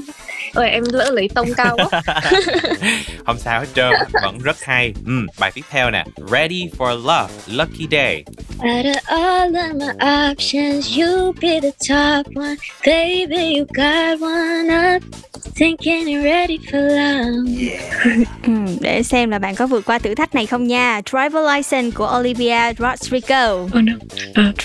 Ôi 0.53 0.69
em 0.69 0.83
lỡ 0.91 1.11
lấy 1.11 1.29
tông 1.35 1.53
cao 1.57 1.77
quá 1.77 2.01
Không 3.25 3.37
sao 3.39 3.59
hết 3.59 3.65
trơn, 3.75 3.93
vẫn 4.23 4.39
rất 4.43 4.63
hay 4.63 4.93
ừ, 5.05 5.11
Bài 5.39 5.51
tiếp 5.55 5.65
theo 5.69 5.91
nè 5.91 6.05
Ready 6.31 6.69
for 6.77 6.95
love, 6.95 7.33
love 7.47 7.64
Lucky 7.65 7.87
Day 7.87 8.25
Out 8.63 8.85
of 8.85 8.99
all 9.09 9.55
of 9.55 9.75
my 9.75 9.95
options, 9.99 10.95
you 10.95 11.33
be 11.39 11.59
the 11.59 11.71
top 11.83 12.27
one. 12.33 12.59
Baby, 12.83 13.55
you 13.55 13.65
got 13.65 14.19
one 14.19 14.69
up. 14.69 15.01
Thinking 15.55 16.07
you're 16.07 16.23
ready 16.23 16.57
for 16.71 16.81
love. 16.81 17.51
Ừ, 18.45 18.51
để 18.81 19.03
xem 19.03 19.29
là 19.29 19.39
bạn 19.39 19.55
có 19.55 19.67
vượt 19.67 19.85
qua 19.85 19.99
thử 19.99 20.15
thách 20.15 20.35
này 20.35 20.45
không 20.45 20.67
nha. 20.67 21.01
Driver 21.11 21.43
License 21.55 21.95
của 21.95 22.13
Olivia 22.19 22.73
Rodrigo. 22.77 23.53
Oh 23.53 23.73
no. 23.75 23.93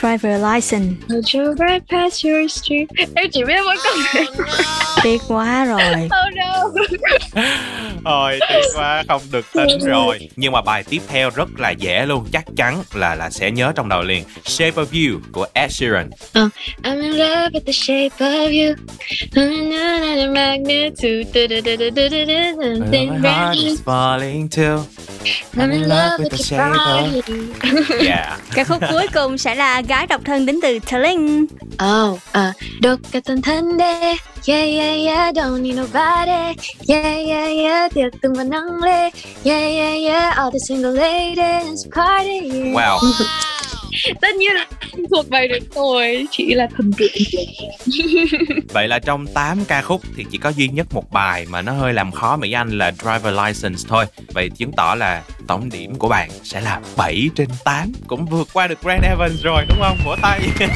Driver 0.00 0.42
License. 0.54 0.94
I 1.08 1.16
drove 1.26 1.54
right 1.68 1.82
past 1.90 2.24
your 2.26 2.52
street. 2.52 2.88
Em 3.14 3.26
chỉ 3.32 3.44
biết 3.44 3.60
mỗi 3.64 3.76
câu 3.84 3.92
này 4.14 4.24
Tiếc 5.02 5.20
quá 5.28 5.64
rồi. 5.64 5.80
Oh 6.10 6.34
no 6.36 6.64
Ôi 8.04 8.38
tiếc 8.48 8.60
quá 8.76 9.02
không 9.08 9.22
được 9.32 9.46
tính 9.54 9.78
rồi 9.86 10.28
Nhưng 10.36 10.52
mà 10.52 10.62
bài 10.62 10.84
tiếp 10.90 11.02
theo 11.08 11.30
rất 11.30 11.48
là 11.58 11.70
dễ 11.70 12.06
luôn 12.06 12.26
Chắc 12.32 12.44
chắn 12.56 12.82
là 12.94 13.14
là 13.14 13.30
sẽ 13.30 13.50
nhớ 13.50 13.72
trong 13.76 13.88
đầu 13.88 14.02
liền 14.02 14.24
Shape 14.44 14.82
of 14.82 14.86
You 15.12 15.20
của 15.32 15.46
Ed 15.52 15.72
Sheeran 15.72 16.10
Uh, 16.38 16.48
I'm 16.82 17.00
in 17.02 17.12
love 17.12 17.50
with 17.52 17.60
the 17.66 17.72
shape 17.72 18.16
of 18.18 18.50
you. 18.50 18.74
I'm 19.34 20.34
My 23.10 23.18
heart 23.18 23.56
is 23.56 23.80
falling 23.80 24.48
too. 24.48 24.84
I'm 25.56 25.70
in 25.70 25.88
love 25.88 26.20
with 26.20 26.30
the 26.30 26.36
shape 26.36 26.60
of 26.60 28.02
Yeah. 28.02 28.38
Ca 28.54 28.64
khúc 28.64 28.82
cuối 28.90 29.06
cùng 29.14 29.38
sẽ 29.38 29.54
là 29.54 29.82
Gái 29.88 30.06
độc 30.06 30.20
thân 30.24 30.46
đến 30.46 30.60
từ 30.62 30.78
Tling. 30.78 31.46
Oh, 31.84 32.12
uh, 32.12 32.20
độc 32.80 33.00
cả 33.12 33.20
toàn 33.24 33.42
thân 33.42 33.76
đê. 33.76 34.16
Yeah, 34.46 34.68
yeah, 34.68 35.06
yeah, 35.06 35.34
don't 35.34 35.62
need 35.62 35.76
nobody. 35.76 36.54
Yeah, 36.88 37.26
yeah, 37.26 37.48
yeah, 37.56 37.94
tiệc 37.94 38.12
từng 38.22 38.34
vào 38.34 38.44
nắng 38.44 38.82
lê. 38.82 39.10
Yeah, 39.44 39.62
yeah, 39.62 39.94
yeah, 40.06 40.36
all 40.36 40.50
the 40.50 40.58
single 40.68 40.92
ladies 40.92 41.86
party. 41.94 42.72
Wow 42.74 42.98
Tất 44.20 44.34
nhiên 44.34 44.52
là 44.54 44.66
thuộc 45.10 45.30
bài 45.30 45.48
đấy 45.48 45.60
rồi 45.74 46.26
Chị 46.30 46.54
là 46.54 46.68
thần 46.76 46.92
tượng 46.92 47.08
Vậy 48.68 48.88
là 48.88 48.98
trong 48.98 49.26
8 49.26 49.64
ca 49.64 49.82
khúc 49.82 50.02
thì 50.16 50.24
chỉ 50.32 50.38
có 50.38 50.48
duy 50.50 50.68
nhất 50.68 50.86
một 50.90 51.12
bài 51.12 51.46
mà 51.48 51.62
nó 51.62 51.72
hơi 51.72 51.92
làm 51.92 52.12
khó 52.12 52.36
Mỹ 52.36 52.52
Anh 52.52 52.68
là 52.78 52.92
Driver 53.02 53.34
License 53.46 53.84
thôi. 53.88 54.04
Vậy 54.34 54.50
chứng 54.56 54.72
tỏ 54.72 54.94
là 54.94 55.22
tổng 55.48 55.70
điểm 55.72 55.94
của 55.94 56.08
bạn 56.08 56.30
sẽ 56.44 56.60
là 56.60 56.80
7 56.96 57.28
trên 57.36 57.48
8 57.64 57.92
Cũng 58.06 58.26
vượt 58.26 58.48
qua 58.52 58.66
được 58.66 58.82
Grant 58.82 59.02
Evans 59.02 59.42
rồi 59.42 59.62
đúng 59.68 59.78
không? 59.80 59.98
Vỗ 60.04 60.16
tay. 60.22 60.40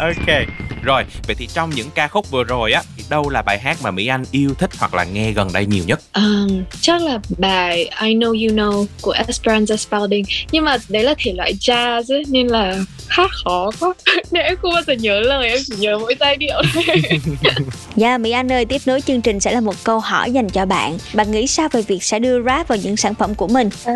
Ok. 0.00 0.46
Rồi, 0.82 1.04
vậy 1.26 1.36
thì 1.38 1.46
trong 1.54 1.70
những 1.70 1.90
ca 1.94 2.08
khúc 2.08 2.30
vừa 2.30 2.44
rồi 2.44 2.72
á 2.72 2.82
Thì 2.96 3.04
đâu 3.10 3.28
là 3.28 3.42
bài 3.42 3.58
hát 3.58 3.76
mà 3.82 3.90
Mỹ 3.90 4.06
Anh 4.06 4.24
yêu 4.30 4.54
thích 4.58 4.70
hoặc 4.78 4.94
là 4.94 5.04
nghe 5.04 5.32
gần 5.32 5.48
đây 5.52 5.66
nhiều 5.66 5.84
nhất? 5.86 6.00
um, 6.14 6.62
Chắc 6.80 7.02
là 7.02 7.18
bài 7.38 7.90
I 8.02 8.14
Know 8.14 8.26
You 8.48 8.56
Know 8.56 8.86
của 9.02 9.14
Esperanza 9.14 9.76
Spalding. 9.76 10.24
Nhưng 10.52 10.59
mà 10.60 10.76
đấy 10.88 11.02
là 11.02 11.14
thể 11.18 11.32
loại 11.32 11.54
jazz 11.60 12.14
ấy, 12.14 12.22
Nên 12.28 12.46
là 12.46 12.76
hát 13.08 13.30
khó 13.44 13.70
quá 13.80 13.94
Nên 14.30 14.42
em 14.44 14.56
không 14.62 14.72
bao 14.74 14.82
giờ 14.86 14.92
nhớ 14.94 15.20
lời 15.20 15.48
Em 15.48 15.58
chỉ 15.66 15.74
nhớ 15.78 15.98
mỗi 15.98 16.14
giai 16.20 16.36
điệu 16.36 16.62
thôi 16.74 16.84
Dạ 17.96 18.18
Mỹ 18.18 18.30
Anh 18.30 18.52
ơi, 18.52 18.64
tiếp 18.64 18.80
nối 18.86 19.00
chương 19.00 19.20
trình 19.20 19.40
sẽ 19.40 19.52
là 19.52 19.60
một 19.60 19.74
câu 19.84 20.00
hỏi 20.00 20.32
dành 20.32 20.48
cho 20.48 20.66
bạn. 20.66 20.98
Bạn 21.14 21.30
nghĩ 21.30 21.46
sao 21.46 21.68
về 21.72 21.82
việc 21.82 22.02
sẽ 22.02 22.18
đưa 22.18 22.42
rap 22.42 22.68
vào 22.68 22.78
những 22.82 22.96
sản 22.96 23.14
phẩm 23.14 23.34
của 23.34 23.48
mình? 23.48 23.70
À, 23.84 23.94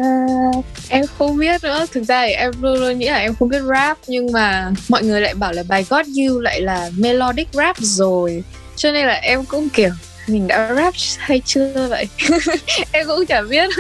em 0.89 1.05
không 1.19 1.37
biết 1.37 1.63
nữa 1.63 1.87
thực 1.93 2.05
ra 2.05 2.27
thì 2.27 2.33
em 2.33 2.53
luôn 2.61 2.75
luôn 2.75 2.99
nghĩ 2.99 3.09
là 3.09 3.17
em 3.17 3.35
không 3.35 3.49
biết 3.49 3.63
rap 3.63 3.99
nhưng 4.07 4.33
mà 4.33 4.71
mọi 4.89 5.03
người 5.03 5.21
lại 5.21 5.35
bảo 5.35 5.53
là 5.53 5.63
bài 5.69 5.85
Got 5.91 6.07
You 6.07 6.41
lại 6.41 6.61
là 6.61 6.91
melodic 6.97 7.49
rap 7.53 7.77
rồi 7.79 8.45
cho 8.77 8.93
nên 8.93 9.07
là 9.07 9.15
em 9.15 9.45
cũng 9.45 9.69
kiểu 9.69 9.91
mình 10.27 10.47
đã 10.47 10.75
rap 10.75 10.95
hay 11.19 11.43
chưa 11.45 11.87
vậy? 11.91 12.09
Em 12.93 13.07
cũng 13.07 13.27
chả 13.27 13.43
biết. 13.43 13.71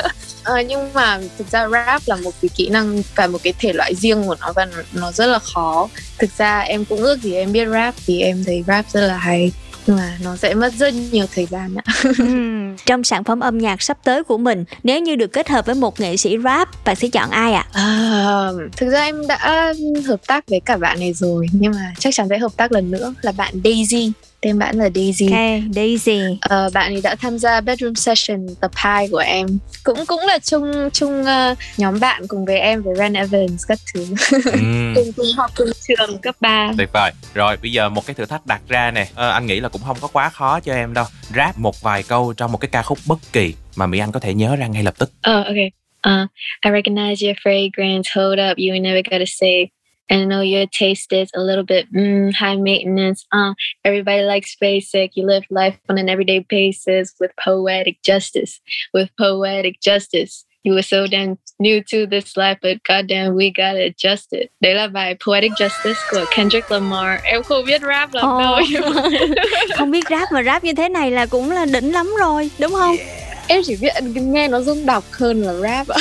À, 0.44 0.62
nhưng 0.62 0.92
mà 0.92 1.20
thực 1.38 1.50
ra 1.50 1.68
rap 1.68 2.02
là 2.06 2.16
một 2.16 2.30
cái 2.42 2.48
kỹ 2.56 2.68
năng 2.68 3.02
và 3.16 3.26
một 3.26 3.38
cái 3.42 3.52
thể 3.58 3.72
loại 3.72 3.94
riêng 3.94 4.24
của 4.26 4.36
nó 4.40 4.52
và 4.52 4.66
nó, 4.92 5.12
rất 5.12 5.26
là 5.26 5.38
khó. 5.38 5.88
Thực 6.18 6.30
ra 6.38 6.60
em 6.60 6.84
cũng 6.84 6.98
ước 6.98 7.22
gì 7.22 7.34
em 7.34 7.52
biết 7.52 7.68
rap 7.68 7.94
vì 8.06 8.20
em 8.20 8.44
thấy 8.44 8.64
rap 8.66 8.90
rất 8.92 9.00
là 9.00 9.16
hay. 9.16 9.52
Nhưng 9.86 9.96
mà 9.96 10.18
nó 10.22 10.36
sẽ 10.36 10.54
mất 10.54 10.72
rất 10.74 10.94
nhiều 10.94 11.26
thời 11.34 11.46
gian 11.46 11.74
ạ. 11.74 11.94
Ừm, 12.18 12.76
Trong 12.86 13.04
sản 13.04 13.24
phẩm 13.24 13.40
âm 13.40 13.58
nhạc 13.58 13.82
sắp 13.82 13.98
tới 14.04 14.24
của 14.24 14.38
mình, 14.38 14.64
nếu 14.82 15.00
như 15.00 15.16
được 15.16 15.32
kết 15.32 15.48
hợp 15.48 15.66
với 15.66 15.74
một 15.74 16.00
nghệ 16.00 16.16
sĩ 16.16 16.36
rap, 16.44 16.84
bạn 16.84 16.96
sẽ 16.96 17.08
chọn 17.08 17.30
ai 17.30 17.52
ạ? 17.52 17.66
À, 17.72 18.48
thực 18.76 18.90
ra 18.90 19.02
em 19.02 19.26
đã 19.26 19.72
hợp 20.06 20.26
tác 20.26 20.48
với 20.48 20.60
cả 20.60 20.76
bạn 20.76 21.00
này 21.00 21.12
rồi 21.12 21.46
nhưng 21.52 21.72
mà 21.72 21.92
chắc 21.98 22.14
chắn 22.14 22.26
sẽ 22.30 22.38
hợp 22.38 22.52
tác 22.56 22.72
lần 22.72 22.90
nữa 22.90 23.14
là 23.22 23.32
bạn 23.32 23.54
Daisy 23.64 24.12
tên 24.44 24.58
bạn 24.58 24.78
là 24.78 24.88
Daisy. 24.94 25.26
Ok, 25.26 25.62
Daisy. 25.74 26.20
Ờ, 26.40 26.70
bạn 26.74 26.94
ấy 26.94 27.00
đã 27.02 27.14
tham 27.14 27.38
gia 27.38 27.60
bedroom 27.60 27.94
session 27.94 28.46
tập 28.60 28.70
2 28.74 29.08
của 29.08 29.18
em. 29.18 29.46
Cũng 29.84 30.06
cũng 30.06 30.20
là 30.20 30.38
chung 30.38 30.90
chung 30.92 31.22
uh, 31.22 31.58
nhóm 31.76 32.00
bạn 32.00 32.22
cùng 32.28 32.44
với 32.44 32.58
em 32.58 32.82
với 32.82 32.94
Ren 32.94 33.12
Evans 33.12 33.66
các 33.68 33.78
thứ. 33.94 34.06
Ừm. 34.52 34.94
cùng 34.94 35.12
cùng 35.16 35.26
học 35.36 35.50
cùng 35.56 35.68
trường 35.88 36.18
cấp 36.18 36.36
3. 36.40 36.72
Tuyệt 36.78 36.88
vời. 36.92 37.12
Rồi 37.34 37.56
bây 37.62 37.72
giờ 37.72 37.88
một 37.88 38.06
cái 38.06 38.14
thử 38.14 38.26
thách 38.26 38.46
đặt 38.46 38.60
ra 38.68 38.90
nè. 38.90 39.06
Ờ, 39.14 39.30
anh 39.30 39.46
nghĩ 39.46 39.60
là 39.60 39.68
cũng 39.68 39.82
không 39.86 39.96
có 40.00 40.08
quá 40.08 40.28
khó 40.28 40.60
cho 40.60 40.74
em 40.74 40.94
đâu. 40.94 41.04
Rap 41.34 41.58
một 41.58 41.82
vài 41.82 42.02
câu 42.02 42.32
trong 42.36 42.52
một 42.52 42.58
cái 42.58 42.68
ca 42.72 42.82
khúc 42.82 42.98
bất 43.06 43.18
kỳ 43.32 43.54
mà 43.76 43.86
Mỹ 43.86 43.98
Anh 43.98 44.12
có 44.12 44.20
thể 44.20 44.34
nhớ 44.34 44.56
ra 44.56 44.66
ngay 44.66 44.82
lập 44.82 44.94
tức. 44.98 45.10
Oh, 45.30 45.46
okay. 45.46 45.70
Uh, 46.06 46.28
I 46.64 46.70
recognize 46.70 47.26
your 47.26 47.36
fragrance. 47.44 48.08
Hold 48.14 48.38
up, 48.50 48.58
you 48.58 48.74
ain't 48.74 48.82
never 48.82 49.02
gotta 49.10 49.24
say. 49.26 49.68
And 50.10 50.20
I 50.20 50.24
know 50.24 50.40
your 50.42 50.66
taste 50.66 51.12
is 51.12 51.30
a 51.34 51.40
little 51.40 51.64
bit 51.64 51.92
mm, 51.92 52.34
high 52.34 52.56
maintenance. 52.56 53.24
Uh, 53.32 53.54
everybody 53.84 54.22
likes 54.22 54.56
basic. 54.60 55.16
You 55.16 55.26
live 55.26 55.44
life 55.50 55.78
on 55.88 55.98
an 55.98 56.08
everyday 56.08 56.40
basis 56.40 57.14
with 57.18 57.30
poetic 57.42 58.02
justice. 58.02 58.60
With 58.92 59.10
poetic 59.18 59.80
justice. 59.80 60.44
You 60.64 60.72
were 60.72 60.82
so 60.82 61.06
damn 61.06 61.36
new 61.60 61.82
to 61.90 62.06
this 62.06 62.38
life, 62.38 62.56
but 62.62 62.82
goddamn, 62.88 63.34
we 63.34 63.50
gotta 63.50 63.84
adjust 63.84 64.32
it. 64.32 64.50
Đấy 64.60 64.74
là 64.74 64.88
bài 64.88 65.16
Poetic 65.26 65.52
Justice 65.52 66.00
của 66.10 66.24
Kendrick 66.30 66.70
Lamar. 66.70 67.20
Em 67.22 67.42
không 67.42 67.64
biết 67.64 67.82
rap 67.82 68.14
lắm 68.14 68.24
Ồ. 68.24 68.38
đâu. 68.38 68.60
không 69.76 69.90
biết 69.90 70.04
rap 70.10 70.32
mà 70.32 70.42
rap 70.42 70.64
như 70.64 70.72
thế 70.74 70.88
này 70.88 71.10
là 71.10 71.26
cũng 71.26 71.50
là 71.50 71.66
đỉnh 71.66 71.92
lắm 71.92 72.10
rồi, 72.20 72.50
đúng 72.58 72.72
không? 72.72 72.96
Em 73.46 73.62
chỉ 73.66 73.76
biết 73.76 73.92
nghe 74.14 74.48
nó 74.48 74.60
rung 74.60 74.86
đọc 74.86 75.04
hơn 75.10 75.42
là 75.42 75.52
rap 75.54 75.88
ạ. 75.88 75.98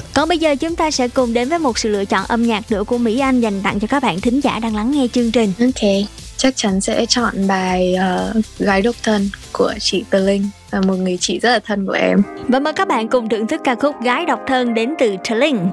Còn 0.14 0.28
bây 0.28 0.38
giờ 0.38 0.56
chúng 0.56 0.76
ta 0.76 0.90
sẽ 0.90 1.08
cùng 1.08 1.34
đến 1.34 1.48
với 1.48 1.58
một 1.58 1.78
sự 1.78 1.88
lựa 1.88 2.04
chọn 2.04 2.24
âm 2.28 2.42
nhạc 2.42 2.72
nữa 2.72 2.84
của 2.84 2.98
Mỹ 2.98 3.18
Anh 3.18 3.40
dành 3.40 3.60
tặng 3.62 3.80
cho 3.80 3.86
các 3.86 4.02
bạn 4.02 4.20
thính 4.20 4.40
giả 4.40 4.58
đang 4.58 4.76
lắng 4.76 4.90
nghe 4.90 5.06
chương 5.12 5.30
trình. 5.30 5.52
Ok, 5.60 5.90
chắc 6.36 6.56
chắn 6.56 6.80
sẽ 6.80 7.06
chọn 7.06 7.46
bài 7.48 7.94
ờ, 7.94 8.32
Gái 8.58 8.82
độc 8.82 8.96
thân 9.02 9.30
của 9.52 9.74
chị 9.80 10.04
Tờ 10.10 10.18
Linh 10.18 10.48
là 10.70 10.80
một 10.80 10.94
người 10.94 11.18
chị 11.20 11.38
rất 11.38 11.50
là 11.50 11.58
thân 11.58 11.86
của 11.86 11.92
em. 11.92 12.22
Và 12.48 12.58
mời 12.58 12.72
các 12.72 12.88
bạn 12.88 13.08
cùng 13.08 13.28
thưởng 13.28 13.46
thức 13.46 13.60
ca 13.64 13.74
khúc 13.74 13.94
Gái 14.02 14.26
độc 14.26 14.40
thân 14.46 14.74
đến 14.74 14.94
từ 14.98 15.16
Tling. 15.28 15.68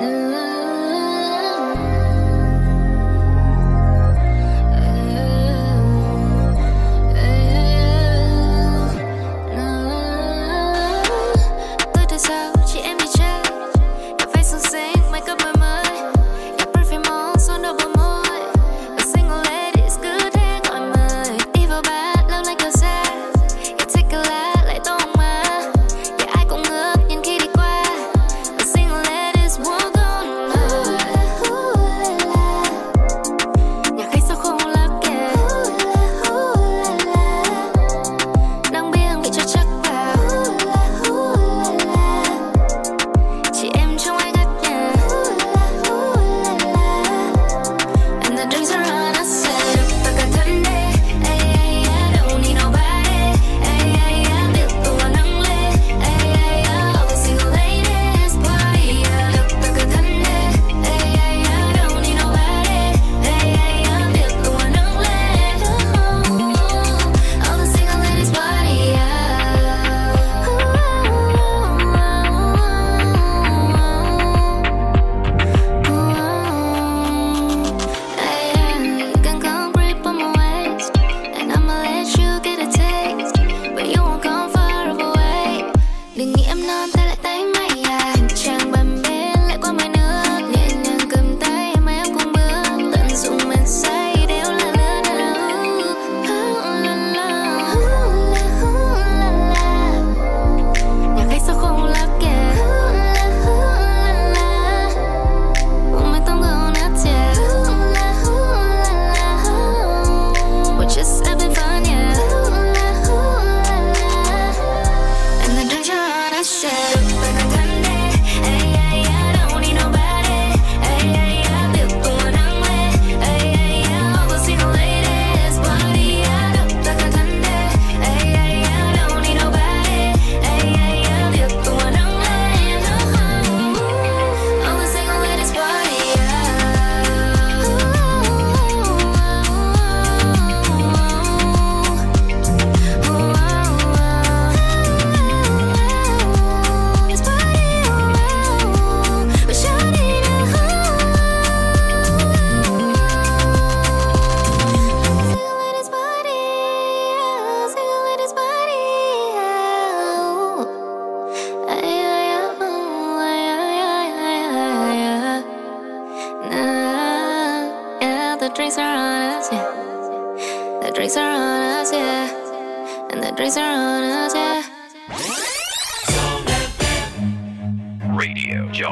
Tôi 0.00 0.29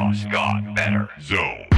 Radio 0.09 0.29
got 0.31 0.75
better. 0.75 1.01
Zone. 1.29 1.69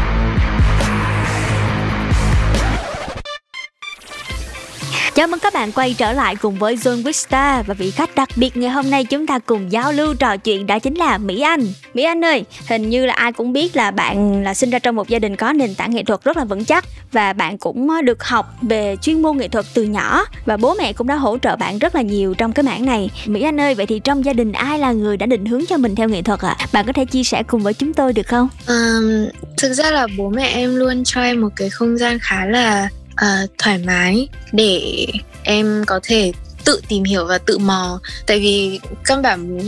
Chào 5.16 5.28
mừng 5.28 5.40
các 5.40 5.53
bạn 5.53 5.72
quay 5.72 5.94
trở 5.94 6.14
lại 6.14 6.36
cùng 6.36 6.56
với 6.56 6.76
Zone 6.76 7.03
Vista 7.03 7.62
và 7.62 7.74
vị 7.74 7.91
khách 7.91 8.16
đặc 8.16 8.30
biệt 8.36 8.58
ngày 8.58 8.70
hôm 8.70 8.90
nay 8.90 9.06
chúng 9.06 9.28
ta 9.28 9.40
cùng 9.40 9.72
giao 9.72 9.91
lưu 9.91 10.14
trò 10.14 10.38
chuyện 10.38 10.68
đó 10.68 10.80
chính 10.80 10.95
là 10.95 11.18
Mỹ 11.18 11.41
Anh. 11.41 11.68
Mỹ 11.94 12.03
Anh 12.03 12.26
ơi, 12.26 12.45
hình 12.70 12.90
như 12.90 13.06
là 13.06 13.14
ai 13.14 13.34
cũng 13.34 13.53
biết 13.53 13.76
là 13.76 13.91
bạn 13.91 14.44
là 14.44 14.53
sinh 14.53 14.70
ra 14.70 14.80
trong 14.80 14.95
một 14.95 15.08
gia 15.08 15.20
đình 15.20 15.36
có 15.36 15.53
nền 15.53 15.76
tảng 15.76 15.95
nghệ 15.95 16.03
thuật 16.03 16.24
rất 16.24 16.38
là 16.38 16.44
vững 16.44 16.66
chắc 16.66 16.86
và 17.11 17.33
bạn 17.33 17.57
cũng 17.57 17.89
ờ, 17.89 18.01
được 18.01 18.23
học 18.23 18.55
về 18.61 18.95
chuyên 19.01 19.21
môn 19.21 19.38
nghệ 19.38 19.47
thuật 19.47 19.65
từ 19.73 19.83
nhỏ 19.83 20.25
và 20.45 20.57
bố 20.57 20.75
mẹ 20.77 20.93
cũng 20.93 21.07
đã 21.07 21.15
hỗ 21.15 21.38
trợ 21.38 21.55
bạn 21.55 21.79
rất 21.79 21.95
là 21.95 22.01
nhiều 22.01 22.33
trong 22.33 22.51
cái 22.51 22.63
mảng 22.63 22.85
này. 22.85 23.09
Mỹ 23.25 23.41
Anh 23.41 23.59
ơi, 23.59 23.75
vậy 23.75 23.85
thì 23.85 23.99
trong 23.99 24.25
gia 24.25 24.33
đình 24.33 24.51
ai 24.51 24.79
là 24.79 24.91
người 24.91 25.17
đã 25.17 25.25
định 25.25 25.45
hướng 25.45 25.65
cho 25.65 25.77
mình 25.77 25.95
theo 25.95 26.09
nghệ 26.09 26.21
thuật 26.21 26.39
ạ? 26.39 26.55
À? 26.59 26.67
Bạn 26.73 26.85
có 26.88 26.93
thể 26.93 27.05
chia 27.05 27.23
sẻ 27.23 27.43
cùng 27.43 27.61
với 27.61 27.73
chúng 27.73 27.93
tôi 27.93 28.13
được 28.13 28.27
không? 28.27 28.49
Um, 28.67 29.27
thực 29.57 29.73
ra 29.73 29.91
là 29.91 30.07
bố 30.17 30.29
mẹ 30.29 30.47
em 30.47 30.75
luôn 30.75 31.03
cho 31.03 31.21
em 31.21 31.41
một 31.41 31.49
cái 31.55 31.69
không 31.69 31.97
gian 31.97 32.17
khá 32.21 32.45
là 32.45 32.89
uh, 33.13 33.49
thoải 33.57 33.77
mái 33.77 34.27
để 34.51 35.07
em 35.43 35.83
có 35.88 35.99
thể 36.03 36.31
tự 36.65 36.81
tìm 36.88 37.03
hiểu 37.03 37.25
và 37.25 37.38
tự 37.38 37.57
mò. 37.57 37.99
Tại 38.27 38.39
vì 38.39 38.79
căn 39.05 39.21
bản 39.21 39.59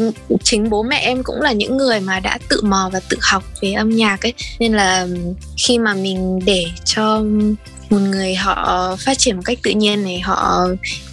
chính 0.44 0.70
bố 0.70 0.84
mẹ 0.84 0.98
em 0.98 1.24
cũng 1.24 1.42
là 1.42 1.52
những 1.52 1.78
người 1.78 2.00
mà 2.00 2.20
đã 2.20 2.38
tự 2.50 2.62
mò 2.64 2.90
và 2.94 3.00
tự 3.10 3.18
học 3.22 3.44
về 3.62 3.74
âm 3.74 3.90
nhạc 3.90 4.22
ấy. 4.22 4.34
Nên 4.60 4.74
là 4.74 5.08
khi 5.58 5.78
mà 5.78 5.94
mình 5.94 6.40
để 6.46 6.66
cho 6.86 7.24
một 7.90 8.00
người 8.00 8.36
họ 8.36 8.96
phát 9.00 9.18
triển 9.18 9.36
một 9.36 9.42
cách 9.46 9.60
tự 9.64 9.72
nhiên 9.72 10.04
này 10.04 10.20
họ 10.20 10.68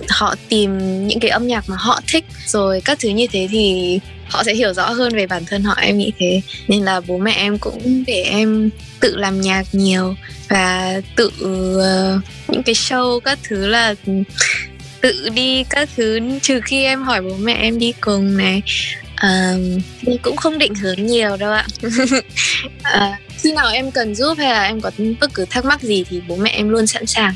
họ 0.09 0.35
tìm 0.48 0.78
những 1.07 1.20
cái 1.20 1.31
âm 1.31 1.47
nhạc 1.47 1.69
mà 1.69 1.77
họ 1.77 2.01
thích 2.07 2.24
rồi 2.47 2.81
các 2.81 2.98
thứ 3.01 3.09
như 3.09 3.27
thế 3.27 3.48
thì 3.51 3.98
họ 4.28 4.43
sẽ 4.44 4.55
hiểu 4.55 4.74
rõ 4.74 4.90
hơn 4.90 5.15
về 5.15 5.27
bản 5.27 5.44
thân 5.44 5.62
họ 5.62 5.74
em 5.81 5.98
nghĩ 5.98 6.12
thế. 6.19 6.40
Nên 6.69 6.85
là 6.85 7.01
bố 7.01 7.19
mẹ 7.19 7.32
em 7.32 7.59
cũng 7.59 8.05
để 8.07 8.23
em 8.23 8.70
tự 9.01 9.16
làm 9.16 9.40
nhạc 9.40 9.66
nhiều 9.73 10.15
và 10.48 11.01
tự 11.16 11.27
uh, 11.27 12.23
những 12.48 12.62
cái 12.62 12.74
show 12.74 13.20
các 13.20 13.39
thứ 13.43 13.66
là 13.66 13.94
tự 15.01 15.29
đi 15.35 15.65
các 15.71 15.89
thứ 15.97 16.21
trừ 16.43 16.61
khi 16.65 16.85
em 16.85 17.03
hỏi 17.03 17.23
bố 17.23 17.37
mẹ 17.37 17.55
em 17.55 17.79
đi 17.79 17.93
cùng 18.01 18.37
này 18.37 18.63
uh, 19.27 19.83
cũng 20.23 20.37
không 20.37 20.59
định 20.59 20.75
hướng 20.75 21.07
nhiều 21.07 21.37
đâu 21.37 21.53
ạ 21.53 21.67
uh, 21.87 22.25
khi 23.43 23.53
nào 23.53 23.69
em 23.73 23.91
cần 23.91 24.15
giúp 24.15 24.39
hay 24.39 24.49
là 24.49 24.63
em 24.63 24.81
có 24.81 24.91
bất 25.21 25.35
cứ 25.35 25.45
thắc 25.51 25.65
mắc 25.65 25.83
gì 25.83 26.05
thì 26.11 26.23
bố 26.29 26.37
mẹ 26.37 26.51
em 26.51 26.69
luôn 26.69 26.87
sẵn 26.87 27.07
sàng 27.07 27.35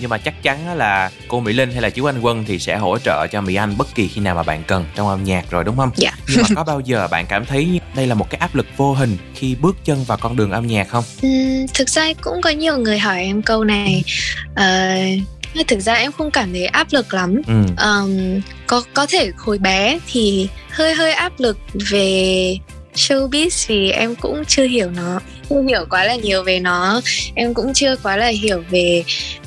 nhưng 0.00 0.10
mà 0.10 0.18
chắc 0.18 0.42
chắn 0.42 0.76
là 0.76 1.10
cô 1.28 1.40
Mỹ 1.40 1.52
Linh 1.52 1.72
hay 1.72 1.82
là 1.82 1.90
chú 1.90 2.04
Anh 2.04 2.20
Quân 2.20 2.44
thì 2.46 2.58
sẽ 2.58 2.76
hỗ 2.76 2.98
trợ 2.98 3.26
cho 3.26 3.40
Mỹ 3.40 3.54
Anh 3.54 3.76
bất 3.78 3.94
kỳ 3.94 4.08
khi 4.08 4.20
nào 4.20 4.34
mà 4.34 4.42
bạn 4.42 4.62
cần 4.66 4.84
trong 4.94 5.08
âm 5.08 5.24
nhạc 5.24 5.50
rồi 5.50 5.64
đúng 5.64 5.76
không? 5.76 5.90
Dạ. 5.96 6.12
Nhưng 6.28 6.42
mà 6.42 6.48
có 6.54 6.64
bao 6.64 6.80
giờ 6.80 7.08
bạn 7.10 7.26
cảm 7.28 7.46
thấy 7.46 7.80
đây 7.94 8.06
là 8.06 8.14
một 8.14 8.30
cái 8.30 8.38
áp 8.38 8.54
lực 8.54 8.66
vô 8.76 8.92
hình 8.92 9.16
khi 9.34 9.54
bước 9.54 9.76
chân 9.84 10.04
vào 10.04 10.18
con 10.18 10.36
đường 10.36 10.50
âm 10.50 10.66
nhạc 10.66 10.88
không? 10.88 11.04
Ừ, 11.22 11.28
thực 11.74 11.88
ra 11.88 12.12
cũng 12.20 12.40
có 12.42 12.50
nhiều 12.50 12.76
người 12.78 12.98
hỏi 12.98 13.22
em 13.22 13.42
câu 13.42 13.64
này. 13.64 14.04
Uh, 14.52 15.35
thực 15.66 15.80
ra 15.80 15.94
em 15.94 16.12
không 16.12 16.30
cảm 16.30 16.52
thấy 16.52 16.66
áp 16.66 16.86
lực 16.90 17.14
lắm. 17.14 17.42
Ừ. 17.46 17.54
um, 17.84 18.40
có 18.66 18.82
có 18.94 19.06
thể 19.06 19.30
hồi 19.36 19.58
bé 19.58 19.98
thì 20.12 20.48
hơi 20.70 20.94
hơi 20.94 21.12
áp 21.12 21.32
lực 21.38 21.58
về 21.90 22.58
showbiz 22.94 23.66
vì 23.66 23.90
em 23.90 24.14
cũng 24.14 24.44
chưa 24.44 24.64
hiểu 24.64 24.90
nó. 24.90 25.20
Không 25.48 25.66
hiểu 25.66 25.84
quá 25.90 26.04
là 26.04 26.16
nhiều 26.16 26.42
về 26.42 26.60
nó. 26.60 27.00
Em 27.34 27.54
cũng 27.54 27.74
chưa 27.74 27.96
quá 27.96 28.16
là 28.16 28.26
hiểu 28.26 28.64
về 28.70 29.04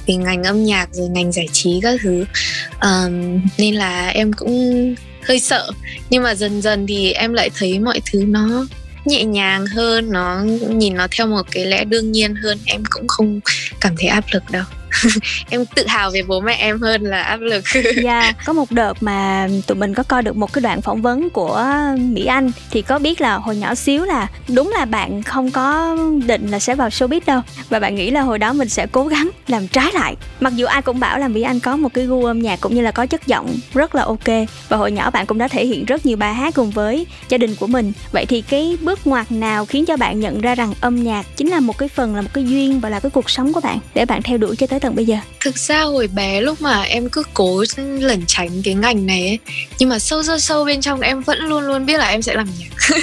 về 0.07 0.15
ngành 0.15 0.43
âm 0.43 0.63
nhạc 0.63 0.89
rồi 0.91 1.07
ngành 1.07 1.31
giải 1.31 1.47
trí 1.51 1.80
các 1.81 1.99
thứ. 2.03 2.26
Um, 2.81 3.41
nên 3.57 3.76
là 3.76 4.07
em 4.07 4.34
cũng 4.34 4.95
hơi 5.23 5.39
sợ. 5.39 5.71
Nhưng 6.09 6.23
mà 6.23 6.35
dần 6.35 6.61
dần 6.61 6.88
thì 6.88 7.11
em 7.11 7.34
lại 7.34 7.49
thấy 7.59 7.80
mọi 7.80 8.01
thứ 8.11 8.23
nó 8.27 8.65
nhẹ 9.05 9.23
nhàng 9.23 9.65
hơn 9.65 10.11
nó 10.11 10.43
nhìn 10.69 10.95
nó 10.95 11.07
theo 11.11 11.27
một 11.27 11.45
cái 11.51 11.65
lẽ 11.65 11.84
đương 11.84 12.11
nhiên 12.11 12.35
hơn. 12.35 12.57
Em 12.65 12.84
cũng 12.89 13.07
không 13.07 13.39
cảm 13.81 13.95
thấy 13.99 14.09
áp 14.09 14.23
lực 14.31 14.43
đâu 14.51 14.63
em 15.49 15.66
tự 15.76 15.88
hào 15.88 16.11
về 16.14 16.22
bố 16.28 16.40
mẹ 16.40 16.53
em 16.53 16.82
hơn 16.82 17.02
là 17.02 17.22
áp 17.22 17.40
lực. 17.41 17.64
Dạ 18.03 18.22
yeah, 18.22 18.36
có 18.45 18.53
một 18.53 18.72
đợt 18.72 19.03
mà 19.03 19.48
tụi 19.68 19.78
mình 19.78 19.94
có 19.94 20.03
coi 20.03 20.24
được 20.24 20.36
một 20.36 20.53
cái 20.53 20.61
đoạn 20.61 20.82
phỏng 20.82 21.02
vấn 21.02 21.30
của 21.30 21.66
mỹ 21.98 22.26
anh. 22.26 22.52
Thì 22.72 22.82
có 22.82 22.99
biết 22.99 23.22
là 23.22 23.36
hồi 23.36 23.56
nhỏ 23.56 23.76
xíu 23.76 24.06
là 24.06 24.28
đúng 24.48 24.72
là 24.78 24.86
bạn 24.86 25.24
không 25.24 25.52
có 25.52 25.98
định 26.26 26.48
là 26.48 26.60
sẽ 26.60 26.76
vào 26.76 26.90
showbiz 26.90 27.20
đâu. 27.26 27.41
Và 27.70 27.80
bạn 27.80 27.95
nghĩ 27.95 28.11
là 28.11 28.22
hồi 28.22 28.40
đó 28.40 28.53
mình 28.53 28.70
sẽ 28.70 28.88
cố 28.91 29.07
gắng 29.07 29.30
làm 29.48 29.68
trái 29.68 29.91
lại. 29.94 30.16
Mặc 30.40 30.53
dù 30.56 30.66
ai 30.66 30.82
cũng 30.82 30.99
bảo 30.99 31.20
là 31.20 31.28
mỹ 31.28 31.41
anh 31.41 31.60
có 31.60 31.78
một 31.78 31.94
cái 31.94 32.06
gu 32.06 32.26
âm 32.26 32.40
nhạc 32.40 32.61
cũng 32.61 32.76
như 32.76 32.82
là 32.82 32.91
có 32.91 33.06
chất 33.06 33.28
giọng 33.28 33.56
rất 33.74 33.95
là 33.95 34.03
ok. 34.03 34.28
Và 34.70 34.78
hồi 34.78 34.91
nhỏ 34.91 35.10
bạn 35.10 35.26
cũng 35.26 35.38
đã 35.38 35.48
thể 35.48 35.66
hiện 35.66 35.86
rất 35.86 36.06
nhiều 36.06 36.18
bài 36.18 36.34
hát 36.34 36.53
cùng 36.56 36.72
với 36.72 37.06
gia 37.30 37.38
đình 37.38 37.56
của 37.56 37.68
mình. 37.68 37.91
Vậy 38.11 38.26
thì 38.26 38.41
cái 38.41 38.78
bước 38.82 39.07
ngoặt 39.07 39.32
nào 39.32 39.66
khiến 39.66 39.86
cho 39.86 39.98
bạn 39.98 40.20
nhận 40.20 40.41
ra 40.41 40.56
rằng 40.56 40.74
âm 40.82 41.03
nhạc 41.03 41.26
chính 41.38 41.49
là 41.49 41.60
một 41.60 41.78
cái 41.78 41.90
phần 41.90 42.16
là 42.16 42.22
một 42.22 42.30
cái 42.34 42.44
duyên 42.44 42.80
và 42.80 42.90
là 42.90 42.99
cái 42.99 43.10
cuộc 43.10 43.30
sống 43.30 43.53
của 43.53 43.61
bạn? 43.61 43.80
Để 43.94 44.06
bạn 44.06 44.22
theo 44.22 44.38
đuổi 44.38 44.56
cho 44.56 44.68
tới 44.68 44.78
tận 44.80 44.95
bây 44.95 45.06
giờ? 45.06 45.18
Thực 45.39 45.57
ra 45.57 45.81
hồi 45.81 46.07
bé 46.07 46.41
lúc 46.41 46.61
mà 46.61 46.81
em 46.81 47.10
cứ 47.10 47.23
cố 47.34 47.64
lẩn 47.77 48.23
tránh 48.27 48.49
cái 48.64 48.73
ngành 48.73 49.06
này 49.06 49.27
ấy 49.27 49.39
nhưng 49.80 49.89
mà 49.89 49.99
sâu 49.99 50.23
sâu 50.23 50.39
sâu 50.39 50.65
bên 50.65 50.81
trong 50.81 51.01
em 51.01 51.22
vẫn 51.22 51.39
luôn 51.39 51.64
luôn 51.64 51.85
biết 51.85 51.97
là 51.97 52.07
em 52.07 52.22
sẽ 52.22 52.35
làm 52.35 52.47
nhạc. 52.60 52.99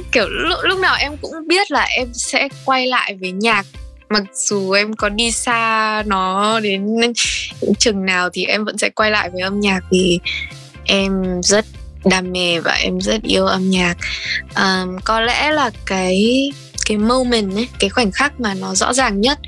Kiểu 0.12 0.28
lúc, 0.28 0.58
lúc 0.62 0.78
nào 0.78 0.96
em 1.00 1.16
cũng 1.16 1.32
biết 1.46 1.70
là 1.70 1.84
em 1.84 2.08
sẽ 2.14 2.48
quay 2.64 2.86
lại 2.86 3.16
với 3.20 3.32
nhạc. 3.32 3.66
Mặc 4.08 4.22
dù 4.34 4.72
em 4.72 4.96
có 4.96 5.08
đi 5.08 5.30
xa 5.30 6.02
nó 6.06 6.60
đến 6.60 6.86
chừng 7.78 8.06
nào 8.06 8.30
thì 8.32 8.44
em 8.44 8.64
vẫn 8.64 8.78
sẽ 8.78 8.88
quay 8.88 9.10
lại 9.10 9.30
với 9.30 9.42
âm 9.42 9.60
nhạc 9.60 9.80
vì 9.90 10.20
em 10.84 11.42
rất 11.42 11.64
đam 12.04 12.32
mê 12.32 12.60
và 12.60 12.72
em 12.72 13.00
rất 13.00 13.22
yêu 13.22 13.46
âm 13.46 13.70
nhạc. 13.70 13.96
Um, 14.56 14.98
có 15.04 15.20
lẽ 15.20 15.50
là 15.50 15.70
cái 15.86 16.50
cái 16.84 16.96
moment 16.96 17.54
ấy 17.54 17.68
cái 17.78 17.90
khoảnh 17.90 18.12
khắc 18.12 18.40
mà 18.40 18.54
nó 18.54 18.74
rõ 18.74 18.94
ràng 18.94 19.20
nhất 19.20 19.38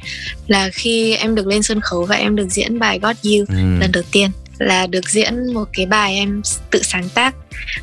là 0.46 0.70
khi 0.72 1.14
em 1.14 1.34
được 1.34 1.46
lên 1.46 1.62
sân 1.62 1.80
khấu 1.80 2.04
và 2.04 2.16
em 2.16 2.36
được 2.36 2.48
diễn 2.50 2.78
bài 2.78 2.98
God 3.02 3.16
You 3.24 3.44
ừ. 3.48 3.78
lần 3.80 3.92
đầu 3.92 4.02
tiên 4.12 4.30
là 4.58 4.86
được 4.86 5.10
diễn 5.10 5.54
một 5.54 5.68
cái 5.72 5.86
bài 5.86 6.14
em 6.14 6.42
tự 6.70 6.82
sáng 6.82 7.08
tác 7.08 7.34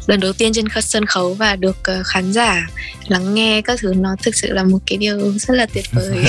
lần 0.08 0.20
đầu 0.20 0.34
tiên 0.34 0.54
trên 0.54 0.66
sân 0.82 1.06
khấu 1.06 1.34
và 1.34 1.56
được 1.56 1.78
uh, 2.00 2.06
khán 2.06 2.34
giả 2.34 2.68
lắng 3.08 3.34
nghe 3.34 3.62
các 3.62 3.80
thứ. 3.82 3.94
Nó 3.94 4.16
thực 4.24 4.36
sự 4.36 4.54
là 4.54 4.64
một 4.64 4.78
cái 4.86 4.98
điều 4.98 5.32
rất 5.40 5.54
là 5.54 5.66
tuyệt 5.66 5.86
vời. 5.92 6.18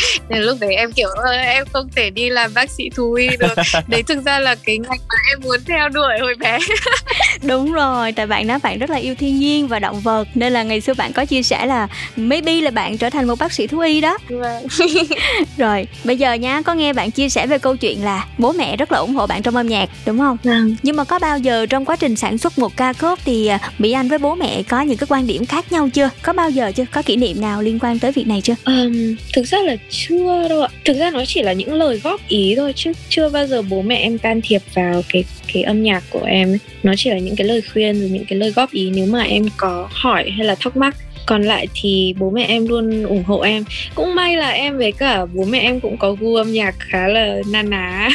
Nên 0.28 0.42
lúc 0.42 0.58
đấy 0.60 0.74
em 0.74 0.92
kiểu 0.92 1.08
em 1.32 1.64
không 1.72 1.88
thể 1.96 2.10
đi 2.10 2.30
làm 2.30 2.54
bác 2.54 2.70
sĩ 2.70 2.90
thú 2.90 3.12
y 3.12 3.28
được. 3.38 3.54
Đấy 3.88 4.02
thực 4.02 4.24
ra 4.24 4.38
là 4.38 4.54
cái 4.54 4.78
ngành 4.78 5.00
mà 5.08 5.16
em 5.30 5.40
muốn 5.42 5.60
theo 5.66 5.88
đuổi 5.88 6.18
hồi 6.20 6.34
bé 6.34 6.58
đúng 7.46 7.72
rồi 7.72 8.12
tại 8.12 8.26
bạn 8.26 8.46
nói 8.46 8.58
bạn 8.62 8.78
rất 8.78 8.90
là 8.90 8.96
yêu 8.96 9.14
thiên 9.14 9.38
nhiên 9.38 9.68
và 9.68 9.78
động 9.78 10.00
vật 10.00 10.28
nên 10.34 10.52
là 10.52 10.62
ngày 10.62 10.80
xưa 10.80 10.94
bạn 10.94 11.12
có 11.12 11.24
chia 11.24 11.42
sẻ 11.42 11.66
là 11.66 11.88
maybe 12.16 12.60
là 12.60 12.70
bạn 12.70 12.98
trở 12.98 13.10
thành 13.10 13.26
một 13.26 13.38
bác 13.38 13.52
sĩ 13.52 13.66
thú 13.66 13.78
y 13.78 14.00
đó 14.00 14.18
vâng. 14.28 14.66
rồi 15.56 15.86
bây 16.04 16.16
giờ 16.16 16.32
nhá 16.32 16.62
có 16.62 16.74
nghe 16.74 16.92
bạn 16.92 17.10
chia 17.10 17.28
sẻ 17.28 17.46
về 17.46 17.58
câu 17.58 17.76
chuyện 17.76 18.04
là 18.04 18.26
bố 18.38 18.52
mẹ 18.52 18.76
rất 18.76 18.92
là 18.92 18.98
ủng 18.98 19.14
hộ 19.14 19.26
bạn 19.26 19.42
trong 19.42 19.56
âm 19.56 19.66
nhạc 19.66 19.90
đúng 20.06 20.18
không 20.18 20.36
vâng. 20.42 20.76
nhưng 20.82 20.96
mà 20.96 21.04
có 21.04 21.18
bao 21.18 21.38
giờ 21.38 21.66
trong 21.66 21.84
quá 21.84 21.96
trình 21.96 22.16
sản 22.16 22.38
xuất 22.38 22.58
một 22.58 22.76
ca 22.76 22.92
khúc 22.92 23.18
thì 23.24 23.46
à, 23.46 23.58
mỹ 23.78 23.92
anh 23.92 24.08
với 24.08 24.18
bố 24.18 24.34
mẹ 24.34 24.62
có 24.62 24.80
những 24.80 24.98
cái 24.98 25.06
quan 25.10 25.26
điểm 25.26 25.46
khác 25.46 25.72
nhau 25.72 25.88
chưa 25.88 26.10
có 26.22 26.32
bao 26.32 26.50
giờ 26.50 26.72
chưa 26.72 26.84
có 26.92 27.02
kỷ 27.02 27.16
niệm 27.16 27.40
nào 27.40 27.62
liên 27.62 27.78
quan 27.78 27.98
tới 27.98 28.12
việc 28.12 28.26
này 28.26 28.40
chưa 28.40 28.54
um, 28.64 29.14
thực 29.32 29.46
ra 29.46 29.58
là 29.58 29.76
chưa 29.90 30.48
đâu 30.48 30.62
ạ 30.62 30.68
thực 30.84 30.98
ra 30.98 31.10
nó 31.10 31.24
chỉ 31.26 31.42
là 31.42 31.52
những 31.52 31.74
lời 31.74 32.00
góp 32.04 32.20
ý 32.28 32.54
thôi 32.56 32.72
chứ 32.76 32.92
chưa 33.08 33.28
bao 33.28 33.46
giờ 33.46 33.62
bố 33.62 33.82
mẹ 33.82 33.96
em 33.96 34.18
can 34.18 34.40
thiệp 34.44 34.62
vào 34.74 35.02
cái 35.08 35.24
cái 35.52 35.62
âm 35.62 35.82
nhạc 35.82 36.04
của 36.10 36.24
em 36.24 36.52
ấy. 36.52 36.58
nó 36.82 36.94
chỉ 36.96 37.10
là 37.10 37.18
những 37.18 37.35
cái 37.36 37.46
lời 37.46 37.62
khuyên 37.72 38.00
rồi 38.00 38.10
những 38.10 38.24
cái 38.24 38.38
lời 38.38 38.50
góp 38.50 38.70
ý 38.72 38.90
nếu 38.94 39.06
mà 39.06 39.22
em 39.22 39.46
có 39.56 39.88
hỏi 39.90 40.30
hay 40.30 40.46
là 40.46 40.54
thắc 40.54 40.76
mắc. 40.76 40.96
Còn 41.26 41.42
lại 41.42 41.68
thì 41.74 42.14
bố 42.18 42.30
mẹ 42.30 42.44
em 42.44 42.68
luôn 42.68 43.04
ủng 43.04 43.24
hộ 43.24 43.40
em. 43.40 43.64
Cũng 43.94 44.14
may 44.14 44.36
là 44.36 44.50
em 44.50 44.76
với 44.78 44.92
cả 44.92 45.26
bố 45.26 45.44
mẹ 45.44 45.58
em 45.58 45.80
cũng 45.80 45.96
có 45.98 46.12
gu 46.12 46.34
âm 46.34 46.52
nhạc 46.52 46.74
khá 46.78 47.08
là 47.08 47.36
na 47.50 47.62
ná. 47.62 48.08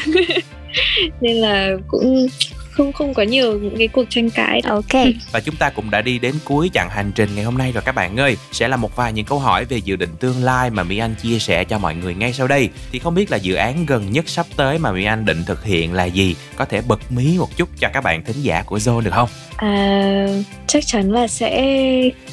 Nên 1.22 1.36
là 1.36 1.78
cũng 1.88 2.28
không 2.72 2.94
không 2.94 3.14
có 3.14 3.24
nhiều 3.24 3.60
những 3.60 3.78
cái 3.78 3.88
cuộc 3.88 4.10
tranh 4.10 4.30
cãi 4.30 4.62
đâu. 4.62 4.76
ok. 4.76 5.04
Và 5.32 5.40
chúng 5.40 5.56
ta 5.56 5.70
cũng 5.70 5.92
đã 5.92 6.02
đi 6.02 6.20
đến 6.20 6.36
cuối 6.46 6.70
chặng 6.74 6.90
hành 6.90 7.12
trình 7.16 7.30
ngày 7.36 7.44
hôm 7.44 7.58
nay 7.58 7.72
rồi 7.72 7.84
các 7.86 7.96
bạn 7.96 8.20
ơi. 8.20 8.38
Sẽ 8.52 8.68
là 8.68 8.78
một 8.78 8.96
vài 8.96 9.14
những 9.14 9.26
câu 9.26 9.40
hỏi 9.40 9.66
về 9.66 9.78
dự 9.78 9.96
định 9.96 10.10
tương 10.20 10.44
lai 10.44 10.70
mà 10.70 10.84
mỹ 10.84 10.98
anh 10.98 11.16
chia 11.22 11.40
sẻ 11.40 11.64
cho 11.64 11.78
mọi 11.78 11.96
người 11.96 12.14
ngay 12.14 12.34
sau 12.34 12.48
đây. 12.48 12.70
Thì 12.92 13.00
không 13.00 13.16
biết 13.16 13.32
là 13.32 13.38
dự 13.38 13.54
án 13.54 13.86
gần 13.86 14.12
nhất 14.12 14.30
sắp 14.30 14.46
tới 14.56 14.80
mà 14.80 14.92
mỹ 14.92 15.06
anh 15.06 15.26
định 15.26 15.44
thực 15.46 15.64
hiện 15.64 15.94
là 15.94 16.06
gì? 16.06 16.36
Có 16.56 16.66
thể 16.66 16.82
bật 16.88 17.12
mí 17.12 17.38
một 17.38 17.58
chút 17.58 17.70
cho 17.80 17.90
các 17.94 18.04
bạn 18.04 18.24
thính 18.24 18.42
giả 18.42 18.64
của 18.64 18.78
zone 18.78 19.02
được 19.02 19.12
không? 19.14 19.30
À, 19.56 20.26
chắc 20.68 20.84
chắn 20.88 21.12
là 21.12 21.28
sẽ 21.28 21.82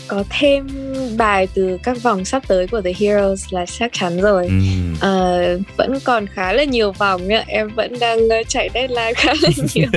có 0.09 0.25
thêm 0.31 0.69
bài 1.17 1.49
từ 1.55 1.79
các 1.83 2.03
vòng 2.03 2.25
sắp 2.25 2.43
tới 2.49 2.67
của 2.67 2.81
The 2.81 2.93
Heroes 2.99 3.45
là 3.51 3.67
chắc 3.67 3.91
chắn 3.93 4.21
rồi. 4.21 4.47
Ừ. 4.47 4.55
à, 5.01 5.39
vẫn 5.77 5.99
còn 6.05 6.27
khá 6.27 6.53
là 6.53 6.65
nhiều 6.65 6.93
vòng 6.93 7.29
nhá. 7.29 7.45
Em 7.47 7.69
vẫn 7.69 7.99
đang 7.99 8.19
chạy 8.49 8.69
deadline 8.75 9.15
khá 9.17 9.33
là 9.43 9.49
nhiều 9.75 9.89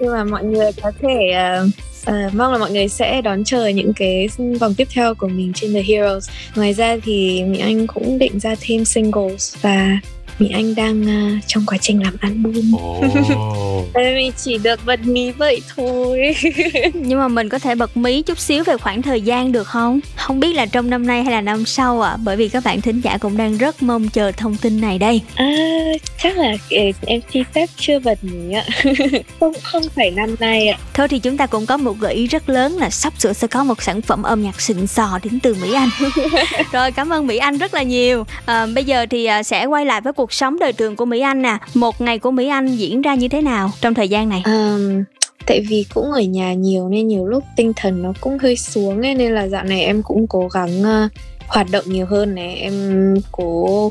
nhưng 0.00 0.12
mà 0.12 0.24
mọi 0.24 0.44
người 0.44 0.70
có 0.82 0.92
thể 1.02 1.32
uh, 1.64 1.70
Uh, 2.08 2.34
mong 2.34 2.52
là 2.52 2.58
mọi 2.58 2.70
người 2.70 2.88
sẽ 2.88 3.22
đón 3.22 3.44
chờ 3.44 3.66
những 3.66 3.92
cái 3.92 4.28
vòng 4.60 4.74
tiếp 4.74 4.88
theo 4.94 5.14
của 5.14 5.28
mình 5.28 5.52
trên 5.54 5.74
The 5.74 5.82
Heroes. 5.82 6.28
Ngoài 6.56 6.74
ra 6.74 6.96
thì 7.04 7.44
Mỹ 7.44 7.58
Anh 7.58 7.86
cũng 7.86 8.18
định 8.18 8.40
ra 8.40 8.54
thêm 8.60 8.84
singles 8.84 9.56
và 9.60 9.98
Mỹ 10.38 10.50
Anh 10.52 10.74
đang 10.74 11.02
uh, 11.02 11.42
trong 11.46 11.66
quá 11.66 11.78
trình 11.80 12.02
làm 12.02 12.16
album. 12.20 12.74
Oh. 12.74 13.04
mình 13.94 14.32
chỉ 14.36 14.58
được 14.58 14.80
bật 14.86 15.00
mí 15.06 15.30
vậy 15.30 15.62
thôi. 15.76 16.36
Nhưng 16.94 17.18
mà 17.18 17.28
mình 17.28 17.48
có 17.48 17.58
thể 17.58 17.74
bật 17.74 17.96
mí 17.96 18.22
chút 18.22 18.38
xíu 18.38 18.64
về 18.64 18.76
khoảng 18.76 19.02
thời 19.02 19.22
gian 19.22 19.52
được 19.52 19.66
không? 19.66 20.00
Không 20.16 20.40
biết 20.40 20.52
là 20.52 20.66
trong 20.66 20.90
năm 20.90 21.06
nay 21.06 21.22
hay 21.22 21.32
là 21.32 21.40
năm 21.40 21.64
sau 21.64 22.00
ạ 22.00 22.10
à? 22.10 22.16
bởi 22.24 22.36
vì 22.36 22.48
các 22.48 22.64
bạn 22.64 22.80
thính 22.80 23.00
giả 23.00 23.18
cũng 23.18 23.36
đang 23.36 23.56
rất 23.56 23.82
mong 23.82 24.08
chờ 24.08 24.32
thông 24.32 24.56
tin 24.56 24.80
này 24.80 24.98
đây. 24.98 25.20
À, 25.34 25.46
chắc 26.22 26.36
là 26.36 26.52
em 26.70 27.20
xin 27.32 27.44
phép 27.54 27.66
chưa 27.76 27.98
bật 27.98 28.24
mí 28.24 28.54
ạ. 28.54 28.64
Không 29.40 29.52
không 29.62 29.82
phải 29.96 30.10
năm 30.10 30.34
nay 30.40 30.68
ạ. 30.68 30.78
Thôi 30.94 31.08
thì 31.08 31.18
chúng 31.18 31.36
ta 31.36 31.46
cũng 31.46 31.66
có 31.66 31.76
một 31.76 31.98
gợi 31.98 32.14
ý 32.14 32.26
rất 32.26 32.48
lớn 32.48 32.76
là 32.76 32.90
sắp 32.90 33.12
sửa 33.18 33.32
sẽ 33.32 33.46
có 33.46 33.64
một 33.64 33.82
sản 33.82 34.02
phẩm 34.02 34.22
âm 34.22 34.42
nhạc 34.42 34.60
xịn 34.60 34.86
sò 34.86 35.18
đến 35.22 35.40
từ 35.40 35.56
Mỹ 35.62 35.72
Anh. 35.74 35.88
Rồi 36.72 36.92
cảm 36.92 37.12
ơn 37.12 37.26
Mỹ 37.26 37.36
Anh 37.36 37.58
rất 37.58 37.74
là 37.74 37.82
nhiều. 37.82 38.24
À, 38.46 38.66
bây 38.74 38.84
giờ 38.84 39.06
thì 39.10 39.24
à, 39.24 39.42
sẽ 39.42 39.66
quay 39.66 39.84
lại 39.84 40.00
với 40.00 40.12
cuộc 40.12 40.27
sống 40.32 40.58
đời 40.58 40.72
thường 40.72 40.96
của 40.96 41.04
Mỹ 41.04 41.20
Anh 41.20 41.42
nè 41.42 41.58
một 41.74 42.00
ngày 42.00 42.18
của 42.18 42.30
Mỹ 42.30 42.48
Anh 42.48 42.66
diễn 42.66 43.02
ra 43.02 43.14
như 43.14 43.28
thế 43.28 43.42
nào 43.42 43.70
trong 43.80 43.94
thời 43.94 44.08
gian 44.08 44.28
này? 44.28 44.42
Um, 44.44 45.04
tại 45.46 45.60
vì 45.68 45.86
cũng 45.94 46.12
ở 46.12 46.20
nhà 46.20 46.52
nhiều 46.52 46.88
nên 46.88 47.08
nhiều 47.08 47.26
lúc 47.26 47.44
tinh 47.56 47.72
thần 47.76 48.02
nó 48.02 48.12
cũng 48.20 48.38
hơi 48.38 48.56
xuống 48.56 49.02
ấy 49.02 49.14
nên 49.14 49.34
là 49.34 49.48
dạo 49.48 49.64
này 49.64 49.82
em 49.82 50.02
cũng 50.02 50.26
cố 50.26 50.48
gắng 50.48 50.80
uh, 50.80 51.10
hoạt 51.48 51.66
động 51.70 51.84
nhiều 51.86 52.06
hơn 52.06 52.34
này. 52.34 52.56
Em 52.56 53.14
cố 53.32 53.90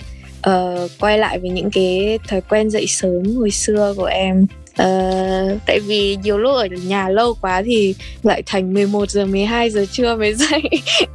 uh, 0.49 0.91
quay 0.99 1.17
lại 1.17 1.39
với 1.39 1.49
những 1.49 1.71
cái 1.71 2.19
thói 2.27 2.41
quen 2.41 2.69
dậy 2.69 2.87
sớm 2.87 3.35
hồi 3.35 3.51
xưa 3.51 3.93
của 3.97 4.05
em. 4.05 4.47
Uh, 4.81 5.59
tại 5.65 5.79
vì 5.79 6.17
nhiều 6.23 6.37
lúc 6.37 6.55
ở 6.55 6.65
nhà 6.65 7.09
lâu 7.09 7.35
quá 7.41 7.61
thì 7.65 7.95
lại 8.23 8.43
thành 8.45 8.73
11 8.73 9.09
giờ 9.09 9.25
12 9.25 9.69
giờ 9.69 9.85
trưa 9.91 10.15
mới 10.15 10.33
dậy. 10.33 10.61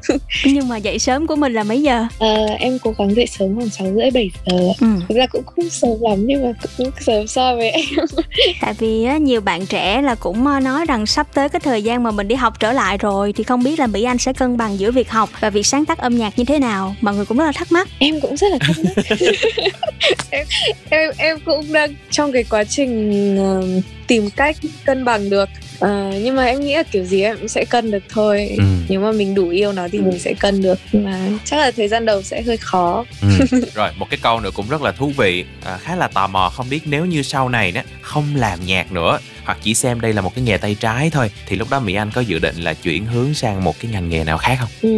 Nhưng 0.45 0.69
mà 0.69 0.77
dậy 0.77 0.99
sớm 0.99 1.27
của 1.27 1.37
mình 1.37 1.53
là 1.53 1.65
mấy 1.65 1.83
giờ? 1.83 2.07
Uh, 2.25 2.61
em 2.61 2.79
cố 2.79 2.95
gắng 2.99 3.17
dậy 3.17 3.27
sớm 3.27 3.57
khoảng 3.57 3.71
6 3.71 3.87
rưỡi 3.95 4.11
7 4.11 4.31
giờ 4.47 4.57
ừ. 4.81 4.87
thực 5.09 5.15
ra 5.17 5.27
cũng 5.27 5.45
không 5.47 5.71
sớm 5.71 5.91
lắm 6.01 6.27
nhưng 6.27 6.45
mà 6.45 6.53
cũng 6.79 6.91
sớm 7.01 7.27
so 7.27 7.55
với 7.57 7.71
em. 7.71 7.85
Tại 8.61 8.75
vì 8.79 9.05
á, 9.05 9.17
nhiều 9.17 9.41
bạn 9.41 9.67
trẻ 9.67 10.03
là 10.03 10.15
cũng 10.15 10.45
nói 10.65 10.85
rằng 10.89 11.07
sắp 11.07 11.27
tới 11.35 11.49
cái 11.49 11.61
thời 11.61 11.83
gian 11.83 12.03
mà 12.03 12.11
mình 12.11 12.29
đi 12.29 12.35
học 12.35 12.61
trở 12.61 12.73
lại 12.73 12.99
rồi 12.99 13.33
thì 13.33 13.45
không 13.45 13.63
biết 13.63 13.79
là 13.79 13.87
Mỹ 13.87 14.03
Anh 14.03 14.19
sẽ 14.19 14.33
cân 14.33 14.57
bằng 14.57 14.79
giữa 14.79 14.91
việc 14.91 15.11
học 15.11 15.31
và 15.41 15.51
việc 15.51 15.67
sáng 15.67 15.85
tác 15.85 15.99
âm 15.99 16.19
nhạc 16.19 16.39
như 16.39 16.45
thế 16.45 16.59
nào. 16.59 16.95
Mọi 17.01 17.15
người 17.15 17.25
cũng 17.25 17.39
rất 17.39 17.45
là 17.45 17.53
thắc 17.53 17.73
mắc. 17.73 17.89
Em 17.99 18.21
cũng 18.21 18.37
rất 18.37 18.53
là 18.53 18.59
thắc 18.61 18.77
mắc. 18.85 19.07
Em, 20.31 20.47
em 20.91 21.11
em 21.17 21.39
cũng 21.45 21.73
đang 21.73 21.95
trong 22.11 22.33
cái 22.33 22.45
quá 22.51 22.65
trình 22.65 23.37
uh, 23.59 23.85
tìm 24.07 24.31
cách 24.31 24.57
cân 24.85 25.05
bằng 25.05 25.31
được. 25.31 25.49
Uh, 25.85 25.89
nhưng 26.23 26.37
mà 26.37 26.45
em 26.45 26.61
nghĩ 26.61 26.75
là 26.75 26.83
kiểu 26.83 27.05
gì 27.05 27.23
em 27.23 27.37
cũng 27.39 27.49
sẽ 27.49 27.65
cân 27.65 27.91
được 27.91 28.03
thôi. 28.09 28.55
Ừ. 28.59 28.65
nếu 28.89 29.01
mà 29.01 29.13
mình 29.13 29.35
đủ 29.35 29.49
yêu 29.49 29.73
nó 29.73 29.89
thì 29.93 29.99
mình 29.99 30.19
sẽ 30.19 30.35
cân 30.35 30.63
được. 30.63 30.79
Nhưng 30.93 31.05
mà 31.05 31.29
chắc 31.45 31.57
là 31.57 31.71
thời 31.71 31.89
gian 31.89 32.05
đầu 32.05 32.23
sẽ 32.23 32.43
hơi 32.43 32.57
khó. 32.57 33.05
Ừ. 33.23 33.29
rồi 33.75 33.91
một 33.97 34.07
cái 34.11 34.19
câu 34.23 34.41
nữa 34.41 34.51
cũng 34.55 34.69
rất 34.69 34.83
là 34.83 34.93
thú 34.93 35.13
vị 35.17 35.45
à, 35.65 35.79
khá 35.79 35.97
là 35.97 36.09
tò 36.09 36.27
mò 36.27 36.53
không 36.55 36.69
biết 36.69 36.81
nếu 36.85 37.05
như 37.05 37.23
sau 37.23 37.49
này 37.49 37.73
đó 37.73 37.81
không 38.01 38.37
làm 38.37 38.67
nhạc 38.67 38.93
nữa 38.93 39.19
hoặc 39.45 39.59
chỉ 39.63 39.75
xem 39.75 40.01
đây 40.01 40.13
là 40.13 40.23
một 40.23 40.35
cái 40.35 40.45
nghề 40.45 40.57
tay 40.57 40.77
trái 40.81 41.11
thôi 41.11 41.31
thì 41.47 41.57
lúc 41.57 41.71
đó 41.71 41.81
mỹ 41.81 41.95
anh 41.95 42.11
có 42.15 42.21
dự 42.21 42.39
định 42.39 42.57
là 42.57 42.75
chuyển 42.75 43.07
hướng 43.07 43.35
sang 43.35 43.65
một 43.65 43.75
cái 43.81 43.93
ngành 43.93 44.09
nghề 44.09 44.25
nào 44.25 44.39
khác 44.39 44.57
không? 44.61 44.69
Ừ, 44.83 44.91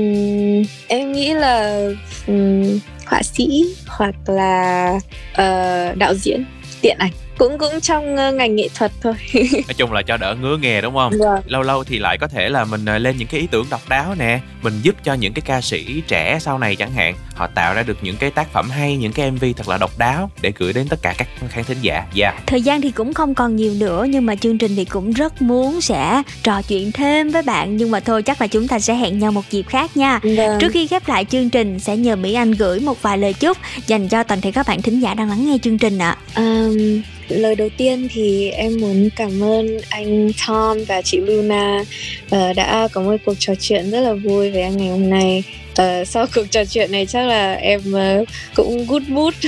em 0.89 1.12
nghĩ 1.12 1.35
là 1.35 1.89
um, 2.26 2.78
họa 3.06 3.22
sĩ 3.22 3.64
hoặc 3.86 4.14
là 4.26 4.93
uh, 5.32 5.97
đạo 5.97 6.14
diễn 6.14 6.44
điện 6.82 6.97
ảnh 6.98 7.10
cũng 7.39 7.59
cũng 7.59 7.81
trong 7.81 8.15
uh, 8.15 8.35
ngành 8.35 8.56
nghệ 8.56 8.69
thuật 8.74 8.93
thôi 9.02 9.15
nói 9.52 9.74
chung 9.77 9.93
là 9.93 10.02
cho 10.02 10.16
đỡ 10.16 10.36
ngứa 10.43 10.56
nghề 10.56 10.81
đúng 10.81 10.94
không 10.94 11.12
vâng. 11.19 11.40
lâu 11.47 11.62
lâu 11.62 11.85
thì 11.85 11.98
lại 11.98 12.19
có 12.19 12.27
thể 12.27 12.48
là 12.48 12.65
mình 12.65 12.85
uh, 12.97 13.02
lên 13.02 13.16
những 13.16 13.28
cái 13.28 13.40
ý 13.40 13.47
tưởng 13.51 13.66
độc 13.70 13.81
đáo 13.89 14.15
nè 14.19 14.40
mình 14.62 14.74
giúp 14.82 14.94
cho 15.05 15.15
những 15.15 15.32
cái 15.32 15.43
ca 15.47 15.61
sĩ 15.61 16.02
trẻ 16.09 16.39
sau 16.40 16.59
này 16.59 16.77
chẳng 16.77 16.93
hạn 16.93 17.15
họ 17.35 17.47
tạo 17.47 17.74
ra 17.74 17.82
được 17.82 17.98
những 18.02 18.16
cái 18.16 18.31
tác 18.31 18.52
phẩm 18.52 18.70
hay 18.70 18.97
những 18.97 19.12
cái 19.12 19.31
mv 19.31 19.44
thật 19.56 19.69
là 19.69 19.78
độc 19.78 19.98
đáo 19.98 20.31
để 20.43 20.52
gửi 20.59 20.73
đến 20.73 20.89
tất 20.89 21.02
cả 21.02 21.15
các 21.19 21.28
khán 21.48 21.65
thính 21.65 21.78
giả 21.82 22.05
dạ 22.15 22.31
yeah. 22.31 22.47
thời 22.47 22.62
gian 22.62 22.81
thì 22.81 22.90
cũng 22.90 23.15
không 23.15 23.35
còn 23.35 23.56
nhiều 23.56 23.74
nữa 23.74 24.06
nhưng 24.09 24.27
mà 24.27 24.36
chương 24.36 24.59
trình 24.59 24.77
thì 24.77 24.85
cũng 24.85 25.12
rất 25.12 25.43
muốn 25.43 25.81
sẽ 25.81 26.23
trò 26.43 26.62
chuyện 26.62 26.93
thêm 26.93 27.31
với 27.31 27.43
bạn 27.43 27.77
nhưng 27.77 27.90
mà 27.90 28.01
thôi 28.01 28.23
chắc 28.23 28.40
là 28.40 28.47
chúng 28.47 28.69
ta 28.69 28.78
sẽ 28.78 28.94
hẹn 28.94 29.19
nhau 29.19 29.32
một 29.32 29.51
dịp 29.51 29.66
khác 29.69 29.97
nha 29.97 30.20
vâng. 30.23 30.59
trước 30.61 30.73
khi 30.73 30.86
khép 30.86 31.09
lại 31.09 31.24
chương 31.24 31.51
trình 31.51 31.78
sẽ 31.78 31.97
nhờ 31.97 32.16
mỹ 32.16 32.35
anh 32.35 32.52
gửi 32.52 32.81
một 32.81 33.02
vài 33.02 33.19
lời 33.19 33.32
chúc 33.32 33.59
dành 33.86 34.09
cho 34.09 34.23
toàn 34.23 34.40
thể 34.40 34.52
các 34.52 34.66
bạn 34.69 34.82
thính 34.82 35.01
giả 35.01 35.15
đang 35.15 35.28
lắng 35.28 35.47
nghe 35.47 35.59
chương 35.62 35.78
trình 35.78 35.98
ạ 35.98 36.16
à. 36.35 36.43
um, 36.43 37.02
lời 37.28 37.55
đầu 37.55 37.68
tiên 37.76 38.09
thì 38.12 38.51
em 38.51 38.80
muốn 38.80 39.09
cảm 39.16 39.42
ơn 39.42 39.78
anh 39.90 40.30
Tom 40.46 40.78
và 40.84 41.02
chị 41.02 41.20
Luna 41.20 41.84
uh, 42.26 42.56
đã 42.56 42.88
có 42.92 43.02
một 43.02 43.16
cuộc 43.24 43.34
trò 43.38 43.55
chuyện 43.60 43.90
rất 43.90 44.01
là 44.01 44.12
vui 44.12 44.51
với 44.51 44.62
anh 44.62 44.76
ngày 44.76 44.88
hôm 44.88 45.10
nay 45.10 45.44
uh, 45.82 46.09
sau 46.09 46.26
cuộc 46.34 46.44
trò 46.51 46.64
chuyện 46.64 46.92
này 46.92 47.06
chắc 47.06 47.26
là 47.26 47.55
em 47.55 47.80
uh, 47.92 48.28
cũng 48.55 48.86
good 48.86 49.02
mood 49.09 49.34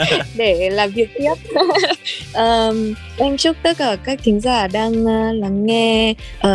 để 0.36 0.70
làm 0.70 0.90
việc 0.90 1.10
tiếp. 1.14 1.34
Um, 2.34 2.94
em 3.16 3.36
chúc 3.36 3.56
tất 3.62 3.78
cả 3.78 3.96
các 4.04 4.20
thính 4.22 4.40
giả 4.40 4.68
đang 4.68 4.92
uh, 4.92 5.34
lắng 5.34 5.66
nghe 5.66 6.14
uh, 6.38 6.46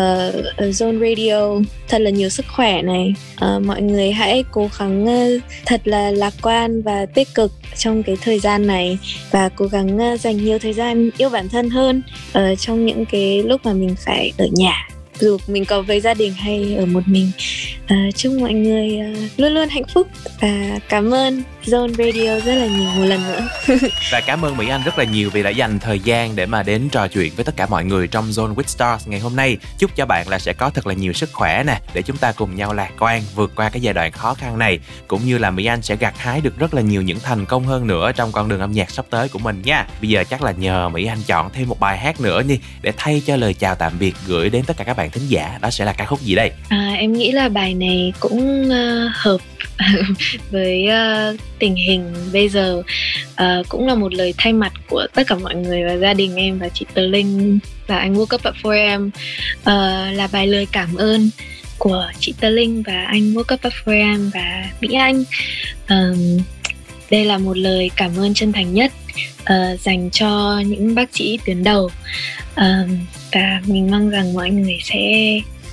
Zone 0.57 0.99
Radio 0.99 1.69
thật 1.88 2.01
là 2.01 2.09
nhiều 2.09 2.29
sức 2.29 2.45
khỏe 2.55 2.81
này. 2.81 3.13
Uh, 3.45 3.61
mọi 3.61 3.81
người 3.81 4.11
hãy 4.11 4.43
cố 4.51 4.69
gắng 4.79 5.05
uh, 5.05 5.41
thật 5.65 5.81
là 5.85 6.11
lạc 6.11 6.33
quan 6.41 6.81
và 6.81 7.05
tích 7.05 7.27
cực 7.35 7.51
trong 7.77 8.03
cái 8.03 8.17
thời 8.21 8.39
gian 8.39 8.67
này 8.67 8.97
và 9.31 9.49
cố 9.49 9.65
gắng 9.65 10.13
uh, 10.13 10.19
dành 10.19 10.45
nhiều 10.45 10.59
thời 10.59 10.73
gian 10.73 11.09
yêu 11.17 11.29
bản 11.29 11.49
thân 11.49 11.69
hơn 11.69 12.01
uh, 12.38 12.59
trong 12.59 12.85
những 12.85 13.05
cái 13.05 13.43
lúc 13.43 13.61
mà 13.65 13.73
mình 13.73 13.95
phải 14.05 14.31
ở 14.38 14.47
nhà 14.51 14.88
dù 15.22 15.38
mình 15.48 15.65
có 15.65 15.81
với 15.81 15.99
gia 15.99 16.14
đình 16.14 16.34
hay 16.34 16.76
ở 16.77 16.85
một 16.85 17.03
mình. 17.06 17.31
À, 17.85 18.10
chúc 18.15 18.34
mọi 18.34 18.53
người 18.53 18.98
à, 18.98 19.14
luôn 19.38 19.53
luôn 19.53 19.69
hạnh 19.69 19.85
phúc 19.93 20.07
và 20.41 20.80
cảm 20.89 21.14
ơn. 21.14 21.43
Zone 21.65 21.93
Radio 21.93 22.39
rất 22.45 22.55
là 22.55 22.67
nhiều 22.67 22.89
một 22.95 23.03
lần 23.03 23.21
nữa. 23.23 23.47
Và 24.11 24.21
cảm 24.21 24.45
ơn 24.45 24.57
Mỹ 24.57 24.69
Anh 24.69 24.81
rất 24.85 24.97
là 24.97 25.03
nhiều 25.03 25.29
vì 25.29 25.43
đã 25.43 25.49
dành 25.49 25.79
thời 25.79 25.99
gian 25.99 26.35
để 26.35 26.45
mà 26.45 26.63
đến 26.63 26.89
trò 26.91 27.07
chuyện 27.07 27.33
với 27.35 27.45
tất 27.45 27.57
cả 27.57 27.65
mọi 27.65 27.85
người 27.85 28.07
trong 28.07 28.29
Zone 28.29 28.55
with 28.55 28.63
Stars 28.63 29.07
ngày 29.07 29.19
hôm 29.19 29.35
nay. 29.35 29.57
Chúc 29.77 29.95
cho 29.95 30.05
bạn 30.05 30.29
là 30.29 30.39
sẽ 30.39 30.53
có 30.53 30.69
thật 30.69 30.88
là 30.88 30.93
nhiều 30.93 31.13
sức 31.13 31.29
khỏe 31.33 31.63
nè 31.67 31.79
để 31.93 32.01
chúng 32.01 32.17
ta 32.17 32.31
cùng 32.31 32.55
nhau 32.55 32.73
lạc 32.73 32.91
quan 32.99 33.21
vượt 33.35 33.51
qua 33.55 33.69
cái 33.69 33.81
giai 33.81 33.93
đoạn 33.93 34.11
khó 34.11 34.33
khăn 34.33 34.57
này. 34.57 34.79
Cũng 35.07 35.25
như 35.25 35.38
là 35.38 35.51
Mỹ 35.51 35.65
Anh 35.65 35.81
sẽ 35.81 35.95
gặt 35.95 36.13
hái 36.17 36.41
được 36.41 36.59
rất 36.59 36.73
là 36.73 36.81
nhiều 36.81 37.01
những 37.01 37.19
thành 37.19 37.45
công 37.45 37.65
hơn 37.65 37.88
nữa 37.88 38.11
trong 38.15 38.31
con 38.31 38.49
đường 38.49 38.59
âm 38.59 38.71
nhạc 38.71 38.91
sắp 38.91 39.05
tới 39.09 39.29
của 39.29 39.39
mình 39.39 39.61
nha. 39.61 39.88
Bây 40.01 40.09
giờ 40.09 40.23
chắc 40.23 40.43
là 40.43 40.51
nhờ 40.51 40.89
Mỹ 40.89 41.05
Anh 41.05 41.19
chọn 41.27 41.49
thêm 41.53 41.67
một 41.67 41.79
bài 41.79 41.97
hát 41.97 42.21
nữa 42.21 42.43
đi 42.43 42.59
để 42.81 42.91
thay 42.97 43.21
cho 43.25 43.35
lời 43.35 43.53
chào 43.53 43.75
tạm 43.75 43.93
biệt 43.99 44.15
gửi 44.27 44.49
đến 44.49 44.63
tất 44.65 44.77
cả 44.77 44.83
các 44.83 44.97
bạn 44.97 45.11
thính 45.11 45.27
giả. 45.27 45.59
Đó 45.61 45.69
sẽ 45.69 45.85
là 45.85 45.93
ca 45.93 46.05
khúc 46.05 46.21
gì 46.21 46.35
đây? 46.35 46.51
À, 46.69 46.93
em 46.97 47.13
nghĩ 47.13 47.31
là 47.31 47.49
bài 47.49 47.73
này 47.73 48.13
cũng 48.19 48.69
uh, 48.69 49.11
hợp 49.13 49.38
với 50.51 50.88
uh, 51.33 51.51
tình 51.61 51.75
hình 51.75 52.13
bây 52.33 52.49
giờ 52.49 52.83
uh, 53.31 53.69
cũng 53.69 53.88
là 53.88 53.95
một 53.95 54.13
lời 54.13 54.33
thay 54.38 54.53
mặt 54.53 54.73
của 54.89 55.07
tất 55.13 55.23
cả 55.27 55.35
mọi 55.35 55.55
người 55.55 55.83
và 55.83 55.93
gia 55.93 56.13
đình 56.13 56.35
em 56.35 56.59
và 56.59 56.69
chị 56.69 56.85
Tờ 56.93 57.01
Linh 57.01 57.59
và 57.88 57.97
anh 57.97 58.13
World 58.13 58.25
Cup 58.25 58.43
at 58.43 58.53
4am 58.63 59.07
uh, 59.07 60.17
là 60.17 60.29
bài 60.31 60.47
lời 60.47 60.67
cảm 60.71 60.95
ơn 60.95 61.29
của 61.77 62.11
chị 62.19 62.33
Tờ 62.39 62.49
Linh 62.49 62.83
và 62.83 63.03
anh 63.03 63.33
World 63.33 63.43
Cup 63.43 63.61
at 63.61 63.73
4am 63.85 64.29
và 64.33 64.69
Mỹ 64.81 64.93
Anh. 64.93 65.23
Um, 65.89 66.39
đây 67.11 67.25
là 67.25 67.38
một 67.38 67.57
lời 67.57 67.91
cảm 67.95 68.17
ơn 68.17 68.33
chân 68.33 68.53
thành 68.53 68.73
nhất 68.73 68.91
uh, 69.41 69.79
dành 69.79 70.09
cho 70.11 70.61
những 70.65 70.95
bác 70.95 71.15
sĩ 71.15 71.39
tuyến 71.45 71.63
đầu. 71.63 71.91
Uh, 72.55 72.89
và 73.31 73.61
mình 73.65 73.91
mong 73.91 74.09
rằng 74.09 74.33
mọi 74.33 74.49
người 74.49 74.77
sẽ 74.83 74.99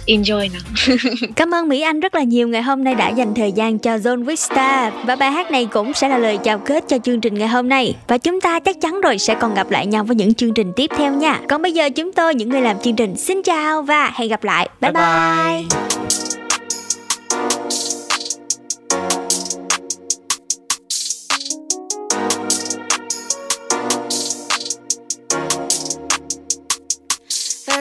enjoy 0.09 0.49
nó 0.53 0.59
cảm 1.37 1.55
ơn 1.55 1.69
mỹ 1.69 1.81
anh 1.81 2.01
rất 2.01 2.15
là 2.15 2.23
nhiều. 2.23 2.49
Ngày 2.49 2.63
hôm 2.63 2.85
nay 2.85 2.95
đã 2.95 3.09
dành 3.09 3.35
thời 3.35 3.53
gian 3.53 3.79
cho 3.79 3.97
zone 3.97 4.25
vista 4.25 4.91
và 5.05 5.17
bài 5.17 5.31
hát 5.31 5.51
này 5.51 5.67
cũng 5.67 5.93
sẽ 5.93 6.09
là 6.09 6.19
lời 6.19 6.39
chào 6.45 6.59
kết 6.59 6.85
cho 6.89 6.99
chương 6.99 7.21
trình 7.21 7.35
ngày 7.35 7.49
hôm 7.49 7.69
nay. 7.69 7.95
Và 8.09 8.19
chúng 8.19 8.41
ta 8.41 8.61
chắc 8.61 8.81
chắn 8.81 9.01
rồi 9.01 9.19
sẽ 9.19 9.35
còn 9.35 9.55
gặp 9.55 9.71
lại 9.71 9.87
nhau 9.87 10.05
với 10.05 10.17
những 10.17 10.35
chương 10.35 10.55
trình 10.55 10.73
tiếp 10.77 10.91
theo 10.97 11.15
nha. 11.15 11.41
Còn 11.49 11.63
bây 11.63 11.73
giờ 11.73 11.91
chúng 11.91 12.13
tôi 12.13 12.35
những 12.35 12.49
người 12.49 12.61
làm 12.61 12.79
chương 12.79 12.97
trình 12.97 13.17
xin 13.17 13.43
chào 13.43 13.83
và 13.83 14.13
hẹn 14.15 14.29
gặp 14.29 14.45
lại. 14.45 14.69
Bye 14.81 14.93
bye, 14.93 15.03
bye. 15.03 15.65
bye. 15.71 16.09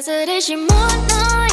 giờ 0.07 0.25
đây 0.25 0.39
chỉ 0.41 0.55
muốn 0.55 1.07
nói 1.09 1.46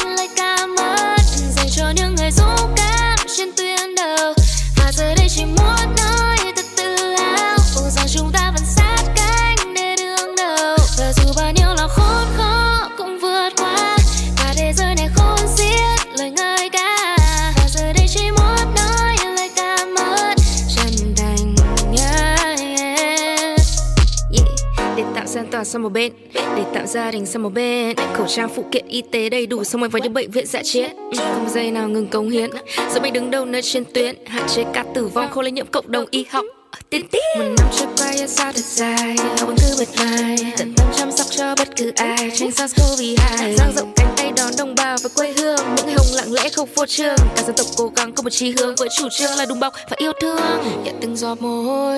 toàn 25.55 25.65
sang 25.65 25.83
một 25.83 25.89
bên, 25.89 26.13
để 26.33 26.63
tạo 26.73 26.85
gia 26.85 27.11
đình 27.11 27.25
sang 27.25 27.43
một 27.43 27.53
bên. 27.53 27.97
Khẩu 28.13 28.27
trang 28.27 28.49
phụ 28.55 28.65
kiện 28.71 28.87
y 28.87 29.01
tế 29.11 29.29
đầy 29.29 29.47
đủ, 29.47 29.63
xong 29.63 29.81
rồi 29.81 29.89
vào 29.89 29.99
những 30.03 30.13
bệnh 30.13 30.31
viện 30.31 30.45
dạ 30.45 30.61
chiến. 30.63 30.95
Ừ, 30.95 31.17
không 31.17 31.49
giây 31.49 31.71
nào 31.71 31.89
ngừng 31.89 32.07
cống 32.07 32.29
hiến. 32.29 32.49
Giờ 32.93 32.99
mình 32.99 33.13
đứng 33.13 33.31
đầu 33.31 33.45
nơi 33.45 33.61
trên 33.61 33.83
tuyến, 33.93 34.15
hạn 34.25 34.43
chế 34.47 34.63
ca 34.73 34.85
tử 34.95 35.07
vong, 35.07 35.29
không 35.31 35.43
lây 35.43 35.51
nhiễm 35.51 35.65
cộng 35.65 35.91
đồng 35.91 36.05
y 36.11 36.25
học. 36.29 36.45
Ờ, 36.71 36.79
tiến 36.89 37.07
tiến 37.11 37.21
Một 37.37 37.45
năm 37.57 37.67
trôi 37.77 37.87
qua, 37.97 38.11
yêu 38.11 38.27
sao 38.27 38.53
thật 38.53 38.65
dài 38.65 39.15
học 39.17 39.47
vẫn 39.47 39.55
cứ 39.57 39.75
bật 39.79 39.87
mai 39.97 40.37
Tận 40.57 40.73
tâm 40.77 40.87
chăm 40.97 41.11
sóc 41.11 41.27
cho 41.29 41.55
bất 41.55 41.75
cứ 41.75 41.91
ai, 41.95 42.31
Tránh 42.33 42.49
SARS-CoV-2 42.49 43.55
Giang 43.57 43.73
rộng 43.75 43.93
cánh 43.95 44.13
tay 44.17 44.31
đón 44.37 44.53
đồng 44.57 44.75
bào 44.75 44.97
và 45.03 45.09
quê 45.15 45.33
hương. 45.37 45.59
Những 45.75 45.85
ngày 45.85 45.95
hồng 45.97 46.07
lặng 46.13 46.33
lẽ 46.33 46.49
không 46.49 46.69
phô 46.75 46.85
trương. 46.85 47.15
Cả 47.35 47.43
dân 47.43 47.55
tộc 47.55 47.67
cố 47.77 47.91
gắng 47.95 48.13
có 48.13 48.23
một 48.23 48.29
chí 48.29 48.51
hướng 48.51 48.75
Với 48.75 48.89
chủ 48.97 49.09
trương 49.09 49.31
là 49.37 49.45
đùm 49.45 49.59
bọc 49.59 49.73
và 49.89 49.95
yêu 49.97 50.11
thương. 50.21 50.39
Nhận 50.83 50.95
từng 51.01 51.15
giọt 51.15 51.41
mồ 51.41 51.61
hôi. 51.61 51.97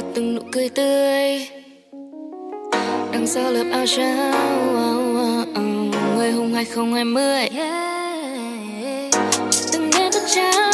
Và 0.00 0.06
từng 0.14 0.34
nụ 0.34 0.42
cười 0.52 0.68
tươi 0.68 1.48
Đằng 3.12 3.26
sau 3.26 3.52
lớp 3.52 3.64
áo 3.72 3.86
trắng 3.86 4.32
oh, 4.68 5.48
oh, 5.48 5.58
oh, 5.58 6.16
Người 6.16 6.32
hùng 6.32 6.54
2020 6.54 7.48
yeah. 7.48 9.12
Từng 9.72 9.90
đêm 9.98 10.12
thức 10.12 10.22
trắng 10.34 10.69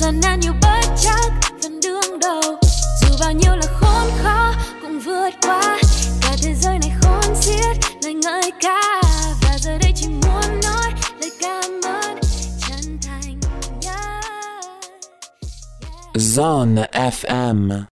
gian 0.00 0.20
nan 0.22 0.40
nhiều 0.40 0.52
bất 0.62 0.80
chắc, 1.02 1.30
vẫn 1.62 1.80
đương 1.80 2.18
đầu. 2.20 2.42
Dù 3.00 3.08
bao 3.20 3.32
nhiêu 3.32 3.56
là 3.56 3.66
khốn 3.80 4.10
khó 4.22 4.54
cũng 4.82 5.00
vượt 5.00 5.30
qua. 5.42 5.78
Cả 6.22 6.36
thế 6.42 6.54
giới 6.54 6.78
này 6.78 6.90
khốn 7.02 7.36
xiết, 7.40 7.76
lời 8.02 8.14
ngợi 8.14 8.50
ca. 8.60 9.02
Và 9.42 9.58
giờ 9.58 9.78
đây 9.78 9.92
chỉ 9.96 10.08
muốn 10.08 10.60
nói, 10.62 10.92
lời 11.20 11.30
cảm 11.40 11.80
ơn 11.84 12.18
chân 12.68 12.98
thành 13.02 13.40
nhất. 13.80 13.90
Yeah. 13.92 14.24
Zone 16.14 16.86
FM 16.92 17.82